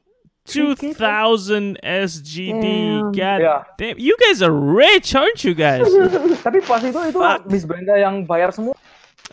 2000 0.47 1.77
SGD. 1.85 2.65
Damn. 2.65 3.13
God 3.13 3.41
Ya. 3.43 3.57
damn. 3.77 3.99
You 4.01 4.17
guys 4.17 4.41
are 4.41 4.55
rich, 4.55 5.13
aren't 5.15 5.45
you 5.45 5.53
guys? 5.53 5.85
Tapi 6.47 6.59
pas 6.65 6.81
itu 6.81 6.97
itu 6.97 7.19
Fuck. 7.21 7.45
Miss 7.51 7.67
Brenda 7.69 7.95
yang 8.01 8.25
bayar 8.25 8.51
semua. 8.55 8.75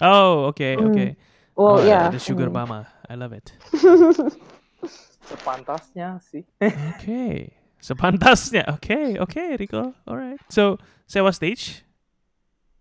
Oh, 0.04 0.52
okay, 0.52 0.76
Mm. 0.78 0.86
okay. 0.92 1.10
Well, 1.58 1.82
oh, 1.82 1.86
yeah. 1.86 2.12
The 2.14 2.22
sugar 2.22 2.52
mm. 2.52 2.54
mama. 2.54 2.86
I 3.10 3.16
love 3.18 3.34
it. 3.34 3.50
Sepantasnya 5.32 6.22
sih. 6.22 6.46
Okay. 6.62 7.56
Sepantasnya. 7.82 8.78
Okay, 8.78 9.18
okay, 9.18 9.56
Rico. 9.58 9.96
Alright. 10.06 10.38
So, 10.52 10.78
sewa 11.10 11.32
stage. 11.34 11.87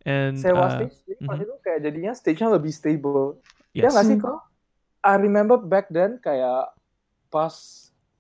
And 0.06 0.38
Sewa 0.38 0.70
uh, 0.70 0.70
stage, 0.70 0.96
jadi 1.02 1.20
pas 1.26 1.34
mhm. 1.34 1.44
itu 1.50 1.54
kayak 1.66 1.80
jadinya 1.82 2.12
stage-nya 2.14 2.48
lebih 2.54 2.70
stable. 2.70 3.42
Ya 3.74 3.90
nggak 3.90 4.06
sih 4.06 4.16
kok? 4.22 4.38
I 5.02 5.18
remember 5.18 5.58
back 5.58 5.90
then 5.90 6.22
kayak 6.22 6.70
pas 7.26 7.54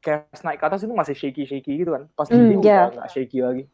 kayak 0.02 0.26
naik 0.42 0.58
ke 0.58 0.66
atas 0.66 0.82
itu 0.82 0.90
masih 0.90 1.14
shaky-shaky 1.14 1.86
gitu 1.86 1.94
kan. 1.94 2.10
Pas 2.18 2.26
di 2.26 2.58
yeah. 2.58 2.90
nggak 2.90 3.10
shaky 3.14 3.38
lagi. 3.38 3.64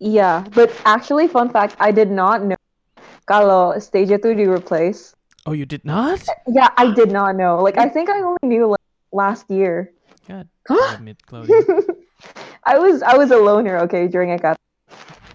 Yeah, 0.00 0.48
but 0.56 0.72
actually, 0.88 1.28
fun 1.28 1.52
fact, 1.52 1.76
I 1.78 1.92
did 1.92 2.10
not 2.10 2.42
know 2.42 2.58
kalau 3.24 3.76
stage 3.80 4.12
itu 4.12 4.36
di 4.36 4.44
replace. 4.48 5.16
Oh, 5.44 5.52
you 5.52 5.68
did 5.68 5.84
not? 5.84 6.24
Yeah, 6.48 6.72
I 6.80 6.92
did 6.96 7.12
not 7.12 7.36
know. 7.36 7.60
Like, 7.60 7.76
I 7.76 7.92
think 7.92 8.08
I 8.08 8.24
only 8.24 8.44
knew 8.48 8.72
like 8.72 8.88
last 9.12 9.48
year. 9.52 9.92
God 10.28 10.48
damn 10.68 11.08
it, 11.08 11.20
Claudia. 11.28 11.60
I 12.64 12.80
was 12.80 13.04
I 13.04 13.16
was 13.20 13.28
a 13.30 13.36
loner, 13.36 13.76
okay, 13.84 14.08
during 14.08 14.32
Ekata. 14.32 14.56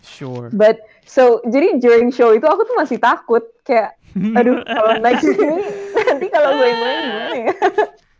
Sure. 0.01 0.49
But 0.51 0.81
so 1.09 1.41
jadi 1.49 1.81
during 1.81 2.13
show 2.13 2.29
itu 2.37 2.45
aku 2.45 2.69
tuh 2.69 2.77
masih 2.77 3.01
takut 3.01 3.41
kayak 3.65 3.97
aduh 4.37 4.61
kalau 4.61 4.93
naik 5.01 5.17
sini 5.21 5.65
nanti 5.97 6.27
kalau 6.29 6.49
gue 6.53 6.69
main 6.69 6.97
gimana 7.01 7.35
ya? 7.49 7.53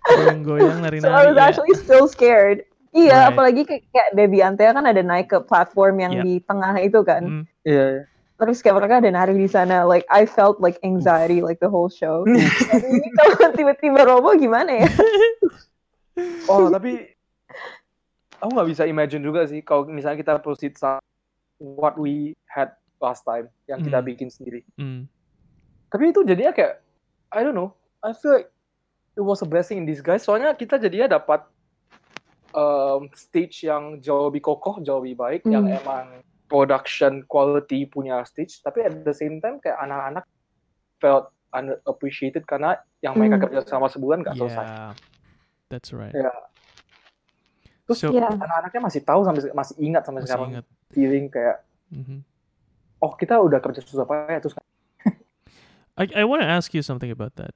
Goyang-goyang 0.09 0.77
so 1.05 1.09
I 1.13 1.29
was 1.29 1.37
ya. 1.37 1.45
actually 1.45 1.73
still 1.77 2.09
scared. 2.09 2.65
Iya, 2.89 3.13
Right. 3.13 3.29
apalagi 3.29 3.61
kayak, 3.69 3.83
kayak 3.93 4.09
Debbie 4.17 4.41
Antea 4.41 4.73
kan 4.73 4.81
ada 4.81 5.01
naik 5.05 5.29
ke 5.29 5.37
platform 5.45 6.01
yang 6.01 6.13
Yep. 6.17 6.23
di 6.25 6.33
tengah 6.41 6.73
itu 6.81 6.99
kan. 7.05 7.21
Mm. 7.21 7.43
Iya. 7.61 7.85
iya. 8.01 8.01
Terus 8.39 8.57
kayak 8.65 8.75
mereka 8.81 8.93
ada 8.97 9.09
nari 9.13 9.35
di 9.37 9.45
sana. 9.45 9.85
Like 9.85 10.09
I 10.09 10.25
felt 10.25 10.57
like 10.57 10.81
anxiety 10.81 11.43
like 11.45 11.61
the 11.61 11.69
whole 11.69 11.91
show. 11.91 12.25
Ini 12.95 13.07
kalau 13.13 13.53
tiba-tiba 13.53 14.01
robo 14.09 14.33
gimana 14.33 14.81
ya? 14.81 14.89
Oh 16.49 16.71
tapi 16.71 17.13
aku 18.39 18.49
nggak 18.55 18.69
bisa 18.71 18.83
imagine 18.87 19.21
juga 19.21 19.43
sih 19.45 19.59
kalau 19.61 19.85
misalnya 19.85 20.17
kita 20.23 20.33
proceed 20.39 20.73
sama 20.79 21.03
what 21.59 21.99
we 21.99 22.33
had 22.49 22.73
last 22.99 23.23
time 23.23 23.47
yang 23.65 23.79
kita 23.79 24.01
Hmm. 24.01 24.07
bikin 24.07 24.27
sendiri. 24.27 24.65
Mm. 24.75 25.05
Tapi 25.87 26.03
itu 26.09 26.21
jadinya 26.21 26.51
kayak 26.51 26.81
I 27.29 27.45
don't 27.45 27.53
know. 27.53 27.71
I 28.01 28.11
feel 28.11 28.33
like 28.33 28.49
it 29.13 29.21
was 29.21 29.39
a 29.39 29.47
blessing 29.47 29.77
in 29.77 29.85
disguise. 29.85 30.25
Soalnya 30.25 30.51
kita 30.51 30.75
jadinya 30.75 31.05
dapat 31.11 31.45
um, 32.51 33.05
stage 33.13 33.61
yang 33.63 34.01
jauh 34.01 34.27
lebih 34.27 34.41
kokoh, 34.41 34.81
jauh 34.81 34.99
lebih 34.99 35.15
baik, 35.15 35.41
yang 35.45 35.63
Hmm. 35.63 35.79
emang 35.79 36.05
production 36.49 37.21
quality 37.23 37.85
punya 37.85 38.25
stage. 38.25 38.57
Tapi 38.59 38.81
at 38.81 39.05
the 39.05 39.13
same 39.13 39.37
time 39.37 39.61
kayak 39.61 39.77
anak-anak 39.77 40.25
felt 40.97 41.29
underappreciated 41.49 42.43
karena 42.43 42.73
yang 42.99 43.13
mereka 43.13 43.37
Hmm. 43.37 43.43
kerja 43.47 43.69
sama 43.69 43.85
sebulan 43.85 44.25
nggak 44.25 44.35
selesai. 44.35 44.65
Yeah. 44.65 44.91
That's 45.69 45.93
right. 45.93 46.09
Ya. 46.11 46.33
Terus 47.85 48.01
So, 48.01 48.09
anak-anaknya 48.09 48.81
masih 48.81 49.01
tahu 49.01 49.21
sampai 49.21 49.49
masih 49.51 49.75
ingat 49.77 50.01
sampai 50.05 50.21
masih 50.21 50.29
sekarang 50.29 50.49
ingat. 50.51 50.65
feeling 50.89 51.25
kayak 51.29 51.57
Mhm. 51.89 52.21
Oh 52.99 53.13
kita 53.15 53.39
udah 53.39 53.59
kerja 53.63 53.81
susah 53.83 54.05
payah 54.07 54.39
terus 54.43 54.55
I 55.99 56.07
I 56.15 56.23
want 56.23 56.39
to 56.43 56.49
ask 56.49 56.71
you 56.71 56.79
something 56.79 57.11
about 57.11 57.35
that. 57.35 57.51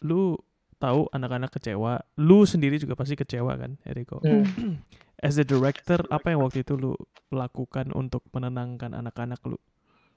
Lu 0.00 0.40
tahu 0.80 1.12
anak-anak 1.12 1.52
kecewa, 1.52 2.00
lu 2.16 2.48
sendiri 2.48 2.80
juga 2.80 2.96
pasti 2.96 3.16
kecewa 3.16 3.52
kan, 3.56 3.76
Eriko? 3.84 4.24
Hmm. 4.24 4.80
As 5.20 5.36
a 5.36 5.44
director, 5.44 6.00
apa 6.08 6.32
yang 6.32 6.40
waktu 6.40 6.64
itu 6.64 6.76
lu 6.76 6.96
lakukan 7.28 7.92
untuk 7.92 8.24
menenangkan 8.32 8.96
anak-anak 8.96 9.40
lu? 9.44 9.60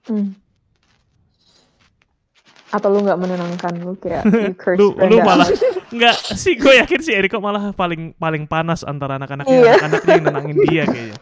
Hmm. 0.07 0.39
Atau 2.71 2.95
lu 2.95 3.03
nggak 3.03 3.19
menenangkan 3.19 3.73
lu 3.83 3.97
kayak 3.99 4.23
you 4.45 4.55
curse 4.55 4.79
Lu 4.79 4.95
lu 4.95 5.19
malah 5.19 5.51
enggak 5.93 6.15
sih 6.37 6.53
gue 6.53 6.79
yakin 6.79 6.99
sih 7.01 7.17
Eriko 7.17 7.41
malah 7.43 7.75
paling 7.75 8.13
paling 8.15 8.47
panas 8.47 8.87
antara 8.87 9.19
anak-anaknya, 9.19 9.83
anak-anaknya 9.83 10.11
yang 10.15 10.25
nenangin 10.31 10.57
dia 10.63 10.83
kayaknya. 10.87 11.17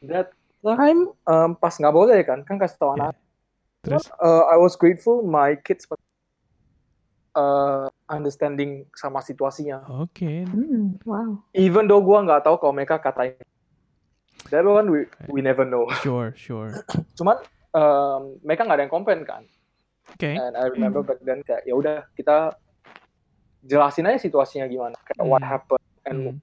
that 0.00 0.32
time 0.62 1.00
um, 1.24 1.50
pas 1.54 1.72
nggak 1.72 1.94
boleh 1.94 2.20
kan 2.22 2.44
kan 2.44 2.56
kasih 2.56 2.76
tau 2.76 2.92
Yeah. 2.92 3.10
anak 3.10 3.16
Terus 3.80 4.04
uh, 4.20 4.44
I 4.52 4.60
was 4.60 4.76
grateful 4.76 5.24
my 5.24 5.56
kids 5.56 5.88
uh, 7.32 7.88
understanding 8.06 8.84
sama 8.92 9.24
situasinya 9.24 9.88
oke. 9.88 10.44
Hmm, 10.44 11.00
wow. 11.08 11.40
even 11.56 11.88
though 11.88 12.04
gua 12.04 12.20
nggak 12.20 12.44
tahu 12.44 12.60
kalau 12.60 12.76
mereka 12.76 13.00
katain 13.00 13.40
that 14.52 14.64
one 14.64 14.92
we 14.92 15.00
we 15.32 15.40
never 15.40 15.64
know 15.64 15.88
Sure, 16.04 16.32
sure. 16.36 16.76
cuman 17.18 17.40
um, 17.72 18.36
mereka 18.44 18.68
nggak 18.68 18.76
ada 18.76 18.84
yang 18.84 18.92
komplain 18.92 19.24
kan 19.24 19.48
Oke. 20.12 20.28
and 20.36 20.58
I 20.58 20.68
remember 20.68 21.00
back 21.00 21.22
then 21.24 21.40
kayak 21.40 21.64
ya 21.64 21.72
udah 21.72 22.04
kita 22.12 22.52
jelasin 23.62 24.08
aja 24.08 24.20
situasinya 24.20 24.68
gimana 24.68 24.96
kayak 25.08 25.24
what 25.24 25.40
Hmm. 25.40 25.52
happened 25.56 25.88
and 26.04 26.18
Hmm. 26.20 26.36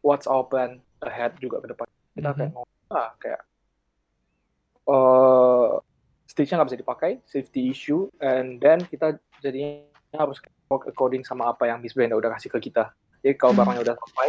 what's 0.00 0.24
our 0.24 0.44
plan 0.46 0.80
ahead 1.02 1.36
juga 1.36 1.60
ke 1.60 1.72
depan 1.72 1.86
kita 2.16 2.30
Mhm. 2.32 2.36
kayak 2.38 2.50
ngomong 2.56 2.80
ah 2.92 3.10
kayak 3.16 3.40
uh, 4.86 5.80
stage-nya 6.28 6.60
nggak 6.60 6.68
bisa 6.72 6.80
dipakai 6.80 7.10
safety 7.28 7.68
issue 7.68 8.08
and 8.22 8.60
then 8.60 8.80
kita 8.88 9.18
jadinya 9.42 9.84
harus 10.16 10.38
work 10.68 10.88
according 10.88 11.24
sama 11.24 11.52
apa 11.52 11.68
yang 11.68 11.80
Miss 11.80 11.92
Brenda 11.92 12.16
udah 12.16 12.32
kasih 12.36 12.48
ke 12.52 12.70
kita 12.70 12.92
jadi 13.20 13.36
kalau 13.36 13.52
Hmm. 13.56 13.60
barangnya 13.64 13.82
udah 13.90 13.96
sampai 13.96 14.28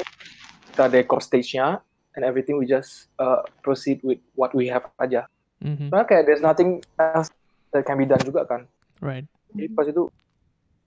kita 0.74 0.84
dekor 0.90 1.20
stage-nya 1.24 1.80
and 2.14 2.24
everything 2.24 2.58
we 2.60 2.66
just 2.66 3.10
uh, 3.18 3.42
proceed 3.66 4.00
with 4.04 4.20
what 4.36 4.52
we 4.54 4.68
have 4.68 4.86
aja 5.00 5.26
Mhm. 5.64 5.92
karena 5.92 6.06
kayak 6.06 6.24
there's 6.28 6.44
nothing 6.44 6.84
else 7.00 7.32
that 7.72 7.88
can 7.88 7.96
be 7.96 8.04
done 8.06 8.22
juga 8.22 8.44
kan 8.44 8.68
Right. 9.00 9.24
jadi 9.56 9.72
pas 9.72 9.88
itu 9.88 10.08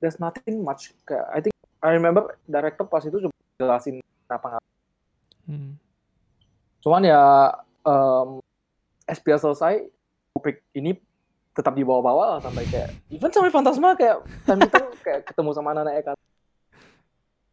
there's 0.01 0.21
nothing 0.21 0.61
much 0.61 0.93
kayak 1.09 1.25
I 1.33 1.41
think 1.41 1.55
I 1.81 1.93
remember 1.97 2.37
director 2.45 2.85
pas 2.85 3.05
itu 3.05 3.17
cuma 3.21 3.35
jelasin 3.57 4.01
kenapa 4.29 4.57
nggak 4.57 4.65
Hmm. 5.47 5.79
cuman 6.83 7.03
ya 7.07 7.23
um, 7.87 8.43
SPL 9.07 9.39
selesai 9.39 9.87
topik 10.35 10.61
ini 10.75 10.99
tetap 11.57 11.73
dibawa-bawa 11.73 12.37
lah 12.37 12.39
sampai 12.45 12.69
kayak 12.69 12.93
even 13.09 13.33
sampai 13.33 13.49
Fantasma 13.49 13.97
kayak 13.97 14.21
time 14.45 14.61
itu 14.61 14.77
kayak 15.07 15.21
ketemu 15.25 15.51
sama 15.57 15.73
anak-anak 15.73 15.95
Eka 16.05 16.13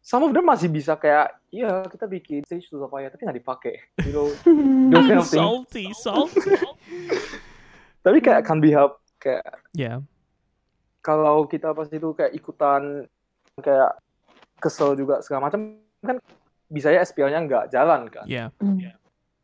some 0.04 0.20
of 0.20 0.36
them 0.36 0.44
masih 0.44 0.68
bisa 0.68 0.92
kayak 1.00 1.32
iya 1.48 1.80
kita 1.88 2.04
bikin 2.04 2.44
stage 2.44 2.68
susah 2.68 2.92
payah 2.92 3.08
tapi 3.08 3.24
nggak 3.24 3.38
dipakai 3.40 3.74
you 4.04 4.12
know 4.12 4.28
those 4.92 5.08
kind 5.08 5.22
of 5.24 5.28
things 5.32 5.96
Salty, 5.96 5.96
salty. 5.96 6.52
tapi 8.04 8.20
kayak 8.20 8.44
can 8.44 8.60
be 8.60 8.68
help 8.68 9.00
kayak 9.16 9.64
yeah. 9.72 10.04
kalau 11.00 11.48
kita 11.48 11.72
pas 11.72 11.88
itu 11.88 12.12
kayak 12.12 12.36
ikutan 12.36 13.08
kayak 13.64 13.96
kesel 14.60 14.92
juga 14.92 15.24
segala 15.24 15.48
macam 15.48 15.80
kan 16.04 16.20
bisa 16.68 16.92
ya 16.92 17.00
SPL-nya 17.00 17.40
nggak 17.48 17.64
jalan 17.72 18.04
kan 18.12 18.28
Yeah. 18.28 18.52
Hmm. 18.60 18.76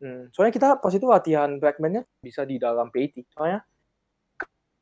Hmm, 0.01 0.33
soalnya 0.33 0.55
kita 0.57 0.69
pas 0.81 0.93
itu 0.97 1.05
latihan 1.05 1.61
Blackman-nya 1.61 2.09
bisa 2.25 2.41
di 2.49 2.57
dalam 2.57 2.89
PT. 2.89 3.21
Soalnya 3.37 3.61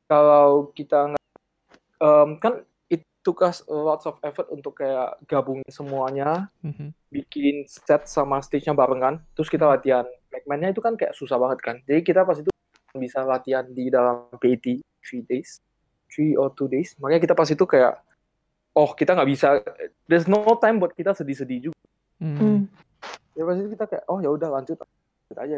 kalau 0.06 0.70
kita 0.72 1.12
nggak 1.12 1.26
em, 1.98 2.30
kan 2.38 2.62
it 2.88 3.02
took 3.20 3.42
us 3.42 3.60
lots 3.66 4.06
of 4.06 4.16
effort 4.22 4.46
untuk 4.48 4.78
kayak 4.78 5.18
gabungin 5.26 5.66
semuanya, 5.68 6.46
Mhm. 6.62 6.94
bikin 7.10 7.66
set 7.66 8.06
sama 8.06 8.38
stage-nya 8.40 8.72
bareng 8.72 9.02
kan. 9.02 9.14
Terus 9.34 9.50
kita 9.50 9.66
latihan 9.66 10.06
Blackman-nya 10.30 10.70
itu 10.70 10.80
kan 10.80 10.94
kayak 10.94 11.12
susah 11.18 11.36
banget 11.36 11.58
kan. 11.60 11.76
Jadi 11.84 12.00
kita 12.06 12.22
pas 12.22 12.38
itu 12.38 12.48
bisa 12.94 13.20
latihan 13.26 13.66
di 13.66 13.90
dalam 13.90 14.30
PT 14.38 14.80
three 15.02 15.26
days, 15.26 15.58
three 16.08 16.38
or 16.38 16.48
two 16.54 16.70
days. 16.70 16.94
Makanya 17.02 17.20
kita 17.26 17.34
pas 17.34 17.50
itu 17.50 17.64
kayak 17.66 18.00
oh 18.78 18.94
kita 18.94 19.18
nggak 19.18 19.28
bisa, 19.28 19.58
there's 20.06 20.30
no 20.30 20.46
time 20.62 20.78
buat 20.78 20.94
kita 20.94 21.10
sedih-sedih 21.10 21.68
juga. 21.68 21.80
Mhm. 22.22 22.38
Hmm. 22.38 22.60
Ya 23.34 23.42
pas 23.42 23.58
itu 23.58 23.70
kita 23.74 23.84
kayak 23.86 24.04
oh 24.06 24.18
ya 24.22 24.30
udah 24.30 24.50
lanjut, 24.50 24.78
lanjut 25.28 25.38
aja. 25.44 25.56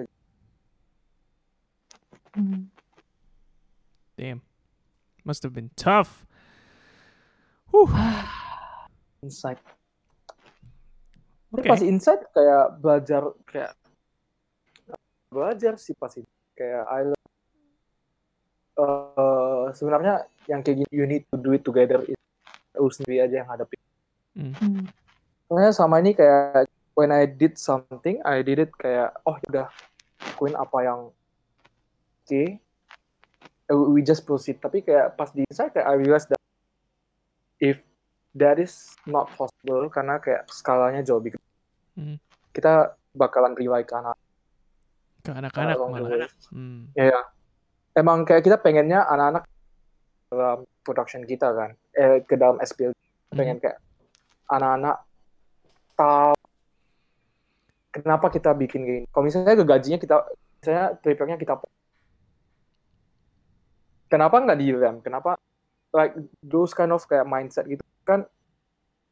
Hmm. 2.34 2.70
Damn. 4.18 4.42
Must 5.22 5.42
have 5.42 5.54
been 5.54 5.70
tough. 5.78 6.26
Whew. 7.70 7.86
insight. 9.22 9.62
Tapi 11.50 11.62
Oke. 11.66 11.70
pas 11.70 11.82
insight 11.82 12.22
kayak 12.34 12.66
belajar 12.78 13.22
kayak 13.46 13.72
belajar 15.30 15.78
sih 15.78 15.94
pas 15.94 16.10
itu 16.14 16.26
kayak 16.54 16.82
I 16.90 17.00
learn, 17.10 17.26
eh, 18.78 19.64
sebenarnya 19.74 20.14
yang 20.46 20.62
kayak 20.62 20.82
gini 20.82 20.90
you 20.94 21.06
need 21.06 21.26
to 21.30 21.38
do 21.38 21.54
it 21.54 21.62
together 21.62 22.02
itu 22.06 22.18
lu 22.78 22.90
sendiri 22.90 23.26
aja 23.26 23.42
yang 23.42 23.50
hadapin. 23.50 23.78
Mm. 24.34 24.54
Hmm. 24.56 24.86
Soalnya 25.50 25.70
sama 25.74 25.98
ini 25.98 26.14
kayak 26.14 26.70
when 26.94 27.10
I 27.10 27.26
did 27.26 27.56
something 27.56 28.18
I 28.24 28.42
did 28.42 28.58
it 28.62 28.72
kayak 28.76 29.14
oh 29.24 29.36
udah 29.48 29.68
lakuin 30.20 30.54
apa 30.56 30.78
yang 30.84 31.00
oke 32.26 32.42
Eh, 33.70 33.78
we 33.78 34.02
just 34.02 34.26
proceed 34.26 34.58
tapi 34.58 34.82
kayak 34.82 35.14
pas 35.14 35.30
di 35.30 35.46
insight 35.46 35.70
kayak 35.70 35.86
I 35.86 35.94
realize 35.94 36.26
that 36.26 36.42
if 37.62 37.78
that 38.34 38.58
is 38.58 38.98
not 39.06 39.30
possible 39.38 39.86
karena 39.86 40.18
kayak 40.18 40.50
skalanya 40.50 41.06
jauh 41.06 41.22
lebih. 41.22 41.38
Mhm. 41.94 42.18
kita 42.50 42.98
bakalan 43.14 43.54
rely 43.54 43.86
ke 43.86 43.94
anak 43.94 44.18
Ke 45.22 45.30
anak-anak 45.30 45.78
malah. 45.78 46.26
Hmm. 46.50 46.90
ya 46.98 47.14
ya. 47.14 47.20
emang 47.94 48.26
kayak 48.26 48.42
kita 48.42 48.58
pengennya 48.58 49.06
anak-anak 49.06 49.46
dalam 50.34 50.66
production 50.82 51.22
kita 51.22 51.54
kan, 51.54 51.70
eh 51.94 52.26
ke 52.26 52.34
dalam 52.34 52.58
SPL 52.58 52.90
pengen 53.30 53.62
kayak 53.62 53.78
anak-anak 54.50 54.98
tahu 55.94 56.34
kenapa 58.02 58.26
kita 58.32 58.50
bikin 58.56 58.80
gini. 58.82 59.00
Kalau 59.08 59.24
misalnya 59.24 59.56
ke 59.56 59.64
gajinya 59.64 59.98
kita, 60.00 60.16
misalnya 60.60 60.86
trippernya 61.00 61.36
kita, 61.38 61.54
kenapa 64.10 64.36
nggak 64.42 64.58
di 64.58 64.66
rem? 64.74 64.96
Kenapa 65.00 65.38
like 65.94 66.14
those 66.42 66.74
kind 66.74 66.90
of 66.90 67.02
kayak 67.06 67.26
mindset 67.26 67.66
gitu 67.66 67.82
kan 68.06 68.26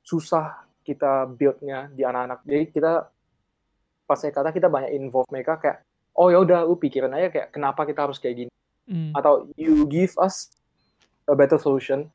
susah 0.03 0.65
kita 0.83 1.29
buildnya 1.29 1.93
di 1.93 2.03
anak-anak. 2.03 2.43
Jadi 2.49 2.65
kita 2.73 2.93
pas 4.09 4.17
saya 4.17 4.33
kata 4.33 4.57
kita 4.57 4.73
banyak 4.73 4.97
involve 4.97 5.29
mereka 5.29 5.61
kayak 5.61 5.85
oh 6.17 6.33
ya 6.33 6.41
udah 6.41 6.65
lu 6.65 6.81
pikirin 6.81 7.13
aja 7.13 7.29
kayak 7.29 7.53
kenapa 7.53 7.85
kita 7.85 8.09
harus 8.09 8.17
kayak 8.19 8.47
gini 8.47 8.53
Mm. 8.89 9.13
atau 9.13 9.45
you 9.53 9.85
give 9.85 10.17
us 10.17 10.49
a 11.29 11.37
better 11.37 11.61
solution 11.61 12.09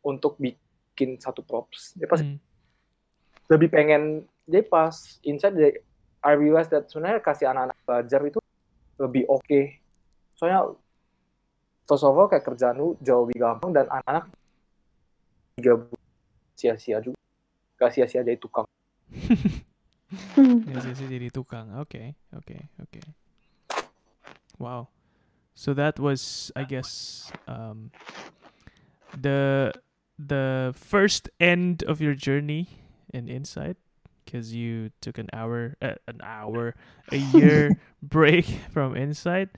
untuk 0.00 0.40
bikin 0.40 1.20
satu 1.20 1.44
props. 1.44 1.92
Dia 1.92 2.08
pasti 2.08 2.24
Mm. 2.24 2.40
lebih 3.52 3.68
pengen 3.68 4.02
jadi 4.48 4.64
pas 4.64 4.96
inside 5.20 5.54
dia, 5.60 5.76
I 6.26 6.34
realize 6.34 6.66
that 6.74 6.90
sebenarnya 6.90 7.22
kasih 7.22 7.46
anak-anak 7.54 7.78
belajar 7.86 8.20
itu 8.26 8.42
lebih 8.98 9.30
oke. 9.30 9.60
Soalnya 10.34 10.74
first 11.86 12.02
of 12.02 12.18
all 12.18 12.26
kayak 12.26 12.42
kerjaan 12.42 12.74
lu 12.74 12.98
jauh 12.98 13.22
lebih 13.30 13.38
gampang 13.38 13.70
dan 13.70 13.86
anak-anak 13.86 14.26
tiga 15.54 15.78
bulan 15.78 16.04
sia-sia 16.58 16.98
juga. 16.98 17.14
Gak 17.78 17.94
sia-sia 17.94 18.26
jadi 18.26 18.40
tukang. 18.42 18.66
Sih, 20.36 20.94
sih, 20.98 21.06
jadi 21.06 21.28
tukang. 21.30 21.78
Oke, 21.78 22.18
oke, 22.34 22.56
oke. 22.82 23.00
Wow. 24.58 24.90
So 25.54 25.72
that 25.72 25.98
was, 25.98 26.52
I 26.56 26.64
guess, 26.68 27.24
um, 27.48 27.90
the 29.16 29.72
the 30.20 30.72
first 30.76 31.28
end 31.40 31.84
of 31.84 32.00
your 32.00 32.12
journey 32.12 32.68
in 33.12 33.28
Insight, 33.28 33.76
because 34.26 34.50
you 34.50 34.90
took 35.00 35.16
an 35.22 35.30
hour, 35.32 35.78
uh, 35.80 35.94
an 36.10 36.18
hour, 36.26 36.74
a 37.14 37.16
year 37.32 37.78
break 38.02 38.44
from 38.74 38.98
Insight. 38.98 39.54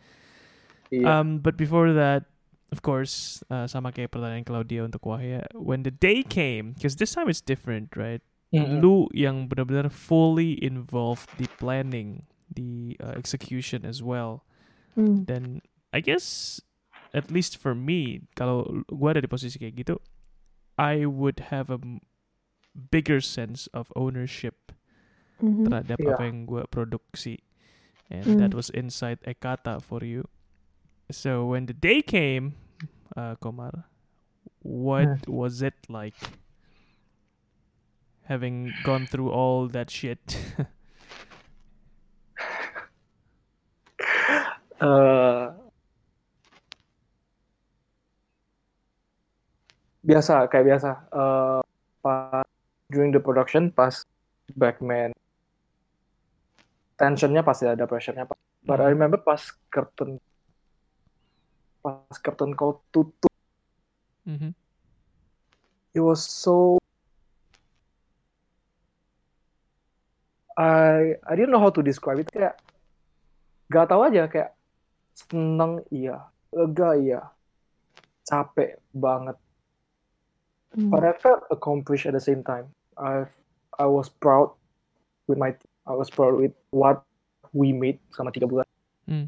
Iya. 0.93 1.09
Um, 1.09 1.40
but 1.40 1.57
before 1.57 1.97
that, 1.97 2.28
of 2.70 2.85
course, 2.85 3.43
uh, 3.49 3.65
sama 3.65 3.97
kayak 3.97 4.12
pertanyaan 4.12 4.45
Claudia 4.45 4.85
untuk 4.85 5.09
Wahya, 5.09 5.49
when 5.57 5.82
the 5.82 5.90
day 5.93 6.20
came, 6.20 6.77
because 6.77 7.01
this 7.01 7.16
time 7.16 7.32
it's 7.32 7.40
different, 7.40 7.97
right? 7.97 8.20
Mm-mm. 8.49 8.81
lu 8.81 9.09
yang 9.12 9.45
benar-benar 9.45 9.93
fully 9.93 10.57
involved 10.65 11.28
the 11.36 11.45
planning, 11.61 12.24
the 12.49 12.97
uh, 12.97 13.12
execution 13.12 13.85
as 13.85 14.01
well. 14.01 14.45
Mm. 14.97 15.28
Dan 15.28 15.43
I 15.93 16.01
guess 16.01 16.61
at 17.12 17.28
least 17.28 17.61
for 17.61 17.77
me, 17.77 18.24
kalau 18.36 18.85
gua 18.89 19.16
ada 19.16 19.24
di 19.24 19.31
posisi 19.31 19.61
kayak 19.61 19.85
gitu, 19.85 19.97
I 20.81 21.05
would 21.05 21.53
have 21.53 21.69
a 21.69 21.81
bigger 22.79 23.21
sense 23.21 23.67
of 23.75 23.91
ownership 23.99 24.71
Mhm. 25.43 25.67
terhadap 25.67 25.99
Iya. 25.99 26.15
apa 26.15 26.23
yang 26.31 26.47
gua 26.47 26.63
produksi. 26.71 27.43
And 28.09 28.41
that 28.41 28.53
Mm. 28.53 28.57
was 28.57 28.71
inside 28.73 29.21
Ekata 29.27 29.83
for 29.83 30.01
you. 30.07 30.25
So 31.13 31.45
when 31.53 31.67
the 31.67 31.77
day 31.77 32.01
came, 32.01 32.57
uh, 33.17 33.37
Komar, 33.37 33.85
what 34.63 35.29
was 35.29 35.61
it 35.61 35.77
like? 35.89 36.17
Having 38.29 38.81
gone 38.83 39.07
through 39.07 39.31
all 39.31 39.69
that 39.69 39.91
shit. 39.91 40.21
Eh, 44.81 44.85
biasa 50.09 50.33
kayak 50.51 50.65
biasa 50.69 50.89
pas 51.13 51.68
during 52.89 53.12
the 53.12 53.20
production 53.20 53.69
pas 53.69 54.01
backman 54.56 55.12
tensionnya 56.97 57.44
pasti 57.44 57.69
ada 57.69 57.85
pressure-nya 57.85 58.24
but 58.65 58.78
I 58.81 58.89
remember 58.90 59.20
pas 59.20 59.40
curtain 59.69 60.16
pas 61.85 62.16
curtain 62.19 62.56
call 62.56 62.82
tutup. 62.90 63.32
Mhm. 64.28 64.52
it 65.94 66.02
was 66.05 66.20
so 66.24 66.77
I 70.59 71.15
I 71.23 71.32
didn't 71.39 71.55
know 71.55 71.62
how 71.62 71.70
to 71.70 71.86
describe 71.86 72.19
it. 72.19 72.35
Kayak 72.35 72.59
gak 73.70 73.86
tahu 73.94 74.10
aja 74.10 74.27
kayak 74.27 74.59
seneng 75.15 75.86
iya. 75.94 76.28
Lega 76.51 76.98
iya. 76.98 77.20
Capek 78.27 78.82
banget. 78.90 79.39
Mm. 80.77 80.93
but 80.93 81.01
I 81.01 81.16
felt 81.16 81.48
accomplished 81.48 82.05
at 82.05 82.12
the 82.12 82.20
same 82.20 82.44
time 82.44 82.69
I 82.99 83.25
I 83.75 83.87
was 83.87 84.11
proud 84.11 84.53
with 85.25 85.39
my. 85.39 85.55
I 85.89 85.95
was 85.95 86.11
proud 86.11 86.37
with 86.37 86.53
what 86.69 87.01
we 87.49 87.73
made 87.73 87.97
selama 88.12 88.29
tiga 88.29 88.45
bulan 88.45 88.69
Mhm. 89.09 89.27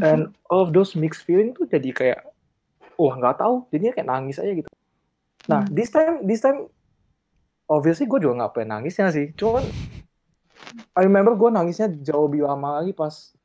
and 0.00 0.20
all 0.48 0.64
of 0.64 0.72
those 0.72 0.96
mixed 0.96 1.20
feeling 1.22 1.52
tuh 1.52 1.68
jadi 1.68 1.92
kayak 1.92 2.20
wah 2.96 3.12
nggak 3.12 3.36
tahu 3.36 3.68
jadinya 3.68 3.92
kayak 3.92 4.08
nangis 4.08 4.40
aja 4.40 4.56
gitu 4.56 4.70
nah 5.44 5.62
Hmm. 5.62 5.74
this 5.76 5.92
time 5.92 6.24
this 6.24 6.40
time 6.40 6.64
obviously 7.68 8.08
gue 8.08 8.16
juga 8.18 8.40
nggak 8.40 8.52
pengen 8.56 8.72
nangisnya 8.72 9.12
sih 9.12 9.36
cuman 9.36 9.68
I 10.96 11.04
remember 11.04 11.36
gue 11.36 11.52
nangisnya 11.52 11.92
jauh 11.92 12.24
lebih 12.24 12.48
lama 12.48 12.80
lagi 12.80 12.96
pas 12.96 13.36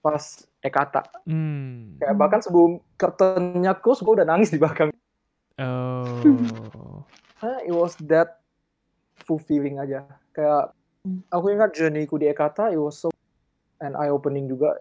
pas 0.00 0.24
Ekata 0.64 1.04
Mm. 1.28 2.00
kayak 2.00 2.16
bahkan 2.16 2.40
sebelum 2.40 2.80
curtainnya 2.96 3.76
close 3.76 4.00
gue 4.00 4.16
udah 4.16 4.24
nangis 4.24 4.48
di 4.48 4.56
belakang 4.56 4.88
Oh. 5.60 7.04
Karena 7.36 7.58
it 7.62 7.72
was 7.72 7.92
that 8.00 8.40
fulfilling 9.22 9.76
aja 9.76 10.04
kayak 10.32 10.72
Hmm. 11.06 11.22
aku 11.30 11.54
ingat 11.54 11.70
journeyku 11.70 12.18
di 12.18 12.26
Ekata 12.26 12.66
it 12.68 12.82
was 12.82 12.98
so 12.98 13.14
and 13.78 13.94
eye 13.94 14.10
opening 14.10 14.50
juga 14.50 14.74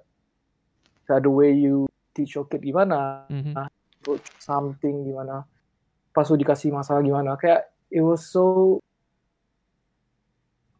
kayak 1.05 1.21
the 1.21 1.29
way 1.29 1.53
you 1.53 1.85
teach 2.17 2.33
your 2.33 2.49
kid 2.49 2.65
gimana 2.65 3.29
Mhm. 3.29 3.53
approach 3.53 4.25
something 4.41 5.05
gimana 5.05 5.45
pas 6.09 6.25
lu 6.25 6.35
dikasih 6.35 6.73
masalah 6.73 7.05
gimana 7.05 7.37
kayak 7.37 7.69
it 7.93 8.01
was 8.01 8.25
so 8.25 8.81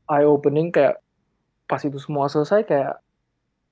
eye 0.10 0.26
opening 0.26 0.74
kayak 0.74 0.98
pas 1.66 1.82
itu 1.82 1.98
semua 1.98 2.26
selesai 2.26 2.66
kayak 2.66 2.98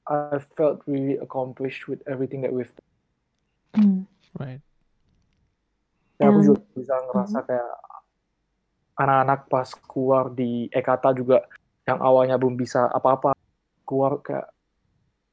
I 0.03 0.37
felt 0.59 0.83
really 0.85 1.15
accomplished 1.17 1.87
with 1.87 2.03
everything 2.03 2.43
that 2.43 2.51
we've 2.51 2.69
done. 2.69 2.91
Mm. 3.73 3.99
Right. 4.35 4.59
Kayak 6.19 6.29
aku 6.29 6.39
Um, 6.43 6.47
juga 6.51 6.59
bisa 6.75 6.93
ngerasa 7.07 7.39
kayak 7.47 7.71
anak-anak 8.93 9.39
pas 9.47 9.67
keluar 9.85 10.29
di 10.29 10.69
Ekata 10.69 11.11
juga 11.11 11.43
yang 11.83 11.99
awalnya 11.99 12.37
belum 12.37 12.55
bisa 12.55 12.87
apa-apa 12.87 13.33
keluar 13.83 14.21
kayak 14.21 14.47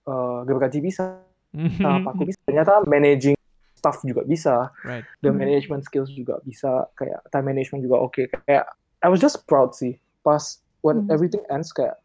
uh, 0.06 0.42
gergaji 0.44 0.80
bisa 0.80 1.22
Mm-hmm. 1.50 1.82
apa 1.82 2.14
aku 2.14 2.30
bisa 2.30 2.38
ternyata 2.46 2.78
managing 2.86 3.34
staff 3.74 3.98
juga 4.06 4.22
bisa 4.22 4.70
Right. 4.86 5.02
the 5.18 5.34
management 5.34 5.82
skills 5.82 6.06
juga 6.14 6.38
bisa 6.46 6.86
kayak 6.94 7.26
time 7.26 7.50
management 7.50 7.82
juga 7.82 7.98
oke 7.98 8.22
kayak 8.46 8.70
I 9.02 9.10
was 9.10 9.18
just 9.18 9.42
proud 9.50 9.74
sih 9.74 9.98
pas 10.22 10.62
when 10.78 11.02
Hmm. 11.02 11.10
everything 11.10 11.42
ends 11.50 11.74
kayak 11.74 11.98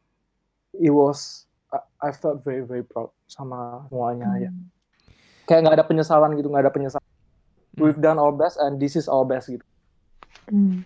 it 0.74 0.90
was 0.90 1.46
I, 1.70 2.10
I 2.10 2.10
felt 2.10 2.42
very 2.42 2.66
very 2.66 2.82
proud 2.82 3.14
sama 3.30 3.86
semuanya 3.94 4.50
Mm. 4.50 4.66
kayak 5.46 5.62
nggak 5.62 5.76
ada 5.78 5.86
penyesalan 5.86 6.34
gitu 6.42 6.50
nggak 6.50 6.66
ada 6.66 6.74
penyesalan 6.74 7.06
Mm. 7.06 7.86
we've 7.86 8.02
done 8.02 8.18
our 8.18 8.34
best 8.34 8.58
and 8.58 8.82
this 8.82 8.98
is 8.98 9.06
our 9.06 9.30
best 9.30 9.46
gitu 9.54 9.66
Mm. 10.50 10.82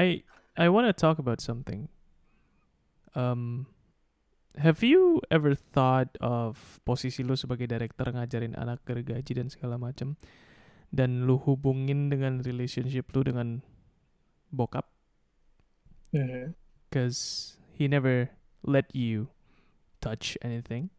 I 0.00 0.24
I 0.56 0.72
want 0.72 0.88
to 0.88 0.96
talk 0.96 1.20
about 1.20 1.44
something. 1.44 1.92
Um, 3.12 3.68
have 4.56 4.80
you 4.80 5.20
ever 5.28 5.52
thought 5.52 6.16
of 6.24 6.80
posisi 6.88 7.20
lu 7.20 7.36
sebagai 7.36 7.68
director 7.68 8.08
ngajarin 8.08 8.56
anak 8.56 8.80
gergaji 8.88 9.36
dan 9.36 9.52
segala 9.52 9.76
macam, 9.76 10.16
dan 10.88 11.28
lu 11.28 11.36
hubungin 11.36 12.08
dengan 12.08 12.40
relationship 12.40 13.12
lu 13.12 13.20
dengan 13.28 13.60
bokap, 14.48 14.88
cause 16.88 17.54
he 17.76 17.86
never 17.86 18.32
let 18.64 18.88
you 18.96 19.30
touch 20.00 20.40
anything, 20.40 20.90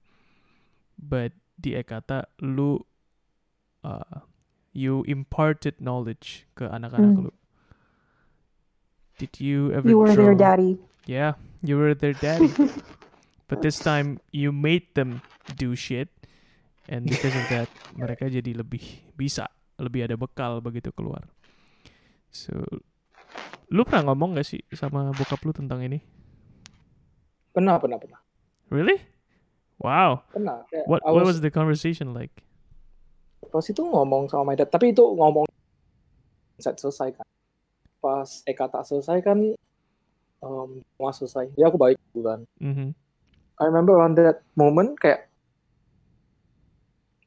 but 0.96 1.34
di 1.58 1.76
Ekata 1.76 2.30
lu 2.40 2.86
uh, 3.84 4.24
you 4.72 5.04
imparted 5.10 5.82
knowledge 5.82 6.46
ke 6.56 6.70
anak-anak 6.70 7.12
Hmm. 7.18 7.26
lu. 7.28 7.32
Did 9.22 9.38
you 9.38 9.70
ever 9.70 9.86
You 9.86 10.02
were 10.02 10.10
their 10.10 10.34
draw- 10.34 10.58
daddy. 10.58 10.82
Yeah, 11.06 11.38
you 11.62 11.78
were 11.78 11.94
their 11.94 12.18
daddy. 12.18 12.50
but 13.50 13.62
this 13.62 13.78
time 13.78 14.18
you 14.34 14.50
made 14.50 14.90
them 14.98 15.22
do 15.54 15.78
shit 15.78 16.10
and 16.90 17.06
because 17.06 17.38
of 17.38 17.46
that 17.54 17.70
mereka 18.02 18.26
jadi 18.26 18.58
lebih 18.58 18.82
bisa, 19.14 19.46
lebih 19.78 20.10
ada 20.10 20.18
bekal 20.18 20.58
begitu 20.58 20.90
keluar. 20.90 21.30
So 22.34 22.66
lu 23.70 23.86
pernah 23.86 24.10
ngomong 24.10 24.42
gak 24.42 24.50
sih 24.50 24.66
sama 24.74 25.14
bokap 25.14 25.38
lu 25.46 25.54
tentang 25.54 25.86
ini? 25.86 26.02
pernah 27.52 27.76
pernah 27.78 28.00
pernah 28.00 28.20
Really? 28.72 28.96
Wow. 29.78 30.24
pernah 30.32 30.64
Kayak 30.72 30.88
What 30.88 31.04
I 31.04 31.12
what 31.12 31.28
was 31.28 31.44
the 31.44 31.52
conversation 31.52 32.16
like? 32.16 32.32
pas 33.52 33.66
itu 33.68 33.84
ngomong 33.84 34.32
sama 34.32 34.54
my 34.54 34.56
dad 34.56 34.72
tapi 34.72 34.96
itu 34.96 35.04
ngomong 35.04 35.44
saat 36.56 36.80
selesai 36.80 37.12
kan 37.12 37.28
pas 38.02 38.26
Eka 38.44 38.66
tak 38.66 38.84
selesai 38.84 39.22
kan 39.22 39.38
um, 40.42 40.82
mau 40.98 41.14
selesai 41.14 41.54
ya 41.54 41.70
aku 41.70 41.78
balik 41.78 42.02
dulu 42.12 42.26
kan 42.26 42.42
Mhm. 42.58 42.98
I 43.56 43.64
remember 43.64 43.94
on 43.96 44.18
that 44.18 44.42
moment 44.58 44.98
kayak 44.98 45.30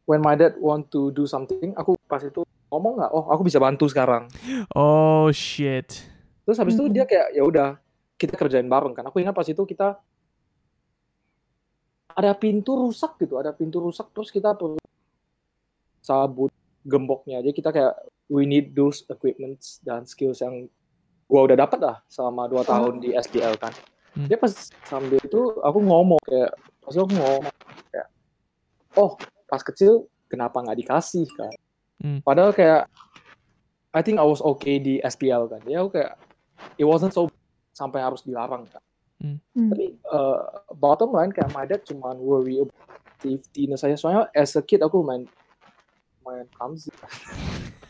when 0.05 0.18
my 0.18 0.34
dad 0.34 0.59
want 0.59 0.90
to 0.90 1.09
do 1.10 1.24
something 1.24 1.72
aku 1.72 1.94
pas 2.05 2.20
itu 2.20 2.42
ngomong 2.68 2.98
nggak 2.98 3.10
oh 3.10 3.30
aku 3.30 3.46
bisa 3.46 3.56
bantu 3.56 3.86
sekarang 3.86 4.26
Oh 4.74 5.30
shit. 5.30 6.05
terus 6.42 6.59
habis 6.59 6.74
itu 6.74 6.84
Mhm. 6.84 6.92
dia 6.92 7.05
kayak 7.06 7.28
ya 7.32 7.42
udah 7.42 7.68
kita 8.14 8.34
kerjain 8.34 8.66
bareng 8.66 8.92
kan 8.92 9.06
aku 9.06 9.22
ingat 9.22 9.32
pas 9.32 9.46
itu 9.46 9.62
kita 9.62 9.96
ada 12.10 12.30
pintu 12.34 12.76
rusak 12.76 13.14
gitu 13.16 13.38
ada 13.38 13.51
pintu 13.51 13.78
rusak 13.78 14.10
terus 14.10 14.30
kita 14.30 14.55
perlu 14.55 14.78
sabut 15.98 16.52
gemboknya 16.84 17.40
jadi 17.40 17.55
kita 17.55 17.70
kayak 17.72 17.94
we 18.28 18.48
need 18.48 18.72
those 18.72 19.05
equipments 19.12 19.80
dan 19.84 20.09
skills 20.09 20.40
yang 20.40 20.68
gua 21.28 21.48
udah 21.48 21.56
dapat 21.56 21.80
lah 21.80 21.96
selama 22.09 22.48
dua 22.48 22.62
tahun 22.64 23.01
di 23.01 23.12
SDL 23.16 23.56
kan. 23.60 23.72
Hmm. 24.14 24.30
dia 24.30 24.38
pas 24.38 24.55
sambil 24.86 25.18
itu 25.18 25.59
aku 25.59 25.78
ngomong 25.82 26.22
kayak 26.22 26.55
pas 26.86 26.94
aku 26.94 27.10
ngomong 27.18 27.51
kayak 27.90 28.09
oh 28.94 29.18
pas 29.51 29.59
kecil 29.59 30.06
kenapa 30.30 30.62
nggak 30.62 30.78
dikasih? 30.86 31.26
kan. 31.34 31.52
Hmm. 31.98 32.18
padahal 32.22 32.55
kayak 32.55 32.86
I 33.94 34.02
think 34.02 34.18
I 34.18 34.26
was 34.26 34.42
okay 34.42 34.78
di 34.82 34.98
SPL 35.02 35.51
kan. 35.51 35.62
Ya 35.66 35.82
aku 35.82 35.98
kayak 35.98 36.14
it 36.78 36.86
wasn't 36.86 37.14
so 37.14 37.30
sampai 37.74 38.02
harus 38.02 38.22
dilarang 38.22 38.66
kan. 38.70 38.82
Hmm. 39.22 39.38
tapi 39.72 39.94
uh, 40.10 40.42
bottom 40.74 41.14
line 41.14 41.30
kayak 41.32 41.48
my 41.55 41.64
dad 41.64 41.80
cuman 41.86 42.18
worry 42.18 42.60
about 42.60 42.76
safety 43.24 43.70
saya 43.78 43.96
soalnya 43.96 44.28
as 44.36 44.52
a 44.52 44.60
kid 44.60 44.84
aku 44.84 45.01
main 45.01 45.24
main 46.26 46.44
clumsy 46.52 46.92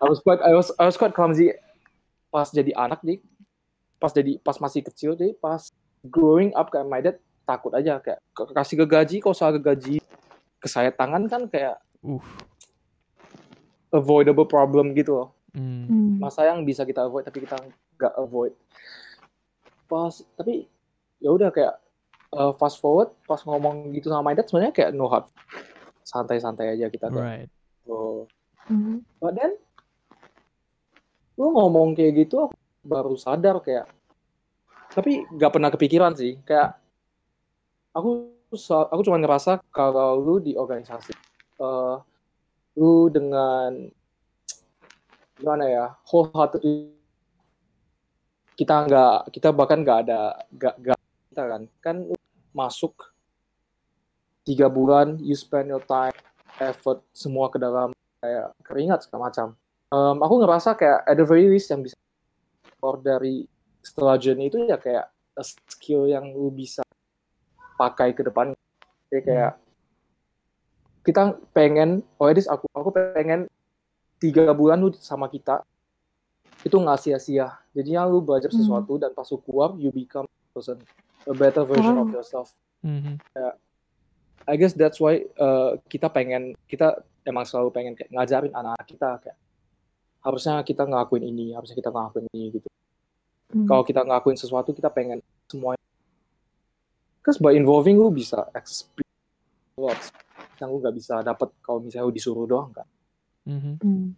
I 0.00 0.06
was 0.06 0.20
quite 0.20 0.40
I 0.42 0.52
was 0.54 0.68
I 0.76 0.84
was 0.84 0.96
quite 0.96 1.14
clumsy 1.14 1.54
pas 2.28 2.50
jadi 2.50 2.74
anak 2.74 3.00
nih 3.02 3.22
pas 3.96 4.10
jadi 4.10 4.36
pas 4.42 4.58
masih 4.58 4.82
kecil 4.82 5.14
deh 5.14 5.32
pas 5.38 5.70
growing 6.04 6.52
up 6.52 6.68
kayak 6.68 6.86
my 6.86 7.00
dad 7.00 7.16
takut 7.44 7.72
aja 7.72 8.00
kayak 8.00 8.20
kasih 8.52 8.82
ke 8.82 8.86
gaji 8.86 9.16
kalau 9.22 9.36
salah 9.36 9.54
ke 9.56 9.62
gaji 9.62 9.96
ke 10.58 10.68
saya 10.68 10.90
tangan 10.90 11.24
kan 11.28 11.46
kayak 11.46 11.78
Uff. 12.00 12.24
avoidable 13.88 14.44
problem 14.44 14.92
gitu 14.92 15.14
loh 15.14 15.30
Mm. 15.54 15.86
Hmm. 15.86 16.14
masa 16.18 16.50
yang 16.50 16.66
bisa 16.66 16.82
kita 16.82 17.06
avoid 17.06 17.22
tapi 17.22 17.46
kita 17.46 17.54
nggak 17.94 18.14
avoid 18.18 18.58
pas 19.86 20.10
tapi 20.34 20.66
ya 21.22 21.30
udah 21.30 21.54
kayak 21.54 21.78
uh, 22.34 22.50
fast 22.58 22.82
forward 22.82 23.14
pas 23.22 23.38
ngomong 23.46 23.94
gitu 23.94 24.10
sama 24.10 24.26
my 24.26 24.34
dad 24.34 24.50
sebenarnya 24.50 24.74
kayak 24.74 24.90
no 24.90 25.06
hard 25.06 25.30
santai-santai 26.02 26.74
aja 26.74 26.90
kita 26.90 27.06
kayak 27.06 27.46
Right. 27.46 27.48
oh 27.86 28.26
Mhm. 28.64 29.04
but 29.20 29.36
then 29.36 29.52
lu 31.36 31.50
ngomong 31.52 31.92
kayak 31.92 32.24
gitu 32.24 32.48
aku 32.48 32.56
baru 32.86 33.14
sadar 33.18 33.58
kayak 33.60 33.90
tapi 34.94 35.26
nggak 35.26 35.50
pernah 35.50 35.70
kepikiran 35.74 36.14
sih. 36.14 36.38
Kayak 36.46 36.78
aku 37.90 38.30
aku 38.70 39.00
cuma 39.02 39.18
ngerasa 39.18 39.58
kalau 39.74 40.14
lu 40.14 40.38
di 40.38 40.54
organisasi 40.54 41.10
eh 41.58 41.96
lu 42.78 43.10
dengan 43.10 43.90
gimana 45.34 45.64
ya 45.66 45.86
wholehearted 46.06 46.62
kita 48.54 48.74
nggak 48.86 49.34
kita 49.34 49.50
bahkan 49.50 49.82
nggak 49.82 49.98
ada 50.06 50.20
nggak 50.54 50.98
kita 51.34 51.42
kan. 51.42 51.62
Kan 51.82 51.96
masuk 52.54 53.10
tiga 54.46 54.70
bulan 54.70 55.18
you 55.18 55.34
spend 55.34 55.74
your 55.74 55.82
time 55.82 56.14
effort 56.62 57.02
semua 57.10 57.50
ke 57.50 57.58
dalam 57.58 57.90
kayak 58.24 58.46
keringat 58.64 59.04
segala 59.04 59.28
macam 59.28 59.52
Em, 59.92 60.16
aku 60.18 60.34
ngerasa 60.42 60.74
kayak 60.74 61.04
at 61.04 61.14
the 61.14 61.22
very 61.22 61.46
least 61.46 61.68
yang 61.68 61.84
bisa 61.84 61.94
keluar 62.80 62.98
dari 62.98 63.44
setelah 63.78 64.16
journey 64.16 64.48
itu 64.48 64.64
ya 64.64 64.74
kayak 64.74 65.06
a 65.36 65.44
skill 65.68 66.08
yang 66.08 66.32
lu 66.32 66.48
bisa 66.48 66.80
pakai 67.76 68.10
ke 68.10 68.24
depan 68.24 68.56
jadi 69.12 69.22
kayak 69.22 69.52
kita 71.04 71.36
pengen 71.52 72.00
oh 72.16 72.32
this 72.32 72.48
aku 72.48 72.64
aku 72.72 72.90
pengen 72.90 73.46
tiga 74.18 74.50
bulan 74.50 74.80
lu 74.80 74.88
sama 74.96 75.28
kita 75.28 75.60
itu 76.64 76.74
nggak 76.74 76.96
sia-sia 76.98 77.60
jadinya 77.76 78.08
lu 78.08 78.24
belajar 78.24 78.48
Hmm. 78.48 78.58
sesuatu 78.64 78.96
dan 78.96 79.12
pas 79.12 79.28
lu 79.28 79.38
keluar 79.44 79.76
you 79.76 79.92
become 79.92 80.24
a 80.24 80.48
person 80.56 80.80
a 81.28 81.34
better 81.36 81.62
version 81.62 82.00
of 82.00 82.08
Oh. 82.08 82.14
yourself 82.18 82.50
Mhm. 82.80 83.20
I 84.44 84.54
guess 84.60 84.76
that's 84.76 85.00
why 85.00 85.24
uh, 85.38 85.76
kita 85.88 86.08
pengen 86.10 86.52
kita 86.68 87.00
emang 87.24 87.44
selalu 87.48 87.68
pengen 87.72 87.92
kayak 87.96 88.12
ngajarin 88.12 88.52
anak-anak 88.52 88.86
kita 88.86 89.08
kayak 89.24 89.38
harusnya 90.24 90.64
kita 90.64 90.82
ngelakuin 90.88 91.24
ini, 91.24 91.52
harusnya 91.52 91.76
kita 91.76 91.92
ngelakuin 91.92 92.26
ini 92.32 92.44
gitu. 92.56 92.68
Hmm. 93.52 93.68
Kalau 93.68 93.82
kita 93.84 94.00
ngelakuin 94.04 94.38
sesuatu 94.40 94.72
kita 94.72 94.88
pengen 94.88 95.20
semuanya. 95.48 95.80
Because 97.20 97.40
by 97.40 97.56
involving 97.56 97.96
lu 97.96 98.12
bisa 98.12 98.48
experience 98.52 99.76
lots 99.80 100.12
yang 100.60 100.72
lu 100.72 100.80
nggak 100.80 100.96
bisa 100.96 101.20
dapat 101.24 101.52
kalau 101.60 101.80
misalnya 101.80 102.08
lu 102.08 102.14
disuruh 102.14 102.48
doang 102.48 102.72
kan. 102.72 102.88
Mhm. 103.44 103.74
Hmm. 103.80 104.08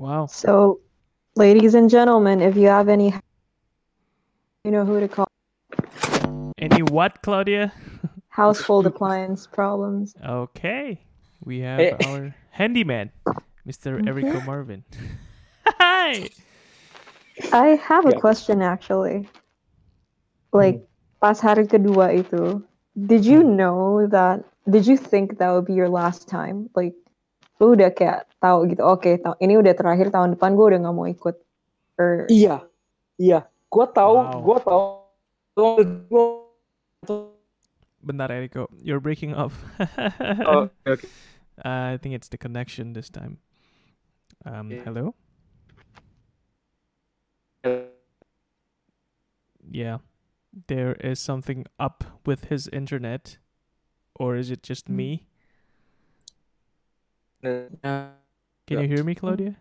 Wow. 0.00 0.32
So, 0.32 0.80
ladies 1.36 1.76
and 1.76 1.92
gentlemen, 1.92 2.40
if 2.40 2.56
you 2.56 2.72
have 2.72 2.88
any, 2.88 3.12
you 4.64 4.72
know 4.72 4.88
who 4.88 4.96
to 4.96 5.08
call. 5.12 5.28
Any 6.56 6.80
what, 6.80 7.20
Claudia? 7.20 7.68
Household 8.40 8.88
appliance 8.88 9.44
problems. 9.44 10.16
Okay. 10.24 10.96
We 11.44 11.60
have 11.60 11.80
Eh. 11.80 11.92
our 12.08 12.32
handyman, 12.56 13.12
Mr. 13.68 14.00
Erico 14.00 14.40
Marvin. 14.48 14.80
Hi. 15.76 16.28
I 17.52 17.76
have 17.76 18.08
a 18.08 18.16
Yeah. 18.16 18.20
question 18.20 18.64
actually. 18.64 19.28
Like, 20.52 20.80
pas 21.20 21.36
hari 21.40 21.68
kedua 21.68 22.16
itu, 22.16 22.64
did 22.96 23.28
you 23.28 23.44
know 23.44 24.08
that? 24.08 24.40
Did 24.68 24.84
you 24.88 24.96
think 24.96 25.36
that 25.40 25.52
would 25.52 25.64
be 25.64 25.76
your 25.76 25.88
last 25.88 26.28
time? 26.28 26.68
Like, 26.76 26.92
lu 27.60 27.76
udah 27.76 27.92
kayak 27.92 28.24
tahu 28.40 28.68
gitu. 28.72 28.82
Oke, 28.84 29.20
ta- 29.20 29.36
ini 29.40 29.56
udah 29.56 29.72
terakhir 29.76 30.08
tahun 30.12 30.36
depan 30.36 30.56
gue 30.56 30.66
udah 30.74 30.80
nggak 30.84 30.96
mau 30.96 31.08
ikut. 31.08 31.36
Or, 32.00 32.24
Iya, 32.32 32.64
iya. 33.20 33.44
Gua 33.68 33.86
tahu, 33.86 34.16
Wow. 34.16 34.40
gua 34.42 34.58
tahu. 34.64 34.82
Gua, 36.10 36.24
Bentar, 38.04 38.30
Erico. 38.30 38.68
You're 38.82 39.00
breaking 39.00 39.34
up. 39.34 39.52
oh, 39.78 40.70
oke. 40.86 41.04
Uh, 41.64 41.92
I 41.94 41.98
think 42.00 42.14
it's 42.14 42.28
the 42.28 42.38
connection 42.38 42.92
this 42.94 43.10
time. 43.10 43.38
Um, 44.44 44.72
Okay. 44.72 44.82
hello? 44.84 45.14
Yeah. 49.70 49.98
There 50.66 50.94
is 50.94 51.20
something 51.20 51.66
up 51.78 52.04
with 52.24 52.46
his 52.46 52.68
internet. 52.68 53.38
Or 54.14 54.36
is 54.36 54.50
it 54.50 54.62
just 54.62 54.88
me? 54.88 55.26
Nah, 57.42 58.08
Can 58.66 58.80
you 58.80 58.88
hear 58.88 59.04
me, 59.04 59.14
Claudia? 59.14 59.56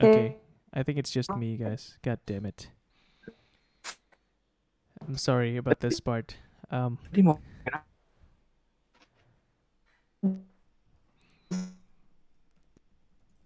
Okay. 0.00 0.36
I 0.72 0.82
think 0.82 0.98
it's 0.98 1.10
just 1.10 1.36
me, 1.36 1.56
guys. 1.56 1.98
God 2.02 2.18
damn 2.26 2.46
it. 2.46 2.68
I'm 5.08 5.16
sorry 5.18 5.56
about 5.56 5.80
this 5.80 6.00
part. 6.00 6.36
Um, 6.70 6.98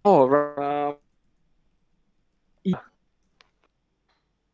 Oh, 0.06 0.22
uh, 0.30 0.94
iya. 2.62 2.78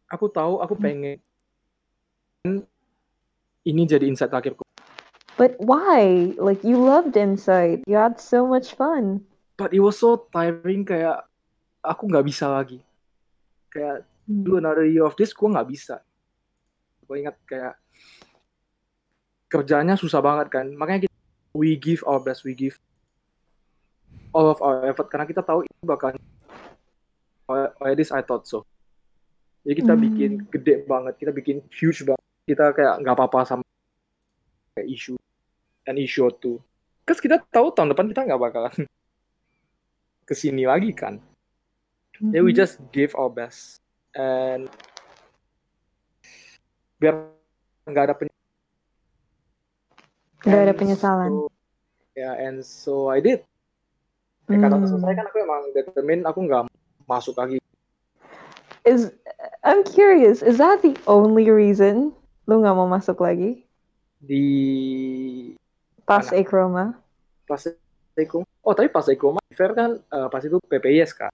Aku 0.08 0.28
tahu, 0.32 0.64
aku 0.64 0.72
pengen 0.76 1.20
ini 3.62 3.82
jadi 3.84 4.08
insight 4.08 4.32
terakhirku. 4.32 4.64
but 5.36 5.56
why? 5.60 6.32
Like, 6.36 6.62
you 6.64 6.76
loved 6.80 7.16
Insight. 7.16 7.84
You 7.88 7.96
had 7.96 8.20
so 8.20 8.46
much 8.46 8.76
fun. 8.76 9.24
But 9.56 9.72
it 9.72 9.80
was 9.80 9.98
so 10.00 10.28
tiring 10.32 10.84
kayak 10.84 11.24
aku 11.84 12.08
nggak 12.08 12.24
bisa 12.24 12.48
lagi. 12.48 12.80
Kayak 13.72 14.08
Hmm. 14.22 14.46
do 14.46 14.54
another 14.54 14.86
year 14.86 15.02
of 15.02 15.18
this, 15.18 15.34
gue 15.34 15.50
nggak 15.50 15.66
bisa. 15.66 15.98
Gue 17.12 17.28
ingat 17.28 17.36
kayak 17.44 17.76
kerjanya 19.52 20.00
susah 20.00 20.24
banget 20.24 20.48
kan. 20.48 20.64
Makanya 20.72 21.04
kita 21.04 21.16
we 21.52 21.76
give 21.76 22.00
our 22.08 22.16
best, 22.16 22.40
we 22.40 22.56
give 22.56 22.80
all 24.32 24.48
of 24.48 24.64
our 24.64 24.88
effort 24.88 25.12
karena 25.12 25.28
kita 25.28 25.44
tahu 25.44 25.60
itu 25.60 25.84
bakal 25.84 26.16
oh, 27.52 27.68
at 27.84 27.92
least 28.00 28.16
I 28.16 28.24
thought 28.24 28.48
so. 28.48 28.64
Jadi 29.60 29.84
kita 29.84 29.92
Hmm. 29.92 30.02
bikin 30.08 30.30
gede 30.48 30.88
banget, 30.88 31.20
kita 31.20 31.36
bikin 31.36 31.60
huge 31.68 32.00
banget. 32.08 32.24
Kita 32.48 32.72
kayak 32.72 33.04
nggak 33.04 33.12
apa-apa 33.12 33.44
sama 33.44 33.62
kayak 34.72 34.88
issue 34.88 35.20
an 35.84 36.00
issue 36.00 36.24
or 36.24 36.32
two. 36.32 36.56
Terus 37.04 37.20
kita 37.20 37.44
tahu 37.52 37.76
tahun 37.76 37.92
depan 37.92 38.08
kita 38.08 38.24
nggak 38.24 38.40
bakalan 38.40 38.72
ke 40.28 40.32
sini 40.32 40.64
lagi 40.64 40.96
kan. 40.96 41.20
Ya 42.32 42.40
we 42.40 42.56
Mhm. 42.56 42.64
just 42.64 42.80
give 42.88 43.12
our 43.20 43.28
best 43.28 43.76
and 44.16 44.72
biar 47.02 47.14
nggak 47.84 48.04
ada 48.06 48.14
penyesalan. 48.14 48.38
Nggak 50.42 50.62
ada 50.62 50.74
penyesalan. 50.74 51.30
so- 51.34 51.50
ya 52.12 52.30
and 52.38 52.60
so 52.60 53.08
I 53.08 53.18
did 53.18 53.40
kayak 54.44 54.62
kata 54.62 54.76
Hmm. 54.76 54.84
selesai 54.86 55.12
kan 55.16 55.26
aku 55.26 55.38
emang 55.40 55.62
determine 55.72 56.22
aku 56.22 56.38
nggak 56.44 56.62
masuk 57.04 57.34
lagi 57.34 57.56
Is 58.82 59.14
I'm 59.62 59.86
curious, 59.86 60.42
is 60.42 60.58
that 60.58 60.82
the 60.82 60.98
only 61.06 61.46
reason 61.48 62.12
lu 62.44 62.60
nggak 62.60 62.74
mau 62.74 62.84
masuk 62.84 63.18
lagi 63.18 63.64
di 64.18 64.44
pas 66.04 66.26
Mana? 66.26 66.36
Ekroma? 66.36 66.84
pas 67.42 67.62
Eko 68.12 68.44
oh 68.60 68.74
tapi 68.76 68.86
pas 68.86 69.06
Eko 69.06 69.32
mah 69.32 69.44
fair 69.50 69.72
kan 69.72 69.96
eh, 69.96 70.28
pas 70.28 70.42
itu 70.42 70.60
PPIS 70.62 71.16
kan 71.16 71.32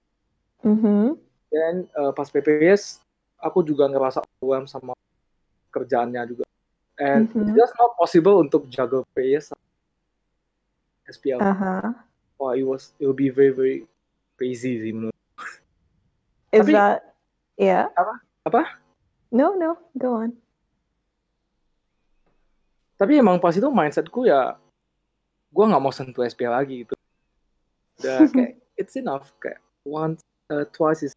Mhm. 0.63 1.17
dan 1.49 1.85
eh, 1.85 2.11
pas 2.13 2.25
PPIS 2.25 3.01
aku 3.35 3.61
juga 3.61 3.89
ngerasa 3.89 4.23
overwhelmed 4.23 4.69
sama 4.69 4.93
kerjaannya 5.69 6.21
juga 6.27 6.43
and 6.97 7.29
Mhm. 7.29 7.39
it's 7.41 7.53
just 7.55 7.73
not 7.75 7.93
possible 7.95 8.37
untuk 8.37 8.67
jaga 8.67 9.01
PPIS 9.11 9.51
sama 9.51 9.63
SPL 11.07 11.39
Uh-huh. 11.39 11.89
wah 12.37 12.53
it 12.53 12.63
was 12.63 12.91
it 12.97 13.05
will 13.05 13.15
be 13.15 13.29
very 13.29 13.49
very 13.49 13.77
crazy 14.35 14.77
sih 14.77 14.91
menurut 14.91 15.15
Is 16.49 16.65
Tapi- 16.65 16.73
that 16.73 17.13
yeah? 17.55 17.93
Apa? 17.93 18.13
Apa? 18.43 18.61
No, 19.29 19.53
no, 19.53 19.77
go 19.93 20.17
on. 20.17 20.33
tapi 22.95 23.15
emang 23.15 23.39
pas 23.39 23.55
itu 23.55 23.63
mindsetku 23.63 24.27
ya 24.27 24.59
gue 25.49 25.63
nggak 25.63 25.79
mau 25.79 25.87
sentuh 25.89 26.19
SPL 26.21 26.51
lagi 26.51 26.83
gitu 26.83 26.93
udah 27.95 28.17
kayak 28.35 28.53
it's 28.75 28.95
enough 28.95 29.31
kayak 29.39 29.55
once 29.81 30.19
uh, 30.49 30.67
twice 30.69 30.99
is 31.01 31.15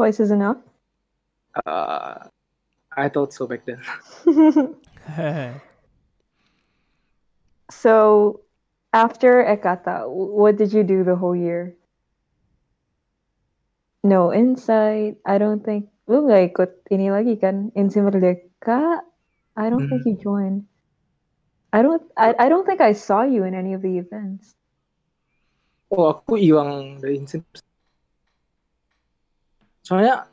Twice 0.00 0.16
is 0.20 0.30
enough. 0.32 0.56
uh, 1.66 2.24
I 2.96 3.12
thought 3.12 3.36
so 3.36 3.44
back 3.44 3.68
then 3.68 3.84
so, 7.70 8.40
after 8.94 9.44
Ekata, 9.44 10.08
what 10.08 10.56
did 10.56 10.72
you 10.72 10.84
do 10.84 11.04
the 11.04 11.16
whole 11.16 11.36
year? 11.36 11.76
No 14.02 14.32
insight. 14.32 15.20
I 15.26 15.36
don't 15.36 15.60
think 15.60 15.92
lu 16.08 16.24
nggak 16.24 16.56
ikut 16.56 16.70
ini 16.88 17.12
lagi 17.12 17.36
kan? 17.36 17.68
Insi 17.76 18.00
Merdeka. 18.00 19.04
I 19.52 19.68
don't 19.68 19.84
think 19.84 20.08
you 20.08 20.16
joined. 20.16 20.64
I 21.76 21.84
don't. 21.84 22.00
I, 22.16 22.32
I 22.40 22.48
don't 22.48 22.64
think 22.64 22.80
I 22.80 22.96
saw 22.96 23.28
you 23.28 23.44
in 23.44 23.52
any 23.52 23.76
of 23.76 23.84
the 23.84 24.00
events. 24.00 24.56
oh 25.90 26.14
aku 26.14 26.38
hilang 26.38 27.02
dari 27.02 27.18
insim 27.18 27.42
soalnya 29.90 30.30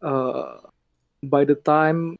uh, 0.00 0.56
by 1.20 1.44
the 1.44 1.52
time 1.52 2.16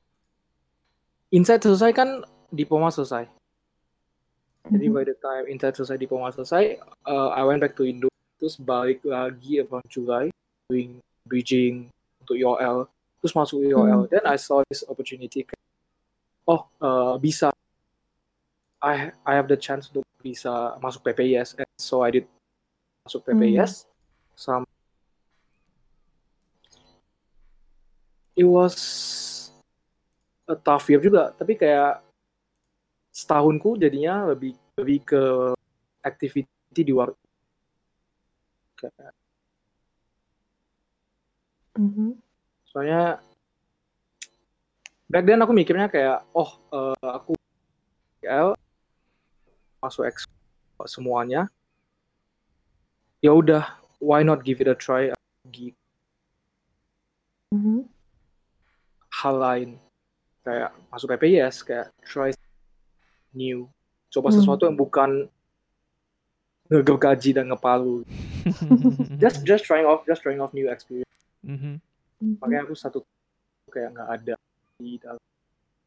insight 1.33 1.65
selesai 1.65 1.97
kan 1.97 2.21
diploma 2.53 2.93
selesai. 2.93 3.25
Jadi 4.69 4.87
Mhm. 4.87 4.95
by 4.95 5.05
the 5.09 5.17
time 5.25 5.49
Insight 5.49 5.73
selesai 5.73 5.97
diploma 5.97 6.29
selesai, 6.29 6.77
uh, 7.09 7.33
I 7.33 7.43
went 7.49 7.65
back 7.65 7.73
to 7.81 7.89
Indo, 7.89 8.13
terus 8.37 8.61
balik 8.61 9.01
lagi 9.09 9.65
around 9.65 9.89
July, 9.89 10.29
doing 10.69 11.01
bridging 11.25 11.89
untuk 12.21 12.37
UOL, 12.37 12.85
terus 13.25 13.33
masuk 13.33 13.65
UOL. 13.65 14.05
Then 14.13 14.29
I 14.29 14.37
saw 14.37 14.61
this 14.69 14.85
opportunity, 14.85 15.49
oh 16.45 16.69
uh, 16.85 17.17
bisa, 17.17 17.49
I 18.85 19.17
I 19.25 19.33
have 19.33 19.49
the 19.49 19.57
chance 19.57 19.89
untuk 19.89 20.05
bisa 20.21 20.77
masuk 20.85 21.09
PPIS, 21.09 21.57
and 21.57 21.69
so 21.81 22.05
I 22.05 22.13
did 22.13 22.29
masuk 23.09 23.25
PPIS. 23.25 23.89
Some 24.37 24.69
it 28.41 28.49
was 28.49 28.77
a 30.49 30.57
tough 30.57 30.89
year 30.89 30.99
juga, 30.99 31.37
tapi 31.37 31.61
kayak 31.61 32.01
setahunku 33.13 33.77
jadinya 33.77 34.33
lebih 34.33 34.57
lebih 34.81 34.99
ke 35.05 35.23
activity 36.01 36.49
di 36.73 36.89
luar 36.89 37.13
Kayak- 38.81 39.13
Mhm. 41.77 42.17
soalnya 42.65 43.21
back 45.05 45.29
then 45.29 45.43
aku 45.45 45.53
mikirnya 45.53 45.93
kayak 45.93 46.25
oh 46.33 46.57
eh, 46.73 46.97
aku 47.13 47.37
PL 48.23 48.57
masuk 49.85 50.09
X 50.09 50.25
semuanya 50.89 51.45
ya 53.21 53.37
udah 53.37 53.69
why 54.01 54.25
not 54.25 54.41
give 54.41 54.65
it 54.65 54.71
a 54.71 54.77
try 54.79 55.13
di 55.45 55.77
Mhm. 57.53 57.85
Hal 59.21 59.37
lain 59.37 59.71
kayak 60.41 60.73
masuk 60.89 61.13
PPIS 61.13 61.61
kayak 61.61 61.93
try 62.03 62.33
new 63.37 63.69
coba 64.09 64.33
Hmm. 64.33 64.37
sesuatu 64.41 64.65
yang 64.65 64.75
bukan 64.75 65.29
ngegergaji 66.67 67.31
dan 67.35 67.51
ngepalu 67.51 68.03
just 69.23 69.45
just 69.45 69.63
trying 69.63 69.85
off 69.85 70.03
just 70.09 70.23
trying 70.23 70.41
off 70.41 70.51
new 70.51 70.67
experience 70.67 71.07
Mhm. 71.45 71.77
Mhm. 72.21 72.37
makanya 72.41 72.65
aku 72.65 72.75
satu 72.75 72.99
kayak 73.69 73.93
nggak 73.93 74.09
ada 74.11 74.35
di 74.79 74.97
dalam 74.97 75.21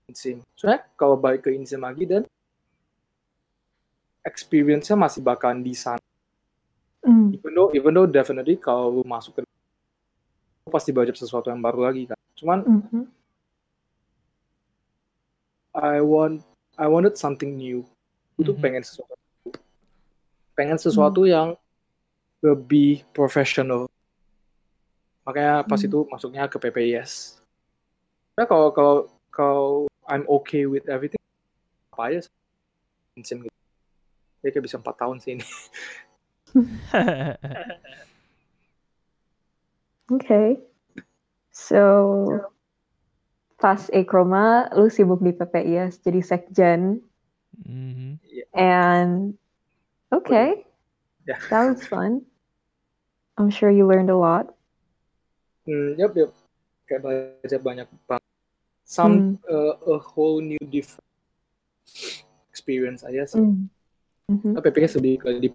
insim 0.06 0.40
soalnya 0.54 0.86
kalau 0.94 1.16
balik 1.16 1.44
ke 1.44 1.52
insim 1.52 1.82
lagi 1.82 2.06
dan 2.06 2.24
experience-nya 4.24 4.96
masih 4.96 5.20
bakalan 5.20 5.60
di 5.60 5.74
sana 5.74 6.00
Mm. 7.04 7.36
even 7.36 7.52
though 7.52 7.70
even 7.76 7.92
though 7.92 8.08
definitely 8.08 8.56
kalau 8.56 8.88
lu 8.88 9.04
masuk 9.04 9.36
ke 9.36 9.44
lu 9.44 10.70
pasti 10.72 10.96
belajar 10.96 11.12
sesuatu 11.12 11.52
yang 11.52 11.60
baru 11.60 11.92
lagi 11.92 12.08
kan 12.08 12.16
cuman 12.40 12.64
Mhm. 12.64 13.04
I 15.74 16.00
want 16.02 16.46
I 16.78 16.86
wanted 16.90 17.18
something 17.18 17.58
new. 17.58 17.86
Aku 18.34 18.50
tuh 18.50 18.56
Mhm. 18.58 18.62
pengen 18.62 18.84
sesuatu. 18.86 19.14
Pengen 20.54 20.78
sesuatu 20.78 21.26
yang 21.26 21.58
lebih 22.44 23.02
profesional 23.16 23.88
makanya 25.24 25.64
pas 25.64 25.80
Hmm. 25.80 25.88
itu 25.88 26.00
masuknya 26.12 26.44
ke 26.52 26.60
PPIS 26.60 27.40
nah 28.36 28.44
kalau 28.44 28.76
kalau 28.76 28.96
kalau 29.32 29.68
I'm 30.04 30.28
okay 30.28 30.68
with 30.68 30.84
everything 30.92 31.22
apa 31.96 32.04
aja 32.12 32.20
insim 33.16 33.48
gitu. 33.48 33.56
Ya 34.44 34.52
kayak 34.52 34.66
bisa 34.68 34.76
empat 34.76 35.00
tahun 35.00 35.24
sih 35.24 35.40
ini. 35.40 35.46
Okay. 40.12 40.60
So, 41.56 42.52
pas 43.64 43.88
Ekroma, 43.96 44.68
lu 44.76 44.92
sibuk 44.92 45.24
di 45.24 45.32
PPIS 45.32 46.04
jadi 46.04 46.20
sekjen. 46.20 47.00
Mhm. 47.64 48.20
And 48.52 49.40
okay, 50.12 50.68
Yeah. 51.24 51.40
that 51.48 51.72
was 51.72 51.88
fun. 51.88 52.28
I'm 53.40 53.48
sure 53.48 53.72
you 53.72 53.88
learned 53.88 54.12
a 54.12 54.20
lot. 54.20 54.52
hmm, 55.64 55.96
yep, 55.96 56.12
yep. 56.12 56.36
kayak 56.84 57.00
belajar 57.00 57.60
banyak 57.64 57.88
banget 58.04 58.28
some 58.84 59.40
uh, 59.48 59.80
a 59.96 59.96
whole 59.96 60.44
new 60.44 60.60
different 60.68 61.08
experience 62.52 63.08
aja 63.08 63.24
sih 63.24 63.40
Mm. 63.40 63.72
Mhm. 64.28 64.60
PPIS 64.60 65.00
lebih 65.00 65.24
ke 65.24 65.30
di 65.40 65.50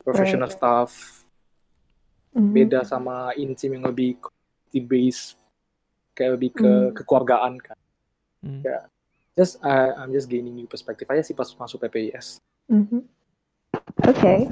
professional 0.00 0.48
Right. 0.48 0.56
staff 0.56 0.90
Mhm. 2.32 2.52
beda 2.56 2.80
sama 2.88 3.36
insim 3.36 3.76
yang 3.76 3.84
lebih 3.84 4.16
team 4.72 4.88
base 4.88 5.36
kayak 6.14 6.38
lebih 6.38 6.50
ke 6.54 6.64
Hmm. 6.64 6.94
kekeluargaan 6.94 7.54
kan 7.58 7.78
Hmm. 8.40 8.60
Ya. 8.62 8.86
just 9.34 9.58
I, 9.60 9.90
I'm 9.96 10.10
just 10.10 10.28
gaining 10.28 10.54
new 10.54 10.66
perspective 10.66 11.08
aja 11.08 11.20
sih 11.20 11.34
pas 11.34 11.50
masuk 11.50 11.82
PPIS 11.82 12.38
Mhm. 12.64 13.04
Okay. 14.06 14.48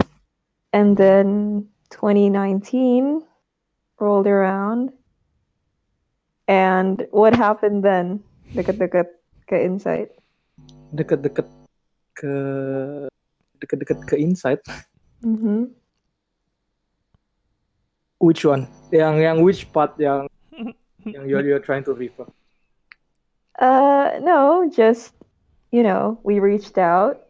And 0.72 0.96
then 0.96 1.28
2019 1.88 3.24
rolled 3.96 4.26
around. 4.26 4.92
And 6.44 7.04
what 7.08 7.32
happened 7.32 7.80
then? 7.80 8.20
Deket-deket 8.52 9.08
ke 9.46 9.56
Insight. 9.56 10.12
deket-deket 10.92 11.48
ke 12.12 12.34
deket-deket 13.56 13.98
ke 14.04 14.14
insight 14.16 14.60
Mhm. 15.20 15.72
which 18.20 18.44
one 18.44 18.68
yang 18.92 19.16
yang 19.16 19.38
which 19.40 19.64
part 19.72 19.96
yang 19.96 20.28
you're, 21.26 21.44
you're 21.44 21.58
trying 21.62 21.84
to 21.84 21.94
refer 21.94 22.26
Uh, 23.60 24.18
no, 24.24 24.66
just, 24.72 25.12
you 25.70 25.82
know, 25.84 26.18
we 26.24 26.40
reached 26.40 26.78
out. 26.78 27.28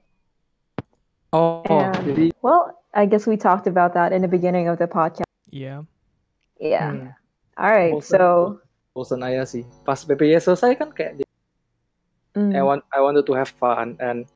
oh, 1.34 1.66
And, 1.66 1.92
jadi 2.06 2.30
well, 2.40 2.78
I 2.94 3.04
guess 3.10 3.26
we 3.26 3.36
talked 3.36 3.66
about 3.66 3.92
that 3.98 4.12
in 4.14 4.22
the 4.22 4.30
beginning 4.30 4.68
of 4.70 4.78
the 4.78 4.86
podcast. 4.86 5.26
Yeah. 5.50 5.82
Yeah. 6.62 6.90
hmm, 6.94 7.06
All 7.58 7.74
right. 7.74 7.92
bosen, 7.92 8.16
So, 8.16 8.60
bosen 8.94 9.20
aja 9.24 9.42
sih 9.48 9.64
pas 9.82 9.98
PPIS 10.04 10.46
selesai 10.46 10.76
kan 10.78 10.92
kayak 10.92 11.24
mm, 12.36 12.52
I 12.54 12.62
want 12.62 12.84
I 12.92 13.00
wanted 13.00 13.24
to 13.26 13.34
have 13.34 13.48
fun 13.48 13.96
and 13.98 14.28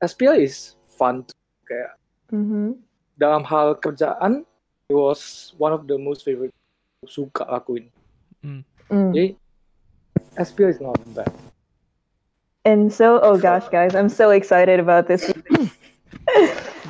SPL 0.00 0.36
is 0.40 0.74
fun 0.96 1.22
too. 1.28 1.36
kayak 1.68 2.00
mhm. 2.32 2.80
dalam 3.20 3.44
hal 3.44 3.76
kerjaan 3.76 4.48
it 4.88 4.96
was 4.96 5.52
one 5.60 5.76
of 5.76 5.84
the 5.84 6.00
most 6.00 6.24
favorite 6.24 6.52
suka 7.04 7.44
lakuin. 7.44 7.92
Hmm. 8.40 8.64
Mm. 8.90 9.12
Jadi 9.12 9.28
SPL 10.38 10.70
is 10.70 10.80
not 10.80 10.96
bad. 11.14 11.32
And 12.64 12.92
so, 12.92 13.20
oh 13.22 13.38
gosh, 13.38 13.68
guys, 13.68 13.94
I'm 13.94 14.08
so 14.08 14.30
excited 14.30 14.80
about 14.80 15.08
this. 15.08 15.24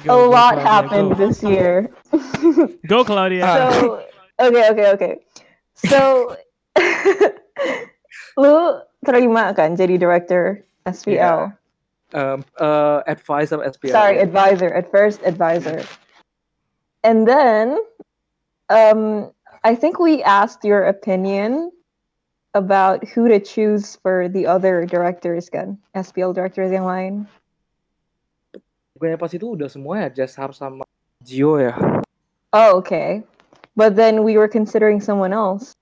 Go, 0.05 0.27
a 0.27 0.27
go, 0.27 0.31
lot 0.31 0.55
Claudia, 0.55 0.67
happened 0.67 1.11
Go, 1.11 1.27
this 1.27 1.43
year. 1.43 1.91
Go, 2.87 3.05
Claudia. 3.05 3.47
So, 3.47 4.03
okay, 4.39 4.71
okay, 4.71 4.87
okay. 4.95 5.15
So, 5.75 6.37
lu 8.39 8.79
terima 9.07 9.55
kan 9.55 9.75
jadi 9.75 9.99
director 9.99 10.63
SPL? 10.87 11.15
Yeah. 11.15 11.51
Um, 12.15 12.47
uh, 12.59 13.03
advisor 13.07 13.59
SPL. 13.59 13.91
Sorry, 13.91 14.19
advisor. 14.19 14.71
At 14.71 14.91
first, 14.91 15.23
advisor. 15.27 15.83
And 17.03 17.27
then, 17.27 17.79
um, 18.71 19.31
I 19.63 19.75
think 19.75 19.99
we 19.99 20.23
asked 20.23 20.63
your 20.63 20.87
opinion 20.87 21.71
about 22.59 23.07
who 23.07 23.31
to 23.31 23.39
choose 23.39 23.95
for 24.03 24.27
the 24.27 24.45
other 24.51 24.83
directors 24.83 25.47
kan, 25.47 25.79
SPL 25.95 26.35
directors 26.35 26.75
yang 26.75 26.85
lain. 26.85 27.31
Pokoknya 28.99 29.15
pas 29.15 29.31
itu 29.31 29.55
udah 29.55 29.71
semua 29.71 30.03
ya, 30.03 30.09
Jess 30.11 30.35
Har 30.35 30.51
sama 30.51 30.83
Gio 31.23 31.63
ya. 31.63 31.79
Oh, 32.51 32.83
okay. 32.83 33.23
But 33.79 33.95
then 33.95 34.27
we 34.27 34.35
were 34.35 34.51
considering 34.51 34.99
someone 34.99 35.31
else. 35.31 35.79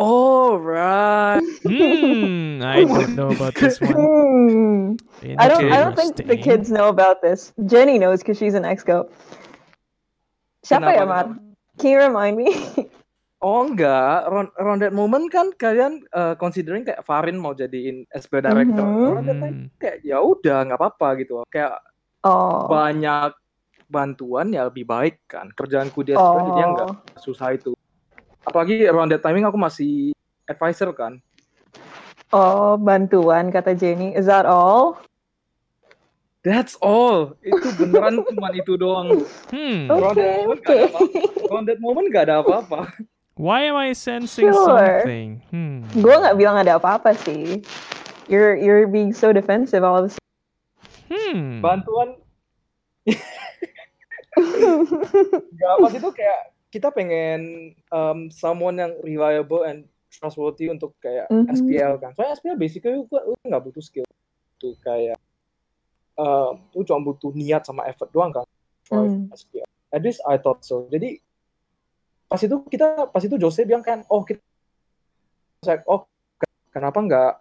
Oh, 0.00 0.56
right. 0.56 1.44
Hmm, 1.60 2.64
I 2.64 2.84
don't 2.84 3.16
know 3.16 3.28
about 3.28 3.54
this 3.54 3.80
one. 3.80 3.92
Hmm. 3.92 5.36
I 5.36 5.48
don't. 5.48 5.68
I 5.68 5.76
don't 5.76 5.94
think 5.94 6.16
the 6.16 6.36
kids 6.36 6.70
know 6.72 6.88
about 6.88 7.20
this. 7.20 7.52
Jenny 7.66 7.98
knows 7.98 8.24
because 8.24 8.38
she's 8.38 8.54
an 8.54 8.64
exco. 8.64 9.12
Siapa 10.64 10.96
ya, 10.96 11.04
Mar? 11.04 11.36
Can 11.76 11.90
you 11.92 12.00
remind 12.00 12.36
me? 12.36 12.48
Oh 13.40 13.64
enggak, 13.64 14.28
around, 14.28 14.52
around 14.60 14.80
that 14.84 14.92
moment 14.92 15.32
kan 15.32 15.48
kalian 15.56 16.04
uh, 16.12 16.36
considering 16.36 16.84
kayak 16.84 17.00
Farin 17.08 17.40
mau 17.40 17.56
jadiin 17.56 18.04
SPL 18.12 18.44
director. 18.44 18.84
Around 18.84 19.24
that 19.24 19.38
time, 19.40 19.56
Hmm. 19.56 19.66
kayak 19.80 19.96
ya 20.04 20.20
udah 20.20 20.68
nggak 20.68 20.76
apa-apa 20.76 21.08
gitu. 21.24 21.40
Kayak 21.48 21.80
oh. 22.20 22.68
banyak 22.68 23.32
bantuan 23.88 24.52
ya 24.52 24.68
lebih 24.68 24.84
baik 24.84 25.24
kan. 25.24 25.48
Kerjaanku 25.56 26.04
di 26.04 26.12
SPL 26.12 26.52
jadi 26.52 26.60
nggak 26.68 26.88
Oh. 26.92 26.96
susah 27.16 27.56
itu. 27.56 27.72
Apalagi 28.44 28.84
around 28.84 29.08
that 29.08 29.24
timing 29.24 29.48
aku 29.48 29.56
masih 29.56 30.12
advisor 30.44 30.92
kan. 30.92 31.16
Oh, 32.36 32.76
bantuan 32.76 33.48
kata 33.48 33.72
Jenny. 33.72 34.12
Is 34.12 34.28
that 34.28 34.44
all? 34.44 35.00
That's 36.44 36.76
all. 36.84 37.36
Itu 37.40 37.72
beneran 37.76 38.20
cuma 38.28 38.52
itu 38.52 38.76
doang. 38.76 39.24
Hmm. 39.48 39.88
Okay, 39.88 40.44
okay. 40.44 40.76
ada 40.84 40.92
apa-apa. 40.92 41.00
Around 41.48 41.66
that 41.72 41.80
moment 41.80 42.06
nggak 42.12 42.24
ada 42.28 42.36
apa-apa. 42.44 42.80
Why 43.40 43.64
am 43.64 43.76
I 43.80 43.96
sensing 43.96 44.52
Sure. 44.52 45.00
something? 45.00 45.40
Hmm. 45.48 45.88
Gue 45.96 46.12
nggak 46.12 46.36
bilang 46.36 46.60
ada 46.60 46.76
apa-apa 46.76 47.16
sih. 47.16 47.64
You're 48.28 48.52
you're 48.52 48.84
being 48.84 49.16
so 49.16 49.32
defensive 49.32 49.80
all 49.80 49.96
of 49.96 50.04
a 50.06 50.10
sudden. 50.12 50.28
Hmm. 51.08 51.64
Bantuan 51.64 52.20
Gak 55.56 55.74
pas 55.80 55.92
itu 55.92 56.08
kayak 56.12 56.40
kita 56.70 56.88
pengen 56.94 57.40
um, 57.90 58.30
someone 58.30 58.78
yang 58.78 58.92
reliable 59.00 59.64
and 59.64 59.88
trustworthy 60.10 60.68
untuk 60.68 60.94
kayak 61.00 61.26
Mhm. 61.28 61.48
SPL 61.50 61.92
kan. 61.96 62.12
Soalnya 62.14 62.36
SPL 62.36 62.56
basically 62.56 62.94
lu, 62.94 63.08
lu 63.08 63.34
nggak 63.42 63.62
butuh 63.64 63.82
skill. 63.82 64.06
Tuh 64.56 64.76
kayak 64.80 65.18
um, 66.14 66.60
lu 66.70 66.84
cuma 66.84 67.00
butuh 67.02 67.32
niat 67.32 67.64
sama 67.64 67.88
effort 67.88 68.10
doang 68.10 68.30
kan. 68.30 68.46
For 68.84 69.02
Hmm. 69.02 69.32
SPL. 69.32 69.66
At 69.90 70.04
least 70.04 70.22
I 70.22 70.38
thought 70.38 70.62
so. 70.62 70.86
Jadi 70.86 71.18
pas 72.30 72.38
itu 72.38 72.56
kita 72.70 73.10
pas 73.10 73.18
itu 73.18 73.34
Jose 73.34 73.66
bilang 73.66 73.82
kan, 73.82 74.06
oh 74.06 74.22
kita 74.22 74.38
saya 75.66 75.82
oh 75.90 76.06
ke- 76.38 76.70
kenapa 76.70 77.02
nggak 77.02 77.32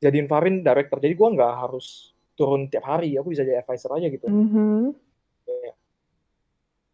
jadiin 0.00 0.24
Farin 0.24 0.64
director? 0.64 0.96
Jadi 0.96 1.12
gua 1.12 1.28
nggak 1.36 1.52
harus 1.68 2.16
turun 2.32 2.72
tiap 2.72 2.88
hari. 2.88 3.12
Aku 3.20 3.28
bisa 3.28 3.44
jadi 3.44 3.60
advisor 3.60 3.92
aja 3.92 4.08
gitu. 4.08 4.24
Mhm. 4.32 4.96
Ya 5.52 5.76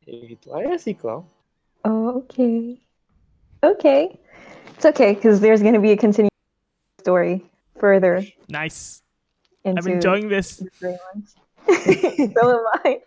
gitu 0.09 0.51
aja 0.57 0.75
sih 0.81 0.99
Clau. 0.99 1.23
Oh, 1.87 2.25
okay. 2.25 2.81
Okay. 3.63 4.19
It's 4.75 4.87
okay 4.89 5.15
because 5.15 5.39
there's 5.39 5.61
going 5.61 5.75
to 5.75 5.85
be 5.85 5.93
a 5.93 6.01
continuing 6.01 6.33
story 7.01 7.45
further 7.77 8.25
Nice. 8.49 9.03
into 9.65 9.85
I'm 9.85 9.87
enjoying 10.01 10.33
this. 10.33 10.65
so 12.35 12.41
am 12.41 12.65
I. 12.85 13.05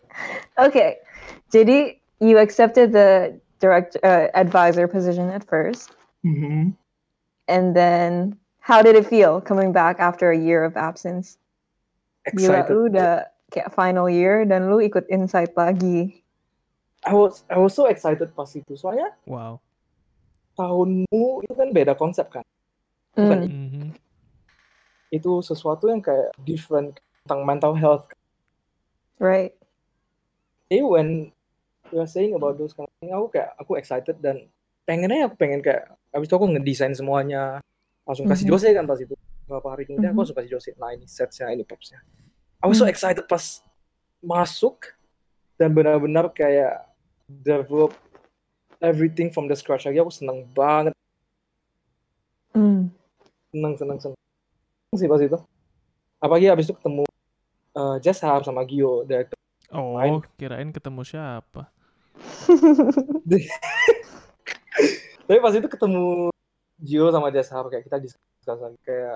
Okay. 0.62 1.02
Jadi, 1.50 1.98
you 2.22 2.38
accepted 2.38 2.94
the 2.94 3.41
direct 3.62 3.96
uh, 4.02 4.28
advisor 4.34 4.90
position 4.90 5.30
at 5.30 5.46
first, 5.46 5.94
and 7.48 7.72
then 7.72 8.36
how 8.60 8.82
did 8.82 8.98
it 8.98 9.06
feel 9.06 9.40
coming 9.40 9.72
back 9.72 10.02
after 10.02 10.34
a 10.34 10.38
year 10.38 10.66
of 10.66 10.76
absence? 10.76 11.38
Gila, 12.26 12.66
Excited. 12.66 12.74
lu 12.74 12.82
udah 12.90 13.26
kayak 13.50 13.70
final 13.74 14.06
year 14.10 14.46
dan 14.46 14.70
lu 14.70 14.82
ikut 14.82 15.06
insight 15.10 15.54
lagi. 15.54 16.22
I 17.02 17.14
was 17.18 17.42
I 17.50 17.58
was 17.58 17.74
so 17.74 17.90
excited 17.90 18.30
pas 18.36 18.50
itu. 18.54 18.78
Soalnya 18.78 19.16
Wow. 19.26 19.58
tahunmu 20.54 21.42
itu 21.48 21.54
kan 21.56 21.70
beda 21.74 21.96
konsep 21.96 22.28
kan. 22.30 22.44
Mm. 23.18 23.48
hmm 23.48 23.88
Itu 25.10 25.42
sesuatu 25.42 25.90
yang 25.90 26.04
kayak 26.04 26.36
different 26.46 27.02
tentang 27.26 27.42
mental 27.48 27.74
health. 27.74 28.06
Right. 29.18 29.56
Jadi 30.70 30.86
when 30.86 31.08
you 31.90 32.00
are 32.00 32.08
saying 32.08 32.38
about 32.38 32.62
those 32.62 32.78
kind 32.78 32.88
aku 33.10 33.34
kayak 33.34 33.50
aku 33.58 33.72
excited 33.82 34.18
dan 34.22 34.46
pengennya 34.86 35.26
aku 35.26 35.34
pengen 35.34 35.66
kayak 35.66 35.90
habis 36.14 36.30
itu 36.30 36.36
aku 36.38 36.46
ngedesain 36.54 36.94
semuanya 36.94 37.58
langsung 38.06 38.30
kasih 38.30 38.46
Mhm. 38.46 38.52
Jose 38.54 38.70
kan 38.78 38.86
pas 38.86 39.00
itu 39.02 39.14
beberapa 39.50 39.68
hari 39.74 39.90
kemudian 39.90 40.14
aku 40.14 40.22
Mhm. 40.22 40.22
langsung 40.22 40.38
kasih 40.38 40.52
Jose 40.54 40.70
nah 40.78 40.94
ini 40.94 41.06
setsnya 41.10 41.50
ini 41.50 41.66
popsnya 41.66 41.98
I 42.62 42.70
was 42.70 42.78
so 42.78 42.86
Mhm. 42.86 42.94
excited 42.94 43.26
pas 43.26 43.66
masuk 44.22 44.94
dan 45.58 45.74
benar-benar 45.74 46.30
kayak 46.30 46.86
develop 47.26 47.98
everything 48.78 49.34
from 49.34 49.50
the 49.50 49.58
scratch 49.58 49.90
lagi 49.90 49.98
aku 49.98 50.14
seneng 50.14 50.46
banget 50.54 50.94
Mm. 52.54 52.92
seneng 53.50 53.74
seneng 53.80 53.98
seneng 53.98 54.20
sih 54.94 55.08
pas 55.10 55.24
itu 55.24 55.40
apalagi 56.22 56.52
habis 56.52 56.68
itu 56.70 56.76
ketemu 56.78 57.08
uh, 57.74 57.96
Jess 57.98 58.22
Har 58.22 58.46
sama 58.46 58.62
Gio 58.68 59.08
director 59.10 59.34
Oh, 59.72 59.96
Main. 59.96 60.20
kirain 60.36 60.68
ketemu 60.76 61.00
siapa? 61.08 61.72
tapi 65.28 65.40
pas 65.40 65.54
itu 65.56 65.68
ketemu 65.68 66.28
Gio 66.82 67.08
sama 67.14 67.30
Jess 67.30 67.54
Har 67.54 67.70
kayak 67.70 67.86
kita 67.86 67.98
diskus 68.02 68.22
lagi 68.48 68.78
kayak 68.82 69.16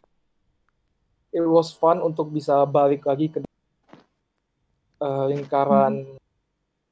it 1.34 1.44
was 1.44 1.74
fun 1.74 2.00
untuk 2.00 2.30
bisa 2.30 2.64
balik 2.64 3.04
lagi 3.04 3.28
ke 3.28 3.40
uh, 5.02 5.26
lingkaran 5.28 6.06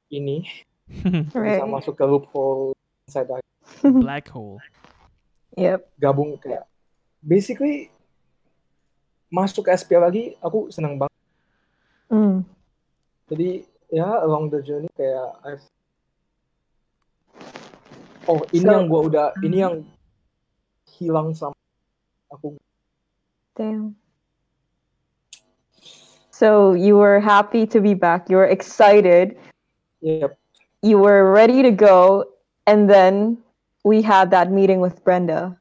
ini 0.10 0.44
bisa 1.32 1.64
masuk 1.64 1.96
ke 1.96 2.04
loophole 2.04 2.74
inside 3.08 3.30
lagi 3.30 3.46
Black 3.84 4.28
hole. 4.32 4.60
Yep. 5.54 5.86
gabung 6.02 6.36
kayak 6.42 6.66
basically 7.22 7.88
masuk 9.30 9.66
ke 9.66 9.72
SPL 9.72 10.04
lagi 10.04 10.24
aku 10.40 10.68
senang 10.70 10.98
banget 10.98 11.12
Mm. 12.14 12.46
jadi 13.26 13.66
ya 13.90 14.22
along 14.22 14.54
the 14.54 14.62
journey 14.62 14.86
kayak 14.94 15.34
I've 15.42 15.66
oh 18.28 18.42
ini 18.56 18.66
So- 18.66 18.72
yang 18.72 18.86
gua 18.90 19.02
udah 19.08 19.28
ini 19.44 19.58
yang 19.64 19.76
hilang 20.88 21.34
sama 21.34 21.56
aku 22.32 22.56
Damn. 23.54 23.94
So 26.34 26.74
you 26.74 26.98
were 26.98 27.20
happy 27.22 27.70
to 27.70 27.78
be 27.80 27.94
back. 27.94 28.30
You 28.30 28.38
were 28.42 28.50
excited. 28.50 29.38
Yep. 30.02 30.34
You 30.82 30.98
were 30.98 31.30
ready 31.32 31.62
to 31.62 31.70
go. 31.70 32.26
And 32.66 32.90
then 32.90 33.38
we 33.86 34.02
had 34.02 34.32
that 34.32 34.50
meeting 34.50 34.82
with 34.82 35.04
Brenda. 35.06 35.54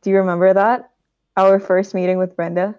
Do 0.00 0.10
you 0.10 0.16
remember 0.16 0.54
that? 0.54 0.90
Our 1.36 1.60
first 1.60 1.92
meeting 1.92 2.16
with 2.16 2.32
Brenda? 2.36 2.72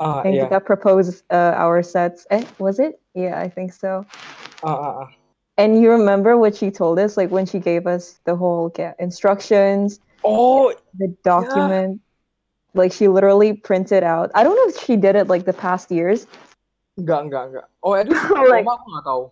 ah 0.00 0.22
And 0.26 0.34
iya 0.34 0.46
kita 0.50 0.58
proposed 0.66 1.22
uh, 1.30 1.54
our 1.54 1.82
sets. 1.82 2.26
Eh, 2.34 2.42
was 2.58 2.78
it? 2.78 2.98
Yeah, 3.14 3.38
I 3.38 3.46
think 3.46 3.70
so. 3.70 4.02
ah, 4.62 4.74
ah, 4.74 4.92
ah. 5.06 5.08
And 5.58 5.82
you 5.82 5.90
remember 5.90 6.38
what 6.38 6.54
she 6.54 6.70
told 6.70 6.98
us? 7.02 7.18
Like 7.18 7.34
when 7.34 7.44
she 7.44 7.58
gave 7.58 7.86
us 7.90 8.22
the 8.24 8.36
whole 8.38 8.70
yeah, 8.78 8.94
instructions, 9.02 9.98
oh 10.22 10.70
the 10.94 11.10
document. 11.26 12.00
Like 12.78 12.92
she 12.94 13.08
literally 13.10 13.58
printed 13.58 14.04
out. 14.06 14.30
I 14.38 14.44
don't 14.46 14.54
know 14.54 14.70
if 14.70 14.78
she 14.86 14.94
did 14.94 15.16
it 15.18 15.26
like 15.26 15.44
the 15.44 15.52
past 15.56 15.90
years. 15.90 16.26
enggak 16.98 17.30
enggak 17.30 17.42
enggak 17.54 17.66
oh 17.86 17.94
itu 17.94 18.10
Like- 18.50 18.66
aku 18.66 18.86
nggak 18.90 19.06
tahu 19.06 19.24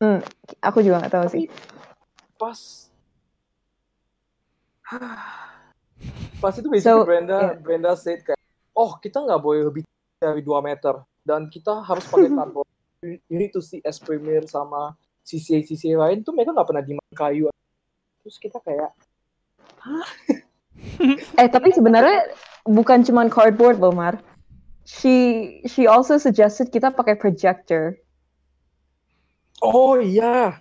Hmm, 0.00 0.24
Aku 0.64 0.80
juga 0.80 1.04
nggak 1.04 1.12
tahu 1.12 1.26
sih. 1.28 1.44
pas 2.40 2.56
pas 6.40 6.52
itu 6.56 6.68
basically 6.72 7.04
So, 7.04 7.04
Brenda 7.04 7.36
yeah. 7.36 7.60
Brenda 7.60 7.92
said 7.92 8.24
kayak 8.24 8.40
oh 8.72 8.96
kita 8.96 9.20
nggak 9.20 9.36
boleh 9.44 9.68
lebih 9.68 9.84
dari 10.16 10.40
2 10.40 10.64
meter 10.64 11.04
dan 11.28 11.52
kita 11.52 11.84
harus 11.84 12.08
pakai 12.08 12.32
karbon 12.40 12.64
you 13.04 13.20
you 13.28 13.36
need 13.36 13.52
to 13.52 13.60
see 13.60 13.84
S 13.84 14.00
Premier 14.00 14.40
sama 14.48 14.96
CCA 15.24 15.94
lain 15.96 16.24
tuh 16.26 16.32
mereka 16.34 16.54
nggak 16.56 16.68
pernah 16.68 16.82
di 16.82 16.96
kayu 17.14 17.46
terus 18.20 18.36
kita 18.36 18.60
kayak 18.60 18.92
Eh 21.40 21.48
tapi 21.48 21.72
sebenarnya 21.72 22.36
bukan 22.68 23.00
cuman 23.00 23.32
cardboard 23.32 23.80
loh 23.80 23.92
Mar. 23.94 24.20
She 24.84 25.60
she 25.68 25.88
also 25.88 26.20
suggested 26.20 26.68
kita 26.72 26.92
pakai 26.92 27.16
projector. 27.16 27.96
oh 29.60 30.00
iya 30.00 30.56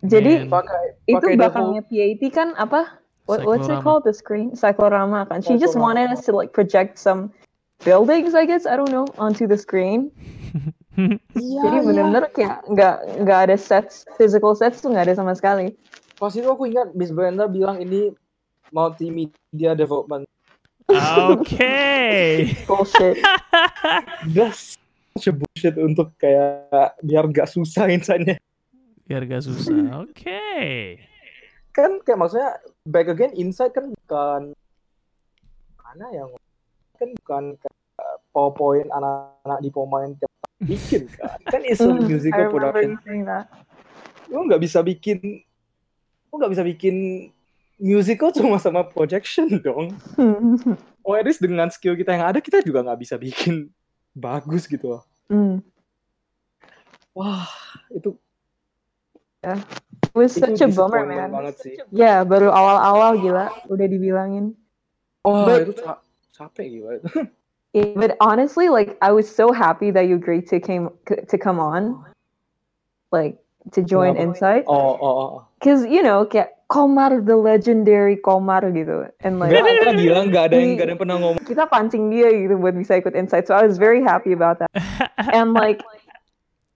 Jadi 0.00 0.48
Man. 0.48 0.60
pakai 0.60 0.84
itu 1.08 1.16
pakai 1.20 1.36
belakangnya 1.36 1.82
PAT 1.84 2.22
kan 2.32 2.48
apa? 2.56 3.00
What, 3.28 3.44
what's 3.44 3.68
it 3.68 3.84
called? 3.84 4.08
The 4.08 4.16
screen? 4.16 4.56
Cyclorama 4.56 5.28
kan. 5.28 5.44
She 5.44 5.60
just 5.60 5.76
wanted 5.76 6.08
us 6.08 6.24
to 6.24 6.32
like 6.32 6.56
project 6.56 6.96
some 6.96 7.30
buildings, 7.84 8.32
I 8.32 8.48
guess. 8.48 8.64
I 8.64 8.80
don't 8.80 8.88
know, 8.88 9.04
onto 9.20 9.44
the 9.44 9.60
screen. 9.60 10.08
iya 10.98 11.60
Jadi 11.62 11.76
iya. 11.78 11.82
bener-bener 11.86 12.24
kayak 12.34 12.56
nggak 12.66 12.96
nggak 13.22 13.38
ada 13.48 13.56
sets, 13.56 14.02
physical 14.18 14.52
sets 14.54 14.82
tuh 14.82 14.90
nggak 14.90 15.10
ada 15.10 15.14
sama 15.16 15.32
sekali. 15.36 15.74
pas 16.20 16.28
itu 16.36 16.44
aku 16.44 16.68
ingat 16.68 16.92
Miss 16.92 17.08
Brenda 17.08 17.48
bilang 17.48 17.80
ini 17.80 18.12
multimedia 18.70 19.72
development 19.72 20.28
Okay. 20.90 22.50
Bullshit. 22.68 23.22
that's 24.34 24.74
such 25.14 25.30
a 25.30 25.32
bullshit 25.32 25.78
untuk 25.78 26.10
kayak 26.18 26.98
biar 27.00 27.30
gak 27.30 27.46
susah 27.46 27.86
insightnya 27.86 28.42
Biar 29.06 29.26
gak 29.26 29.42
susah. 29.42 30.02
Oke. 30.02 30.98
kan 31.70 32.02
kayak 32.02 32.18
maksudnya 32.18 32.58
back 32.82 33.06
again 33.06 33.30
insight 33.38 33.70
kan 33.70 33.86
bukan 33.86 34.50
mana 35.78 36.06
yang 36.10 36.28
kan 36.98 37.08
bukan 37.22 37.44
kayak 37.58 37.76
powerpoint 38.34 38.90
anak-anak 38.90 39.58
di 39.62 39.70
pemain 39.70 40.10
bikin 40.60 41.08
kan 41.08 41.40
kan 41.52 41.60
it's 41.64 41.80
a 41.80 41.88
Mm, 41.88 42.04
I 42.04 42.06
musical 42.06 42.46
production 42.52 43.24
lu 44.30 44.38
nggak 44.46 44.62
bisa 44.62 44.78
bikin 44.80 45.18
lu 46.30 46.34
nggak 46.36 46.52
bisa 46.52 46.62
bikin 46.62 46.94
musical 47.76 48.28
cuma 48.30 48.60
sama 48.60 48.84
projection 48.84 49.48
dong. 49.64 49.96
Oh 51.00 51.16
at 51.16 51.24
least 51.24 51.40
dengan 51.40 51.72
skill 51.72 51.96
kita 51.96 52.12
yang 52.12 52.28
ada 52.28 52.38
kita 52.38 52.60
juga 52.60 52.84
nggak 52.84 53.00
bisa 53.00 53.16
bikin 53.16 53.72
bagus 54.14 54.64
gitu 54.64 54.96
loh. 54.96 55.02
Mm. 55.26 55.64
wah 57.10 57.48
itu 57.90 58.14
It 59.40 60.12
was 60.12 60.36
such 60.36 60.60
a 60.60 60.68
bummer, 60.68 61.08
man. 61.08 61.32
banget 61.32 61.56
sih. 61.64 61.74
Ya, 61.88 62.20
baru 62.22 62.52
awal-awal 62.52 63.16
gila 63.16 63.48
udah 63.66 63.86
dibilangin. 63.88 64.52
oh 65.24 65.48
But- 65.48 65.64
itu 65.64 65.80
ca- 65.80 66.04
capek 66.36 66.66
gila 66.68 66.90
itu 67.00 67.08
But 67.72 68.16
honestly, 68.20 68.68
like 68.68 68.98
I 69.00 69.12
was 69.12 69.30
so 69.30 69.52
happy 69.52 69.90
that 69.92 70.08
you 70.10 70.16
agreed 70.16 70.48
to 70.48 70.58
came 70.58 70.90
to 71.06 71.38
come 71.38 71.60
on, 71.60 72.04
like 73.12 73.38
to 73.72 73.82
join 73.82 74.14
Kenapa? 74.14 74.34
Insight, 74.34 74.64
oh 74.66 74.98
oh 74.98 75.14
oh 75.22 75.46
because 75.58 75.86
you 75.86 76.02
know, 76.02 76.26
kayak 76.26 76.58
Komar 76.66 77.24
the 77.26 77.36
legendary 77.36 78.16
Komar 78.16 78.66
gitu, 78.74 79.06
and 79.22 79.38
like 79.38 79.54
nggak 79.54 79.86
ada 79.86 79.94
bilang 79.94 80.34
nggak 80.34 80.44
ada 80.50 80.54
yang 80.58 80.70
nggak 80.74 80.86
ada 80.86 80.92
yang 80.94 81.02
pernah 81.02 81.16
ngomong 81.22 81.46
kita 81.46 81.66
pancing 81.70 82.10
dia 82.10 82.30
gitu 82.34 82.58
buat 82.58 82.74
bisa 82.74 82.98
ikut 82.98 83.14
Insight, 83.14 83.46
so 83.46 83.54
I 83.54 83.62
was 83.62 83.78
very 83.78 84.02
happy 84.02 84.34
about 84.34 84.58
that. 84.58 84.70
and 85.34 85.54
like, 85.54 85.82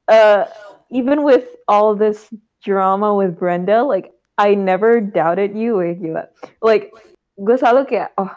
uh, 0.07 0.47
even 0.95 1.27
with 1.27 1.47
all 1.67 1.99
this 1.99 2.31
drama 2.63 3.19
with 3.19 3.35
Brenda, 3.35 3.83
like 3.83 4.15
I 4.39 4.55
never 4.55 5.03
doubted 5.03 5.59
you, 5.59 5.83
eh, 5.83 5.99
gila. 5.99 6.31
Like 6.63 6.95
gue 7.35 7.57
selalu 7.59 7.91
kayak, 7.91 8.15
oh, 8.15 8.31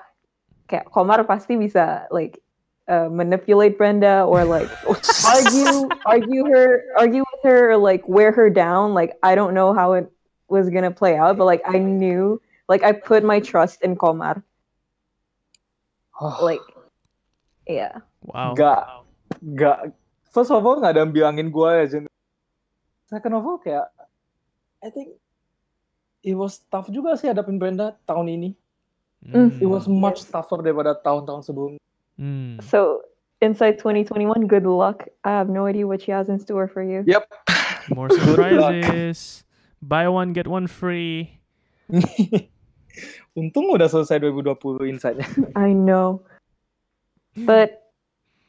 kayak 0.66 0.90
Komar 0.90 1.22
pasti 1.30 1.54
bisa 1.54 2.10
like 2.10 2.42
uh, 2.88 3.08
manipulate 3.12 3.78
Brenda 3.78 4.24
or 4.24 4.44
like 4.44 4.68
argue, 5.28 5.88
argue 6.06 6.44
her, 6.48 6.84
argue 6.98 7.24
with 7.24 7.44
her, 7.44 7.72
or 7.72 7.78
like 7.78 8.08
wear 8.08 8.32
her 8.32 8.50
down. 8.50 8.94
Like 8.94 9.16
I 9.24 9.36
don't 9.36 9.54
know 9.54 9.74
how 9.74 9.94
it 9.94 10.12
was 10.48 10.70
gonna 10.70 10.92
play 10.92 11.16
out, 11.16 11.38
but 11.38 11.46
like 11.46 11.62
I 11.68 11.78
knew, 11.78 12.42
like 12.68 12.84
I 12.84 12.92
put 12.92 13.24
my 13.24 13.40
trust 13.40 13.84
in 13.84 13.96
Komar. 13.96 14.44
Like, 16.42 16.66
yeah. 17.70 18.02
Wow. 18.26 18.58
nggak 18.58 18.82
nggak 19.54 19.78
first 20.34 20.50
of 20.50 20.66
all 20.66 20.82
nggak 20.82 20.98
ada 20.98 21.06
yang 21.06 21.14
bilangin 21.14 21.54
gue 21.54 21.70
ya 21.78 21.86
Jen. 21.86 22.04
second 23.06 23.38
of 23.38 23.46
all 23.46 23.62
kayak 23.62 23.86
I 24.82 24.90
think 24.90 25.16
it 26.26 26.34
was 26.34 26.60
tough 26.74 26.90
juga 26.90 27.16
sih 27.16 27.30
hadapin 27.30 27.62
Brenda 27.62 27.96
tahun 28.10 28.34
ini 28.34 28.50
Mm. 29.18 29.58
it 29.60 29.66
was 29.66 29.90
much 29.90 30.22
tougher 30.30 30.62
daripada 30.62 30.94
tahun-tahun 30.94 31.42
sebelumnya 31.42 31.82
Mm. 32.20 32.64
So, 32.64 33.02
Insight 33.42 33.78
2021, 33.78 34.48
good 34.48 34.66
luck. 34.66 35.06
I 35.24 35.30
have 35.30 35.50
no 35.50 35.66
idea 35.66 35.86
what 35.86 36.02
she 36.02 36.12
has 36.12 36.28
in 36.30 36.40
store 36.40 36.68
for 36.68 36.82
you. 36.82 37.04
yep 37.06 37.30
More 37.94 38.10
surprises. 38.26 39.44
Buy 39.82 40.10
one 40.10 40.34
get 40.34 40.50
one 40.50 40.66
free. 40.66 41.38
untung 43.38 43.70
udah 43.70 43.86
selesai 43.86 44.18
2020 44.18 44.90
insight-nya 44.90 45.30
I 45.56 45.70
know. 45.70 46.26
But, 47.46 47.94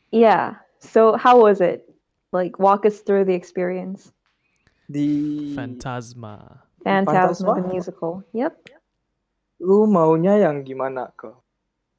yeah. 0.09 0.65
So, 0.81 1.21
how 1.21 1.45
was 1.45 1.61
it? 1.61 1.85
Like, 2.33 2.57
walk 2.57 2.89
us 2.89 3.05
through 3.05 3.29
the 3.29 3.37
experience. 3.37 4.17
The 4.89 5.53
Phantasma. 5.53 6.65
Phantasma, 6.81 7.61
the 7.61 7.61
Phantasma? 7.61 7.69
musical. 7.69 8.25
Yep. 8.33 8.57
lu 9.59 9.91
maunya 9.91 10.39
yang 10.39 10.63
gimana 10.63 11.11
ke 11.19 11.35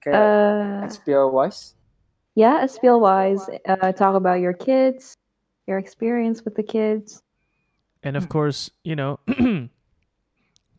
kayak 0.01 0.17
Uh, 0.17 0.87
SPL 0.87 1.31
wise 1.31 1.75
yeah, 2.39 2.63
Espiel 2.63 3.03
wise, 3.03 3.43
uh, 3.67 3.91
talk 3.91 4.15
about 4.15 4.39
your 4.39 4.53
kids, 4.55 5.11
your 5.67 5.75
experience 5.75 6.45
with 6.47 6.55
the 6.55 6.63
kids. 6.63 7.19
And 7.99 8.15
of 8.15 8.31
course, 8.31 8.71
you 8.87 8.95
know, 8.95 9.19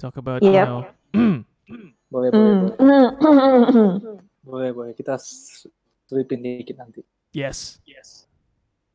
talk 0.01 0.17
about, 0.17 0.41
you 0.41 0.57
Yep. 0.57 0.65
know, 0.65 0.81
boleh 2.09 2.31
boleh 2.33 2.53
Mm. 2.57 2.61
boleh 2.65 2.77
boleh 4.41 4.71
boleh 4.75 4.93
kita 4.97 5.21
s- 5.21 5.69
selipin 6.09 6.41
dikit 6.41 6.81
nanti 6.81 7.05
yes. 7.37 7.79
yes 7.85 8.25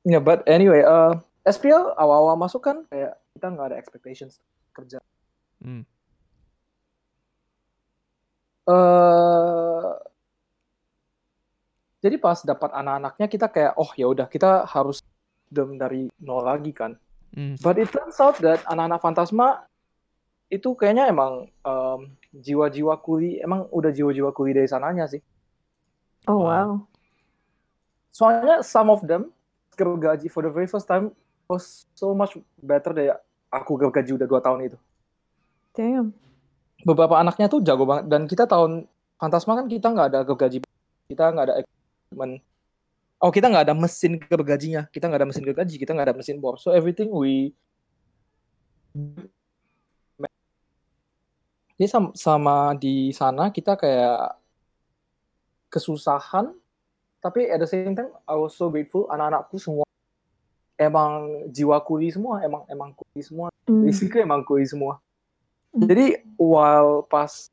Yeah, 0.05 0.21
but 0.21 0.41
anyway 0.45 0.81
uh, 0.85 1.17
SPL 1.45 1.93
awal-awal 1.97 2.37
masuk 2.37 2.65
kan 2.65 2.81
kayak 2.89 3.17
kita 3.37 3.45
nggak 3.53 3.67
ada 3.73 3.77
expectations 3.77 4.41
kerja 4.73 4.97
Mm. 5.61 5.85
eh 8.65 10.14
jadi 12.05 12.21
pas 12.21 12.37
dapat 12.45 12.69
anak-anaknya 12.69 13.25
kita 13.25 13.49
kayak 13.49 13.73
oh 13.81 13.89
ya 13.97 14.05
udah 14.05 14.29
kita 14.29 14.69
harus 14.69 15.01
dem 15.49 15.81
dari 15.81 16.05
nol 16.21 16.45
lagi 16.45 16.69
kan. 16.69 16.93
Mm. 17.33 17.57
But 17.65 17.81
it 17.81 17.89
turns 17.89 18.21
out 18.21 18.37
that 18.45 18.61
anak-anak 18.69 19.01
Fantasma 19.01 19.65
itu 20.53 20.77
kayaknya 20.77 21.09
emang 21.09 21.49
em, 21.65 22.13
jiwa-jiwa 22.29 23.01
kuli 23.01 23.41
emang 23.41 23.65
udah 23.73 23.89
jiwa-jiwa 23.89 24.29
kuli 24.37 24.53
dari 24.53 24.69
sananya 24.69 25.09
sih. 25.09 25.17
Oh, 26.29 26.45
Wow. 26.45 26.45
wow. 26.45 26.69
Soalnya 28.13 28.61
some 28.61 28.93
of 28.93 29.01
them 29.09 29.33
gergaji 29.73 30.29
for 30.29 30.45
the 30.45 30.53
very 30.53 30.69
first 30.69 30.85
time 30.85 31.09
was 31.49 31.89
so 31.97 32.13
much 32.13 32.37
better 32.61 32.93
dari 32.93 33.09
aku 33.49 33.81
gergaji 33.81 34.13
udah 34.13 34.27
dua 34.29 34.39
tahun 34.45 34.69
itu. 34.69 34.77
Damn. 35.73 36.13
beberapa 36.85 37.17
anaknya 37.17 37.49
tuh 37.49 37.65
jago 37.65 37.81
banget 37.89 38.05
dan 38.13 38.29
kita 38.29 38.45
tahun 38.45 38.85
Fantasma 39.17 39.57
kan 39.57 39.65
kita 39.65 39.89
nggak 39.89 40.07
ada 40.13 40.19
gergaji 40.21 40.61
kita 41.09 41.33
nggak 41.33 41.45
ada 41.49 41.55
equipment 42.05 42.41
oh 43.25 43.31
kita 43.31 43.49
nggak 43.49 43.65
ada 43.71 43.75
mesin 43.75 44.21
gergajinya. 44.21 44.85
Kita 44.93 45.07
nggak 45.07 45.19
ada 45.25 45.29
mesin 45.29 45.43
gergaji 45.45 45.75
kita 45.79 45.91
nggak 45.97 46.07
ada 46.11 46.17
mesin 46.17 46.37
bor. 46.37 46.61
So 46.61 46.69
everything 46.69 47.09
we 47.09 47.55
jadi 51.75 51.89
sama, 51.91 52.09
sama 52.15 52.55
di 52.79 53.11
sana 53.11 53.51
kita 53.51 53.75
kayak 53.75 54.39
kesusahan 55.67 56.55
tapi 57.19 57.51
at 57.51 57.59
the 57.59 57.67
same 57.67 57.91
time 57.91 58.13
I 58.23 58.37
was 58.39 58.55
so 58.55 58.71
grateful 58.71 59.09
anak-anakku 59.11 59.57
semua. 59.59 59.83
Emang 60.75 61.47
jiwa 61.51 61.79
kuli 61.83 62.11
semua 62.11 62.43
emang 62.43 62.63
emang 62.69 62.91
kuli 62.93 63.23
semua. 63.25 63.47
Mm. 63.65 63.89
basically 63.89 64.21
emang 64.21 64.45
kuli 64.45 64.63
semua. 64.67 65.01
Jadi 65.75 66.21
while 66.37 67.03
pas 67.09 67.49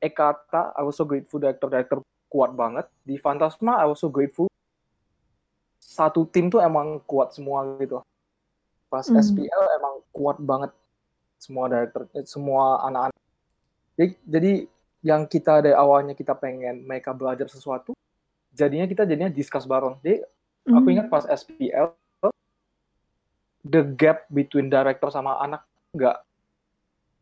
Ekata, 0.00 0.72
I 0.72 0.80
was 0.80 0.96
so 0.96 1.04
grateful 1.04 1.36
director-director 1.36 2.00
kuat 2.30 2.54
banget. 2.54 2.86
Di 3.02 3.18
Fantasma, 3.18 3.82
I 3.82 3.90
was 3.90 3.98
so 3.98 4.08
grateful 4.08 4.46
satu 5.80 6.22
tim 6.30 6.46
tuh 6.46 6.62
emang 6.62 7.02
kuat 7.02 7.34
semua 7.34 7.66
gitu. 7.82 7.98
Pas 8.86 9.02
Hmm. 9.04 9.18
SPL 9.18 9.64
emang 9.74 9.94
kuat 10.14 10.38
banget 10.38 10.70
semua 11.40 11.66
director, 11.66 12.06
eh, 12.14 12.22
semua 12.24 12.84
anak-anak. 12.86 13.18
Jadi, 13.98 14.12
jadi 14.22 14.52
yang 15.00 15.24
kita 15.26 15.64
dari 15.64 15.74
awalnya 15.74 16.14
kita 16.14 16.36
pengen 16.36 16.84
mereka 16.84 17.10
belajar 17.16 17.48
sesuatu, 17.48 17.96
jadinya 18.52 18.86
kita 18.86 19.08
jadinya 19.08 19.32
discuss 19.32 19.64
bareng. 19.64 19.96
Jadi 20.04 20.20
aku 20.68 20.88
Mm. 20.88 20.94
ingat 20.94 21.06
pas 21.08 21.24
SPL, 21.26 21.96
the 23.64 23.82
gap 23.96 24.28
between 24.28 24.68
director 24.68 25.08
sama 25.08 25.40
anak 25.40 25.64
nggak 25.96 26.16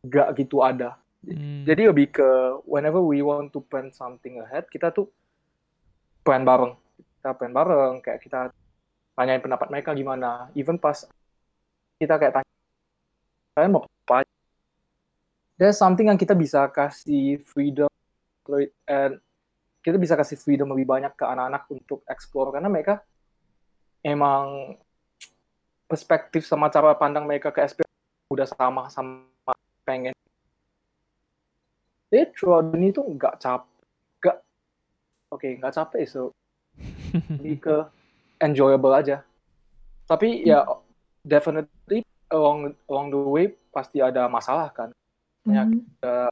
nggak 0.07 0.29
gitu 0.39 0.63
ada. 0.63 0.99
Mm. 1.27 1.67
Jadi 1.67 1.83
lebih 1.89 2.07
ke 2.15 2.31
whenever 2.69 3.03
we 3.03 3.25
want 3.25 3.51
to 3.51 3.63
plan 3.65 3.91
something 3.91 4.39
ahead, 4.39 4.67
kita 4.71 4.95
tuh 4.95 5.11
plan 6.23 6.47
bareng. 6.47 6.79
Kita 7.19 7.35
plan 7.35 7.53
bareng, 7.53 7.99
kayak 8.05 8.23
kita 8.23 8.55
tanyain 9.19 9.43
pendapat 9.43 9.69
mereka 9.71 9.91
gimana. 9.97 10.51
Even 10.55 10.79
pas 10.79 11.07
kita 11.99 12.15
kayak 12.15 12.39
tanya, 12.39 12.55
kalian 13.59 13.73
mau 13.75 13.83
apa? 13.83 14.23
there's 15.59 15.77
something 15.77 16.07
yang 16.07 16.17
kita 16.17 16.33
bisa 16.39 16.71
kasih 16.71 17.43
freedom 17.43 17.91
and 18.87 19.19
kita 19.83 19.99
bisa 19.99 20.15
kasih 20.15 20.39
freedom 20.39 20.71
lebih 20.73 20.87
banyak 20.87 21.13
ke 21.19 21.27
anak-anak 21.27 21.67
untuk 21.69 22.07
explore 22.07 22.55
karena 22.55 22.71
mereka 22.71 23.03
emang 24.01 24.79
perspektif 25.91 26.47
sama 26.47 26.71
cara 26.71 26.95
pandang 26.95 27.27
mereka 27.27 27.51
ke 27.51 27.61
SPL 27.67 27.91
udah 28.31 28.47
sama 28.47 28.87
sama 28.89 29.53
pengen 29.83 30.15
jadi 32.09 32.25
throughout 32.33 32.73
ini 32.73 32.93
tuh 32.93 33.05
nggak 33.05 33.37
capek 33.41 33.69
nggak 34.21 34.37
oke 35.31 35.39
okay, 35.39 35.53
nggak 35.61 35.75
capek 35.77 36.03
so. 36.09 36.33
Lebih 37.13 37.57
ke 37.59 37.77
enjoyable 38.41 38.95
aja. 38.95 39.25
Tapi 40.09 40.47
ya 40.47 40.65
definitely 41.27 42.07
along 42.33 42.73
along 42.89 43.07
the 43.13 43.19
way 43.19 43.47
pasti 43.73 44.01
ada 44.01 44.29
masalah 44.31 44.73
kan. 44.73 44.93
Banyak 45.45 45.67
Mhm. 45.69 45.81
uh, 46.05 46.31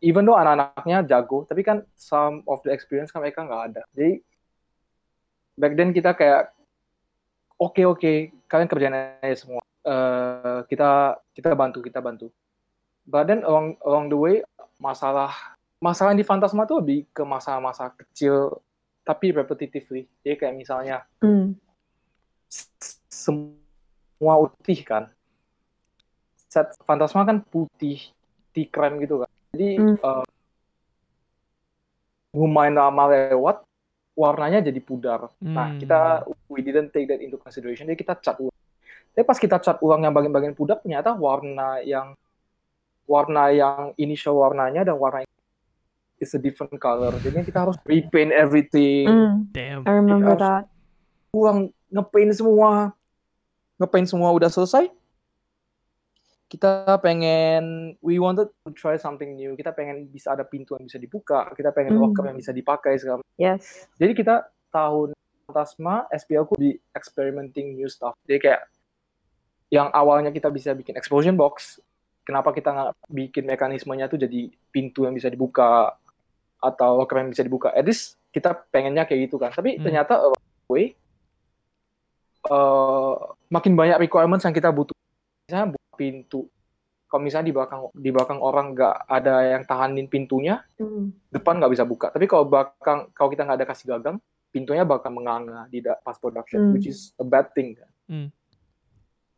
even 0.00 0.24
though 0.24 0.36
anak-anaknya 0.36 1.04
jago 1.04 1.44
tapi 1.44 1.60
kan 1.60 1.84
some 1.96 2.40
of 2.48 2.64
the 2.64 2.72
experience 2.72 3.12
kan 3.12 3.20
mereka 3.20 3.44
nggak 3.44 3.62
ada. 3.74 3.82
Jadi 3.92 4.20
back 5.60 5.76
then 5.76 5.92
kita 5.92 6.16
kayak 6.16 6.52
oke 7.60 7.82
oke 7.84 8.12
kalian 8.48 8.68
kerjain 8.68 8.96
aja 8.96 9.36
semua. 9.36 9.60
Eh, 9.80 10.60
kita 10.68 11.16
kita 11.32 11.56
bantu 11.56 11.80
kita 11.80 12.04
bantu. 12.04 12.28
But 13.08 13.32
then 13.32 13.44
along 13.48 13.80
along 13.80 14.12
the 14.12 14.18
way 14.20 14.44
masalah 14.80 15.30
masalah 15.78 16.16
di 16.16 16.24
Fantasma 16.24 16.64
tuh 16.64 16.80
lebih 16.80 17.04
ke 17.12 17.20
masa-masa 17.22 17.92
kecil 17.92 18.58
tapi 19.04 19.30
repetitively 19.30 20.08
jadi 20.24 20.36
kayak 20.36 20.54
misalnya 20.56 21.04
Mm. 21.20 21.52
s- 22.48 23.00
semua 23.06 24.34
putih 24.48 24.80
kan 24.82 25.04
set 26.50 26.72
Fantasma 26.82 27.22
kan 27.22 27.44
putih 27.44 28.00
putih 28.50 28.66
krem 28.66 28.98
gitu 28.98 29.22
kan 29.22 29.30
jadi 29.54 29.68
Hmm. 29.78 29.96
eh, 29.96 30.24
lumayan 32.34 32.78
lama 32.78 33.04
lewat 33.10 33.62
warnanya 34.14 34.62
jadi 34.62 34.80
pudar 34.82 35.30
nah 35.42 35.70
Hmm. 35.70 35.78
kita 35.78 36.00
we 36.50 36.60
didn't 36.62 36.90
take 36.90 37.06
that 37.06 37.22
into 37.22 37.38
consideration 37.38 37.86
jadi 37.86 37.98
kita 37.98 38.14
cat 38.18 38.36
ulang 38.38 38.58
tapi 39.10 39.24
pas 39.26 39.38
kita 39.38 39.56
cat 39.58 39.78
ulang 39.82 40.02
yang 40.02 40.14
bagian-bagian 40.14 40.54
pudar 40.54 40.78
ternyata 40.82 41.14
warna 41.14 41.78
yang 41.82 42.14
warna 43.04 43.48
yang 43.50 43.92
initial 43.96 44.36
warnanya 44.36 44.82
dan 44.82 44.96
warna 44.96 45.22
yang 45.22 45.32
is 46.16 46.32
a 46.32 46.40
different 46.40 46.74
color 46.76 47.12
jadi 47.16 47.40
kita 47.40 47.64
harus 47.64 47.76
repaint 47.82 48.30
everything 48.30 49.08
Mm. 49.08 49.34
Damn. 49.50 49.80
I 49.84 49.92
remember 49.94 50.36
that. 50.36 50.68
pulang 51.30 51.70
ngepaint 51.88 52.34
semua 52.34 52.92
ngepaint 53.76 54.04
semua 54.04 54.28
udah 54.30 54.48
selesai 54.48 54.90
kita 56.46 56.98
pengen 56.98 57.94
we 58.02 58.18
wanted 58.18 58.50
to 58.60 58.74
try 58.74 58.98
something 58.98 59.38
new 59.38 59.54
kita 59.54 59.70
pengen 59.70 60.04
bisa 60.04 60.34
ada 60.34 60.42
pintu 60.42 60.74
yang 60.74 60.84
bisa 60.84 60.98
dibuka 60.98 61.46
kita 61.54 61.70
pengen 61.70 61.94
Hmm. 61.94 62.02
locker 62.04 62.26
yang 62.26 62.34
bisa 62.34 62.50
dipakai 62.50 62.98
segala 62.98 63.22
Yes. 63.38 63.86
jadi 63.96 64.12
kita 64.12 64.34
tahun 64.68 65.14
Fantasma 65.46 66.06
SPL 66.10 66.44
ku 66.44 66.54
di 66.54 66.74
experimenting 66.90 67.74
new 67.74 67.86
stuff 67.86 68.18
jadi 68.24 68.38
kayak 68.38 68.62
yang 69.70 69.86
awalnya 69.90 70.28
kita 70.28 70.50
bisa 70.50 70.74
bikin 70.74 70.94
explosion 70.94 71.34
box 71.34 71.78
kenapa 72.30 72.54
kita 72.54 72.70
nggak 72.70 72.90
bikin 73.10 73.44
mekanismenya 73.44 74.06
tuh 74.06 74.16
jadi 74.16 74.40
pintu 74.70 75.02
yang 75.02 75.12
bisa 75.12 75.26
dibuka 75.26 75.98
atau 76.56 76.94
locker 76.94 77.18
yang 77.18 77.28
bisa 77.28 77.42
dibuka 77.42 77.74
at 77.74 77.82
least 77.82 78.14
kita 78.30 78.54
pengennya 78.70 79.02
kayak 79.04 79.26
gitu 79.26 79.36
kan 79.36 79.50
tapi 79.50 79.74
Hmm. 79.76 79.82
ternyata 79.82 80.30
way 80.66 80.94
eh, 82.46 83.14
makin 83.48 83.72
banyak 83.74 83.98
requirements 84.00 84.46
yang 84.46 84.54
kita 84.54 84.70
butuh 84.70 84.94
misalnya 85.44 85.74
buka 85.74 85.94
pintu 85.98 86.40
kalau 87.04 87.26
misalnya 87.26 87.50
di 87.50 87.54
belakang 87.54 87.80
di 87.90 88.10
belakang 88.14 88.38
orang 88.38 88.70
nggak 88.70 88.96
ada 89.04 89.34
yang 89.50 89.62
tahanin 89.66 90.06
pintunya 90.06 90.62
Mm. 90.78 91.10
depan 91.28 91.58
nggak 91.58 91.74
bisa 91.74 91.82
buka. 91.82 92.14
Tapi 92.14 92.24
kalau 92.24 92.46
belakang, 92.46 93.10
kalau 93.10 93.28
kita 93.28 93.42
nggak 93.42 93.58
ada 93.58 93.66
kasih 93.66 93.86
gagang, 93.90 94.16
pintunya 94.48 94.86
bakal 94.86 95.10
menganga 95.10 95.66
di 95.66 95.82
pas 95.82 96.14
production, 96.16 96.70
Hmm. 96.70 96.72
which 96.72 96.86
is 96.86 97.10
a 97.18 97.26
bad 97.26 97.50
thing. 97.50 97.74
kan. 97.74 97.90
Hmm. 98.06 98.26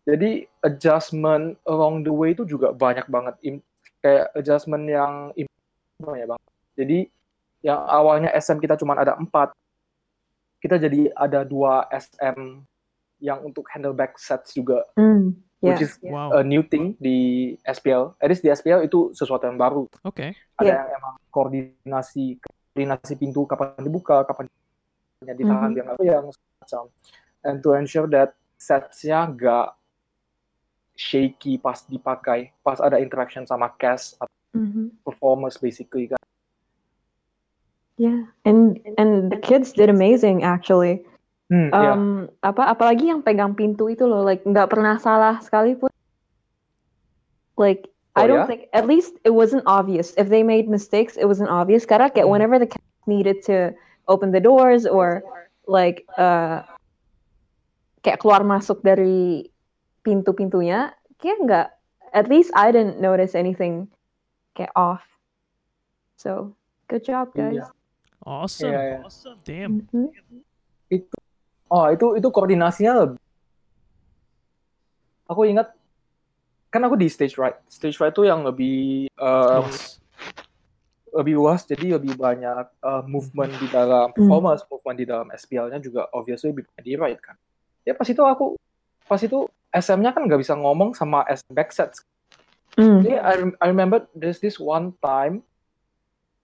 Jadi 0.02 0.30
adjustment 0.60 1.54
along 1.62 2.02
the 2.02 2.10
way 2.10 2.34
itu 2.34 2.42
juga 2.42 2.74
banyak 2.74 3.06
banget, 3.06 3.34
Im- 3.42 3.64
kayak 3.98 4.34
adjustment 4.34 4.84
yang 4.84 5.30
banyak 5.96 6.26
banget. 6.26 6.48
Jadi 6.74 6.98
yang 7.62 7.80
awalnya 7.80 8.34
SM 8.34 8.58
kita 8.58 8.74
cuma 8.74 8.98
ada 8.98 9.14
empat, 9.14 9.54
kita 10.58 10.74
jadi 10.76 11.10
ada 11.14 11.42
dua 11.42 11.86
SM 11.88 12.66
yang 13.18 13.38
untuk 13.40 13.62
handle 13.70 13.94
back 13.94 14.18
sets 14.18 14.50
juga, 14.50 14.82
Mm. 14.94 15.38
Yeah. 15.62 15.78
which 15.78 15.80
is 15.80 15.94
Wow. 16.02 16.34
a 16.34 16.42
new 16.42 16.66
thing 16.66 16.98
di 16.98 17.18
SPL. 17.62 18.18
At 18.18 18.26
least 18.26 18.42
di 18.42 18.50
SPL 18.50 18.82
itu 18.82 19.14
sesuatu 19.14 19.46
yang 19.46 19.54
baru. 19.54 19.86
Oke. 20.02 20.34
ada 20.52 20.66
Iya. 20.66 20.74
yang 20.76 20.88
emang 20.94 21.14
koordinasi 21.30 22.38
koordinasi 22.38 23.12
pintu 23.14 23.42
kapan 23.44 23.78
dibuka 23.78 24.22
kapan 24.22 24.46
ditahan 25.22 25.70
Mhm. 25.70 25.74
biar 25.74 25.84
nggak 25.88 26.02
yang 26.02 26.26
macam 26.26 26.82
and 27.42 27.58
to 27.58 27.74
ensure 27.74 28.06
that 28.06 28.34
setsnya 28.54 29.26
nggak 29.28 29.74
shaky 30.96 31.56
pas 31.56 31.82
dipakai 31.88 32.52
pas 32.60 32.78
ada 32.78 33.00
interaction 33.00 33.48
sama 33.48 33.72
cast 33.80 34.16
atau 34.20 34.32
Mhm. 34.52 35.00
performers 35.04 35.56
basically 35.56 36.12
kan 36.12 36.20
Yeah. 38.00 38.24
And 38.48 38.80
and 38.96 39.28
the 39.30 39.36
kids 39.36 39.72
did 39.76 39.92
amazing 39.92 40.42
actually. 40.42 41.04
hmm. 41.52 41.70
Um, 41.76 42.32
apa 42.40 42.72
apalagi 42.72 43.12
yang 43.12 43.20
pegang 43.20 43.52
pintu 43.52 43.92
itu 43.92 44.08
loh, 44.08 44.24
like 44.24 44.42
nggak 44.42 44.72
pernah 44.72 44.96
salah 44.96 45.38
sekalipun. 45.44 45.92
Like 47.60 47.86
I 48.16 48.24
Oh, 48.24 48.28
don't 48.28 48.44
ya? 48.44 48.48
think 48.48 48.62
at 48.72 48.88
least 48.88 49.20
it 49.24 49.32
wasn't 49.36 49.64
obvious. 49.68 50.16
If 50.16 50.32
they 50.32 50.40
made 50.44 50.68
mistakes, 50.72 51.20
it 51.20 51.28
wasn't 51.28 51.52
obvious. 51.52 51.84
Karena 51.84 52.08
kayak 52.08 52.26
Hmm. 52.26 52.32
whenever 52.32 52.56
the 52.58 52.68
cast 52.68 53.04
needed 53.06 53.44
to 53.46 53.76
open 54.08 54.32
the 54.32 54.42
doors 54.42 54.88
or 54.88 55.22
like 55.68 56.08
uh 56.18 56.64
kayak 58.02 58.18
keluar 58.18 58.42
masuk 58.42 58.82
dari 58.82 59.51
pintu-pintunya, 60.02 60.92
kayak 61.18 61.38
nggak. 61.46 61.68
At 62.12 62.28
least 62.28 62.52
I 62.52 62.68
didn't 62.68 63.00
notice 63.00 63.32
anything 63.32 63.88
kayak 64.52 64.74
off. 64.76 65.00
So 66.20 66.52
good 66.92 67.08
job 67.08 67.32
guys. 67.32 67.56
Iya. 67.56 67.66
Awesome. 68.22 68.68
Iya, 68.68 68.80
iya. 68.84 68.98
Awesome. 69.02 69.38
Damn. 69.42 69.88
Mhm. 69.90 70.12
oh 71.72 71.88
itu 71.88 72.20
itu 72.20 72.28
koordinasinya 72.28 72.92
lebih 73.00 73.20
aku 75.24 75.48
ingat 75.48 75.72
kan 76.68 76.84
aku 76.84 77.00
di 77.00 77.08
stage 77.08 77.40
right 77.40 77.56
stage 77.72 77.96
right 77.96 78.12
itu 78.12 78.28
yang 78.28 78.44
lebih 78.44 79.08
um, 79.16 79.64
Yes. 79.64 79.96
lebih 81.16 81.40
luas 81.40 81.64
jadi 81.64 81.96
lebih 81.96 82.12
banyak 82.16 82.68
uh, 82.84 83.00
movement 83.08 83.56
di 83.56 83.68
dalam 83.72 84.12
Hmm. 84.12 84.16
performance 84.20 84.64
movement 84.68 84.96
di 85.00 85.06
dalam 85.08 85.28
SPL-nya 85.32 85.80
juga 85.80 86.12
obviously 86.12 86.52
lebih 86.52 86.68
banyak 86.68 86.84
di 86.84 86.94
right 87.00 87.20
kan 87.24 87.36
ya 87.88 87.96
pas 87.96 88.04
itu 88.04 88.20
aku 88.20 88.56
pas 89.08 89.20
itu 89.20 89.48
SM-nya 89.72 90.12
kan 90.12 90.28
nggak 90.28 90.40
bisa 90.40 90.54
ngomong 90.54 90.92
sama 90.92 91.24
SM 91.26 91.52
backsets 91.52 92.04
Mm. 92.72 93.04
jadi 93.04 93.14
I, 93.20 93.34
I 93.60 93.66
remember 93.68 94.08
there's 94.16 94.40
this 94.40 94.56
one 94.56 94.96
time 95.04 95.44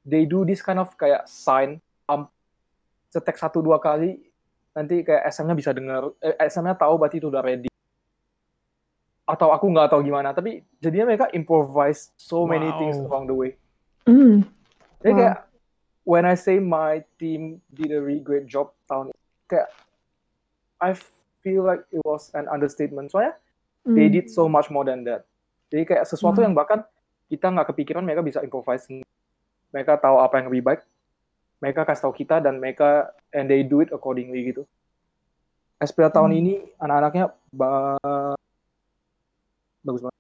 they 0.05 0.29
do 0.29 0.45
this 0.45 0.61
kind 0.61 0.77
of 0.77 0.93
kayak 0.93 1.25
sign 1.25 1.81
um, 2.05 2.29
setek 3.09 3.41
satu 3.41 3.65
dua 3.65 3.81
kali 3.81 4.21
nanti 4.77 5.01
kayak 5.01 5.25
SM-nya 5.33 5.57
bisa 5.57 5.73
dengar 5.73 6.13
eh, 6.21 6.37
SM-nya 6.45 6.77
tahu 6.77 7.01
berarti 7.01 7.17
itu 7.17 7.33
udah 7.33 7.41
ready 7.41 7.73
atau 9.25 9.53
aku 9.53 9.73
nggak 9.73 9.89
tahu 9.89 10.05
gimana 10.05 10.37
tapi 10.37 10.65
jadinya 10.81 11.17
mereka 11.17 11.33
improvise 11.33 12.13
so 12.21 12.45
many 12.45 12.69
Wow. 12.69 12.77
things 12.77 12.97
along 13.09 13.25
the 13.25 13.37
way 13.37 13.51
Mm. 14.05 14.45
Jadi 15.01 15.13
Wow. 15.13 15.21
kayak 15.21 15.37
when 16.05 16.25
I 16.25 16.37
say 16.37 16.57
my 16.61 17.05
team 17.17 17.65
did 17.69 17.93
a 17.93 18.01
really 18.01 18.21
great 18.25 18.49
job 18.49 18.73
tahun 18.85 19.13
ini, 19.13 19.21
kayak 19.49 19.69
I 20.81 20.93
feel 21.49 21.65
like 21.65 21.85
it 21.89 22.05
was 22.05 22.29
an 22.37 22.45
understatement. 22.47 23.09
Soalnya 23.09 23.37
they 23.89 24.07
Mm. 24.07 24.15
did 24.15 24.27
so 24.29 24.45
much 24.45 24.69
more 24.69 24.85
than 24.85 25.01
that. 25.05 25.25
Jadi 25.69 25.85
kayak 25.85 26.05
sesuatu 26.05 26.41
Wow. 26.41 26.45
yang 26.45 26.55
bahkan 26.55 26.81
kita 27.29 27.49
nggak 27.49 27.73
kepikiran 27.73 28.05
mereka 28.05 28.21
bisa 28.21 28.41
improvise. 28.41 28.85
Mereka 29.69 29.97
tahu 29.97 30.21
apa 30.21 30.41
yang 30.41 30.49
lebih 30.49 30.65
baik. 30.65 30.81
Mereka 31.59 31.85
kasih 31.85 32.09
tahu 32.09 32.15
kita 32.15 32.41
dan 32.41 32.57
mereka 32.57 33.11
and 33.33 33.49
they 33.49 33.61
do 33.61 33.81
it 33.81 33.91
accordingly 33.91 34.49
gitu. 34.49 34.65
SPL 35.79 36.11
tahun 36.11 36.33
Hmm. 36.33 36.41
ini 36.41 36.55
anak-anaknya 36.77 37.25
ba- 37.49 38.35
bagus 39.81 40.03
banget. 40.03 40.19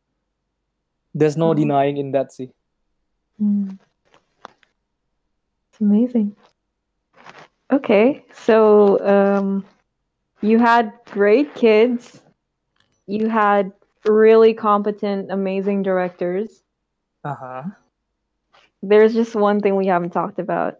There's 1.12 1.34
no 1.34 1.50
Hmm. 1.50 1.58
denying 1.58 1.96
in 1.96 2.12
that 2.12 2.30
sih. 2.30 2.52
Mm. 3.36 3.78
It's 5.68 5.80
amazing. 5.80 6.34
Okay, 7.68 8.24
so 8.32 8.96
um, 9.04 9.60
you 10.40 10.58
had 10.58 10.92
great 11.10 11.54
kids. 11.54 12.20
You 13.06 13.28
had 13.28 13.72
really 14.04 14.54
competent, 14.54 15.30
amazing 15.30 15.82
directors. 15.82 16.62
Uh 17.24 17.34
huh. 17.34 17.62
There's 18.82 19.14
just 19.14 19.34
one 19.34 19.60
thing 19.60 19.76
we 19.76 19.86
haven't 19.86 20.12
talked 20.12 20.38
about. 20.38 20.78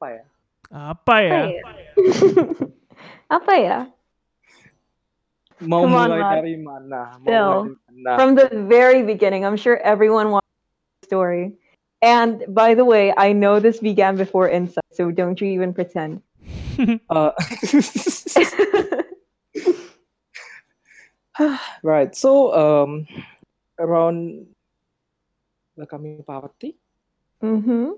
Apa 0.00 0.06
ya? 0.12 0.24
Apa 0.70 1.14
ya? 1.20 1.40
Apa 3.30 3.54
Come 5.60 5.92
on, 5.92 6.08
mulai 6.08 6.20
Rod. 6.20 6.34
dari 6.40 6.56
mana? 6.56 7.00
Mau 7.20 7.24
Phil. 7.28 7.52
mulai 7.52 7.76
dari 7.76 8.00
mana? 8.00 8.16
From 8.16 8.30
the 8.34 8.48
very 8.64 9.02
beginning. 9.04 9.44
I'm 9.44 9.56
sure 9.60 9.76
everyone 9.84 10.32
wants 10.32 10.48
the 11.02 11.06
story. 11.06 11.52
And 12.00 12.44
by 12.48 12.72
the 12.72 12.84
way, 12.84 13.12
I 13.12 13.36
know 13.36 13.60
this 13.60 13.76
began 13.76 14.16
before 14.16 14.48
Insight, 14.48 14.88
so 14.92 15.12
don't 15.12 15.36
you 15.36 15.52
even 15.52 15.76
pretend. 15.76 16.24
uh, 17.12 17.32
right. 21.82 22.12
So 22.16 22.52
um, 22.52 23.06
around 23.78 24.46
welcoming 25.76 26.22
party, 26.24 26.76
mm-hmm. 27.42 27.96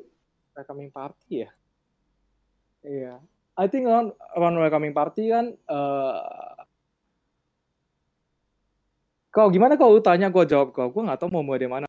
welcoming 0.56 0.90
party 0.90 1.46
ya. 1.46 1.50
Iya. 2.82 3.14
I 3.52 3.68
think 3.68 3.86
around 3.86 4.16
around 4.34 4.56
welcoming 4.58 4.94
party 4.96 5.30
kan. 5.30 5.54
Uh, 5.68 6.56
kau 9.32 9.48
gimana 9.48 9.76
kau 9.80 9.96
tanya 10.02 10.32
gue 10.32 10.44
jawab 10.48 10.72
kau. 10.74 10.88
Gue 10.90 11.02
nggak 11.04 11.20
tahu 11.20 11.30
mau 11.30 11.44
mulai 11.44 11.62
dari 11.62 11.70
mana. 11.70 11.86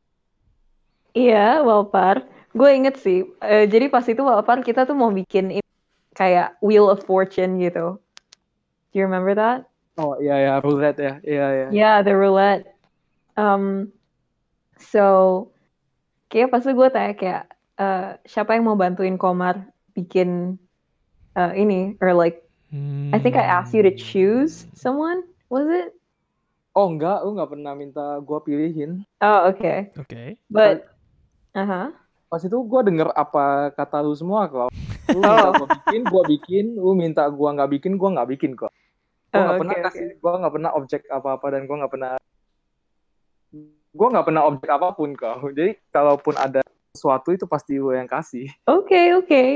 Iya, 1.13 1.61
Walpar. 1.61 2.25
Gue 2.53 2.69
inget 2.73 2.97
sih. 3.01 3.25
eh, 3.41 3.65
jadi 3.69 3.89
pas 3.89 4.05
itu 4.05 4.21
Walpar 4.21 4.61
kita 4.61 4.85
tuh 4.85 4.97
mau 4.97 5.09
bikin 5.09 5.62
kayak 6.13 6.57
Wheel 6.61 6.89
of 6.89 7.05
Fortune 7.05 7.57
gitu. 7.61 7.97
Do 8.93 8.93
you 8.95 9.05
remember 9.05 9.33
that? 9.33 9.65
Oh 9.97 10.17
iya 10.17 10.37
ya 10.41 10.53
roulette 10.61 11.01
ya. 11.01 11.13
Iya 11.21 11.45
iya. 11.53 11.67
Yeah, 11.69 11.95
the 12.01 12.13
roulette. 12.17 12.69
Um, 13.37 13.93
so 14.77 15.49
kayak 16.29 16.53
pas 16.53 16.65
itu 16.65 16.73
gue 16.73 16.89
tanya 16.89 17.13
kayak 17.17 17.43
eh, 17.77 18.09
siapa 18.25 18.57
yang 18.57 18.65
mau 18.69 18.77
bantuin 18.77 19.17
Komar 19.17 19.69
bikin 19.93 20.57
eh, 21.37 21.53
ini 21.57 21.97
or 22.01 22.13
like 22.13 22.41
I 23.13 23.21
think 23.21 23.37
I 23.37 23.45
asked 23.45 23.77
you 23.77 23.85
to 23.85 23.93
choose 23.93 24.65
someone. 24.73 25.21
Was 25.53 25.69
it? 25.69 25.93
Oh 26.73 26.89
enggak, 26.89 27.21
lu 27.21 27.37
nggak 27.37 27.53
pernah 27.53 27.73
minta 27.77 28.17
gue 28.17 28.39
pilihin. 28.41 29.05
Oh, 29.21 29.53
okay. 29.53 29.93
Oke. 29.93 30.41
But 30.49 30.89
uh 31.53 31.61
huh. 31.61 31.87
Pas 32.33 32.41
itu 32.41 32.57
gue 32.57 32.81
denger 32.81 33.13
apa 33.13 33.69
kata 33.77 34.01
lu 34.01 34.17
semua 34.17 34.49
kok. 34.49 34.73
Lu 35.13 35.21
Oh. 35.21 35.29
minta 35.29 35.49
gue 35.53 35.67
bikin, 35.77 36.01
gue 36.03 36.23
bikin. 36.27 36.65
Lu 36.75 36.91
minta 36.97 37.23
gue 37.29 37.49
nggak 37.53 37.69
bikin, 37.69 37.93
gue 37.95 38.09
nggak 38.09 38.29
bikin 38.33 38.51
kok. 38.57 38.73
Gue 39.29 39.37
Oh, 39.37 39.41
nggak 39.41 39.53
oke, 39.53 39.61
pernah 39.61 39.75
oke. 39.77 39.85
kasih, 39.87 40.05
gue 40.17 40.31
nggak 40.41 40.53
pernah 40.53 40.71
objek 40.73 41.01
apa-apa 41.07 41.45
dan 41.49 41.61
gue 41.65 41.75
nggak 41.77 41.93
pernah, 41.93 42.11
gue 43.93 44.07
nggak 44.09 44.25
pernah 44.25 44.43
objek 44.49 44.69
apa 44.69 44.87
pun 44.93 45.09
kau. 45.13 45.37
Jadi 45.57 45.71
kalaupun 45.89 46.35
ada 46.37 46.61
sesuatu 46.93 47.33
itu 47.33 47.45
pasti 47.49 47.77
lu 47.77 47.93
yang 47.93 48.05
kasih. 48.05 48.45
Okay, 48.69 49.17
okay. 49.17 49.49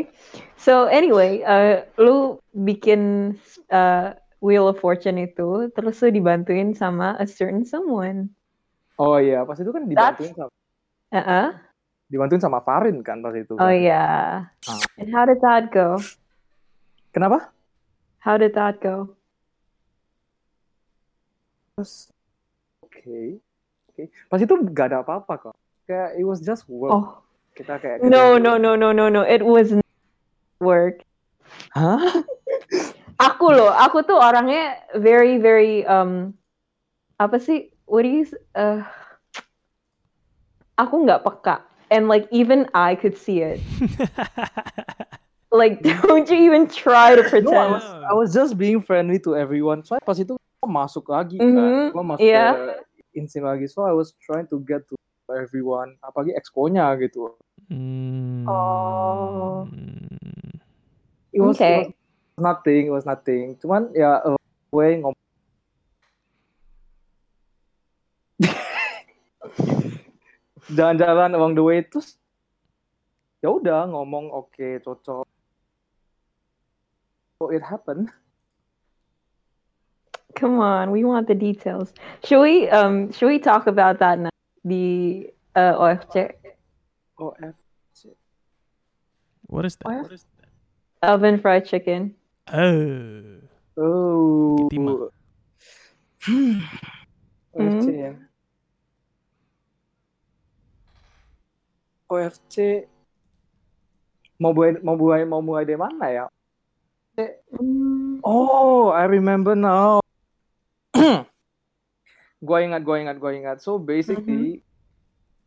So 0.58 0.90
anyway, 0.90 1.46
uh, 1.46 1.86
lu 2.02 2.42
bikin 2.54 3.34
uh, 3.70 4.18
Wheel 4.42 4.70
of 4.70 4.82
Fortune 4.82 5.22
itu, 5.22 5.70
terus 5.74 6.02
lu 6.02 6.10
dibantuin 6.10 6.74
sama 6.74 7.14
a 7.18 7.26
certain 7.26 7.62
someone. 7.66 8.30
Oh 8.98 9.22
iya, 9.22 9.46
pas 9.46 9.58
itu 9.58 9.70
kan 9.70 9.86
dibantuin 9.86 10.34
sama, 10.34 10.50
Uh 11.08 11.20
uh 11.22 11.48
dibantuin 12.08 12.40
sama 12.40 12.64
Farin 12.64 13.04
kan 13.04 13.20
pas 13.20 13.36
itu. 13.36 13.54
Oh 13.54 13.62
kan. 13.62 13.76
yeah. 13.76 14.48
Ah. 14.66 14.80
And 14.96 15.12
how 15.12 15.24
did 15.24 15.44
that 15.44 15.70
go? 15.70 16.00
Kenapa? 17.12 17.52
How 18.20 18.36
did 18.36 18.56
that 18.56 18.80
go? 18.80 19.16
Terus, 21.74 22.10
oke, 22.82 23.38
oke. 23.94 24.04
Pas 24.28 24.40
itu 24.42 24.54
gak 24.74 24.88
ada 24.90 25.06
apa-apa 25.06 25.34
kok. 25.40 25.56
Kayak 25.86 26.18
it 26.18 26.26
was 26.26 26.42
just 26.42 26.66
work. 26.68 26.92
Oh 26.92 27.08
Kita 27.54 27.78
kayak 27.78 28.02
no 28.04 28.36
kerjain- 28.38 28.42
no 28.42 28.54
no 28.58 28.74
no 28.74 28.90
no 28.94 29.06
no! 29.10 29.22
It 29.22 29.42
was 29.42 29.74
work. 30.60 31.02
Hah? 31.74 32.02
Aku 33.30 33.50
loh, 33.50 33.74
aku 33.74 34.06
tuh 34.06 34.14
orangnya 34.14 34.78
very 34.94 35.42
very 35.42 35.82
um 35.90 36.38
apa 37.18 37.42
sih? 37.42 37.74
What 37.90 38.06
do 38.06 38.14
you? 38.14 38.26
s- 38.30 38.38
Uh, 38.54 38.86
aku 40.74 41.02
nggak 41.02 41.26
peka, 41.26 41.66
and 41.90 42.08
like 42.08 42.28
even 42.32 42.68
I 42.74 42.96
could 42.96 43.18
see 43.18 43.42
it. 43.42 43.60
Like, 45.48 45.80
don't 46.04 46.28
you 46.28 46.36
even 46.52 46.68
try 46.68 47.16
to 47.16 47.24
No, 47.24 47.28
I 47.28 47.32
pretend. 47.32 47.72
was, 47.72 47.84
I 48.12 48.14
was 48.14 48.34
just 48.36 48.60
being 48.60 48.84
friendly 48.84 49.16
to 49.24 49.40
everyone. 49.40 49.80
Soalnya 49.80 50.04
pas 50.04 50.20
itu 50.20 50.36
masuk 50.60 51.08
lagi 51.08 51.40
kan, 51.40 51.56
Mhm, 51.56 51.96
gua 51.96 52.04
masuk 52.04 52.28
iya. 52.28 52.52
ke 52.52 52.84
insim 53.16 53.48
lagi. 53.48 53.64
So 53.72 53.88
I 53.88 53.96
was 53.96 54.12
trying 54.20 54.52
to 54.52 54.60
get 54.68 54.84
to 54.92 54.96
everyone, 55.32 55.96
apalagi 56.04 56.36
exco-nya 56.36 56.92
gitu. 57.00 57.32
Hmm. 57.72 58.44
Oh. 58.44 59.72
It 61.32 61.40
was, 61.40 61.56
Okay. 61.56 61.88
it 61.88 61.96
was 61.96 62.44
nothing, 62.44 62.82
it 62.92 62.94
was 62.94 63.06
nothing. 63.08 63.56
Cuman 63.64 63.96
ya 63.96 64.20
uh, 64.28 64.36
gue 64.76 64.88
ngomong 65.00 65.16
jalan-jalan 70.72 71.32
along 71.36 71.56
the 71.56 71.64
way 71.64 71.80
terus 71.84 72.20
ya 73.40 73.54
udah 73.54 73.88
ngomong 73.88 74.32
oke 74.34 74.84
cocok. 74.84 75.26
So 77.38 77.54
it 77.54 77.62
happened. 77.62 78.10
Come 80.36 80.60
on, 80.60 80.92
we 80.92 81.06
want 81.06 81.28
the 81.28 81.38
details. 81.38 81.94
Should 82.26 82.42
we 82.42 82.70
um 82.70 83.12
should 83.14 83.30
we 83.30 83.40
talk 83.40 83.68
about 83.68 84.00
that 84.00 84.20
now? 84.20 84.34
The 84.66 85.30
uh 85.56 85.74
OFC 85.78 86.34
F. 87.42 87.56
What 89.48 89.66
is 89.66 89.76
that? 89.78 89.88
What 89.88 90.12
is 90.12 90.26
that? 90.26 90.38
oven 91.04 91.40
fried 91.40 91.66
chicken. 91.66 92.14
Oh. 92.52 93.40
Oh. 93.78 95.10
Hmm. 96.24 96.60
OFC 97.56 97.86
Hmm. 98.14 98.27
OFC 102.08 102.88
mau 104.38 104.54
mulai 104.54 104.78
mau 104.80 104.96
mulai 104.96 105.22
mau 105.26 105.42
mulai 105.42 105.66
dari 105.66 105.80
mana 105.80 106.06
ya? 106.08 106.26
Mm, 107.58 108.22
Oh, 108.22 108.94
I 108.94 109.10
remember 109.10 109.58
now. 109.58 110.00
gua 112.46 112.58
ingat, 112.62 112.82
gua 112.86 113.02
ingat, 113.02 113.18
gua 113.18 113.32
ingat. 113.34 113.58
So 113.62 113.82
basically 113.82 114.62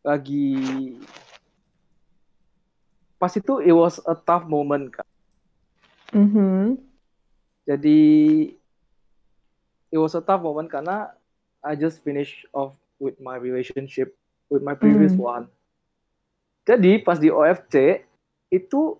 lagi 0.03 0.97
pas 3.15 3.31
itu 3.37 3.61
it 3.61 3.71
was 3.71 4.01
a 4.03 4.17
tough 4.17 4.43
moment 4.49 4.91
kan. 4.91 5.07
Mm-hmm. 6.11 6.81
Jadi 7.69 8.01
it 9.93 9.99
was 10.01 10.17
a 10.17 10.23
tough 10.23 10.41
moment 10.43 10.67
karena 10.67 11.13
I 11.61 11.77
just 11.77 12.01
finished 12.01 12.49
off 12.51 12.73
with 12.97 13.21
my 13.21 13.37
relationship 13.37 14.17
with 14.49 14.65
my 14.65 14.73
previous 14.73 15.13
Hmm. 15.15 15.23
one. 15.23 15.45
Jadi 16.71 17.03
pas 17.03 17.19
di 17.19 17.27
OFC 17.27 18.07
itu 18.47 18.95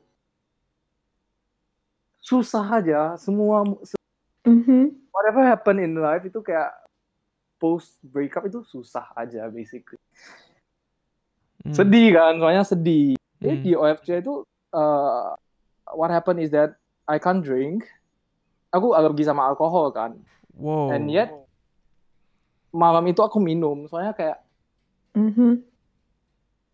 susah 2.20 2.68
aja 2.68 3.16
semua 3.16 3.64
Mm-hmm. 4.42 5.14
whatever 5.14 5.46
happen 5.46 5.78
in 5.78 5.94
life 6.02 6.26
itu 6.26 6.42
kayak 6.42 6.74
post 7.62 8.02
breakup 8.02 8.42
itu 8.50 8.66
susah 8.66 9.06
aja 9.14 9.46
basically. 9.54 10.02
Hmm. 11.62 11.78
Sedih 11.78 12.10
kan, 12.10 12.42
soalnya 12.42 12.66
sedih. 12.66 13.14
Jadi 13.38 13.54
Hmm. 13.54 13.66
di 13.70 13.72
OFC 13.78 14.18
itu 14.18 14.42
uh, 14.74 15.38
what 15.94 16.10
happened 16.10 16.42
is 16.42 16.50
that 16.50 16.74
I 17.06 17.22
can't 17.22 17.46
drink. 17.46 17.86
Aku 18.74 18.98
alergi 18.98 19.22
sama 19.22 19.46
alkohol 19.46 19.94
kan. 19.94 20.18
Wow. 20.58 20.90
And 20.90 21.06
yet 21.14 21.30
malam 22.74 23.06
itu 23.14 23.22
aku 23.22 23.38
minum, 23.38 23.86
soalnya 23.86 24.18
kayak 24.18 24.42
Mm-hmm. 25.14 25.52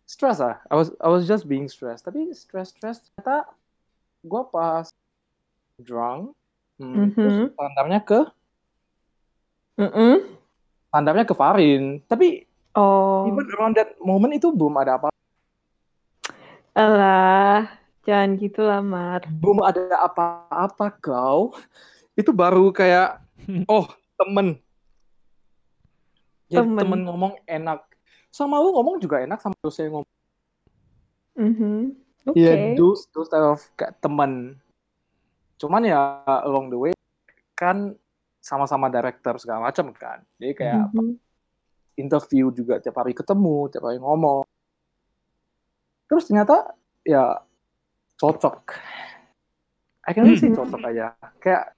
Stress 0.08 0.40
ah. 0.40 0.56
I 0.66 0.74
was 0.74 0.88
I 0.96 1.12
was 1.12 1.28
just 1.28 1.44
being 1.44 1.68
stressed. 1.68 2.08
Tapi 2.08 2.32
stress 2.32 2.72
stress 2.72 3.04
ternyata 3.04 3.52
gue 4.24 4.42
pas 4.48 4.88
drunk, 5.78 6.32
hmm, 6.80 7.12
terus 7.12 7.36
Mhm. 7.36 7.48
tandamnya 7.54 8.00
ke 8.00 8.20
Mm-mm. 9.78 10.34
tandamnya 10.90 11.22
ke 11.22 11.34
Farin. 11.36 12.00
Tapi 12.02 12.48
Oh, 12.74 13.26
even 13.26 13.46
around 13.58 13.74
that 13.74 13.98
moment 13.98 14.30
itu 14.30 14.54
belum 14.54 14.78
ada 14.78 15.02
apa, 15.02 15.10
alah, 16.72 17.66
jangan 18.06 18.38
gitu 18.38 18.62
lah, 18.62 18.78
Mar. 18.78 19.26
belum 19.26 19.66
ada 19.66 19.98
apa-apa 19.98 20.94
kau. 21.02 21.58
Itu 22.14 22.30
baru 22.30 22.70
kayak 22.70 23.18
oh 23.70 23.90
temen. 24.14 24.62
Jadi 26.48 26.70
Temen. 26.70 26.78
temen 26.78 27.00
ngomong 27.02 27.34
enak. 27.44 27.82
Sama 28.38 28.62
lu 28.62 28.70
ngomong 28.70 29.02
juga 29.02 29.18
enak 29.18 29.42
sama 29.42 29.58
lu 29.58 29.70
saya 29.74 29.90
ngomong. 29.90 30.14
Mm-hmm. 31.34 31.78
Oke. 32.30 32.38
Iya, 32.38 32.78
those 32.78 33.10
those 33.10 33.26
type 33.26 33.42
of 33.42 33.58
kayak 33.74 33.98
teman. 33.98 34.54
Cuman 35.58 35.82
ya 35.82 36.22
along 36.46 36.70
the 36.70 36.78
way 36.78 36.94
kan 37.58 37.98
sama-sama 38.38 38.86
director 38.86 39.34
segala 39.42 39.66
macam 39.66 39.90
kan. 39.90 40.22
Jadi 40.38 40.54
kayak 40.54 40.94
Mhm. 40.94 41.18
interview 41.98 42.54
juga 42.54 42.78
tiap 42.78 42.94
hari 43.02 43.10
ketemu, 43.10 43.66
tiap 43.74 43.82
hari 43.90 43.98
ngomong. 43.98 44.46
Terus 46.06 46.30
ternyata 46.30 46.78
ya 47.02 47.42
cocok. 48.22 48.78
I 50.06 50.14
can 50.14 50.30
only 50.30 50.38
say 50.38 50.54
Hmm. 50.54 50.62
cocok 50.62 50.82
aja. 50.86 51.18
Kayak 51.42 51.74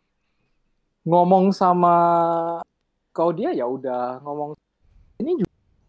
ngomong 1.08 1.56
sama 1.56 1.94
kau 3.16 3.32
dia 3.32 3.48
ya 3.56 3.64
udah 3.64 4.20
ngomong 4.20 4.52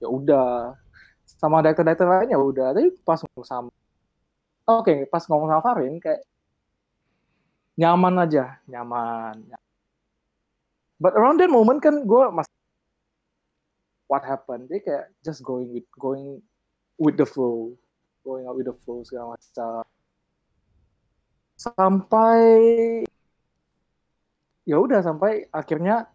ya 0.02 0.10
udah. 0.10 0.76
Sama 1.24 1.62
director-director 1.64 2.08
lain 2.10 2.34
ya 2.34 2.40
udah. 2.42 2.74
Tapi 2.74 2.90
pas 3.06 3.22
ngomong 3.22 3.46
sama 3.48 3.72
oke 4.68 5.06
pas 5.10 5.24
ngomong 5.28 5.50
sama 5.52 5.62
Farin 5.66 6.00
kayak 6.00 6.22
nyaman 7.76 8.24
aja 8.24 8.62
nyaman 8.70 9.36
but 11.02 11.12
around 11.18 11.42
that 11.42 11.50
moment 11.50 11.82
kan 11.82 12.06
gue 12.06 12.24
masih 12.30 12.62
what 14.12 14.28
happened? 14.28 14.68
Dia 14.68 14.84
kayak 14.84 15.06
just 15.24 15.40
going 15.40 15.72
with 15.72 15.88
going 15.96 16.44
with 17.00 17.16
the 17.16 17.24
flow. 17.24 17.80
Going 18.28 18.44
out 18.44 18.60
with 18.60 18.68
the 18.68 18.76
flow 18.84 19.08
segala 19.08 19.40
macam. 19.40 19.88
Sampai 21.56 22.44
ya 24.68 24.76
udah 24.76 25.00
sampai 25.00 25.48
akhirnya 25.56 26.12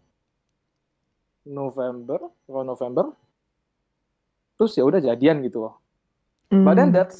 November 1.49 2.29
November 2.45 3.17
terus 4.57 4.73
ya 4.73 4.83
udah 4.83 4.99
jadian 4.99 5.39
gitu 5.45 5.63
loh 5.63 5.77
but 6.49 6.73
then 6.73 6.89
Mm. 6.89 6.95
that's 6.97 7.17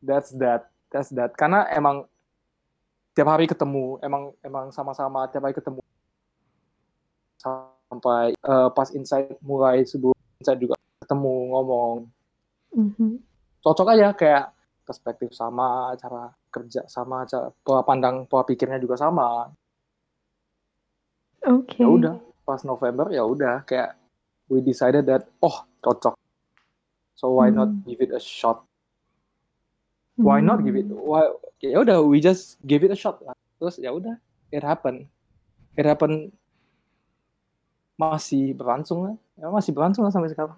that's 0.00 0.30
that 0.34 0.66
that's 0.88 1.12
that 1.12 1.30
karena 1.36 1.68
emang 1.70 2.08
tiap 3.12 3.28
hari 3.28 3.44
ketemu 3.44 4.00
emang 4.00 4.32
emang 4.40 4.72
sama-sama 4.72 5.28
tiap 5.28 5.44
hari 5.44 5.52
ketemu 5.52 5.80
sampai 7.36 8.32
eh, 8.32 8.68
pas 8.72 8.88
insight 8.92 9.36
mulai 9.40 9.84
sebelum 9.84 10.16
insight 10.40 10.56
juga 10.56 10.74
ketemu 11.00 11.34
ngomong 11.52 11.96
Mhm. 12.70 13.18
cocok 13.60 13.88
aja 13.92 14.14
kayak 14.14 14.54
perspektif 14.86 15.34
sama 15.34 15.92
cara 15.98 16.30
kerja 16.48 16.86
sama 16.86 17.26
cara 17.26 17.50
pola 17.62 17.82
pandang 17.82 18.24
pola 18.24 18.42
pikirnya 18.42 18.78
juga 18.78 18.96
sama 18.96 19.50
Okay. 21.40 21.80
ya 21.80 21.88
udah 21.88 22.14
pas 22.44 22.60
November 22.62 23.08
ya 23.08 23.24
udah 23.24 23.64
kayak 23.64 23.96
we 24.46 24.60
decided 24.60 25.08
that 25.08 25.24
oh 25.40 25.64
cocok 25.80 26.12
so 27.20 27.36
why 27.36 27.52
not 27.52 27.68
Hmm. 27.68 27.84
give 27.84 28.00
it 28.00 28.16
a 28.16 28.20
shot? 28.22 28.64
Why 30.16 30.40
not 30.40 30.64
give 30.64 30.72
it? 30.76 30.88
Why 30.88 31.28
ya 31.60 31.84
udah 31.84 32.00
we 32.00 32.24
just 32.24 32.56
give 32.64 32.80
it 32.80 32.88
a 32.92 32.96
shot 32.96 33.20
lah. 33.20 33.36
Terus 33.60 33.76
ya 33.76 33.92
udah 33.92 34.16
it 34.48 34.64
happen. 34.64 35.04
It 35.76 35.84
happen 35.84 36.32
masih 38.00 38.56
berlangsung 38.56 39.04
lah. 39.04 39.14
Ya 39.36 39.52
masih 39.52 39.76
berlangsung 39.76 40.08
lah 40.08 40.12
sampai 40.12 40.32
sekarang. 40.32 40.56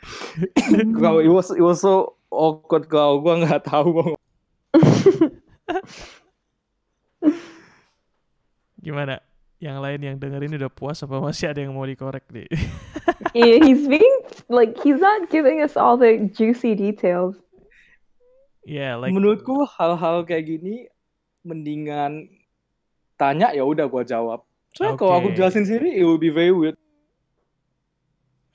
Kalau 1.02 1.18
it 1.18 1.30
was 1.30 1.50
it 1.50 1.62
was 1.62 1.82
so 1.82 2.14
awkward 2.30 2.86
kalau 2.86 3.18
gua 3.18 3.42
nggak 3.42 3.66
tahu. 3.66 3.90
Mau 3.90 4.14
Gimana? 8.80 9.20
Yang 9.60 9.76
lain 9.76 10.00
yang 10.00 10.16
dengerin 10.16 10.56
udah 10.56 10.72
puas 10.72 11.04
apa 11.04 11.20
masih 11.20 11.52
ada 11.52 11.60
yang 11.60 11.76
mau 11.76 11.84
dikorek 11.84 12.24
nih? 12.32 12.48
yeah, 13.36 13.60
he's 13.60 13.84
being 13.84 14.18
like 14.50 14.74
he's 14.82 14.98
not 14.98 15.30
giving 15.30 15.62
us 15.62 15.78
all 15.78 15.94
the 15.94 16.26
juicy 16.34 16.74
details. 16.74 17.38
yeah, 18.66 18.98
like 18.98 19.14
menurutku 19.14 19.64
hal-hal 19.78 20.26
kayak 20.26 20.50
gini 20.50 20.90
mendingan 21.46 22.28
tanya 23.16 23.54
ya 23.56 23.64
udah 23.64 23.88
gua 23.88 24.04
jawab 24.04 24.44
soalnya 24.76 25.00
kalau 25.00 25.16
aku 25.16 25.32
jelasin 25.32 25.64
sendiri 25.64 25.96
it 25.96 26.04
will 26.04 26.20
be 26.20 26.28
very 26.28 26.52
weird 26.52 26.76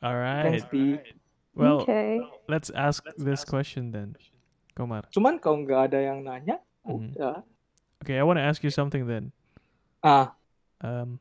alright. 0.04 0.46
Thanks, 0.46 0.66
Pi. 0.70 1.02
Well, 1.56 1.82
okay. 1.88 2.20
let's 2.52 2.68
ask 2.70 3.00
this 3.16 3.48
question 3.48 3.90
then. 3.96 4.14
Komar. 4.76 5.08
cuman 5.16 5.40
kalau 5.40 5.64
nggak 5.64 5.88
ada 5.92 6.00
yang 6.04 6.20
nanya 6.22 6.60
Mhm. 6.84 7.16
udah 7.16 7.42
Okay, 8.04 8.20
I 8.20 8.24
want 8.28 8.38
to 8.38 8.46
ask 8.46 8.60
you 8.62 8.70
something 8.70 9.08
then. 9.08 9.32
ah 10.04 10.36
Um, 10.84 11.18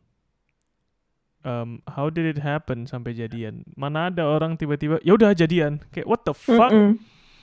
um, 1.44 1.84
how 1.86 2.08
did 2.10 2.24
it 2.26 2.40
happen 2.40 2.88
sampai 2.88 3.14
jadian? 3.14 3.62
Mana 3.76 4.08
ada 4.10 4.24
orang 4.24 4.56
tiba-tiba 4.58 4.98
ya 5.04 5.14
udah 5.14 5.36
jadian? 5.36 5.78
Kayak 5.92 6.08
what 6.08 6.24
the 6.24 6.34
fuck? 6.34 6.72
Mm-mm. 6.72 6.98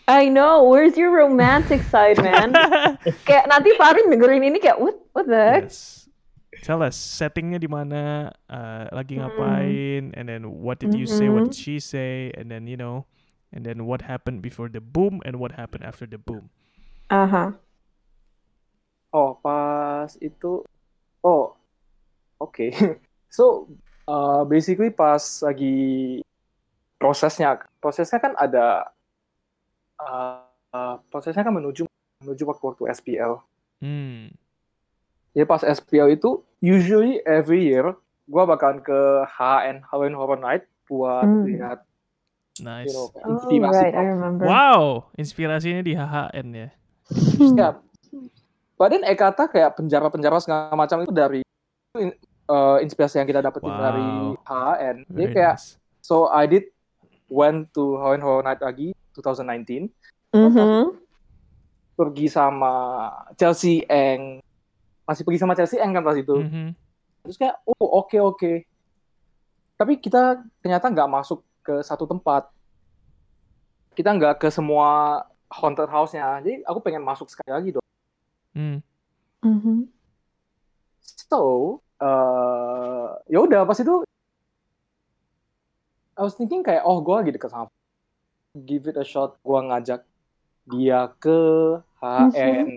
I 0.09 0.27
know. 0.27 0.67
Where's 0.67 0.97
your 0.97 1.13
romantic 1.13 1.85
side, 1.87 2.19
man? 2.19 2.51
kayak 3.29 3.47
nanti 3.47 3.71
Farin 3.79 4.09
dengerin 4.11 4.43
ini 4.43 4.59
kayak 4.59 4.81
what 4.81 4.97
what 5.13 5.25
the 5.29 5.39
heck? 5.39 5.63
yes. 5.69 6.09
Tell 6.61 6.83
us 6.85 6.93
settingnya 6.93 7.57
di 7.57 7.65
mana, 7.65 8.29
uh, 8.45 8.85
lagi 8.93 9.17
Hmm. 9.17 9.25
ngapain, 9.25 10.13
and 10.13 10.29
then 10.29 10.45
what 10.61 10.77
did 10.77 10.93
you 10.93 11.09
say, 11.09 11.25
what 11.25 11.49
did 11.49 11.57
she 11.57 11.81
say, 11.81 12.29
and 12.37 12.53
then 12.53 12.69
you 12.69 12.77
know, 12.77 13.09
and 13.49 13.65
then 13.65 13.89
what 13.89 14.05
happened 14.05 14.45
before 14.45 14.69
the 14.69 14.83
boom 14.83 15.25
and 15.25 15.41
what 15.41 15.57
happened 15.57 15.81
after 15.81 16.05
the 16.05 16.21
boom. 16.21 16.53
Uh-huh. 17.09 17.55
oh 19.11 19.35
pas 19.43 20.15
itu 20.23 20.63
oh 21.19 21.59
oke 22.39 22.71
so 23.35 23.67
uh, 24.11 24.43
basically 24.43 24.91
pas 24.91 25.23
lagi 25.39 26.19
prosesnya 26.99 27.63
prosesnya 27.79 28.19
kan 28.19 28.35
ada 28.35 28.91
uh, 29.97 30.43
uh, 30.75 30.95
prosesnya 31.07 31.47
kan 31.47 31.55
menuju 31.55 31.87
menuju 32.21 32.43
waktu 32.43 32.63
waktu 32.75 32.83
SPL 32.91 33.39
Hmm. 33.81 34.29
Jadi 35.33 35.41
pas 35.49 35.65
SPL 35.65 36.13
itu 36.13 36.45
usually 36.61 37.17
every 37.25 37.65
year 37.65 37.97
gua 38.29 38.45
bakalan 38.45 38.77
ke 38.77 39.25
HN 39.25 39.81
Halloween 39.89 40.13
Horror 40.13 40.37
Night 40.37 40.69
buat 40.85 41.25
Hmm. 41.25 41.49
lihat 41.49 41.81
Nice. 42.61 42.85
you 42.85 42.93
know 42.93 43.09
Oh, 43.25 43.49
right. 43.73 43.89
I 43.89 44.05
remember. 44.05 44.45
Wow, 44.45 45.09
inspirasinya 45.17 45.81
di 45.81 45.97
HHN 45.97 46.47
ya. 46.53 46.69
ya. 47.57 47.69
Badan 48.77 49.01
Ekata 49.01 49.49
kayak 49.49 49.81
penjara-penjara 49.81 50.37
segala 50.37 50.77
macam 50.77 51.01
itu 51.01 51.09
dari 51.09 51.41
uh, 52.45 52.77
inspirasi 52.79 53.17
yang 53.17 53.27
kita 53.27 53.39
dapetin 53.39 53.67
Wow. 53.67 53.81
dari 53.81 54.09
HN. 54.41 54.95
Jadi 55.05 55.21
Very 55.21 55.33
kayak 55.33 55.55
nice. 55.55 55.75
so 55.99 56.25
I 56.27 56.45
did 56.45 56.71
went 57.27 57.69
to 57.71 57.95
Halloween 57.95 58.21
Horror 58.21 58.43
Night 58.43 58.59
lagi 58.59 58.95
2019 59.13 59.91
Mm-hmm. 60.31 60.95
pergi 61.93 62.25
sama 62.25 62.73
Chelsea 63.35 63.83
Eng 63.83 64.39
masih 65.03 65.21
pergi 65.21 65.37
sama 65.37 65.53
Chelsea 65.53 65.75
Eng 65.75 65.91
kan 65.91 66.01
pas 66.01 66.15
itu. 66.15 66.33
Mhm. 66.33 66.71
terus 67.21 67.35
kayak 67.35 67.59
oh 67.67 67.99
oke 67.99 68.17
oke 68.17 68.63
tapi 69.75 69.97
kita 69.97 70.39
ternyata 70.57 70.87
nggak 70.87 71.05
masuk 71.07 71.43
ke 71.59 71.77
satu 71.81 72.05
tempat 72.05 72.47
kita 73.91 74.09
nggak 74.09 74.39
ke 74.39 74.47
semua 74.47 75.21
haunted 75.47 75.85
house-nya 75.85 76.39
jadi 76.39 76.63
aku 76.63 76.79
pengen 76.79 77.01
masuk 77.01 77.27
sekali 77.27 77.51
lagi 77.51 77.69
dong 77.71 77.85
Hmm. 78.51 78.79
Mm-hmm. 79.41 79.77
so 81.03 81.77
eh 82.01 83.07
ya 83.29 83.39
udah 83.45 83.61
pas 83.63 83.77
itu 83.77 84.01
I 86.17 86.21
was 86.25 86.33
thinking 86.35 86.65
kayak 86.65 86.81
oh 86.83 86.99
gue 87.01 87.13
lagi 87.13 87.31
deket 87.33 87.53
sama 87.53 87.69
give 88.57 88.89
it 88.89 88.97
a 88.97 89.05
shot 89.05 89.37
gue 89.41 89.59
ngajak 89.61 90.01
dia 90.69 91.09
ke 91.21 91.39
HN 92.01 92.67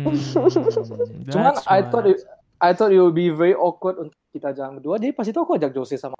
Hmm. 0.00 0.08
cuman 1.28 1.52
That's 1.52 1.68
I 1.68 1.84
thought 1.84 2.08
it, 2.08 2.24
I 2.56 2.72
thought 2.72 2.88
it 2.88 2.96
would 3.04 3.12
be 3.12 3.28
very 3.28 3.52
awkward 3.52 4.00
untuk 4.00 4.16
kita 4.32 4.56
jalan 4.56 4.80
berdua 4.80 4.96
jadi 4.96 5.12
pas 5.12 5.28
itu 5.28 5.36
aku 5.36 5.60
ajak 5.60 5.76
Jose 5.76 6.00
sama 6.00 6.16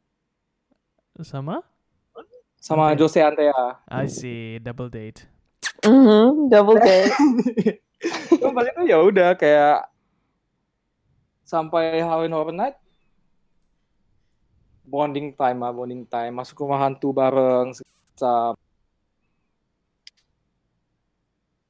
sama 1.24 1.64
sama 2.60 2.92
Oke. 2.92 3.00
Jose 3.00 3.24
Antea 3.24 3.80
I 3.88 4.04
see 4.04 4.60
double 4.60 4.92
date. 4.92 5.24
Mm-hmm. 5.80 6.52
Double 6.52 6.76
date. 6.76 7.12
Pas 8.56 8.64
itu 8.68 8.80
ya 8.84 9.00
udah 9.00 9.32
kayak 9.32 9.88
sampai 11.50 11.98
Halloween 11.98 12.30
Horror 12.30 12.54
Night 12.54 12.78
bonding 14.86 15.34
time 15.34 15.58
lah, 15.58 15.74
bonding 15.74 16.06
time 16.06 16.38
masuk 16.38 16.62
rumah 16.62 16.86
hantu 16.86 17.10
bareng 17.10 17.74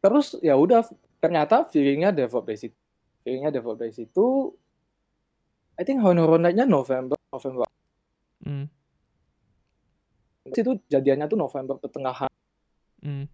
terus 0.01 0.36
ya 0.44 0.52
udah 0.57 0.85
ternyata 1.20 1.65
feelingnya 1.69 2.12
develop 2.12 2.44
dari 2.48 2.61
situ 2.61 2.77
feelingnya 3.24 3.52
develop 3.52 3.81
dari 3.81 3.93
situ 3.97 4.52
I 5.81 5.82
think 5.89 6.05
Halloween 6.05 6.20
Horror 6.28 6.40
Night-nya 6.44 6.69
November 6.69 7.16
November 7.32 7.65
Hmm. 8.40 8.65
itu 10.48 10.81
jadiannya 10.89 11.28
tuh 11.28 11.36
November 11.36 11.77
pertengahan 11.77 12.32
Hmm. 13.05 13.28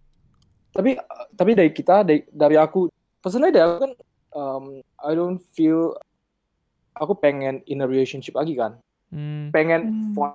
tapi 0.75 0.99
tapi 1.35 1.51
dari 1.55 1.71
kita 1.71 2.03
dari, 2.03 2.27
dari 2.27 2.59
aku 2.59 2.91
personally 3.23 3.55
dari 3.55 3.63
aku 3.63 3.77
kan 3.87 3.93
um, 4.35 4.65
I 4.99 5.15
don't 5.15 5.39
feel 5.55 5.95
aku 6.97 7.13
pengen 7.15 7.61
in 7.65 7.81
a 7.81 7.87
relationship 7.87 8.33
lagi 8.33 8.57
kan 8.57 8.77
Hmm. 9.07 9.49
pengen 9.55 9.81
Hmm. 9.87 10.11
for 10.11 10.25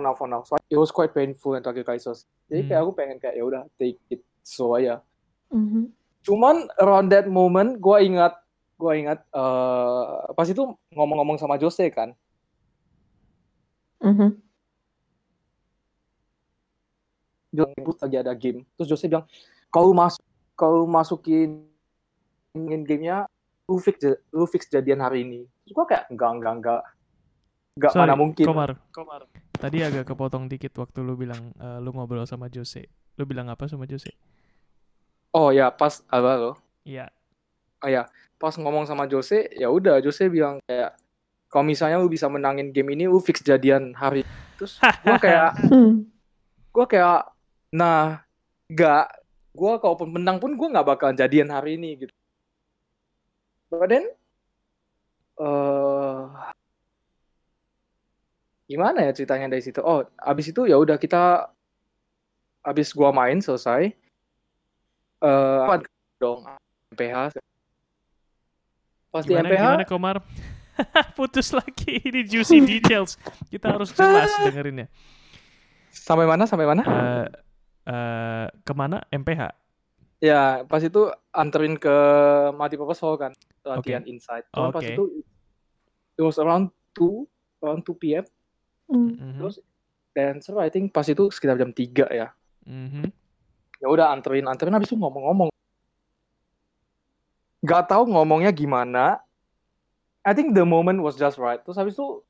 now 0.00 0.16
for 0.16 0.26
now 0.26 0.42
so 0.42 0.58
it 0.66 0.74
was 0.74 0.90
quite 0.90 1.14
painful 1.14 1.54
yang 1.54 1.62
terakhir 1.62 1.86
kali 1.86 2.00
sos 2.02 2.26
jadi 2.50 2.64
Hmm. 2.64 2.68
kayak 2.68 2.80
aku 2.82 2.92
pengen 2.96 3.16
kayak 3.22 3.34
ya 3.38 3.44
udah 3.46 3.62
take 3.76 4.00
it 4.10 4.20
slow 4.42 4.74
aja 4.74 4.98
Mm-hmm. 5.52 5.92
cuman 6.24 6.64
around 6.80 7.12
that 7.12 7.28
moment 7.28 7.76
gue 7.76 7.98
ingat 8.02 8.32
gue 8.80 8.92
ingat 8.98 9.20
eh, 9.20 10.16
pas 10.32 10.48
itu 10.48 10.64
ngomong-ngomong 10.90 11.36
sama 11.36 11.60
Jose 11.60 11.86
kan 11.92 12.16
Mm-hmm. 14.02 14.30
bilang 17.52 17.70
"Ribut 17.76 18.00
lagi 18.00 18.16
ada 18.16 18.32
game 18.32 18.64
terus 18.74 18.88
Jose 18.88 19.06
bilang 19.06 19.28
kalau 19.68 19.92
masuk 19.92 20.24
kalau 20.56 20.88
masukin 20.88 21.68
ingin 22.56 22.80
gamenya 22.82 23.28
lu 23.70 23.76
fix 23.78 23.96
lu 24.34 24.44
fix 24.48 24.66
jadian 24.66 25.00
hari 25.02 25.22
ini 25.26 25.40
terus 25.62 25.72
gue 25.76 25.86
kayak 25.86 26.04
enggak 26.10 26.30
enggak 26.34 26.54
enggak 26.58 26.82
enggak 27.78 27.92
Sorry, 27.94 28.02
mana 28.04 28.14
mungkin 28.18 28.44
Komar. 28.44 28.70
tadi 29.56 29.78
agak 29.80 30.04
kepotong 30.12 30.50
dikit 30.50 30.74
waktu 30.76 31.00
lu 31.00 31.14
bilang 31.16 31.54
eh, 31.56 31.78
lu 31.80 31.94
ngobrol 31.94 32.26
sama 32.28 32.52
Jose. 32.52 32.84
Lu 33.16 33.24
bilang 33.24 33.48
apa 33.48 33.64
sama 33.64 33.88
Jose? 33.88 34.12
Oh 35.32 35.48
ya 35.48 35.72
pas 35.72 36.04
apa 36.12 36.30
lo? 36.36 36.52
Iya. 36.84 37.08
Oh 37.80 37.88
ya 37.88 38.04
pas 38.42 38.58
ngomong 38.58 38.90
sama 38.90 39.06
Jose 39.06 39.46
ya 39.54 39.70
udah 39.70 40.02
Jose 40.02 40.26
bilang 40.26 40.58
kayak 40.66 40.98
kalau 41.46 41.62
misalnya 41.62 42.02
lu 42.02 42.10
bisa 42.10 42.26
menangin 42.26 42.74
game 42.74 42.90
ini 42.98 43.06
lu 43.06 43.22
fix 43.22 43.38
jadian 43.38 43.94
hari 43.94 44.26
terus 44.58 44.82
gua 45.06 45.14
kayak 45.22 45.54
gua 46.74 46.86
kayak 46.90 47.20
nah 47.70 48.26
gak 48.66 49.14
gua 49.54 49.78
kalaupun 49.78 50.10
menang 50.18 50.42
pun 50.42 50.58
gua 50.58 50.74
nggak 50.74 50.88
bakalan 50.90 51.14
jadian 51.14 51.54
hari 51.54 51.78
ini 51.78 52.02
gitu 52.02 52.14
but 53.72 53.88
then 53.88 54.04
eh 55.40 56.24
gimana 58.68 59.08
ya 59.08 59.12
ceritanya 59.16 59.52
dari 59.52 59.64
situ 59.64 59.80
oh 59.80 60.04
abis 60.20 60.52
itu 60.52 60.68
ya 60.68 60.76
udah 60.76 60.96
kita 61.00 61.48
abis 62.64 62.92
gua 62.92 63.12
main 63.12 63.40
selesai 63.40 63.92
eh 65.22 65.60
apa 65.64 65.88
dong 66.20 66.44
MPH 66.92 67.40
pas 69.12 69.24
di 69.28 69.32
Gimana 69.36 69.48
MPH 69.48 69.64
gimana 69.64 69.84
Komar? 69.84 70.16
Putus 71.20 71.52
lagi 71.52 72.00
ini 72.00 72.24
juicy 72.24 72.64
details. 72.64 73.20
Kita 73.52 73.76
harus 73.76 73.92
jelas 73.92 74.32
dengerinnya. 74.40 74.88
sampai 75.92 76.24
mana 76.24 76.48
sampai 76.48 76.64
mana 76.64 76.82
Eh 76.88 77.28
eh, 77.84 78.46
ke 78.64 78.72
mana 78.72 79.04
MPH? 79.12 79.61
Ya, 80.22 80.62
pas 80.70 80.78
itu 80.78 81.10
anterin 81.34 81.74
ke 81.74 81.90
multipurpose 82.54 83.02
hall 83.02 83.18
kan, 83.18 83.34
latihan 83.66 84.06
inside. 84.06 84.46
Cuman 84.54 84.70
pas 84.70 84.86
itu 84.86 85.26
it 86.14 86.22
was 86.22 86.38
around 86.38 86.70
2, 86.94 87.26
around 87.58 87.82
2 87.82 87.98
p.m. 87.98 88.22
Hmm. 88.86 89.18
Mhm, 89.18 89.42
Terus 89.42 89.56
dancer 90.14 90.54
I 90.62 90.70
think 90.70 90.94
pas 90.94 91.02
itu 91.10 91.26
sekitar 91.34 91.58
jam 91.58 91.74
3 91.74 92.06
ya. 92.06 92.30
mhm. 92.62 93.10
Ya 93.82 93.90
udah 93.90 94.14
anterin, 94.14 94.46
anterin 94.46 94.78
habis 94.78 94.86
itu 94.86 94.94
ngomong-ngomong. 94.94 95.50
Gak 97.66 97.90
tahu 97.90 98.06
ngomongnya 98.14 98.54
gimana. 98.54 99.18
I 100.22 100.38
think 100.38 100.54
the 100.54 100.62
moment 100.62 101.02
was 101.02 101.18
just 101.18 101.34
right. 101.34 101.58
Terus 101.66 101.74
habis 101.82 101.98
itu 101.98 102.22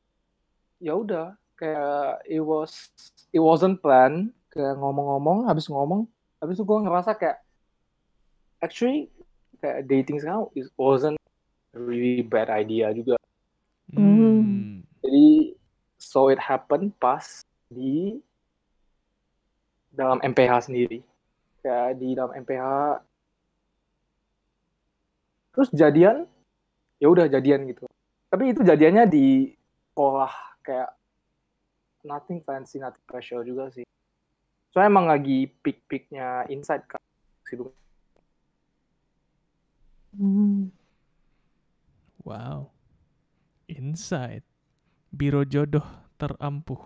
ya 0.81 0.97
udah 0.97 1.37
kayak 1.61 2.25
it 2.25 2.41
was 2.41 2.89
it 3.37 3.45
wasn't 3.45 3.85
planned. 3.85 4.33
Kayak 4.49 4.81
ngomong-ngomong, 4.81 5.45
habis 5.45 5.69
ngomong, 5.69 6.09
habis 6.41 6.57
itu 6.57 6.65
gue 6.65 6.79
ngerasa 6.89 7.21
kayak 7.21 7.42
actually 8.63 9.11
kayak 9.59 9.85
dating 9.91 10.23
sekarang 10.23 10.47
it 10.55 10.71
wasn't 10.79 11.19
really 11.75 12.23
bad 12.23 12.49
idea 12.49 12.95
juga. 12.95 13.19
Hmm. 13.93 14.87
Jadi 15.03 15.59
so 15.99 16.31
it 16.31 16.39
happened 16.39 16.95
pas 17.03 17.43
di 17.69 18.23
dalam 19.93 20.23
MPH 20.23 20.71
sendiri. 20.71 21.03
Kayak 21.61 21.99
di 21.99 22.09
dalam 22.15 22.33
MPH 22.39 22.67
terus 25.53 25.69
jadian 25.77 26.25
ya 26.97 27.07
udah 27.13 27.29
jadian 27.29 27.69
gitu. 27.69 27.85
Tapi 28.33 28.57
itu 28.57 28.65
jadiannya 28.65 29.05
di 29.11 29.53
sekolah 29.93 30.33
kayak 30.65 30.91
nothing 32.07 32.41
fancy, 32.41 32.81
nothing 32.81 33.05
special 33.05 33.45
juga 33.45 33.69
sih. 33.69 33.85
Soalnya 34.73 34.89
emang 34.89 35.07
lagi 35.11 35.53
peak-peaknya 35.61 36.49
inside 36.49 36.89
kan. 36.89 37.03
Situ. 37.45 37.69
Hmm. 40.13 40.69
Wow. 42.25 42.71
Inside. 43.69 44.45
Biro 45.13 45.45
jodoh 45.45 45.85
terampuh. 46.21 46.81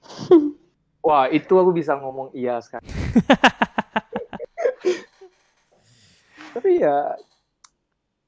Wah, 1.06 1.28
itu 1.32 1.52
aku 1.56 1.72
bisa 1.72 1.96
ngomong 1.96 2.32
iya 2.36 2.60
sekarang. 2.60 2.84
Tapi 6.54 6.82
ya 6.82 7.16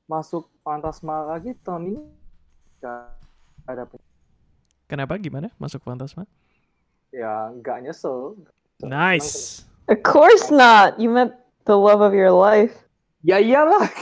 masuk 0.09 0.48
Fantasma 0.62 1.27
lagi 1.27 1.52
tahun 1.60 1.97
ini 1.97 2.02
gak 2.81 3.12
ada 3.66 3.85
Kenapa 4.86 5.19
gimana 5.19 5.51
masuk 5.59 5.82
Fantasma? 5.82 6.24
ya 7.12 7.52
nggak 7.60 7.85
nyesel. 7.85 8.40
Nice. 8.81 9.62
Of 9.86 10.01
course 10.02 10.48
not. 10.48 10.98
You 10.98 11.12
met 11.12 11.36
the 11.69 11.77
love 11.77 12.01
of 12.01 12.16
your 12.16 12.32
life. 12.32 12.73
Ya 13.23 13.39
iyalah. 13.39 13.86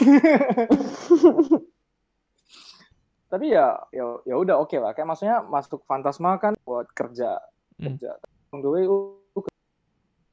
Tapi 3.31 3.47
ya 3.55 3.79
ya 3.95 4.05
ya 4.27 4.35
udah 4.35 4.59
oke 4.59 4.75
lah. 4.75 4.91
Kayak 4.91 5.09
maksudnya 5.09 5.39
masuk 5.45 5.85
Fantasma 5.87 6.35
kan 6.37 6.57
buat 6.65 6.89
kerja 6.91 7.39
Hmm. 7.81 7.97
kerja. 7.97 8.13
The 8.53 8.69
way 8.69 8.85
lu, 8.85 9.17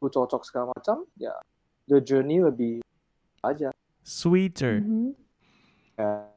lu 0.02 0.08
cocok 0.12 0.44
segala 0.44 0.74
macam 0.76 1.08
ya 1.16 1.32
the 1.88 2.04
journey 2.04 2.44
lebih 2.44 2.84
aja. 3.40 3.72
Sweeter. 4.04 4.84
Mhm. 4.84 5.16
Ya. 5.96 6.28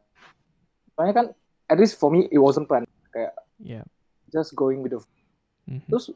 Soalnya 0.94 1.14
kan 1.16 1.26
at 1.66 1.78
least 1.80 1.98
for 1.98 2.14
me 2.14 2.30
it 2.30 2.38
wasn't 2.38 2.66
planned. 2.66 2.86
Kayak 3.10 3.34
Yeah. 3.58 3.82
just 4.30 4.54
going 4.54 4.86
with 4.86 4.94
the 4.94 5.00
Mhm. 5.66 5.86
terus 5.88 6.14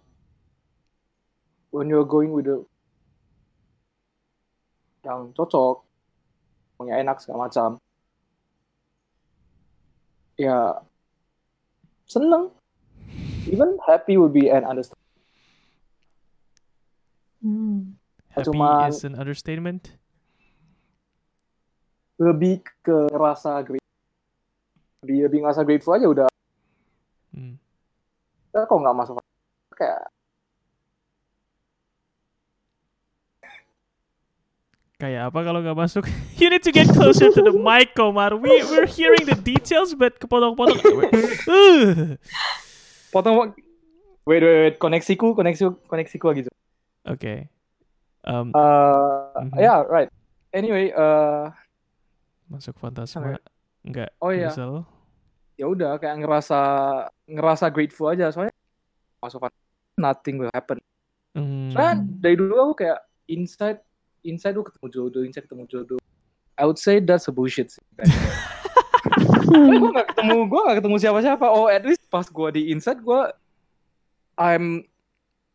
when 1.70 1.90
you're 1.90 2.06
going 2.06 2.31
with 2.31 2.47
the 2.47 2.62
yang 5.02 5.35
cocok 5.35 5.82
punya 6.74 6.94
enak 6.96 7.18
segala 7.18 7.46
macam 7.46 7.78
ya 10.34 10.82
seneng 12.05 12.51
even 13.46 13.78
happy 13.82 14.16
would 14.16 14.32
be 14.32 14.46
an 14.46 14.62
understanding 14.62 15.02
Hmm. 17.38 18.01
Happy 18.32 18.48
Cuman- 18.48 18.88
is 18.88 19.05
an 19.05 19.14
understatement. 19.14 20.01
lebih 22.16 22.64
ke 22.80 23.10
rasa 23.12 23.60
great 23.60 23.84
lebih, 25.02 25.28
lebih 25.28 25.38
ngerasa 25.42 25.60
grateful 25.62 25.92
aja 25.92 26.09
udah 26.09 26.28
Hmm. 27.28 27.59
Kok 28.48 28.70
nggak 28.72 28.96
masuk 28.96 29.18
kayak 29.74 30.06
Kayak 35.05 35.28
apa 35.28 35.39
kalau 35.44 35.60
nggak 35.60 35.76
masuk? 35.76 36.09
you 36.40 36.48
need 36.48 36.64
to 36.64 36.72
get 36.72 36.89
closer 36.89 37.28
to 37.28 37.44
the 37.44 37.52
mic, 37.52 37.93
Komar. 37.93 38.32
We 38.32 38.64
we're 38.64 38.89
hearing 38.89 39.28
the 39.28 39.36
details, 39.36 39.93
but 39.93 40.16
kepotong-potong. 40.16 40.81
Uh. 41.44 42.16
potong 43.12 43.52
wait 44.24 44.40
wait, 44.40 44.43
wait. 44.43 44.74
koneksiku 44.81 45.36
koneksiku 45.36 45.76
koneksiku 45.85 46.24
lagi 46.32 46.48
tuh 46.48 46.55
Oke. 47.05 47.52
Um, 48.24 48.48
uh, 48.56 49.28
Mhm. 49.36 49.60
ya 49.60 49.85
right 49.85 50.09
anyway 50.51 50.89
uh, 50.90 51.52
masuk 52.48 52.72
Fantasma 52.81 53.36
nggak 53.85 54.16
Oh, 54.18 54.32
iya. 54.32 54.48
nyesel. 54.48 54.89
ya 55.55 55.68
udah 55.68 56.01
kayak 56.01 56.24
ngerasa 56.24 56.59
ngerasa 57.28 57.68
grateful 57.68 58.09
aja 58.09 58.32
soalnya 58.32 58.56
masuk 59.20 59.44
fan- 59.44 59.60
nothing 59.94 60.40
will 60.40 60.51
happen 60.51 60.81
Hmm. 61.36 61.68
soalnya 61.68 62.01
dari 62.18 62.35
dulu 62.35 62.72
aku 62.72 62.74
kayak 62.81 62.98
inside 63.28 63.84
inside 64.24 64.56
lu 64.56 64.64
ketemu 64.64 64.86
jodoh 64.90 65.22
inside 65.22 65.44
ketemu 65.44 65.64
jodoh. 65.68 66.01
I 66.56 66.64
would 66.64 66.80
say 66.80 66.98
that's 66.98 67.28
a 67.28 67.32
bullshit 67.34 67.70
sih. 67.70 67.82
Soalnya 69.44 69.76
gue 69.78 69.92
gak 69.92 70.09
ketemu 70.16 70.36
gue 70.48 70.60
gak 70.64 70.76
ketemu 70.80 70.96
siapa-siapa. 70.98 71.46
Oh 71.46 71.68
at 71.68 71.84
least 71.84 72.05
pas 72.09 72.24
gue 72.24 72.48
di 72.56 72.72
inside 72.72 73.05
gue 73.05 73.22
I'm 74.40 74.82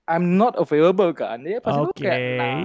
I'm 0.05 0.37
not 0.37 0.55
available 0.55 1.11
kan? 1.11 1.43
Ya 1.43 1.59
pas 1.59 1.75
itu 1.75 1.91
Oke. 1.91 2.01
kayak 2.05 2.21
nah, 2.37 2.63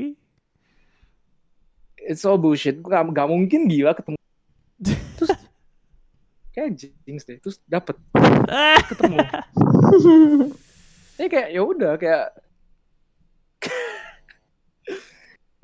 it's 2.04 2.22
all 2.28 2.36
bullshit. 2.36 2.84
Gue 2.84 2.92
gak, 2.92 3.08
gak 3.10 3.28
mungkin 3.28 3.66
gila 3.66 3.96
ketemu. 3.96 4.16
Terus 5.16 5.30
kayak 6.54 6.70
jinx 6.78 7.24
deh. 7.24 7.40
Terus 7.40 7.56
dapet. 7.64 7.96
Ketemu. 8.90 9.18
Ini 11.14 11.26
kayak 11.30 11.48
ya 11.54 11.62
udah 11.62 11.92
kayak 11.98 12.43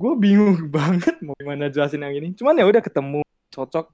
gue 0.01 0.13
bingung 0.17 0.57
banget 0.75 1.21
mau 1.21 1.37
gimana 1.37 1.69
jelasin 1.69 2.01
yang 2.01 2.17
ini. 2.17 2.33
Cuman 2.33 2.57
ya 2.57 2.65
udah 2.65 2.81
ketemu 2.81 3.21
cocok 3.49 3.93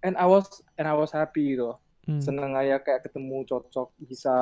and 0.00 0.16
I 0.16 0.24
was 0.24 0.48
and 0.74 0.88
I 0.88 0.96
was 0.96 1.12
happy 1.12 1.52
gitu. 1.52 1.76
Hmm. 2.08 2.22
Seneng 2.22 2.56
aja 2.56 2.80
kayak 2.80 3.04
ketemu 3.04 3.44
cocok 3.44 3.92
bisa 4.00 4.34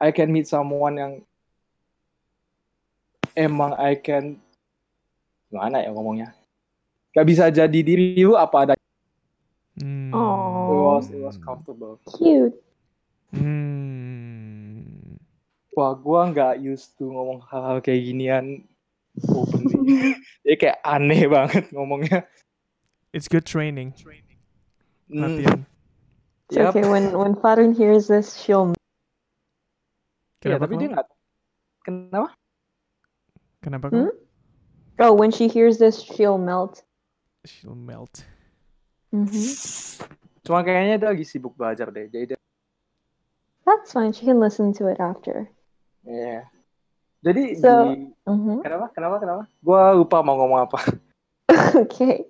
I 0.00 0.10
can 0.10 0.32
meet 0.32 0.48
someone 0.48 0.96
yang 0.96 1.12
emang 3.32 3.76
I 3.76 3.94
can 3.94 4.40
gimana 5.46 5.82
ya 5.82 5.90
ngomongnya 5.90 6.34
gak 7.10 7.26
bisa 7.26 7.46
jadi 7.46 7.78
diri 7.80 8.18
lu 8.18 8.34
apa 8.34 8.56
ada 8.64 8.74
Hmm. 9.80 10.12
it 10.12 10.14
Oh. 10.14 10.92
was 10.92 11.08
it 11.08 11.16
was 11.18 11.38
comfortable 11.38 11.96
Cute. 12.04 12.52
Hmm. 13.80 15.16
wah 15.70 15.94
gua 15.94 16.28
nggak 16.28 16.60
used 16.60 16.94
to 16.94 17.06
ngomong 17.06 17.40
hal-hal 17.46 17.80
kayak 17.80 18.04
ginian 18.04 18.46
openly 19.28 20.14
ya 20.48 20.54
kayak 20.56 20.78
aneh 20.82 21.24
banget 21.28 21.64
ngomongnya 21.72 22.24
It's 23.10 23.26
good 23.26 23.42
training. 23.42 23.90
Hmm, 25.10 25.18
Latihan. 25.18 25.66
It's 26.46 26.54
Yep. 26.54 26.70
okay. 26.70 26.86
When 26.86 27.10
when 27.10 27.34
Farun 27.42 27.74
hears 27.74 28.06
this, 28.06 28.38
she'll 28.38 28.70
ya 30.46 30.54
Kenapa 30.54 30.62
tapi 30.62 30.74
kau? 30.74 30.80
dia 30.80 30.88
nggak 30.94 31.06
kenapa 31.82 32.28
Kenapa? 33.60 33.86
Hmm? 33.90 34.14
Oh, 35.02 35.10
when 35.12 35.34
she 35.34 35.50
hears 35.50 35.82
this, 35.82 35.98
she'll 35.98 36.38
melt. 36.38 36.86
She'll 37.44 37.74
melt. 37.74 38.22
hmm 39.10 39.26
cuma 40.46 40.62
kayaknya 40.62 41.02
dia 41.02 41.08
lagi 41.10 41.26
sibuk 41.26 41.58
belajar 41.58 41.90
deh 41.90 42.06
jadi 42.06 42.34
dia 42.34 42.38
That's 43.66 43.90
fine. 43.90 44.14
She 44.14 44.22
can 44.22 44.38
listen 44.38 44.70
to 44.78 44.86
it 44.86 45.02
after. 45.02 45.50
Iya. 46.06 46.46
Jadi 47.20 47.60
So- 47.60 47.92
di 47.92 48.08
hmm 48.24 48.64
kenapa 48.64 48.86
kenapa 48.96 49.16
kenapa? 49.20 49.42
Gua 49.60 49.92
lupa 49.92 50.24
mau 50.24 50.40
ngomong 50.40 50.64
apa. 50.64 50.78
okay. 51.84 52.24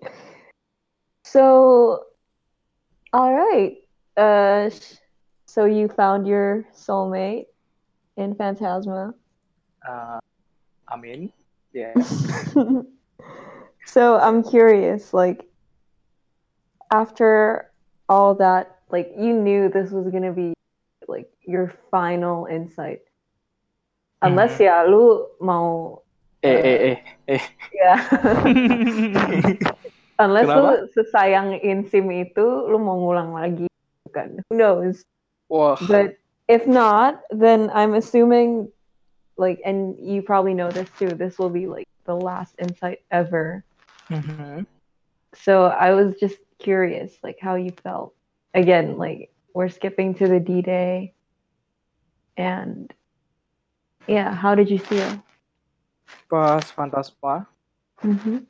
So, 1.23 2.03
all 3.13 3.31
right. 3.31 3.79
Uh, 4.17 4.71
so 5.47 5.65
you 5.65 5.87
found 5.87 6.27
your 6.27 6.67
soulmate 6.75 7.47
in 8.17 8.35
Phantasma. 8.35 9.15
Uh, 9.87 10.19
amin. 10.91 11.31
yeah. 11.73 11.95
so 13.87 14.19
I'm 14.19 14.43
curious, 14.43 15.15
like, 15.15 15.47
after 16.91 17.71
all 18.09 18.35
that, 18.43 18.83
like, 18.91 19.15
you 19.17 19.33
knew 19.33 19.69
this 19.71 19.91
was 19.95 20.11
gonna 20.11 20.33
be 20.35 20.53
like 21.07 21.31
your 21.47 21.73
final 21.91 22.47
insight. 22.51 23.07
Unless 24.21 24.61
ya 24.61 24.85
lu 24.85 25.27
mau 25.41 26.01
eh 26.45 26.61
eh 26.61 26.79
eh 26.93 26.99
eh. 27.37 27.43
ya 27.73 27.95
unless 30.25 30.49
lu 30.49 30.61
Kenapa? 30.61 30.93
sesayang 30.93 31.57
insim 31.65 32.09
itu 32.13 32.45
lu 32.69 32.77
mau 32.77 32.97
ngulang 33.01 33.33
lagi 33.33 33.65
kan 34.13 34.41
who 34.49 34.57
knows 34.57 35.05
Wah. 35.49 35.77
but 35.89 36.17
if 36.49 36.67
not 36.69 37.23
then 37.33 37.71
I'm 37.73 37.95
assuming 37.95 38.69
like 39.41 39.61
and 39.65 39.97
you 39.97 40.21
probably 40.21 40.53
know 40.53 40.69
this 40.69 40.89
too 41.01 41.15
this 41.17 41.39
will 41.41 41.53
be 41.53 41.65
like 41.71 41.89
the 42.05 42.17
last 42.17 42.57
insight 42.61 43.01
ever 43.09 43.65
Mhm. 44.11 44.67
so 45.33 45.71
I 45.71 45.95
was 45.95 46.19
just 46.19 46.37
curious 46.59 47.15
like 47.23 47.39
how 47.39 47.55
you 47.55 47.71
felt 47.87 48.13
again 48.53 48.99
like 48.99 49.31
we're 49.55 49.71
skipping 49.71 50.19
to 50.19 50.27
the 50.27 50.43
D-Day 50.43 51.15
and 52.37 52.91
yeah 54.07 54.33
how 54.33 54.55
did 54.55 54.71
you 54.71 54.79
feel 54.79 55.09
Pas 56.31 56.63
Fantasma, 56.71 57.47
hmm 58.01 58.47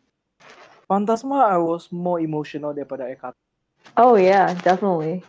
Fantasma 0.85 1.49
I 1.49 1.57
was 1.57 1.89
more 1.89 2.21
emotional 2.21 2.75
daripada 2.77 3.09
Eka. 3.09 3.33
oh 3.97 4.15
yeah 4.21 4.53
definitely 4.61 5.25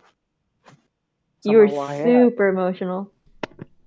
you 1.42 1.58
were 1.58 1.70
Sama 1.70 1.88
Wahya. 1.90 2.04
super 2.28 2.46
emotional 2.50 3.08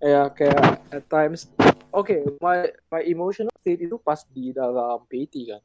Ya 0.04 0.30
kayak 0.30 0.86
at 0.94 1.02
times. 1.10 1.50
Oke, 1.90 2.14
my 2.38 2.68
my 2.92 3.02
emotional 3.02 3.50
state 3.64 3.90
itu 3.90 3.96
pas 3.98 4.22
di 4.30 4.52
dalam 4.54 5.02
PT 5.08 5.50
kan. 5.50 5.64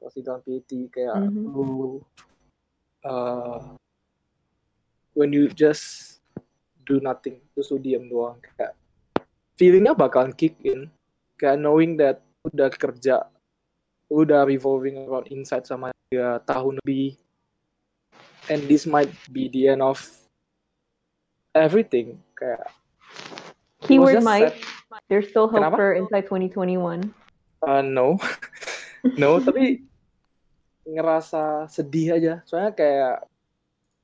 Pas 0.00 0.14
di 0.14 0.22
dalam 0.24 0.40
PT 0.40 0.88
kayak 0.88 1.28
Mhm. 1.28 1.44
lu 1.52 2.00
uh, 3.04 3.74
when 5.12 5.34
you 5.34 5.50
just 5.52 6.16
do 6.86 7.02
nothing 7.04 7.36
terus 7.52 7.68
lu 7.68 7.76
diam 7.76 8.06
doang 8.08 8.38
kayak 8.56 8.72
feelingnya 9.58 9.94
bakalan 9.94 10.34
kick 10.34 10.58
in 10.62 10.90
kayak 11.38 11.58
knowing 11.58 11.98
that 11.98 12.22
udah 12.44 12.68
kerja 12.70 13.26
udah 14.12 14.44
revolving 14.44 15.00
around 15.08 15.26
inside 15.32 15.64
sama 15.64 15.90
dia 16.12 16.38
tahun 16.44 16.78
lebih 16.84 17.16
and 18.52 18.60
this 18.68 18.84
might 18.84 19.10
be 19.32 19.48
the 19.50 19.72
end 19.72 19.80
of 19.80 19.98
everything 21.56 22.20
kayak 22.36 22.68
Keyword 23.84 24.24
might. 24.24 24.56
sad. 24.56 25.04
There's 25.12 25.28
still 25.28 25.50
hope 25.50 25.60
Kenapa? 25.60 25.76
for 25.76 25.92
Inside 25.92 26.24
2021. 26.24 27.12
Uh, 27.64 27.84
no, 27.84 28.16
no, 29.20 29.40
tapi 29.40 29.84
ngerasa 30.88 31.68
sedih 31.68 32.16
aja. 32.16 32.34
Soalnya 32.48 32.72
kayak 32.72 33.16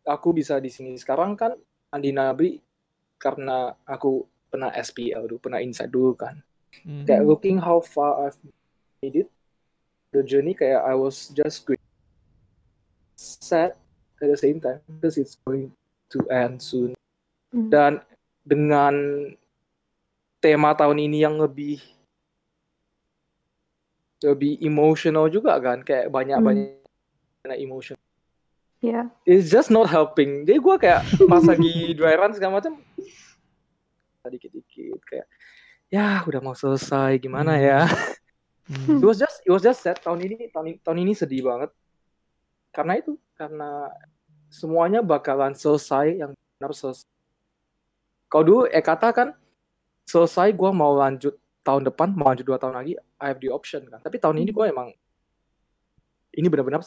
aku 0.04 0.36
bisa 0.36 0.60
di 0.60 0.68
sini 0.72 0.96
sekarang 1.00 1.36
kan 1.36 1.56
Andi 1.92 2.12
Nabi 2.12 2.60
karena 3.20 3.72
aku 3.84 4.24
pernah 4.50 4.74
SPL 4.74 5.30
dulu, 5.30 5.38
pernah 5.38 5.62
inside 5.62 5.88
dulu 5.88 6.18
kan. 6.18 6.42
Mhm. 6.82 7.06
Kayak 7.06 7.24
looking 7.24 7.56
how 7.56 7.78
far 7.78 8.26
I've 8.26 8.38
made 9.00 9.24
it, 9.24 9.28
the 10.10 10.20
journey 10.20 10.52
kayak 10.52 10.82
I 10.82 10.98
was 10.98 11.30
just 11.30 11.64
great. 11.64 11.78
sad 13.20 13.76
at 14.16 14.28
the 14.32 14.36
same 14.36 14.56
time 14.56 14.80
because 14.88 15.20
it's 15.20 15.36
going 15.44 15.68
to 16.08 16.24
end 16.32 16.56
soon. 16.58 16.96
Mhm. 17.52 17.68
Dan 17.68 17.92
dengan 18.42 18.94
tema 20.40 20.72
tahun 20.72 21.04
ini 21.04 21.20
yang 21.20 21.36
lebih 21.36 21.84
lebih 24.20 24.60
emotional 24.60 25.28
juga 25.28 25.56
kan 25.60 25.80
kayak 25.80 26.08
banyak 26.08 26.36
banyak 26.40 27.60
emotion 27.60 27.96
Yeah. 28.80 29.12
it's 29.28 29.52
just 29.52 29.68
not 29.68 29.92
helping 29.92 30.48
jadi 30.48 30.56
gue 30.56 30.76
kayak 30.80 31.04
pas 31.28 31.44
lagi 31.44 31.68
dry 32.00 32.16
run 32.16 32.32
segala 32.32 32.64
macam 32.64 32.80
dikit 34.28 34.52
dikit 34.52 35.00
kayak 35.08 35.24
ya 35.88 36.20
udah 36.28 36.40
mau 36.44 36.52
selesai 36.52 37.16
gimana 37.16 37.56
ya? 37.56 37.88
Hmm. 38.70 39.00
it 39.00 39.06
was 39.06 39.18
just 39.18 39.40
it 39.42 39.50
was 39.50 39.64
just 39.64 39.80
sad. 39.80 39.96
Tahun 39.98 40.20
ini 40.20 40.52
tahun, 40.52 40.76
ini- 40.76 40.80
tahun 40.84 40.98
ini 41.02 41.12
sedih 41.16 41.48
banget. 41.48 41.74
Karena 42.70 43.00
itu 43.00 43.16
karena 43.34 43.90
semuanya 44.52 45.00
bakalan 45.00 45.56
selesai 45.56 46.20
yang 46.20 46.30
benar 46.36 46.70
selesai. 46.70 47.08
Kalau 48.30 48.44
dulu 48.46 48.62
Ekata 48.70 49.10
kan 49.10 49.34
selesai 50.06 50.54
gue 50.54 50.70
mau 50.70 50.94
lanjut 50.94 51.34
tahun 51.66 51.90
depan 51.90 52.14
mau 52.14 52.30
lanjut 52.30 52.46
dua 52.46 52.62
tahun 52.62 52.78
lagi 52.78 52.94
I 53.18 53.26
have 53.34 53.42
the 53.42 53.50
option 53.50 53.90
kan. 53.90 53.98
Tapi 53.98 54.22
tahun 54.22 54.38
ini 54.38 54.54
gue 54.54 54.66
emang 54.70 54.94
ini 56.30 56.46
benar-benar 56.46 56.86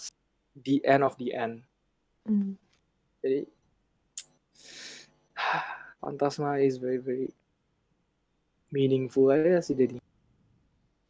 the 0.56 0.80
end 0.88 1.04
of 1.04 1.18
the 1.20 1.36
end. 1.36 1.66
Mm. 2.24 2.56
jadi 3.20 3.44
Fantasma 6.04 6.60
is 6.60 6.76
very 6.76 7.00
very 7.00 7.32
meaningful 8.76 9.32
aja 9.32 9.64
sih 9.64 9.72
jadi 9.72 9.96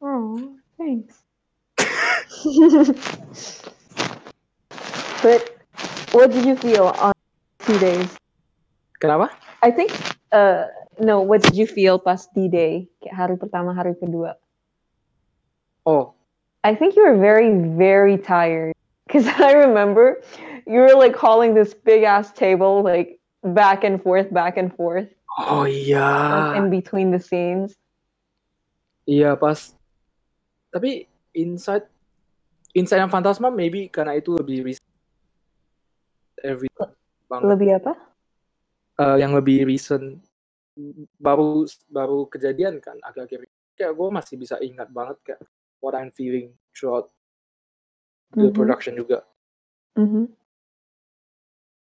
Oh, 0.04 0.36
thanks. 0.76 1.24
but 5.24 5.42
what 6.12 6.28
did 6.30 6.44
you 6.46 6.60
feel 6.60 6.92
on 7.00 7.16
two 7.64 7.80
days? 7.80 8.12
kenapa 9.00 9.32
I 9.64 9.72
think 9.72 9.96
uh 10.36 10.68
no, 11.00 11.26
what 11.26 11.42
did 11.42 11.58
you 11.58 11.66
feel 11.66 11.98
pas 11.98 12.30
D-Day? 12.38 12.86
Kayak 13.02 13.16
hari 13.18 13.36
pertama, 13.42 13.74
hari 13.74 13.98
kedua. 13.98 14.38
oh 15.90 16.14
I 16.64 16.76
think 16.76 16.96
you 16.96 17.04
were 17.04 17.18
very, 17.20 17.52
very 17.76 18.16
tired. 18.16 18.72
Because 19.08 19.28
I 19.42 19.52
remember 19.52 20.22
you 20.64 20.80
were 20.80 20.96
like 20.96 21.16
hauling 21.16 21.56
this 21.56 21.74
big 21.74 22.04
ass 22.04 22.32
table 22.32 22.84
like 22.84 23.20
back 23.44 23.84
and 23.84 24.00
forth, 24.00 24.32
back 24.32 24.56
and 24.56 24.72
forth, 24.72 25.12
oh 25.36 25.68
iya 25.68 26.32
like, 26.32 26.56
in 26.58 26.66
between 26.72 27.12
the 27.12 27.20
scenes. 27.20 27.76
Iya 29.04 29.36
pas. 29.36 29.76
Tapi 30.72 31.12
inside 31.36 31.86
inside 32.72 33.04
yang 33.04 33.12
Fantasma 33.12 33.52
maybe 33.52 33.92
karena 33.92 34.16
itu 34.16 34.32
lebih 34.32 34.72
recent. 34.72 34.88
Every 36.40 36.72
banget. 37.28 37.48
Lebih 37.52 37.70
apa? 37.84 37.94
Eh, 39.00 39.18
yang 39.20 39.36
lebih 39.36 39.68
recent 39.68 40.24
baru 41.22 41.70
baru 41.92 42.26
kejadian 42.32 42.82
kan 42.82 42.98
agak-agak 43.06 43.46
kayak 43.78 43.94
gue 43.94 44.10
masih 44.10 44.36
bisa 44.42 44.58
ingat 44.58 44.90
banget 44.90 45.18
kayak 45.22 45.42
what 45.82 45.94
I'm 45.94 46.10
feeling 46.10 46.58
throughout 46.74 47.14
the 48.34 48.50
Mhm. 48.50 48.58
production 48.58 48.98
juga. 48.98 49.22
Mhm. 49.94 50.34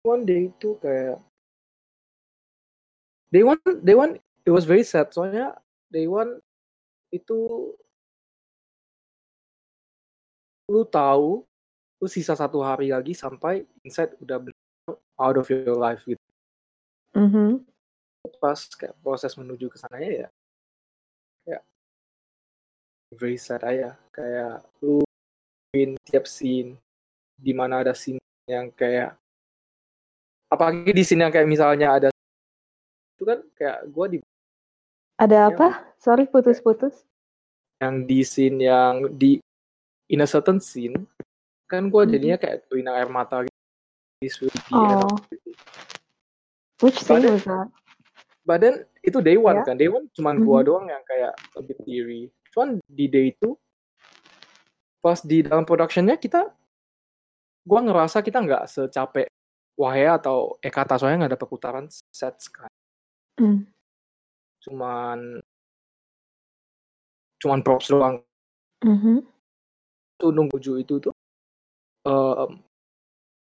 One 0.07 0.23
day 0.23 0.55
itu 0.55 0.79
kayak 0.79 1.19
day 3.33 3.43
one 3.43 3.61
day 3.83 3.97
one 3.97 4.19
it 4.47 4.53
was 4.53 4.65
very 4.65 4.83
sad. 4.87 5.11
Soalnya 5.11 5.59
day 5.91 6.07
one 6.07 6.39
itu 7.15 7.73
lu 10.67 10.83
tahu 10.87 11.47
lu 12.03 12.07
sisa 12.11 12.35
satu 12.35 12.61
hari 12.61 12.91
lagi 12.91 13.15
sampai 13.15 13.65
inside 13.87 14.13
udah 14.19 14.43
out 15.17 15.37
of 15.39 15.47
your 15.49 15.79
life 15.79 16.03
gitu. 16.05 16.21
Mhm. 17.17 17.65
pas 18.43 18.59
kayak 18.75 18.99
proses 19.01 19.39
menuju 19.39 19.71
ke 19.71 19.79
sana 19.79 20.03
ya 20.03 20.29
kayak 21.47 21.63
very 23.15 23.39
sad 23.39 23.63
aja. 23.63 23.95
Kayak 24.11 24.67
lu 24.83 25.07
in 25.79 25.95
tiap 26.03 26.27
scene 26.27 26.75
di 27.39 27.53
mana 27.55 27.87
ada 27.87 27.95
scene 27.95 28.21
yang 28.51 28.73
kayak 28.75 29.15
apalagi 30.51 30.91
di 30.91 31.03
scene 31.07 31.23
yang 31.23 31.33
kayak 31.33 31.49
misalnya 31.49 31.89
ada 31.97 32.09
itu 33.17 33.25
kan 33.25 33.41
kayak 33.57 33.79
gua 33.89 34.07
di 34.07 34.21
Ada 35.17 35.33
Ya. 35.33 35.45
apa? 35.49 35.69
Sorry, 35.97 36.29
putus-putus. 36.29 36.93
yang 37.77 38.05
di 38.05 38.25
scene 38.25 38.57
yang 38.65 39.05
di 39.17 39.37
in 40.09 40.21
a 40.21 40.29
certain 40.29 40.57
scene 40.57 40.97
kan 41.69 41.89
gua 41.89 42.05
Mhm. 42.05 42.11
jadinya 42.13 42.37
kayak 42.37 42.65
tuin 42.69 42.89
air 42.89 43.05
mata 43.07 43.45
gitu. 43.45 44.49
Of 44.49 44.73
Oh, 44.73 45.13
which 46.81 46.97
scene 46.97 47.21
Ada- 47.21 47.33
was 47.37 47.45
that? 47.45 47.69
badan 48.45 48.81
itu 49.03 49.21
day 49.21 49.37
one 49.37 49.61
Ya. 49.61 49.65
kan 49.65 49.77
day 49.77 49.89
one 49.89 50.09
cuman 50.13 50.41
gua 50.41 50.61
Mhm. 50.61 50.67
doang 50.69 50.87
yang 50.89 51.03
kayak 51.03 51.33
lebih 51.53 51.77
theory 51.83 52.23
cuman 52.49 52.81
di 52.89 53.05
day 53.09 53.29
itu 53.29 53.53
pas 54.99 55.21
di 55.21 55.45
dalam 55.45 55.69
productionnya 55.69 56.17
kita 56.17 56.49
gua 57.61 57.81
ngerasa 57.85 58.25
kita 58.25 58.41
nggak 58.41 58.65
secapek 58.69 59.29
Wahya 59.77 60.17
atau 60.17 60.57
Ekata 60.65 60.97
soalnya 60.97 61.29
nggak 61.29 61.33
ada 61.37 61.41
perputaran 61.41 61.85
sets 62.09 62.49
kan 62.49 62.73
Hmm. 63.37 63.69
cuman 64.65 65.45
cuman 67.37 67.61
props 67.61 67.93
doang 67.93 68.25
Mhm. 68.81 69.23
tuh 70.17 70.31
nunggu 70.33 70.57
Ju 70.57 70.81
itu 70.81 70.97
tuh 70.99 71.13
em, 72.09 72.61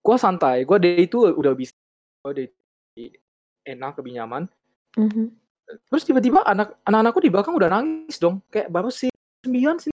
gua 0.05 0.17
santai 0.21 0.69
gua 0.69 0.77
day 0.77 1.09
itu 1.09 1.17
udah 1.33 1.53
bisa 1.57 1.73
gua 2.21 2.37
day 2.37 2.53
enak 3.65 3.97
lebih 3.99 4.21
nyaman 4.21 4.45
Mhm. 5.01 5.33
terus 5.91 6.05
tiba-tiba 6.05 6.45
anak 6.47 6.77
anak-anakku 6.85 7.21
di 7.25 7.31
belakang 7.33 7.57
udah 7.57 7.73
nangis 7.73 8.21
dong 8.21 8.39
kayak 8.53 8.69
baru 8.71 8.93
sih 8.93 9.11
sembilan 9.43 9.77
sih 9.83 9.93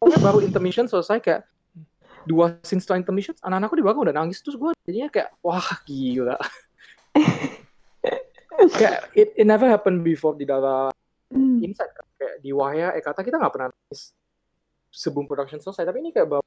pokoknya 0.00 0.20
baru 0.22 0.38
intermission 0.40 0.86
selesai 0.88 1.18
kayak 1.20 1.42
dua 2.26 2.58
scene 2.64 2.80
setelah 2.82 3.02
intermission 3.02 3.34
anak-anakku 3.42 3.76
di 3.76 3.84
belakang 3.84 4.02
udah 4.08 4.16
nangis 4.16 4.38
terus 4.42 4.56
gue 4.56 4.70
jadinya 4.86 5.10
kayak 5.10 5.30
wah 5.44 5.68
gila 5.84 6.38
kayak 8.72 8.98
it, 9.12 9.28
it 9.34 9.46
never 9.46 9.66
happened 9.66 10.00
before 10.00 10.32
di 10.32 10.44
dalam 10.44 10.90
Hmm. 11.26 11.58
Inside 11.58 11.90
kan. 11.90 12.06
kayak 12.16 12.36
di 12.38 12.54
Wahya 12.54 12.94
Ekata 12.94 13.20
kita 13.20 13.34
nggak 13.36 13.50
pernah 13.50 13.68
nangis 13.68 14.14
sebelum 14.88 15.26
production 15.26 15.58
selesai 15.58 15.82
tapi 15.82 15.98
ini 15.98 16.10
kayak 16.10 16.30
baru 16.30 16.46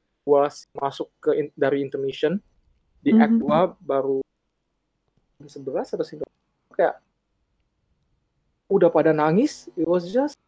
masuk 0.74 1.12
ke 1.20 1.32
in- 1.36 1.54
dari 1.54 1.84
intermission 1.84 2.40
di 2.98 3.12
act 3.12 3.36
Mhm. 3.36 3.44
2 3.44 3.76
baru 3.78 4.24
11 5.42 5.92
atau 5.92 6.06
scene 6.08 6.24
kayak 6.72 6.96
udah 8.68 8.88
pada 8.88 9.12
nangis 9.12 9.68
it 9.74 9.84
was 9.84 10.08
just 10.08 10.40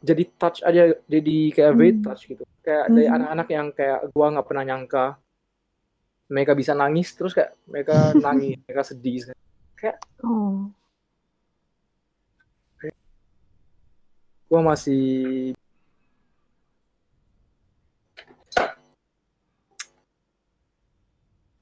jadi 0.00 0.24
touch 0.34 0.64
aja 0.64 0.96
jadi 1.04 1.36
kayak 1.52 1.72
very 1.76 1.92
Hmm. 1.94 2.04
touch 2.04 2.26
gitu 2.26 2.42
kayak 2.60 2.88
dari 2.88 3.06
Mhm. 3.06 3.16
anak-anak 3.16 3.48
yang 3.48 3.66
kayak 3.70 4.00
gua 4.10 4.26
nggak 4.32 4.46
pernah 4.48 4.64
nyangka 4.66 5.06
mereka 6.30 6.54
bisa 6.54 6.72
nangis 6.72 7.10
terus 7.18 7.34
kayak 7.34 7.52
mereka 7.66 8.14
nangis 8.24 8.56
mereka 8.64 8.82
sedih 8.86 9.34
Oh. 10.20 10.68
gua 14.50 14.60
masih 14.74 15.54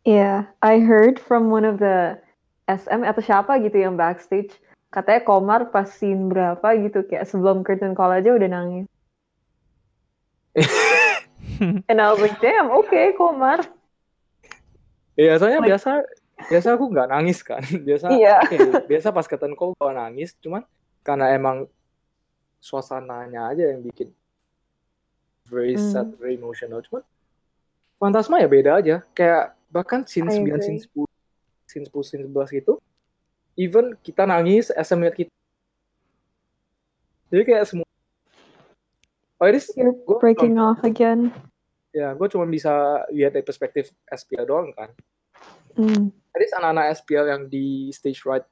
Yeah, 0.09 0.49
I 0.65 0.81
heard 0.81 1.21
from 1.21 1.53
one 1.53 1.69
of 1.69 1.85
the 1.85 2.17
SM 2.65 3.05
atau 3.05 3.21
siapa 3.21 3.61
gitu 3.61 3.77
yang 3.77 4.01
backstage, 4.01 4.57
katanya 4.89 5.21
Komar 5.21 5.69
pas 5.69 5.85
scene 5.85 6.33
berapa 6.33 6.65
gitu 6.81 7.05
kayak 7.05 7.29
sebelum 7.29 7.61
curtain 7.61 7.93
call 7.93 8.17
aja 8.17 8.33
udah 8.33 8.49
nangis. 8.49 8.89
And 11.93 12.01
I 12.01 12.09
was 12.09 12.25
like, 12.25 12.41
damn, 12.41 12.73
okay, 12.73 13.13
Komar. 13.21 13.69
Iya, 15.19 15.35
soalnya 15.35 15.61
biasa 15.61 15.91
biasa 16.47 16.69
aku 16.79 16.85
nggak 16.95 17.11
nangis 17.11 17.43
kan. 17.43 17.59
Biasa 17.89 18.07
Iya. 18.15 18.39
oke, 18.47 18.57
biasa 18.87 19.11
pas 19.11 19.27
curtain 19.27 19.59
call 19.59 19.75
gua 19.75 19.91
nangis, 19.91 20.39
cuman 20.39 20.63
karena 21.03 21.35
emang 21.35 21.67
suasananya 22.63 23.51
aja 23.51 23.75
yang 23.75 23.83
bikin 23.83 24.15
very 25.45 25.75
Hmm. 25.75 25.91
sad, 25.91 26.07
very 26.17 26.39
emotional. 26.39 26.79
Cuman 26.87 27.03
Fantasma 27.99 28.39
ya 28.39 28.47
beda 28.47 28.79
aja. 28.79 29.03
Kayak 29.11 29.59
bahkan 29.75 30.07
scene 30.07 30.31
I 30.31 30.39
9, 30.39 30.63
scene 30.63 30.79
agree. 30.79 31.03
10, 31.03 31.11
scene 31.67 31.85
10, 31.91 32.03
scene 32.07 32.23
11 32.31 32.55
gitu, 32.55 32.79
even 33.59 33.99
kita 33.99 34.23
nangis, 34.23 34.71
SM 34.71 35.03
lihat 35.03 35.19
kita. 35.19 35.33
Jadi 37.29 37.43
kayak 37.45 37.67
semua 37.67 37.87
Oh, 39.39 39.47
ini 39.47 39.59
You're 39.75 39.95
Gua- 40.03 40.19
breaking 40.19 40.59
off 40.59 40.83
again. 40.83 41.31
ya 41.89 42.11
gue 42.11 42.27
cuma 42.27 42.43
bisa 42.45 42.71
lihat 43.09 43.33
dari 43.33 43.43
perspektif 43.43 43.91
SPL 44.05 44.45
doang 44.45 44.71
kan. 44.75 44.91
Hmm. 45.79 46.11
Jadi 46.11 46.45
anak-anak 46.59 46.87
SPL 46.99 47.27
yang 47.31 47.43
di 47.47 47.95
stage 47.95 48.27
right 48.27 48.45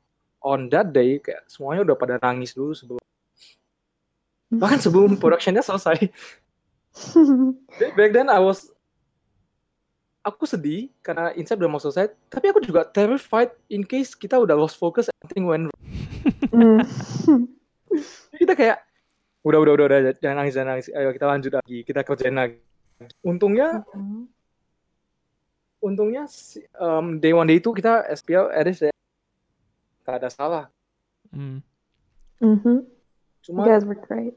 on 0.47 0.71
that 0.71 0.95
day 0.95 1.19
kayak 1.19 1.43
semuanya 1.51 1.83
udah 1.83 1.97
pada 1.99 2.15
nangis 2.23 2.55
dulu 2.55 2.71
sebelum 2.71 3.03
bahkan 4.55 4.79
sebelum 4.79 5.19
productionnya 5.19 5.67
selesai. 5.67 6.07
Jadi 7.79 7.91
Back 7.99 8.11
then 8.15 8.31
I 8.31 8.39
was 8.39 8.71
aku 10.23 10.47
sedih 10.47 10.91
karena 11.03 11.35
Inside 11.35 11.59
udah 11.63 11.71
mau 11.71 11.83
selesai, 11.83 12.15
tapi 12.31 12.51
aku 12.51 12.63
juga 12.63 12.87
terrified 12.87 13.51
in 13.71 13.83
case 13.83 14.15
kita 14.15 14.39
udah 14.39 14.55
lost 14.55 14.79
focus 14.79 15.11
everything 15.23 15.47
went 15.47 15.67
wrong. 15.67 15.83
Hmm. 16.51 16.79
Kita 18.35 18.59
kayak 18.59 18.83
udah 19.47 19.59
udah 19.63 19.73
udah 19.79 19.87
udah 19.87 19.99
jangan 20.19 20.43
nangis 20.43 20.55
jangan 20.59 20.69
nangis 20.75 20.91
ayo 20.91 21.15
kita 21.15 21.27
lanjut 21.31 21.53
lagi 21.55 21.79
kita 21.87 22.01
kerjain 22.03 22.35
lagi. 22.35 22.59
Untungnya 23.23 23.87
untungnya 25.87 26.27
um, 26.83 27.23
day 27.23 27.31
one 27.31 27.47
day 27.47 27.63
itu 27.63 27.71
kita 27.71 28.03
SPL 28.11 28.51
least 28.67 28.83
ya, 28.83 28.93
gak 30.03 30.19
ada 30.19 30.29
salah. 30.31 30.65
Hmm. 31.31 31.63
Mhm. 32.43 32.85
You 33.47 33.55
Cuma 33.55 33.63
guys 33.63 33.87
were 33.87 33.99
great. 33.99 34.35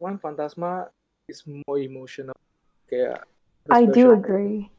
cuman 0.00 0.16
Fantasma 0.16 0.88
is 1.28 1.44
more 1.44 1.76
emotional 1.76 2.32
kayak 2.88 3.20
I 3.68 3.84
do 3.84 4.16
agree. 4.16 4.72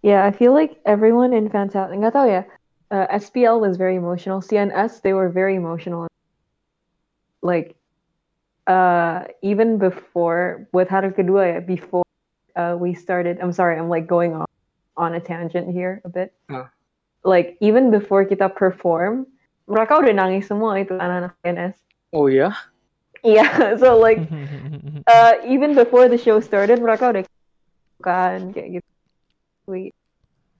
Yeah, 0.00 0.24
I 0.24 0.32
feel 0.32 0.56
like 0.56 0.80
everyone 0.88 1.36
in 1.36 1.52
Fantastic, 1.52 2.00
nggak 2.00 2.16
tahu 2.16 2.28
ya, 2.32 2.42
uh, 2.90 3.06
SPL 3.12 3.60
was 3.60 3.76
very 3.76 3.94
emotional. 3.94 4.40
CNS, 4.40 5.02
they 5.02 5.12
were 5.12 5.28
very 5.28 5.54
emotional. 5.54 6.08
Like, 7.42 7.76
uh, 8.66 9.28
even 9.42 9.78
before, 9.78 10.66
with 10.72 10.88
Hari 10.88 11.12
Kedua 11.12 11.42
ya, 11.46 11.60
before 11.60 12.06
uh, 12.56 12.74
we 12.78 12.94
started, 12.94 13.38
I'm 13.38 13.52
sorry, 13.52 13.78
I'm 13.78 13.90
like 13.92 14.06
going 14.06 14.34
on, 14.34 14.45
on 14.96 15.14
a 15.14 15.20
tangent 15.20 15.72
here 15.72 16.00
a 16.04 16.08
bit. 16.08 16.32
Huh. 16.50 16.66
Like, 17.24 17.56
even 17.60 17.90
before 17.90 18.24
kita 18.24 18.52
perform, 18.54 19.26
mereka 19.66 19.98
udah 19.98 20.14
nangis 20.14 20.46
semua 20.46 20.78
itu 20.78 20.94
anak-anak 20.94 21.34
CNS. 21.44 21.76
Oh 22.12 22.26
yeah. 22.26 22.54
Yeah, 23.26 23.74
so 23.74 23.98
like, 23.98 24.22
uh, 25.10 25.34
even 25.42 25.74
before 25.74 26.06
the 26.06 26.14
show 26.14 26.38
started 26.38 26.78
mereka 26.78 27.10
udah 27.10 27.24
kan 28.02 28.52
kayak 28.52 28.80
gitu 28.80 28.90
sweet 29.64 29.94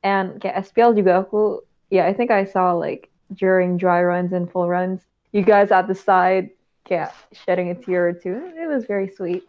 and 0.03 0.41
kayak 0.43 0.67
SPL 0.67 0.97
juga 0.97 1.23
aku 1.23 1.63
yeah 1.93 2.09
I 2.09 2.13
think 2.13 2.35
I 2.35 2.45
saw 2.45 2.75
like 2.75 3.09
during 3.35 3.77
dry 3.77 4.03
runs 4.03 4.33
and 4.33 4.51
full 4.51 4.69
runs 4.69 5.05
you 5.31 5.47
guys 5.47 5.71
at 5.71 5.87
the 5.87 5.95
side 5.95 6.51
kayak 6.87 7.15
shedding 7.33 7.71
a 7.71 7.77
tear 7.77 8.11
or 8.11 8.15
two 8.17 8.39
it 8.57 8.67
was 8.67 8.87
very 8.87 9.11
sweet 9.13 9.47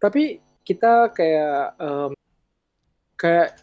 tapi 0.00 0.40
kita 0.64 1.12
kayak 1.14 1.76
um, 1.78 2.16
kayak 3.22 3.62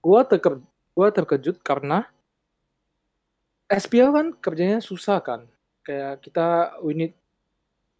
gua 0.00 0.24
terke 0.24 0.64
gua 0.96 1.12
terkejut 1.12 1.60
karena 1.60 2.08
SPL 3.68 4.14
kan 4.14 4.26
kerjanya 4.40 4.80
susah 4.80 5.20
kan. 5.20 5.44
Kayak 5.84 6.24
kita 6.24 6.78
we 6.80 6.96
need 6.96 7.12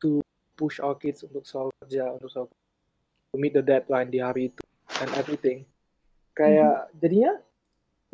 to 0.01 0.25
push 0.57 0.81
our 0.81 0.97
kids 0.97 1.21
untuk 1.27 1.45
selalu 1.45 1.71
kerja 1.85 2.17
untuk 2.17 2.33
selalu 2.33 2.49
to 2.49 3.37
meet 3.37 3.53
the 3.53 3.61
deadline 3.61 4.09
di 4.09 4.25
hari 4.25 4.49
itu 4.49 4.65
and 5.05 5.11
everything. 5.21 5.69
Kayak 6.33 6.89
jadinya 6.97 7.37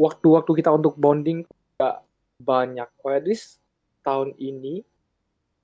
waktu-waktu 0.01 0.51
kita 0.59 0.75
untuk 0.75 0.99
bonding 0.99 1.47
gak 1.78 2.02
banyak. 2.43 2.89
Or 3.07 3.15
at 3.15 3.23
least 3.23 3.62
tahun 4.02 4.35
ini 4.41 4.83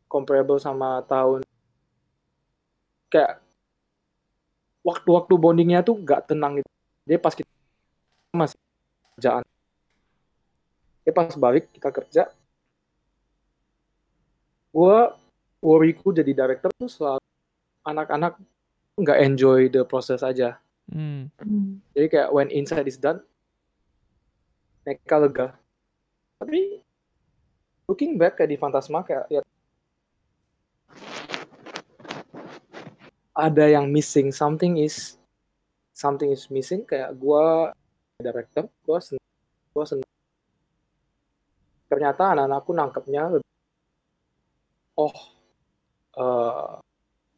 comparable 0.06 0.60
sama 0.62 1.02
tahun 1.08 1.42
kayak 3.08 3.40
waktu-waktu 4.84 5.34
bondingnya 5.34 5.80
tuh 5.82 5.98
gak 6.05 6.30
tenang 6.30 6.60
gitu. 6.60 6.70
Dia 7.08 7.16
pas 7.16 7.32
kita 7.32 7.48
masih 8.36 8.60
kerjaan. 9.16 9.44
Dia 11.08 11.12
pas 11.16 11.32
balik 11.32 11.72
kita 11.72 11.88
kerja. 11.88 12.28
Gua 14.68 15.16
worryku 15.64 16.12
jadi 16.12 16.36
director 16.36 16.68
tuh 16.76 16.92
selalu 16.92 17.24
anak-anak 17.88 18.36
nggak 19.00 19.18
enjoy 19.24 19.72
the 19.72 19.88
process 19.88 20.20
aja. 20.20 20.60
Hmm. 20.92 21.32
Jadi 21.96 22.06
kayak 22.12 22.28
when 22.28 22.52
inside 22.52 22.84
is 22.84 23.00
done, 23.00 23.24
mereka 24.84 25.16
lega. 25.16 25.48
Tapi 26.44 26.84
looking 27.88 28.20
back 28.20 28.36
kayak 28.36 28.52
di 28.52 28.60
Fantasma 28.60 29.00
kayak 29.00 29.24
ya, 29.32 29.40
ada 33.32 33.64
yang 33.70 33.88
missing 33.88 34.34
something 34.34 34.76
is 34.82 35.16
something 35.99 36.31
is 36.31 36.47
missing 36.55 36.86
kayak 36.86 37.10
gua 37.18 37.75
director 38.23 38.70
gua 38.86 39.02
seneng, 39.02 39.27
gua 39.75 39.85
ternyata 41.91 42.39
anak-anakku 42.39 42.70
nangkepnya 42.70 43.23
lebih 43.35 43.52
oh 44.94 45.17
eh 46.18 46.75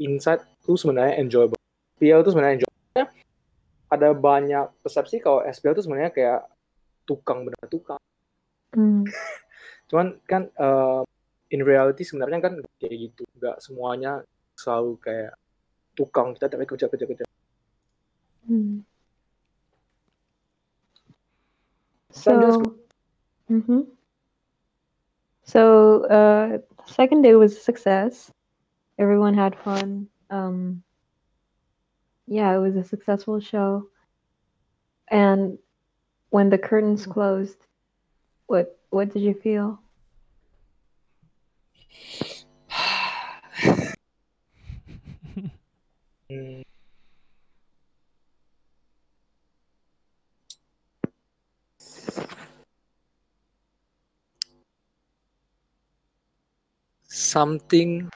inside 0.04 0.44
tuh 0.60 0.76
sebenarnya 0.76 1.16
enjoyable 1.24 1.60
SPL 1.96 2.20
tuh 2.20 2.32
sebenarnya 2.36 2.54
enjoyable 2.60 3.08
ada 3.90 4.08
banyak 4.12 4.66
persepsi 4.84 5.16
kalau 5.24 5.40
SPL 5.48 5.76
tuh 5.76 5.84
sebenarnya 5.88 6.12
kayak 6.12 6.40
tukang 7.08 7.48
bener 7.48 7.64
tukang 7.72 8.00
Mm. 8.76 9.02
Cuman 9.90 10.06
kan 10.26 10.46
uh, 10.58 11.02
in 11.50 11.66
reality 11.66 12.06
sebenarnya 12.06 12.38
kan 12.38 12.54
kayak 12.78 12.94
gitu, 13.10 13.26
nggak 13.38 13.58
semuanya 13.58 14.22
selalu 14.54 14.94
kayak 15.02 15.32
tukang 15.98 16.36
kita 16.38 16.46
tapi 16.46 16.64
kerja 16.66 16.86
kerja 16.86 17.06
kerja. 17.06 17.24
So, 22.20 22.40
just 22.40 22.58
So, 23.48 23.86
so 25.44 26.04
uh, 26.04 26.58
second 26.86 27.22
day 27.22 27.34
was 27.34 27.56
a 27.56 27.60
success. 27.60 28.30
Everyone 28.98 29.34
had 29.34 29.58
fun. 29.58 30.08
Um, 30.28 30.82
yeah, 32.26 32.54
it 32.54 32.58
was 32.58 32.76
a 32.76 32.84
successful 32.84 33.40
show. 33.40 33.88
And 35.08 35.58
when 36.28 36.50
the 36.50 36.58
curtains 36.58 37.06
closed, 37.06 37.66
what 38.46 38.78
what 38.90 39.12
did 39.12 39.22
you 39.22 39.34
feel? 39.34 39.80
hmm, 46.30 46.60
something 57.30 58.10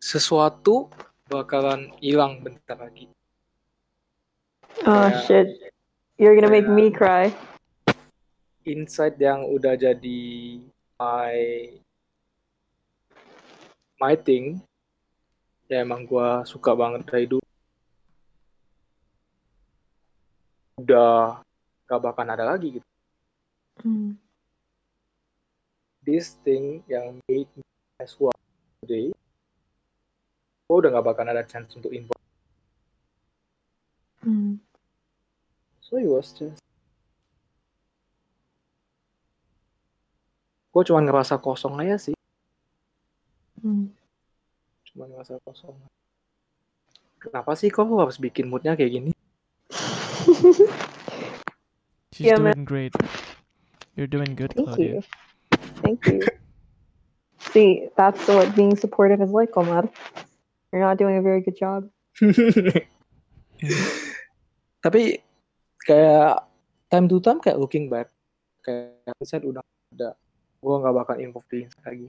sesuatu 0.00 0.88
bakalan 1.28 1.92
hilang 2.00 2.40
bentar 2.40 2.80
lagi. 2.80 3.12
Oh 4.88 5.12
Yeah. 5.12 5.20
shit. 5.28 5.48
You're 6.16 6.32
gonna 6.32 6.48
make 6.48 6.64
me 6.64 6.88
cry. 6.88 7.28
Insight 8.64 9.20
yang 9.20 9.44
udah 9.44 9.76
jadi 9.76 10.24
my 10.96 11.36
my 14.00 14.16
thing 14.16 14.64
ya 15.68 15.84
emang 15.84 16.08
gua 16.08 16.48
suka 16.48 16.72
banget 16.72 17.04
dari 17.04 17.26
dulu 17.28 17.44
udah 20.80 21.44
gak 21.84 22.00
bakal 22.00 22.24
ada 22.24 22.48
lagi 22.48 22.80
gitu 22.80 22.88
Mm. 23.86 24.18
This 26.08 26.40
thing 26.40 26.80
yang 26.88 27.20
made 27.28 27.44
me 27.52 27.60
as 28.00 28.16
well 28.16 28.32
today 28.80 29.12
gua 30.64 30.80
udah 30.80 30.90
gak 30.96 31.04
bakal 31.04 31.28
ada 31.28 31.44
chance 31.44 31.76
untuk 31.76 31.92
involve 31.92 32.16
Mm. 34.24 34.56
so 35.84 36.00
it 36.00 36.08
was 36.08 36.32
just 36.32 36.56
gua 40.72 40.82
cuma 40.82 41.04
ngerasa 41.04 41.36
kosong 41.36 41.76
aja 41.84 42.00
sih 42.00 42.16
Mm. 43.60 43.92
cuma 44.88 45.04
ngerasa 45.12 45.36
kosong 45.44 45.76
kenapa 47.20 47.52
sih 47.52 47.68
kok 47.68 47.84
lu 47.84 48.00
harus 48.00 48.16
bikin 48.16 48.48
moodnya 48.48 48.72
kayak 48.72 48.96
gini 48.96 49.10
She's 52.18 52.34
Yeah, 52.34 52.40
man. 52.42 52.58
doing 52.58 52.66
great. 52.66 52.94
You're 53.94 54.10
doing 54.10 54.34
good, 54.34 54.50
Thank 54.50 54.74
Claudia. 54.74 54.98
you. 54.98 55.27
Thank 55.88 56.04
you. 56.06 56.20
See, 57.56 57.88
that's 57.96 58.28
what 58.28 58.52
being 58.52 58.76
supportive 58.76 59.22
is 59.22 59.30
like, 59.30 59.56
Omar. 59.56 59.88
You're 60.68 60.82
not 60.82 60.98
doing 60.98 61.16
a 61.16 61.22
very 61.22 61.40
good 61.40 61.56
job. 61.56 61.88
tapi 64.84 65.18
kayak 65.82 66.46
time 66.86 67.10
to 67.10 67.18
time 67.18 67.42
kayak 67.42 67.58
looking 67.58 67.90
back 67.90 68.06
kayak 68.62 68.94
saya 69.26 69.42
udah 69.42 69.62
ada 69.94 70.14
gue 70.62 70.74
nggak 70.78 70.94
bakal 70.94 71.16
involve 71.18 71.46
di 71.50 71.66
lagi 71.82 72.06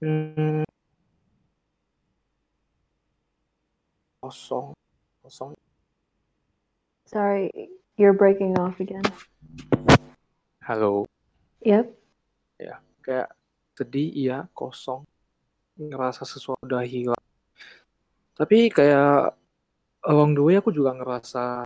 hmm, 0.00 0.64
kosong 4.24 4.72
kosong 5.24 5.52
Sorry, 7.10 7.50
you're 7.98 8.14
breaking 8.14 8.54
off 8.56 8.78
again. 8.80 9.04
halo 10.64 11.04
Yep. 11.60 11.99
Kayak 13.00 13.28
sedih 13.76 14.08
iya 14.12 14.38
kosong 14.52 15.04
ngerasa 15.80 16.28
sesuatu 16.28 16.60
udah 16.68 16.84
hilang. 16.84 17.24
Tapi 18.36 18.68
kayak 18.68 19.36
along 20.04 20.36
the 20.36 20.42
way 20.44 20.56
aku 20.56 20.72
juga 20.72 20.96
ngerasa 20.96 21.64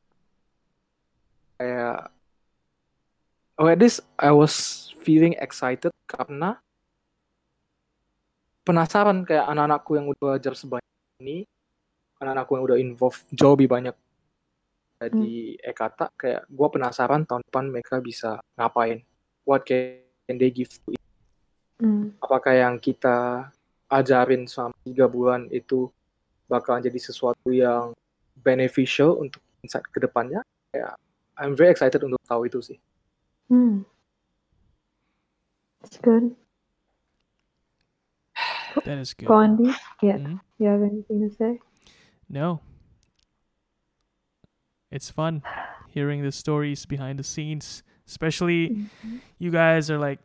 kayak 1.58 2.10
oh 3.58 3.70
at 3.70 3.78
least 3.78 4.02
I 4.18 4.34
was 4.34 4.90
feeling 5.02 5.38
excited 5.38 5.94
karena 6.10 6.58
penasaran 8.66 9.22
kayak 9.22 9.46
anak-anakku 9.46 9.94
yang 9.94 10.06
udah 10.10 10.18
belajar 10.18 10.54
sebanyak 10.56 10.94
ini 11.22 11.46
anak-anakku 12.18 12.52
yang 12.58 12.64
udah 12.64 12.78
involve 12.80 13.18
jauh 13.30 13.54
lebih 13.54 13.70
banyak 13.70 13.94
di 15.12 15.52
Ekata 15.60 16.08
kayak 16.16 16.48
gue 16.48 16.68
penasaran 16.72 17.28
tahun 17.28 17.44
depan 17.44 17.64
mereka 17.68 18.00
bisa 18.00 18.40
ngapain 18.56 19.04
what 19.44 19.60
can 19.68 20.00
they 20.40 20.48
give 20.48 20.72
to 20.72 20.96
Mm. 21.82 22.14
apakah 22.22 22.54
yang 22.54 22.78
kita 22.78 23.50
ajarin 23.90 24.46
selama 24.46 24.74
tiga 24.86 25.10
bulan 25.10 25.50
itu 25.50 25.90
bakal 26.46 26.78
jadi 26.78 26.98
sesuatu 27.02 27.50
yang 27.50 27.90
beneficial 28.46 29.18
untuk 29.18 29.42
insight 29.66 29.82
ke 29.90 29.98
depannya 29.98 30.38
ya 30.70 30.94
I'm 31.34 31.58
very 31.58 31.74
excited 31.74 31.98
untuk 32.06 32.22
tahu 32.30 32.46
itu 32.46 32.62
sih 32.62 32.78
Mm. 33.52 33.84
That's 35.84 36.00
good. 36.00 36.32
That 38.88 38.98
is 38.98 39.12
good. 39.12 39.28
Gandhi, 39.28 39.68
yeah. 40.00 40.16
Mhm. 40.16 40.40
You 40.56 40.66
have 40.72 40.80
anything 40.80 41.20
to 41.20 41.30
say? 41.30 41.60
No. 42.28 42.64
It's 44.90 45.10
fun 45.12 45.42
hearing 45.92 46.22
the 46.24 46.32
stories 46.32 46.86
behind 46.86 47.18
the 47.18 47.26
scenes, 47.26 47.84
especially 48.08 48.88
you 49.38 49.50
guys 49.52 49.90
are 49.90 49.98
like 49.98 50.24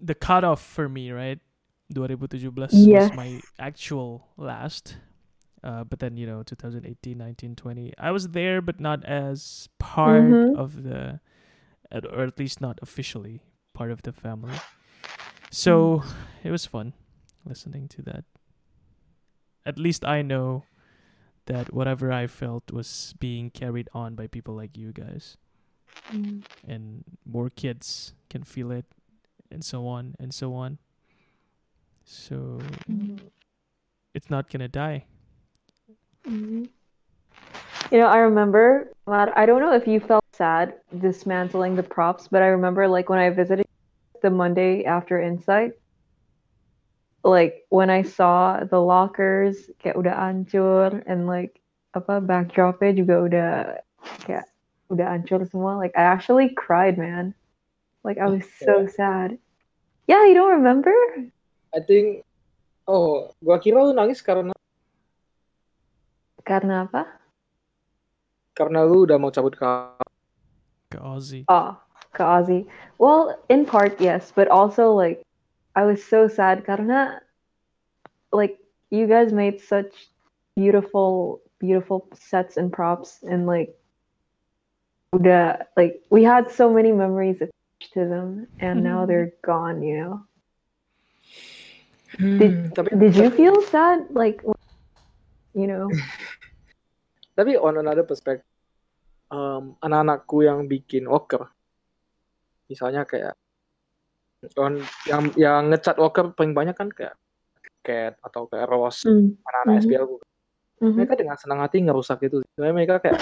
the 0.00 0.14
cutoff 0.14 0.60
for 0.62 0.88
me, 0.88 1.10
right? 1.10 1.38
2017 1.92 2.88
Yes. 2.88 3.10
was 3.10 3.16
my 3.16 3.40
actual 3.58 4.28
last. 4.36 4.96
Uh, 5.64 5.82
but 5.84 5.98
then, 5.98 6.16
you 6.16 6.26
know, 6.26 6.42
2018, 6.42 7.18
19, 7.18 7.56
20, 7.56 7.92
I 7.98 8.10
was 8.12 8.28
there, 8.28 8.60
but 8.62 8.78
not 8.78 9.04
as 9.04 9.68
part 9.78 10.22
Mhm. 10.30 10.54
of 10.56 10.82
the, 10.84 11.20
or 11.90 12.22
at 12.24 12.38
least 12.38 12.60
not 12.60 12.78
officially 12.82 13.40
part 13.74 13.90
of 13.90 14.02
the 14.02 14.12
family. 14.12 14.54
So 15.50 16.04
it 16.44 16.50
was 16.50 16.64
fun 16.66 16.92
listening 17.44 17.88
to 17.88 18.02
that. 18.02 18.24
At 19.66 19.78
least 19.78 20.04
I 20.04 20.22
know 20.22 20.64
that 21.46 21.72
whatever 21.72 22.12
I 22.12 22.26
felt 22.26 22.70
was 22.70 23.14
being 23.18 23.50
carried 23.50 23.88
on 23.92 24.14
by 24.14 24.26
people 24.26 24.54
like 24.54 24.76
you 24.76 24.92
guys 24.92 25.36
Mm. 26.12 26.44
and 26.66 27.04
more 27.24 27.50
kids 27.50 28.14
can 28.30 28.42
feel 28.44 28.70
it 28.70 28.86
and 29.50 29.64
so 29.64 29.86
on 29.86 30.14
and 30.18 30.32
so 30.32 30.54
on 30.54 30.78
so 32.04 32.58
Mm. 32.88 33.20
it's 34.14 34.30
not 34.30 34.48
gonna 34.50 34.68
die 34.68 35.04
Mhm. 36.28 36.68
You 37.90 37.98
know, 37.98 38.06
I 38.06 38.18
remember, 38.18 38.92
Matt, 39.06 39.32
I 39.32 39.46
don't 39.46 39.60
know 39.60 39.72
if 39.72 39.88
you 39.88 39.98
felt 40.00 40.24
sad 40.36 40.74
dismantling 41.00 41.74
the 41.74 41.82
props, 41.82 42.28
but 42.28 42.42
I 42.42 42.48
remember 42.52 42.86
like 42.86 43.08
when 43.08 43.18
I 43.18 43.30
visited 43.30 43.64
the 44.20 44.28
Monday 44.28 44.84
after 44.84 45.16
Insight, 45.16 45.72
like 47.24 47.64
when 47.70 47.88
I 47.88 48.02
saw 48.02 48.60
the 48.64 48.80
lockers 48.80 49.72
kayak 49.80 49.96
udah 49.96 50.12
hancur 50.12 51.00
and 51.08 51.24
like 51.24 51.60
apa 51.96 52.20
backdropnya 52.20 52.92
juga 52.92 53.14
udah 53.24 53.50
kayak 54.28 54.44
udah 54.92 55.06
hancur 55.16 55.40
semua, 55.48 55.80
like 55.80 55.96
I 55.96 56.04
actually 56.04 56.52
cried, 56.52 57.00
man. 57.00 57.32
Like 58.04 58.18
I 58.18 58.26
was 58.30 58.46
so 58.62 58.86
sad. 58.86 59.38
Yeah, 60.06 60.24
you 60.24 60.34
don't 60.34 60.62
remember? 60.62 60.94
I 61.74 61.80
think 61.84 62.24
oh 62.88 63.34
gua 63.44 63.60
kira 63.60 63.84
lu 63.84 63.92
nangis 63.92 64.24
karena 64.24 64.56
Karena 66.46 66.88
apa? 66.88 67.18
karena 68.58 68.82
lu 68.82 69.06
udah 69.06 69.22
mau 69.22 69.30
cabut 69.30 69.54
ke 69.54 69.62
Ke 70.90 70.98
Aussie 70.98 71.46
Oh, 71.46 71.78
ke 72.10 72.26
Ozzy. 72.26 72.66
Well, 72.98 73.38
in 73.46 73.62
part, 73.62 74.00
yes, 74.02 74.34
but 74.34 74.50
also 74.50 74.90
like 74.90 75.22
I 75.78 75.86
was 75.86 76.02
so 76.02 76.26
sad 76.26 76.66
karena 76.66 77.22
like 78.34 78.58
you 78.90 79.06
guys 79.06 79.30
made 79.30 79.62
such 79.62 80.10
beautiful, 80.58 81.38
beautiful 81.62 82.10
sets 82.18 82.58
and 82.58 82.74
props 82.74 83.22
and 83.22 83.46
like 83.46 83.78
udah 85.14 85.62
like 85.78 86.02
we 86.10 86.26
had 86.26 86.50
so 86.50 86.68
many 86.68 86.90
memories 86.90 87.38
attached 87.38 87.57
to 87.78 88.02
them 88.04 88.46
and 88.58 88.82
now 88.82 89.06
they're 89.06 89.32
gone, 89.42 89.82
you 89.82 89.96
know. 90.02 90.14
Did- 92.18 92.74
tapi 92.74 92.90
Did 92.98 93.14
you 93.14 93.30
feel 93.30 93.62
sad 93.70 94.10
like 94.10 94.42
you 95.54 95.66
know? 95.70 95.86
tapi 97.38 97.54
on 97.54 97.78
another 97.78 98.02
perspective 98.02 98.42
um, 99.30 99.78
anak-anakku 99.78 100.42
yang 100.42 100.66
bikin 100.66 101.06
Walker 101.06 101.46
misalnya 102.66 103.06
kayak 103.06 103.38
on 104.58 104.82
yang 105.06 105.30
yang 105.38 105.70
ngecat 105.70 105.94
Walker 106.02 106.34
paling 106.34 106.50
banyak 106.56 106.74
kan 106.74 106.90
kayak 106.90 107.14
Cat 107.86 108.18
atau 108.20 108.50
kayak 108.50 108.66
Ross 108.66 109.06
Mm. 109.06 109.38
anak-anak 109.38 109.74
Mhm. 109.78 109.82
SPL 109.86 110.06
Mhm. 110.82 110.94
mereka 110.98 111.14
dengan 111.14 111.36
senang 111.38 111.60
hati 111.62 111.78
ngerusak 111.78 112.18
itu 112.26 112.42
sebenarnya 112.42 112.74
mereka 112.74 112.94
kayak 112.98 113.20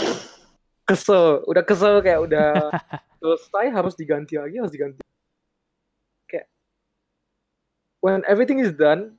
kesel 0.88 1.44
udah 1.44 1.62
kesel 1.66 2.00
kayak 2.00 2.20
udah 2.24 2.48
selesai 3.16 3.66
harus 3.70 3.94
diganti 3.94 4.36
lagi 4.36 4.56
harus 4.56 4.72
diganti 4.72 5.00
kayak 6.26 6.46
when 8.00 8.20
everything 8.26 8.60
is 8.60 8.70
done 8.70 9.16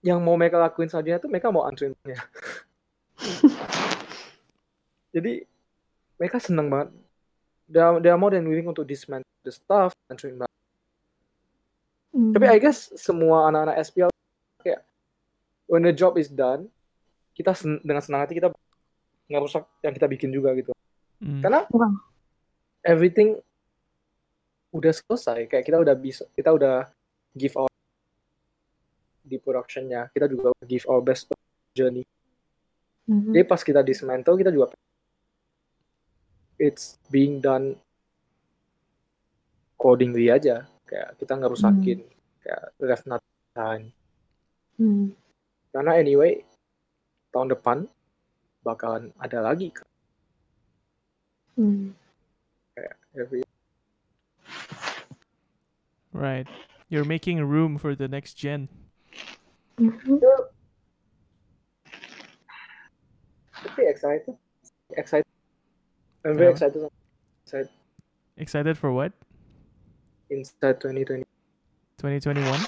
yang 0.00 0.22
mau 0.22 0.38
mereka 0.38 0.56
lakuin 0.56 0.86
selanjutnya 0.86 1.18
tuh 1.18 1.30
mereka 1.30 1.50
mau 1.50 1.66
hancurinnya 1.66 2.18
jadi 5.14 5.42
mereka 6.18 6.38
seneng 6.38 6.70
banget 6.70 6.88
they 7.66 7.82
are, 7.82 7.98
they 7.98 8.10
are 8.10 8.20
more 8.20 8.30
than 8.30 8.46
willing 8.46 8.66
untuk 8.66 8.86
dismantle 8.86 9.26
the 9.42 9.52
stuff 9.52 9.92
hancurin 10.06 10.38
banget 10.38 10.46
Mm. 12.08 12.32
tapi 12.32 12.48
I 12.48 12.56
guess 12.56 12.88
semua 12.96 13.52
anak-anak 13.52 13.84
SPL 13.84 14.08
kayak 14.64 14.80
when 15.68 15.84
the 15.84 15.92
job 15.92 16.16
is 16.16 16.32
done 16.32 16.64
kita 17.36 17.52
sen- 17.52 17.84
dengan 17.84 18.00
senang 18.00 18.24
hati 18.24 18.32
kita 18.32 18.48
ngerusak 19.28 19.68
yang 19.84 19.92
kita 19.92 20.08
bikin 20.08 20.32
juga 20.32 20.56
gitu 20.56 20.72
Mm. 21.20 21.44
karena. 21.44 21.68
Everything 22.84 23.38
udah 24.70 24.92
selesai 24.92 25.48
kayak 25.48 25.64
kita 25.64 25.78
udah 25.80 25.94
bisa 25.96 26.24
kita 26.36 26.52
udah 26.52 26.86
give 27.32 27.56
our 27.56 27.70
di 29.24 29.36
productionnya 29.40 30.08
kita 30.12 30.28
juga 30.28 30.52
give 30.64 30.84
our 30.88 31.00
best 31.00 31.28
journey 31.72 32.04
Mhm. 33.08 33.32
jadi 33.32 33.44
pas 33.48 33.60
kita 33.64 33.80
dismantle 33.80 34.36
kita 34.36 34.52
juga 34.52 34.76
it's 36.60 37.00
being 37.08 37.40
done 37.40 37.78
accordingly 39.72 40.28
aja 40.28 40.68
kayak 40.84 41.16
kita 41.16 41.32
ngerusakin 41.38 42.04
kayak 42.42 42.64
left 42.80 43.06
nothing 43.06 43.36
behind. 43.54 43.86
Mm. 44.78 45.10
karena 45.74 45.92
anyway 45.98 46.42
tahun 47.34 47.50
depan 47.50 47.86
bakalan 48.62 49.10
ada 49.18 49.38
lagi 49.42 49.70
kan, 49.72 49.86
Mm. 51.58 51.90
Every 53.18 53.42
Right. 56.12 56.46
You're 56.88 57.04
making 57.04 57.44
room 57.44 57.76
for 57.76 57.94
the 57.94 58.08
next 58.08 58.34
gen. 58.34 58.68
Mhm. 59.78 60.18
tapi 63.58 63.82
excited 63.90 64.34
excited 64.94 65.26
I'm 66.26 66.34
very 66.34 66.54
Kenapa? 66.54 66.74
excited 66.74 66.80
inside 67.46 67.68
Excited 68.38 68.74
for 68.78 68.90
what? 68.94 69.12
inside 70.30 70.78
2020 70.82 71.22
2021? 71.98 72.58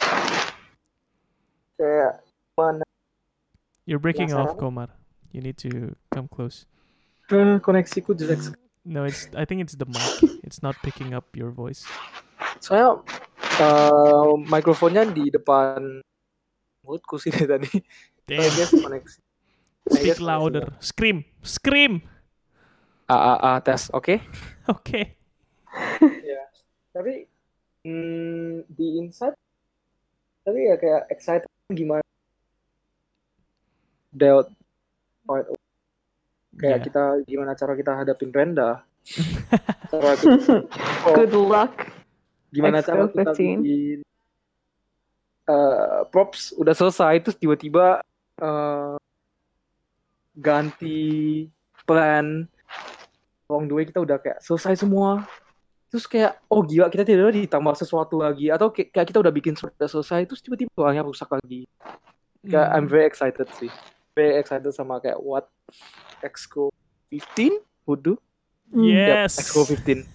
kayak 1.78 2.22
mana 2.54 2.84
You're 3.86 3.98
breaking 3.98 4.30
off, 4.30 4.54
Penasaran? 4.54 4.86
Komar. 4.86 4.88
You 5.34 5.42
need 5.42 5.58
to 5.66 5.98
come 6.14 6.30
close. 6.30 6.66
koneksiku 7.62 8.14
jelek 8.14 8.38
sekali. 8.38 8.69
No, 8.90 9.06
it's. 9.06 9.30
I 9.38 9.46
think 9.46 9.62
it's 9.62 9.78
the 9.78 9.86
mic. 9.86 10.18
It's 10.46 10.60
not 10.60 10.74
picking 10.82 11.14
up 11.14 11.30
your 11.32 11.54
voice. 11.54 11.86
soalnya 12.60 13.00
eh, 13.62 14.30
mikrofonnya 14.50 15.06
di 15.08 15.30
depan 15.30 16.02
mulutku 16.82 17.16
sih 17.16 17.30
tadi 17.48 17.70
So, 18.26 18.36
I 18.36 18.46
Damn. 18.46 18.52
guess 18.52 18.70
koneksi 18.74 19.18
Speak 19.90 20.04
guess 20.04 20.18
koneksi 20.18 20.26
louder. 20.26 20.64
Scream. 20.78 21.22
Scream. 21.40 22.02
A 23.06 23.16
A 23.16 23.34
A 23.38 23.52
tes 23.58 23.88
oke 23.90 24.18
Okay. 24.76 25.14
ya 26.22 26.42
tapi 26.90 27.26
hmm, 27.82 28.66
di 28.66 28.98
inside 28.98 29.34
tapi 30.42 30.66
ya 30.66 30.74
kayak 30.74 31.06
excited 31.08 31.46
gimana 31.70 32.02
Del 34.10 34.46
part 35.24 35.46
of- 35.46 35.58
kayak 36.60 36.76
Yeah. 36.76 36.84
kita 36.84 37.02
gimana 37.24 37.52
cara 37.54 37.72
kita 37.72 37.92
hadapin 37.94 38.28
Brenda 38.28 38.84
cara 39.90 40.12
kita, 40.14 40.68
oh, 41.02 41.14
Good 41.16 41.32
luck. 41.32 41.72
gimana 42.48 42.78
cara 42.80 43.04
Expo 43.04 43.16
kita 43.16 43.32
15. 43.32 43.64
bikin 43.64 43.98
eh, 45.46 46.00
props 46.06 46.52
udah 46.54 46.74
selesai 46.74 47.14
terus 47.20 47.36
tiba-tiba 47.36 48.04
eh, 48.36 48.96
ganti 50.36 51.46
plan 51.82 52.46
along 53.46 53.64
the 53.66 53.74
way 53.74 53.84
kita 53.84 53.98
udah 53.98 54.16
kayak 54.16 54.38
selesai 54.38 54.78
semua 54.78 55.26
terus 55.88 56.06
kayak 56.06 56.38
oh 56.46 56.62
gila 56.62 56.86
kita 56.86 57.02
tidak 57.02 57.34
ditambah 57.34 57.74
sesuatu 57.74 58.14
lagi 58.16 58.46
atau 58.46 58.70
kayak 58.70 58.94
kita 59.02 59.18
udah 59.18 59.32
bikin 59.32 59.58
sudah 59.58 59.90
selesai 59.90 60.22
terus 60.22 60.38
tiba-tiba 60.38 60.70
orangnya 60.76 61.02
rusak 61.02 61.26
lagi 61.28 61.66
kayak 62.40 62.68
I'm 62.70 62.86
Mm. 62.86 62.90
very 62.90 63.04
excited 63.04 63.50
sih 63.56 63.68
very 64.12 64.36
excited 64.36 64.70
sama 64.70 64.98
kayak 64.98 65.18
what 65.18 65.48
Exco 66.20 66.68
15 67.10 67.58
would 67.86 68.02
do 68.02 68.16
Mm. 68.70 68.86
Yes. 68.86 69.34
Yep, 69.34 69.42
Exco 69.42 69.60
15 69.66 70.06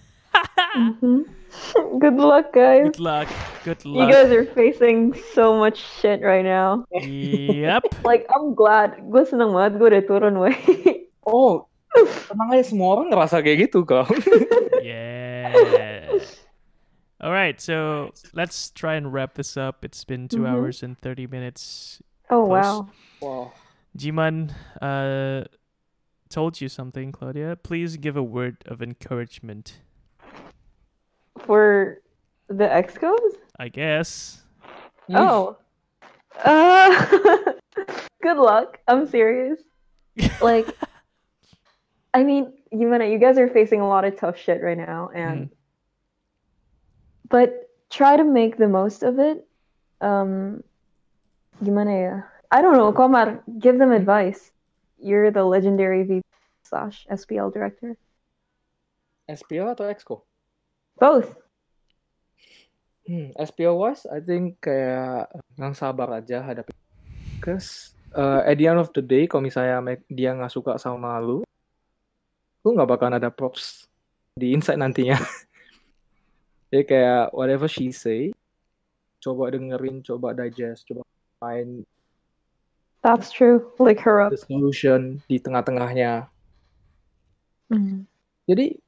Mhm. 0.76 1.28
Good 2.04 2.16
luck, 2.16 2.52
guys. 2.52 2.92
Good 2.92 3.00
luck. 3.00 3.28
Good 3.64 3.80
You 3.84 4.00
luck. 4.00 4.08
guys 4.12 4.28
are 4.28 4.44
facing 4.52 5.12
so 5.32 5.56
much 5.56 5.76
shit 6.00 6.20
right 6.20 6.44
now. 6.44 6.84
yep. 7.00 7.84
Like, 8.04 8.24
I'm 8.32 8.52
glad. 8.52 9.00
Gue 9.08 9.24
seneng 9.24 9.52
banget 9.52 9.76
gue 9.76 9.88
udah 9.92 10.04
turun, 10.04 10.36
wey. 10.40 10.56
oh 11.28 11.68
tenang 12.28 12.52
aja 12.52 12.64
semua 12.68 12.96
orang 12.96 13.08
ngerasa 13.08 13.40
kayak 13.40 13.68
gitu 13.68 13.84
kau 13.84 14.04
Yeah. 14.80 15.52
All 17.20 17.32
right, 17.32 17.56
so 17.56 18.12
let's 18.32 18.68
try 18.72 18.96
and 19.00 19.08
wrap 19.12 19.36
this 19.40 19.56
up. 19.56 19.80
It's 19.80 20.04
been 20.04 20.28
2 20.28 20.44
Mhm. 20.44 20.48
hours 20.52 20.84
and 20.84 21.00
30 21.00 21.24
minutes. 21.24 21.96
Oh, 22.28 22.44
Close. 22.44 22.52
wow. 22.52 22.76
wow 23.20 23.44
Jiman 23.96 24.52
uh, 24.82 25.44
told 26.28 26.60
you 26.60 26.68
something, 26.68 27.12
Claudia. 27.12 27.56
Please 27.56 27.96
give 27.96 28.16
a 28.16 28.22
word 28.22 28.58
of 28.66 28.82
encouragement, 28.82 29.80
For 31.40 31.98
the 32.48 32.64
Excos? 32.64 33.36
I 33.58 33.68
guess. 33.68 34.42
Oh. 35.12 35.56
Uh, 36.44 37.52
good 38.22 38.36
luck. 38.36 38.78
I'm 38.88 39.06
serious. 39.06 39.60
Like, 40.40 40.66
I 42.14 42.22
mean, 42.22 42.54
you 42.72 42.90
you 43.04 43.18
guys 43.18 43.36
are 43.36 43.48
facing 43.48 43.82
a 43.82 43.88
lot 43.88 44.06
of 44.06 44.18
tough 44.18 44.38
shit 44.38 44.62
right 44.62 44.76
now, 44.76 45.10
and 45.14 45.50
but 47.28 47.68
try 47.90 48.16
to 48.16 48.24
make 48.24 48.56
the 48.56 48.68
most 48.68 49.02
of 49.02 49.18
it. 49.18 49.46
Um, 50.00 50.62
gimana 51.62 51.92
ya? 52.02 52.35
I 52.50 52.62
don't 52.62 52.78
know, 52.78 52.92
Komar, 52.92 53.42
give 53.58 53.78
them 53.78 53.90
advice. 53.90 54.52
You're 54.98 55.30
the 55.30 55.44
legendary 55.44 56.04
VP 56.04 56.24
slash 56.62 57.06
SPL 57.10 57.52
director. 57.52 57.98
SPL 59.26 59.74
atau 59.74 59.90
Exco 59.90 60.22
Both. 60.96 61.34
Hmm, 63.06 63.30
SPL 63.38 63.78
wise, 63.78 64.02
I 64.10 64.18
think 64.18 64.58
kayak 64.62 65.30
yang 65.54 65.74
sabar 65.78 66.10
aja 66.10 66.42
hadapi. 66.42 66.74
Cause 67.38 67.94
uh, 68.16 68.42
at 68.42 68.58
the 68.58 68.66
end 68.66 68.82
of 68.82 68.90
the 68.96 69.02
day, 69.04 69.30
kalau 69.30 69.46
misalnya 69.46 69.78
dia 70.10 70.34
nggak 70.34 70.50
suka 70.50 70.74
sama 70.74 71.14
lu, 71.22 71.46
lu 72.66 72.68
nggak 72.74 72.90
bakalan 72.90 73.22
ada 73.22 73.30
props 73.30 73.86
di 74.34 74.50
inside 74.50 74.82
nantinya. 74.82 75.14
Jadi 76.74 76.82
kayak 76.82 77.30
whatever 77.30 77.70
she 77.70 77.94
say, 77.94 78.34
coba 79.22 79.54
dengerin, 79.54 80.02
coba 80.02 80.34
digest, 80.34 80.90
coba 80.90 81.06
find 81.38 81.86
That's 83.06 83.30
true. 83.30 83.70
Like 83.78 84.02
her 84.02 84.18
up. 84.18 84.34
the 84.34 84.42
solution 84.42 85.22
di 85.30 85.38
tengah-tengahnya. 85.38 86.26
Mm. 87.70 88.02
Jadi 88.50 88.82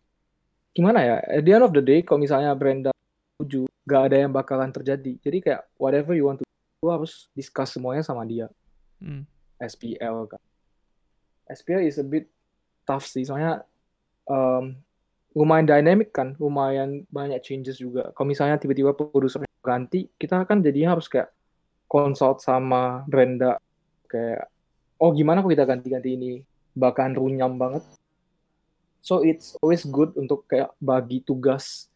gimana 0.75 1.07
ya? 1.07 1.17
At 1.23 1.47
the 1.47 1.55
end 1.55 1.63
of 1.63 1.71
the 1.71 1.79
day, 1.79 2.03
kalau 2.03 2.27
misalnya 2.27 2.51
Brenda 2.59 2.91
setuju, 3.39 3.71
gak 3.87 4.11
ada 4.11 4.27
yang 4.27 4.35
bakalan 4.35 4.75
terjadi. 4.75 5.23
Jadi 5.23 5.39
kayak 5.39 5.71
whatever 5.79 6.19
you 6.19 6.27
want 6.27 6.43
to 6.43 6.45
do, 6.45 6.51
lu 6.83 6.91
harus 6.91 7.31
discuss 7.31 7.71
semuanya 7.71 8.03
sama 8.03 8.27
dia. 8.27 8.51
Mm. 8.99 9.23
SPL 9.63 10.27
kan. 10.27 10.43
SPL 11.47 11.87
is 11.87 12.03
a 12.03 12.07
bit 12.07 12.27
tough 12.83 13.07
sih, 13.07 13.23
soalnya 13.23 13.63
um, 14.27 14.75
lumayan 15.31 15.71
dynamic 15.71 16.11
kan, 16.11 16.35
lumayan 16.43 17.07
banyak 17.07 17.39
changes 17.47 17.79
juga. 17.79 18.11
Kalau 18.19 18.27
misalnya 18.27 18.59
tiba-tiba 18.59 18.99
produser 18.99 19.47
ganti, 19.63 20.11
kita 20.19 20.43
kan 20.43 20.59
jadinya 20.59 20.99
harus 20.99 21.07
kayak 21.07 21.31
consult 21.87 22.43
sama 22.43 23.07
Brenda 23.07 23.63
kayak 24.09 24.49
oh 24.99 25.13
gimana 25.13 25.45
kalau 25.45 25.53
kita 25.53 25.69
ganti-ganti 25.69 26.17
ini 26.17 26.33
bahkan 26.75 27.15
runyam 27.15 27.55
banget 27.55 27.85
so 29.05 29.23
it's 29.23 29.55
always 29.61 29.85
good 29.87 30.11
untuk 30.19 30.49
kayak 30.49 30.73
bagi 30.83 31.23
tugas 31.23 31.87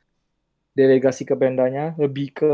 delegasi 0.77 1.27
ke 1.27 1.35
Brendanya 1.35 1.97
lebih 1.97 2.33
ke 2.33 2.53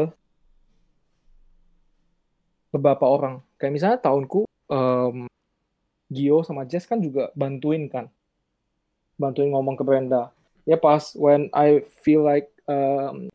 beberapa 2.72 3.04
orang 3.04 3.42
kayak 3.60 3.74
misalnya 3.74 3.98
tahunku 3.98 4.46
em, 4.70 5.26
Gio 6.08 6.40
sama 6.46 6.64
Jess 6.64 6.88
kan 6.88 7.02
juga 7.02 7.34
bantuin 7.36 7.90
kan 7.90 8.08
bantuin 9.20 9.52
ngomong 9.52 9.76
ke 9.76 9.84
Brenda 9.84 10.30
ya 10.64 10.78
pas 10.78 11.12
when 11.18 11.50
I 11.52 11.84
feel 12.06 12.22
like 12.24 12.48
um, 12.70 13.28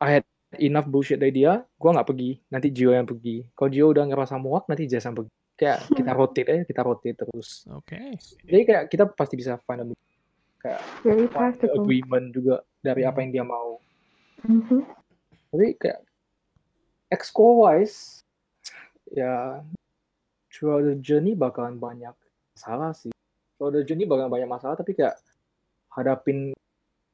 I 0.00 0.20
had 0.20 0.24
enough 0.58 0.88
bullshit 0.88 1.20
dari 1.20 1.30
dia, 1.30 1.62
gue 1.62 1.90
nggak 1.92 2.08
pergi. 2.08 2.30
Nanti 2.50 2.68
Gio 2.74 2.90
yang 2.90 3.06
pergi. 3.06 3.44
Kalau 3.54 3.70
Gio 3.70 3.86
udah 3.92 4.04
ngerasa 4.08 4.34
muak, 4.40 4.66
nanti 4.66 4.88
Jess 4.88 5.06
yang 5.06 5.14
pergi. 5.14 5.30
Kayak 5.60 5.78
kita 6.00 6.10
rotate 6.16 6.48
aja, 6.48 6.62
kita 6.64 6.80
rotate 6.80 7.16
terus. 7.20 7.68
Okay. 7.84 8.16
Jadi 8.48 8.60
kayak 8.64 8.84
kita 8.88 9.04
pasti 9.12 9.36
bisa 9.36 9.60
find 9.68 9.84
a 9.84 9.86
kayak 10.60 10.80
agreement 11.76 12.32
juga 12.32 12.64
dari 12.80 13.04
apa 13.04 13.20
yang 13.20 13.30
dia 13.32 13.44
mau. 13.44 13.76
Mhm. 14.48 14.80
Tapi 15.52 15.76
kayak 15.76 16.00
exco 17.12 17.68
wise, 17.68 18.24
ya 19.12 19.60
throughout 20.48 20.88
the 20.88 20.96
journey 20.96 21.36
bakalan 21.36 21.76
banyak 21.76 22.16
masalah 22.56 22.96
sih. 22.96 23.12
Throughout 23.56 23.76
the 23.76 23.84
journey 23.84 24.08
bakalan 24.08 24.32
banyak 24.32 24.48
masalah, 24.48 24.80
tapi 24.80 24.96
kayak 24.96 25.20
hadapin 25.92 26.56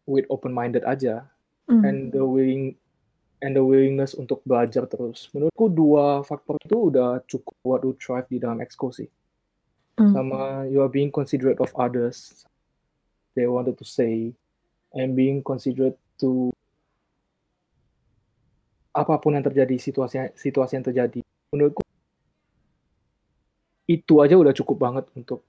with 0.06 0.26
open 0.30 0.54
minded 0.54 0.86
aja 0.86 1.26
Mm. 1.66 1.82
and 1.82 1.98
the 2.14 2.22
willing 2.22 2.78
and 3.40 3.52
the 3.56 3.62
willingness 3.62 4.16
untuk 4.16 4.40
belajar 4.46 4.88
terus. 4.88 5.28
Menurutku 5.32 5.68
dua 5.68 6.24
faktor 6.24 6.56
itu 6.62 6.92
udah 6.92 7.20
cukup 7.28 7.54
buat 7.60 7.80
lu 7.84 7.92
thrive 7.96 8.28
di 8.30 8.38
dalam 8.40 8.60
exco 8.64 8.88
sih. 8.92 9.08
Mm. 10.00 10.12
Sama 10.12 10.40
you 10.68 10.80
are 10.80 10.92
being 10.92 11.12
considerate 11.12 11.60
of 11.60 11.72
others. 11.76 12.44
They 13.36 13.44
wanted 13.44 13.76
to 13.76 13.84
say 13.84 14.32
and 14.96 15.12
being 15.12 15.44
considerate 15.44 16.00
to 16.24 16.52
apa 18.96 19.20
pun 19.20 19.36
yang 19.36 19.44
terjadi 19.44 19.76
situasi 19.76 20.32
situasi 20.36 20.80
yang 20.80 20.86
terjadi. 20.88 21.20
Menurutku 21.52 21.84
itu 23.86 24.14
aja 24.18 24.34
udah 24.34 24.56
cukup 24.56 24.76
banget 24.80 25.04
untuk 25.12 25.44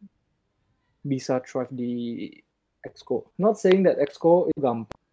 bisa 1.02 1.40
thrive 1.42 1.72
di 1.72 1.92
exco. 2.84 3.32
Not 3.40 3.56
saying 3.56 3.88
that 3.88 3.98
exco 3.98 4.52
itu 4.52 4.60
gampang. 4.60 5.07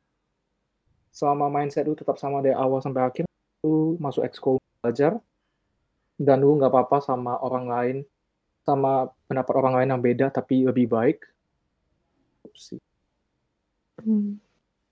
Selama 1.15 1.47
mindset 1.47 1.87
lu 1.87 1.95
tetap 1.95 2.19
sama 2.19 2.43
dari 2.43 2.59
awal 2.59 2.83
sampai 2.83 3.07
akhir, 3.07 3.25
lu 3.63 3.95
masuk 4.03 4.27
exco 4.27 4.59
belajar 4.83 5.23
dan 6.19 6.43
lu 6.43 6.59
nggak 6.59 6.75
apa-apa 6.75 6.99
sama 6.99 7.39
orang 7.39 7.67
lain, 7.71 7.97
sama 8.67 9.15
pendapat 9.31 9.55
orang 9.55 9.75
lain 9.79 9.89
yang 9.95 10.03
beda 10.03 10.27
tapi 10.35 10.67
lebih 10.67 10.91
baik. 10.91 11.23
Sih. 12.59 12.83
Mm. 14.03 14.43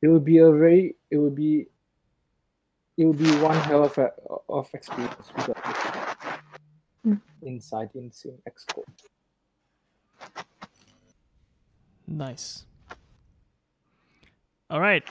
It 0.02 0.07
will 0.07 0.23
be 0.23 0.39
a 0.39 0.51
very, 0.51 0.94
it 1.10 1.18
will 1.18 1.34
be, 1.34 1.67
it 2.94 3.02
will 3.02 3.18
be 3.18 3.31
one 3.42 3.59
hell 3.67 3.83
of 3.83 3.99
a, 3.99 4.15
of 4.47 4.67
experience 4.75 5.31
juga. 5.34 5.55
Hmm. 7.02 7.18
Inside 7.42 7.91
in 7.99 8.10
Expo. 8.47 8.86
Nice. 12.07 12.67
All 14.70 14.83
right. 14.83 15.07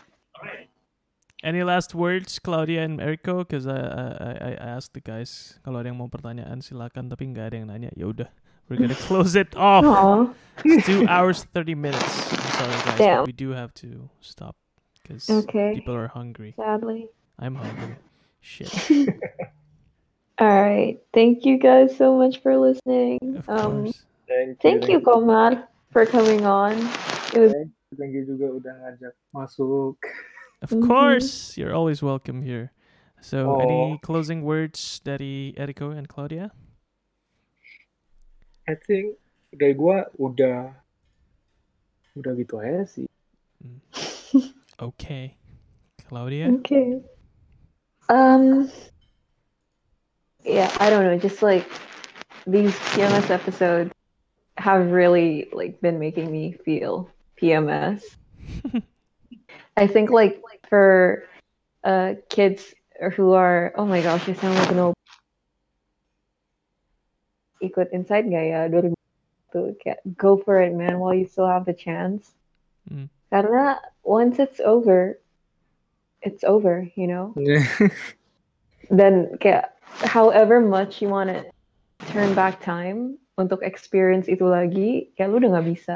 Any 1.42 1.66
last 1.66 1.98
words, 1.98 2.38
Claudia 2.38 2.86
and 2.86 3.02
Erico? 3.02 3.42
Because 3.42 3.66
I, 3.66 3.74
I 3.74 4.08
I 4.14 4.52
I 4.62 4.68
asked 4.78 4.94
the 4.94 5.02
guys 5.02 5.58
kalau 5.66 5.82
ada 5.82 5.90
yang 5.90 5.98
mau 5.98 6.06
pertanyaan 6.06 6.62
silakan, 6.62 7.10
tapi 7.10 7.34
nggak 7.34 7.46
ada 7.50 7.56
yang 7.58 7.68
nanya. 7.74 7.90
Ya 7.98 8.06
udah, 8.06 8.30
we're 8.70 8.78
gonna 8.78 8.94
close 9.10 9.34
it 9.34 9.50
off. 9.58 9.82
It's 10.62 10.86
two 10.86 11.10
hours 11.10 11.50
thirty 11.50 11.74
minutes. 11.74 12.06
I'm 12.30 12.52
sorry 12.62 12.78
guys, 12.86 13.00
Damn. 13.02 13.18
but 13.26 13.30
we 13.30 13.34
do 13.34 13.58
have 13.58 13.74
to 13.82 14.06
stop 14.22 14.54
because 15.02 15.26
Okay. 15.46 15.74
people 15.74 15.98
are 15.98 16.14
hungry. 16.14 16.54
Sadly. 16.62 17.10
I'm 17.42 17.58
hungry. 17.58 17.98
Shit. 18.46 18.70
All 20.38 20.62
right. 20.62 21.02
Thank 21.14 21.46
you 21.46 21.58
guys 21.58 21.98
so 21.98 22.18
much 22.18 22.42
for 22.46 22.54
listening. 22.58 23.18
Of 23.42 23.50
Um, 23.50 23.90
course. 23.90 23.98
Thank 24.30 24.62
thank 24.62 24.82
you, 24.90 25.02
Komar, 25.02 25.66
for 25.90 26.06
coming 26.06 26.46
on. 26.46 26.78
It 27.34 27.42
was 27.42 27.54
Thank 27.98 28.14
you 28.16 28.24
juga 28.24 28.48
udah 28.62 28.74
ngajak 28.86 29.14
masuk. 29.36 30.00
Of 30.62 30.70
Mhm. 30.70 30.88
course, 30.88 31.58
you're 31.58 31.74
always 31.74 32.02
welcome 32.04 32.44
here. 32.44 32.72
So, 33.20 33.58
any 33.60 33.98
Oh. 33.98 33.98
closing 33.98 34.44
words 34.44 35.02
dari 35.04 35.54
Erico 35.58 35.90
and 35.90 36.08
Claudia? 36.08 36.52
I 38.70 38.76
think 38.78 39.18
dari 39.52 39.74
gua 39.74 40.06
udah 40.22 40.70
udah 42.16 42.32
gitu 42.38 42.62
aja 42.62 42.86
sih. 42.86 43.08
Okay. 44.82 45.38
Claudia? 46.10 46.50
okay. 46.62 46.98
Um. 48.10 48.70
Yeah, 50.42 50.74
I 50.82 50.90
don't 50.90 51.06
know. 51.06 51.18
Just 51.18 51.42
like 51.46 51.70
these 52.50 52.74
PMS 52.98 53.30
episodes 53.30 53.94
have 54.58 54.90
really 54.90 55.50
like 55.54 55.82
been 55.82 56.00
making 56.02 56.32
me 56.32 56.58
feel 56.66 57.10
PMS. 57.38 58.02
I 59.82 59.88
think 59.90 60.14
like 60.14 60.38
for 60.70 61.26
uh 61.82 62.14
kids 62.30 62.70
who 63.18 63.34
are 63.34 63.74
oh 63.74 63.86
my 63.86 64.06
gosh, 64.06 64.30
I 64.30 64.34
sound 64.38 64.54
like 64.62 64.70
an 64.70 64.80
old 64.80 64.96
ikut 67.66 67.90
inside 67.90 68.30
ya 68.30 68.70
2000 68.70 68.94
kayak 69.82 70.06
go 70.18 70.38
for 70.38 70.62
it 70.62 70.78
man 70.78 71.02
while 71.02 71.18
you 71.18 71.26
still 71.26 71.50
have 71.50 71.66
the 71.66 71.74
chance. 71.74 72.38
Mm. 72.86 73.10
Karena 73.34 73.82
once 74.06 74.38
it's 74.38 74.62
over, 74.62 75.18
it's 76.22 76.46
over, 76.46 76.86
you 76.94 77.10
know. 77.10 77.34
Then 78.94 79.34
kayak 79.42 79.74
however 80.06 80.62
much 80.62 81.02
you 81.02 81.10
want 81.10 81.34
to 81.34 81.42
turn 82.14 82.38
back 82.38 82.62
time 82.62 83.18
untuk 83.40 83.66
experience 83.66 84.30
itu 84.30 84.46
lagi, 84.46 85.10
kayak 85.18 85.34
lu 85.34 85.42
udah 85.42 85.58
nggak 85.58 85.70
bisa. 85.74 85.96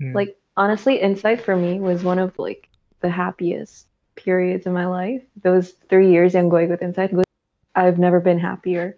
Hmm. 0.00 0.16
Like 0.16 0.34
honestly, 0.58 0.98
Insight 0.98 1.44
for 1.44 1.54
me 1.54 1.78
was 1.78 2.02
one 2.02 2.18
of 2.18 2.34
like 2.40 2.71
the 3.02 3.10
happiest 3.10 3.86
periods 4.14 4.66
of 4.66 4.72
my 4.72 4.86
life. 4.86 5.22
Those 5.42 5.74
three 5.90 6.10
years 6.10 6.34
yang 6.34 6.48
gue 6.48 6.64
ikut 6.64 6.80
Insight, 6.80 7.12
gue, 7.12 7.26
I've 7.74 7.98
never 7.98 8.20
been 8.20 8.38
happier, 8.38 8.96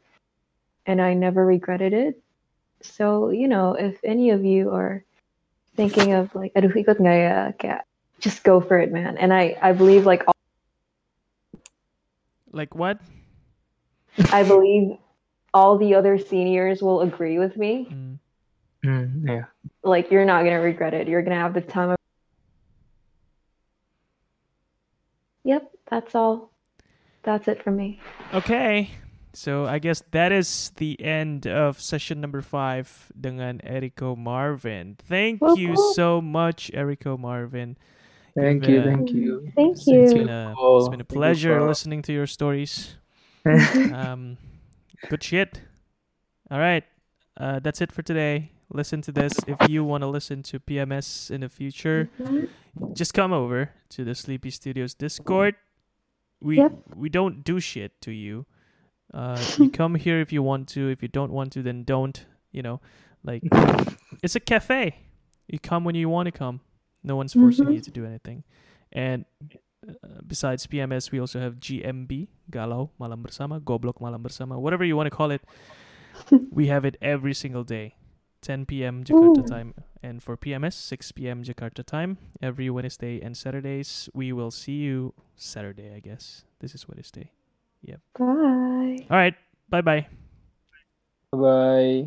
and 0.86 1.00
I 1.00 1.14
never 1.14 1.44
regretted 1.44 1.92
it. 1.92 2.20
So 2.84 3.30
you 3.30 3.48
know, 3.48 3.74
if 3.74 3.98
any 4.04 4.30
of 4.30 4.44
you 4.44 4.70
are 4.70 5.02
thinking 5.74 6.12
of 6.12 6.30
like, 6.36 6.52
aduh 6.54 6.70
ikut 6.70 7.00
nggak 7.00 7.82
just 8.20 8.44
go 8.44 8.60
for 8.60 8.78
it, 8.78 8.92
man. 8.92 9.16
And 9.16 9.32
I 9.32 9.56
I 9.60 9.72
believe 9.72 10.06
like 10.06 10.22
all, 10.28 10.34
Like 12.54 12.74
what? 12.74 13.02
I 14.30 14.46
believe 14.46 14.96
all 15.52 15.76
the 15.76 15.94
other 15.94 16.18
seniors 16.18 16.82
will 16.82 17.02
agree 17.02 17.38
with 17.38 17.56
me. 17.56 17.88
Mm. 17.90 18.18
Hmm, 18.84 19.26
yeah. 19.26 19.44
Like 19.82 20.10
you're 20.10 20.24
not 20.24 20.44
gonna 20.44 20.60
regret 20.60 20.94
it. 20.94 21.08
You're 21.08 21.22
gonna 21.22 21.40
have 21.40 21.54
the 21.54 21.62
time 21.62 21.90
of. 21.90 22.03
Yep, 25.44 25.70
that's 25.90 26.14
all. 26.14 26.50
That's 27.22 27.48
it 27.48 27.62
for 27.62 27.70
me. 27.70 28.00
Okay. 28.32 28.90
So 29.34 29.66
I 29.66 29.80
guess 29.80 30.02
that 30.12 30.30
is 30.30 30.70
the 30.76 31.00
end 31.00 31.46
of 31.46 31.80
session 31.80 32.20
number 32.20 32.40
five 32.40 33.10
dengan 33.20 33.60
Erico 33.66 34.16
Marvin. 34.16 34.96
Thank 35.08 35.40
you 35.56 35.70
Woohoo. 35.70 35.94
so 35.94 36.20
much, 36.20 36.70
Erico 36.72 37.18
Marvin. 37.18 37.76
Thank 38.36 38.66
You've, 38.66 38.86
uh, 38.86 38.90
thank 38.90 39.10
you. 39.10 39.52
Thank 39.56 39.76
It's, 39.76 39.88
it's 39.88 40.12
you. 40.12 40.18
been 40.18 40.28
a, 40.28 40.54
it's 40.56 40.88
been 40.88 41.00
a 41.00 41.04
thank 41.04 41.10
you 41.10 41.16
pleasure 41.16 41.66
listening 41.66 42.02
to 42.02 42.12
your 42.12 42.26
stories. 42.26 42.96
um, 43.44 44.38
good 45.08 45.22
shit. 45.22 45.60
All 46.50 46.58
right. 46.58 46.84
Uh, 47.36 47.58
that's 47.58 47.80
it 47.80 47.90
for 47.90 48.02
today. 48.02 48.50
Listen 48.72 49.00
to 49.02 49.12
this. 49.12 49.32
If 49.46 49.68
you 49.68 49.84
want 49.84 50.02
to 50.02 50.08
listen 50.08 50.42
to 50.44 50.58
PMS 50.60 51.30
in 51.30 51.42
the 51.42 51.48
future, 51.48 52.08
just 52.92 53.14
come 53.14 53.32
over 53.32 53.70
to 53.90 54.04
the 54.04 54.14
Sleepy 54.14 54.50
Studios 54.50 54.94
Discord. 54.94 55.54
We 56.40 56.56
Yep. 56.58 56.72
we 56.96 57.08
don't 57.08 57.44
do 57.44 57.60
shit 57.60 58.00
to 58.02 58.10
you. 58.12 58.46
Uh, 59.12 59.38
you 59.58 59.70
come 59.70 59.94
here 59.94 60.20
if 60.20 60.32
you 60.32 60.42
want 60.42 60.68
to. 60.74 60.88
If 60.90 61.02
you 61.02 61.08
don't 61.08 61.30
want 61.32 61.52
to, 61.52 61.62
then 61.62 61.84
don't. 61.84 62.24
You 62.52 62.62
know, 62.62 62.80
like 63.22 63.42
it's 64.22 64.34
a 64.36 64.40
cafe. 64.40 64.96
You 65.48 65.58
come 65.58 65.84
when 65.84 65.94
you 65.94 66.08
want 66.08 66.26
to 66.26 66.32
come. 66.32 66.60
No 67.02 67.16
one's 67.16 67.34
forcing 67.34 67.66
Mhm. 67.66 67.74
you 67.74 67.80
to 67.82 67.90
do 67.90 68.06
anything. 68.06 68.44
And 68.92 69.24
uh, 69.86 70.22
besides 70.26 70.66
PMS, 70.66 71.10
we 71.12 71.20
also 71.20 71.38
have 71.40 71.60
GMB, 71.60 72.28
Galau 72.50 72.90
Malam 72.98 73.22
Bersama, 73.22 73.60
Goblok 73.60 74.00
Malam 74.00 74.22
Bersama, 74.22 74.56
whatever 74.58 74.84
you 74.84 74.96
want 74.96 75.06
to 75.06 75.10
call 75.14 75.30
it. 75.30 75.42
we 76.50 76.68
have 76.68 76.84
it 76.86 76.96
every 77.02 77.34
single 77.34 77.64
day, 77.64 77.96
10 78.44 78.66
p.m. 78.66 79.04
Jakarta 79.04 79.40
Ooh. 79.40 79.48
time, 79.48 79.74
and 80.02 80.22
for 80.22 80.36
PMS, 80.36 80.74
6 80.74 81.12
p.m. 81.12 81.42
Jakarta 81.42 81.80
time. 81.80 82.18
Every 82.42 82.68
Wednesday 82.68 83.20
and 83.24 83.34
Saturdays, 83.34 84.10
we 84.12 84.32
will 84.32 84.50
see 84.50 84.84
you 84.84 85.14
Saturday, 85.34 85.96
I 85.96 86.00
guess. 86.00 86.44
This 86.60 86.74
is 86.74 86.86
Wednesday. 86.86 87.32
Yep. 87.80 88.00
Bye. 88.18 89.08
All 89.08 89.16
right, 89.16 89.34
bye 89.68 89.80
bye. 89.80 90.06
Bye. 91.32 92.06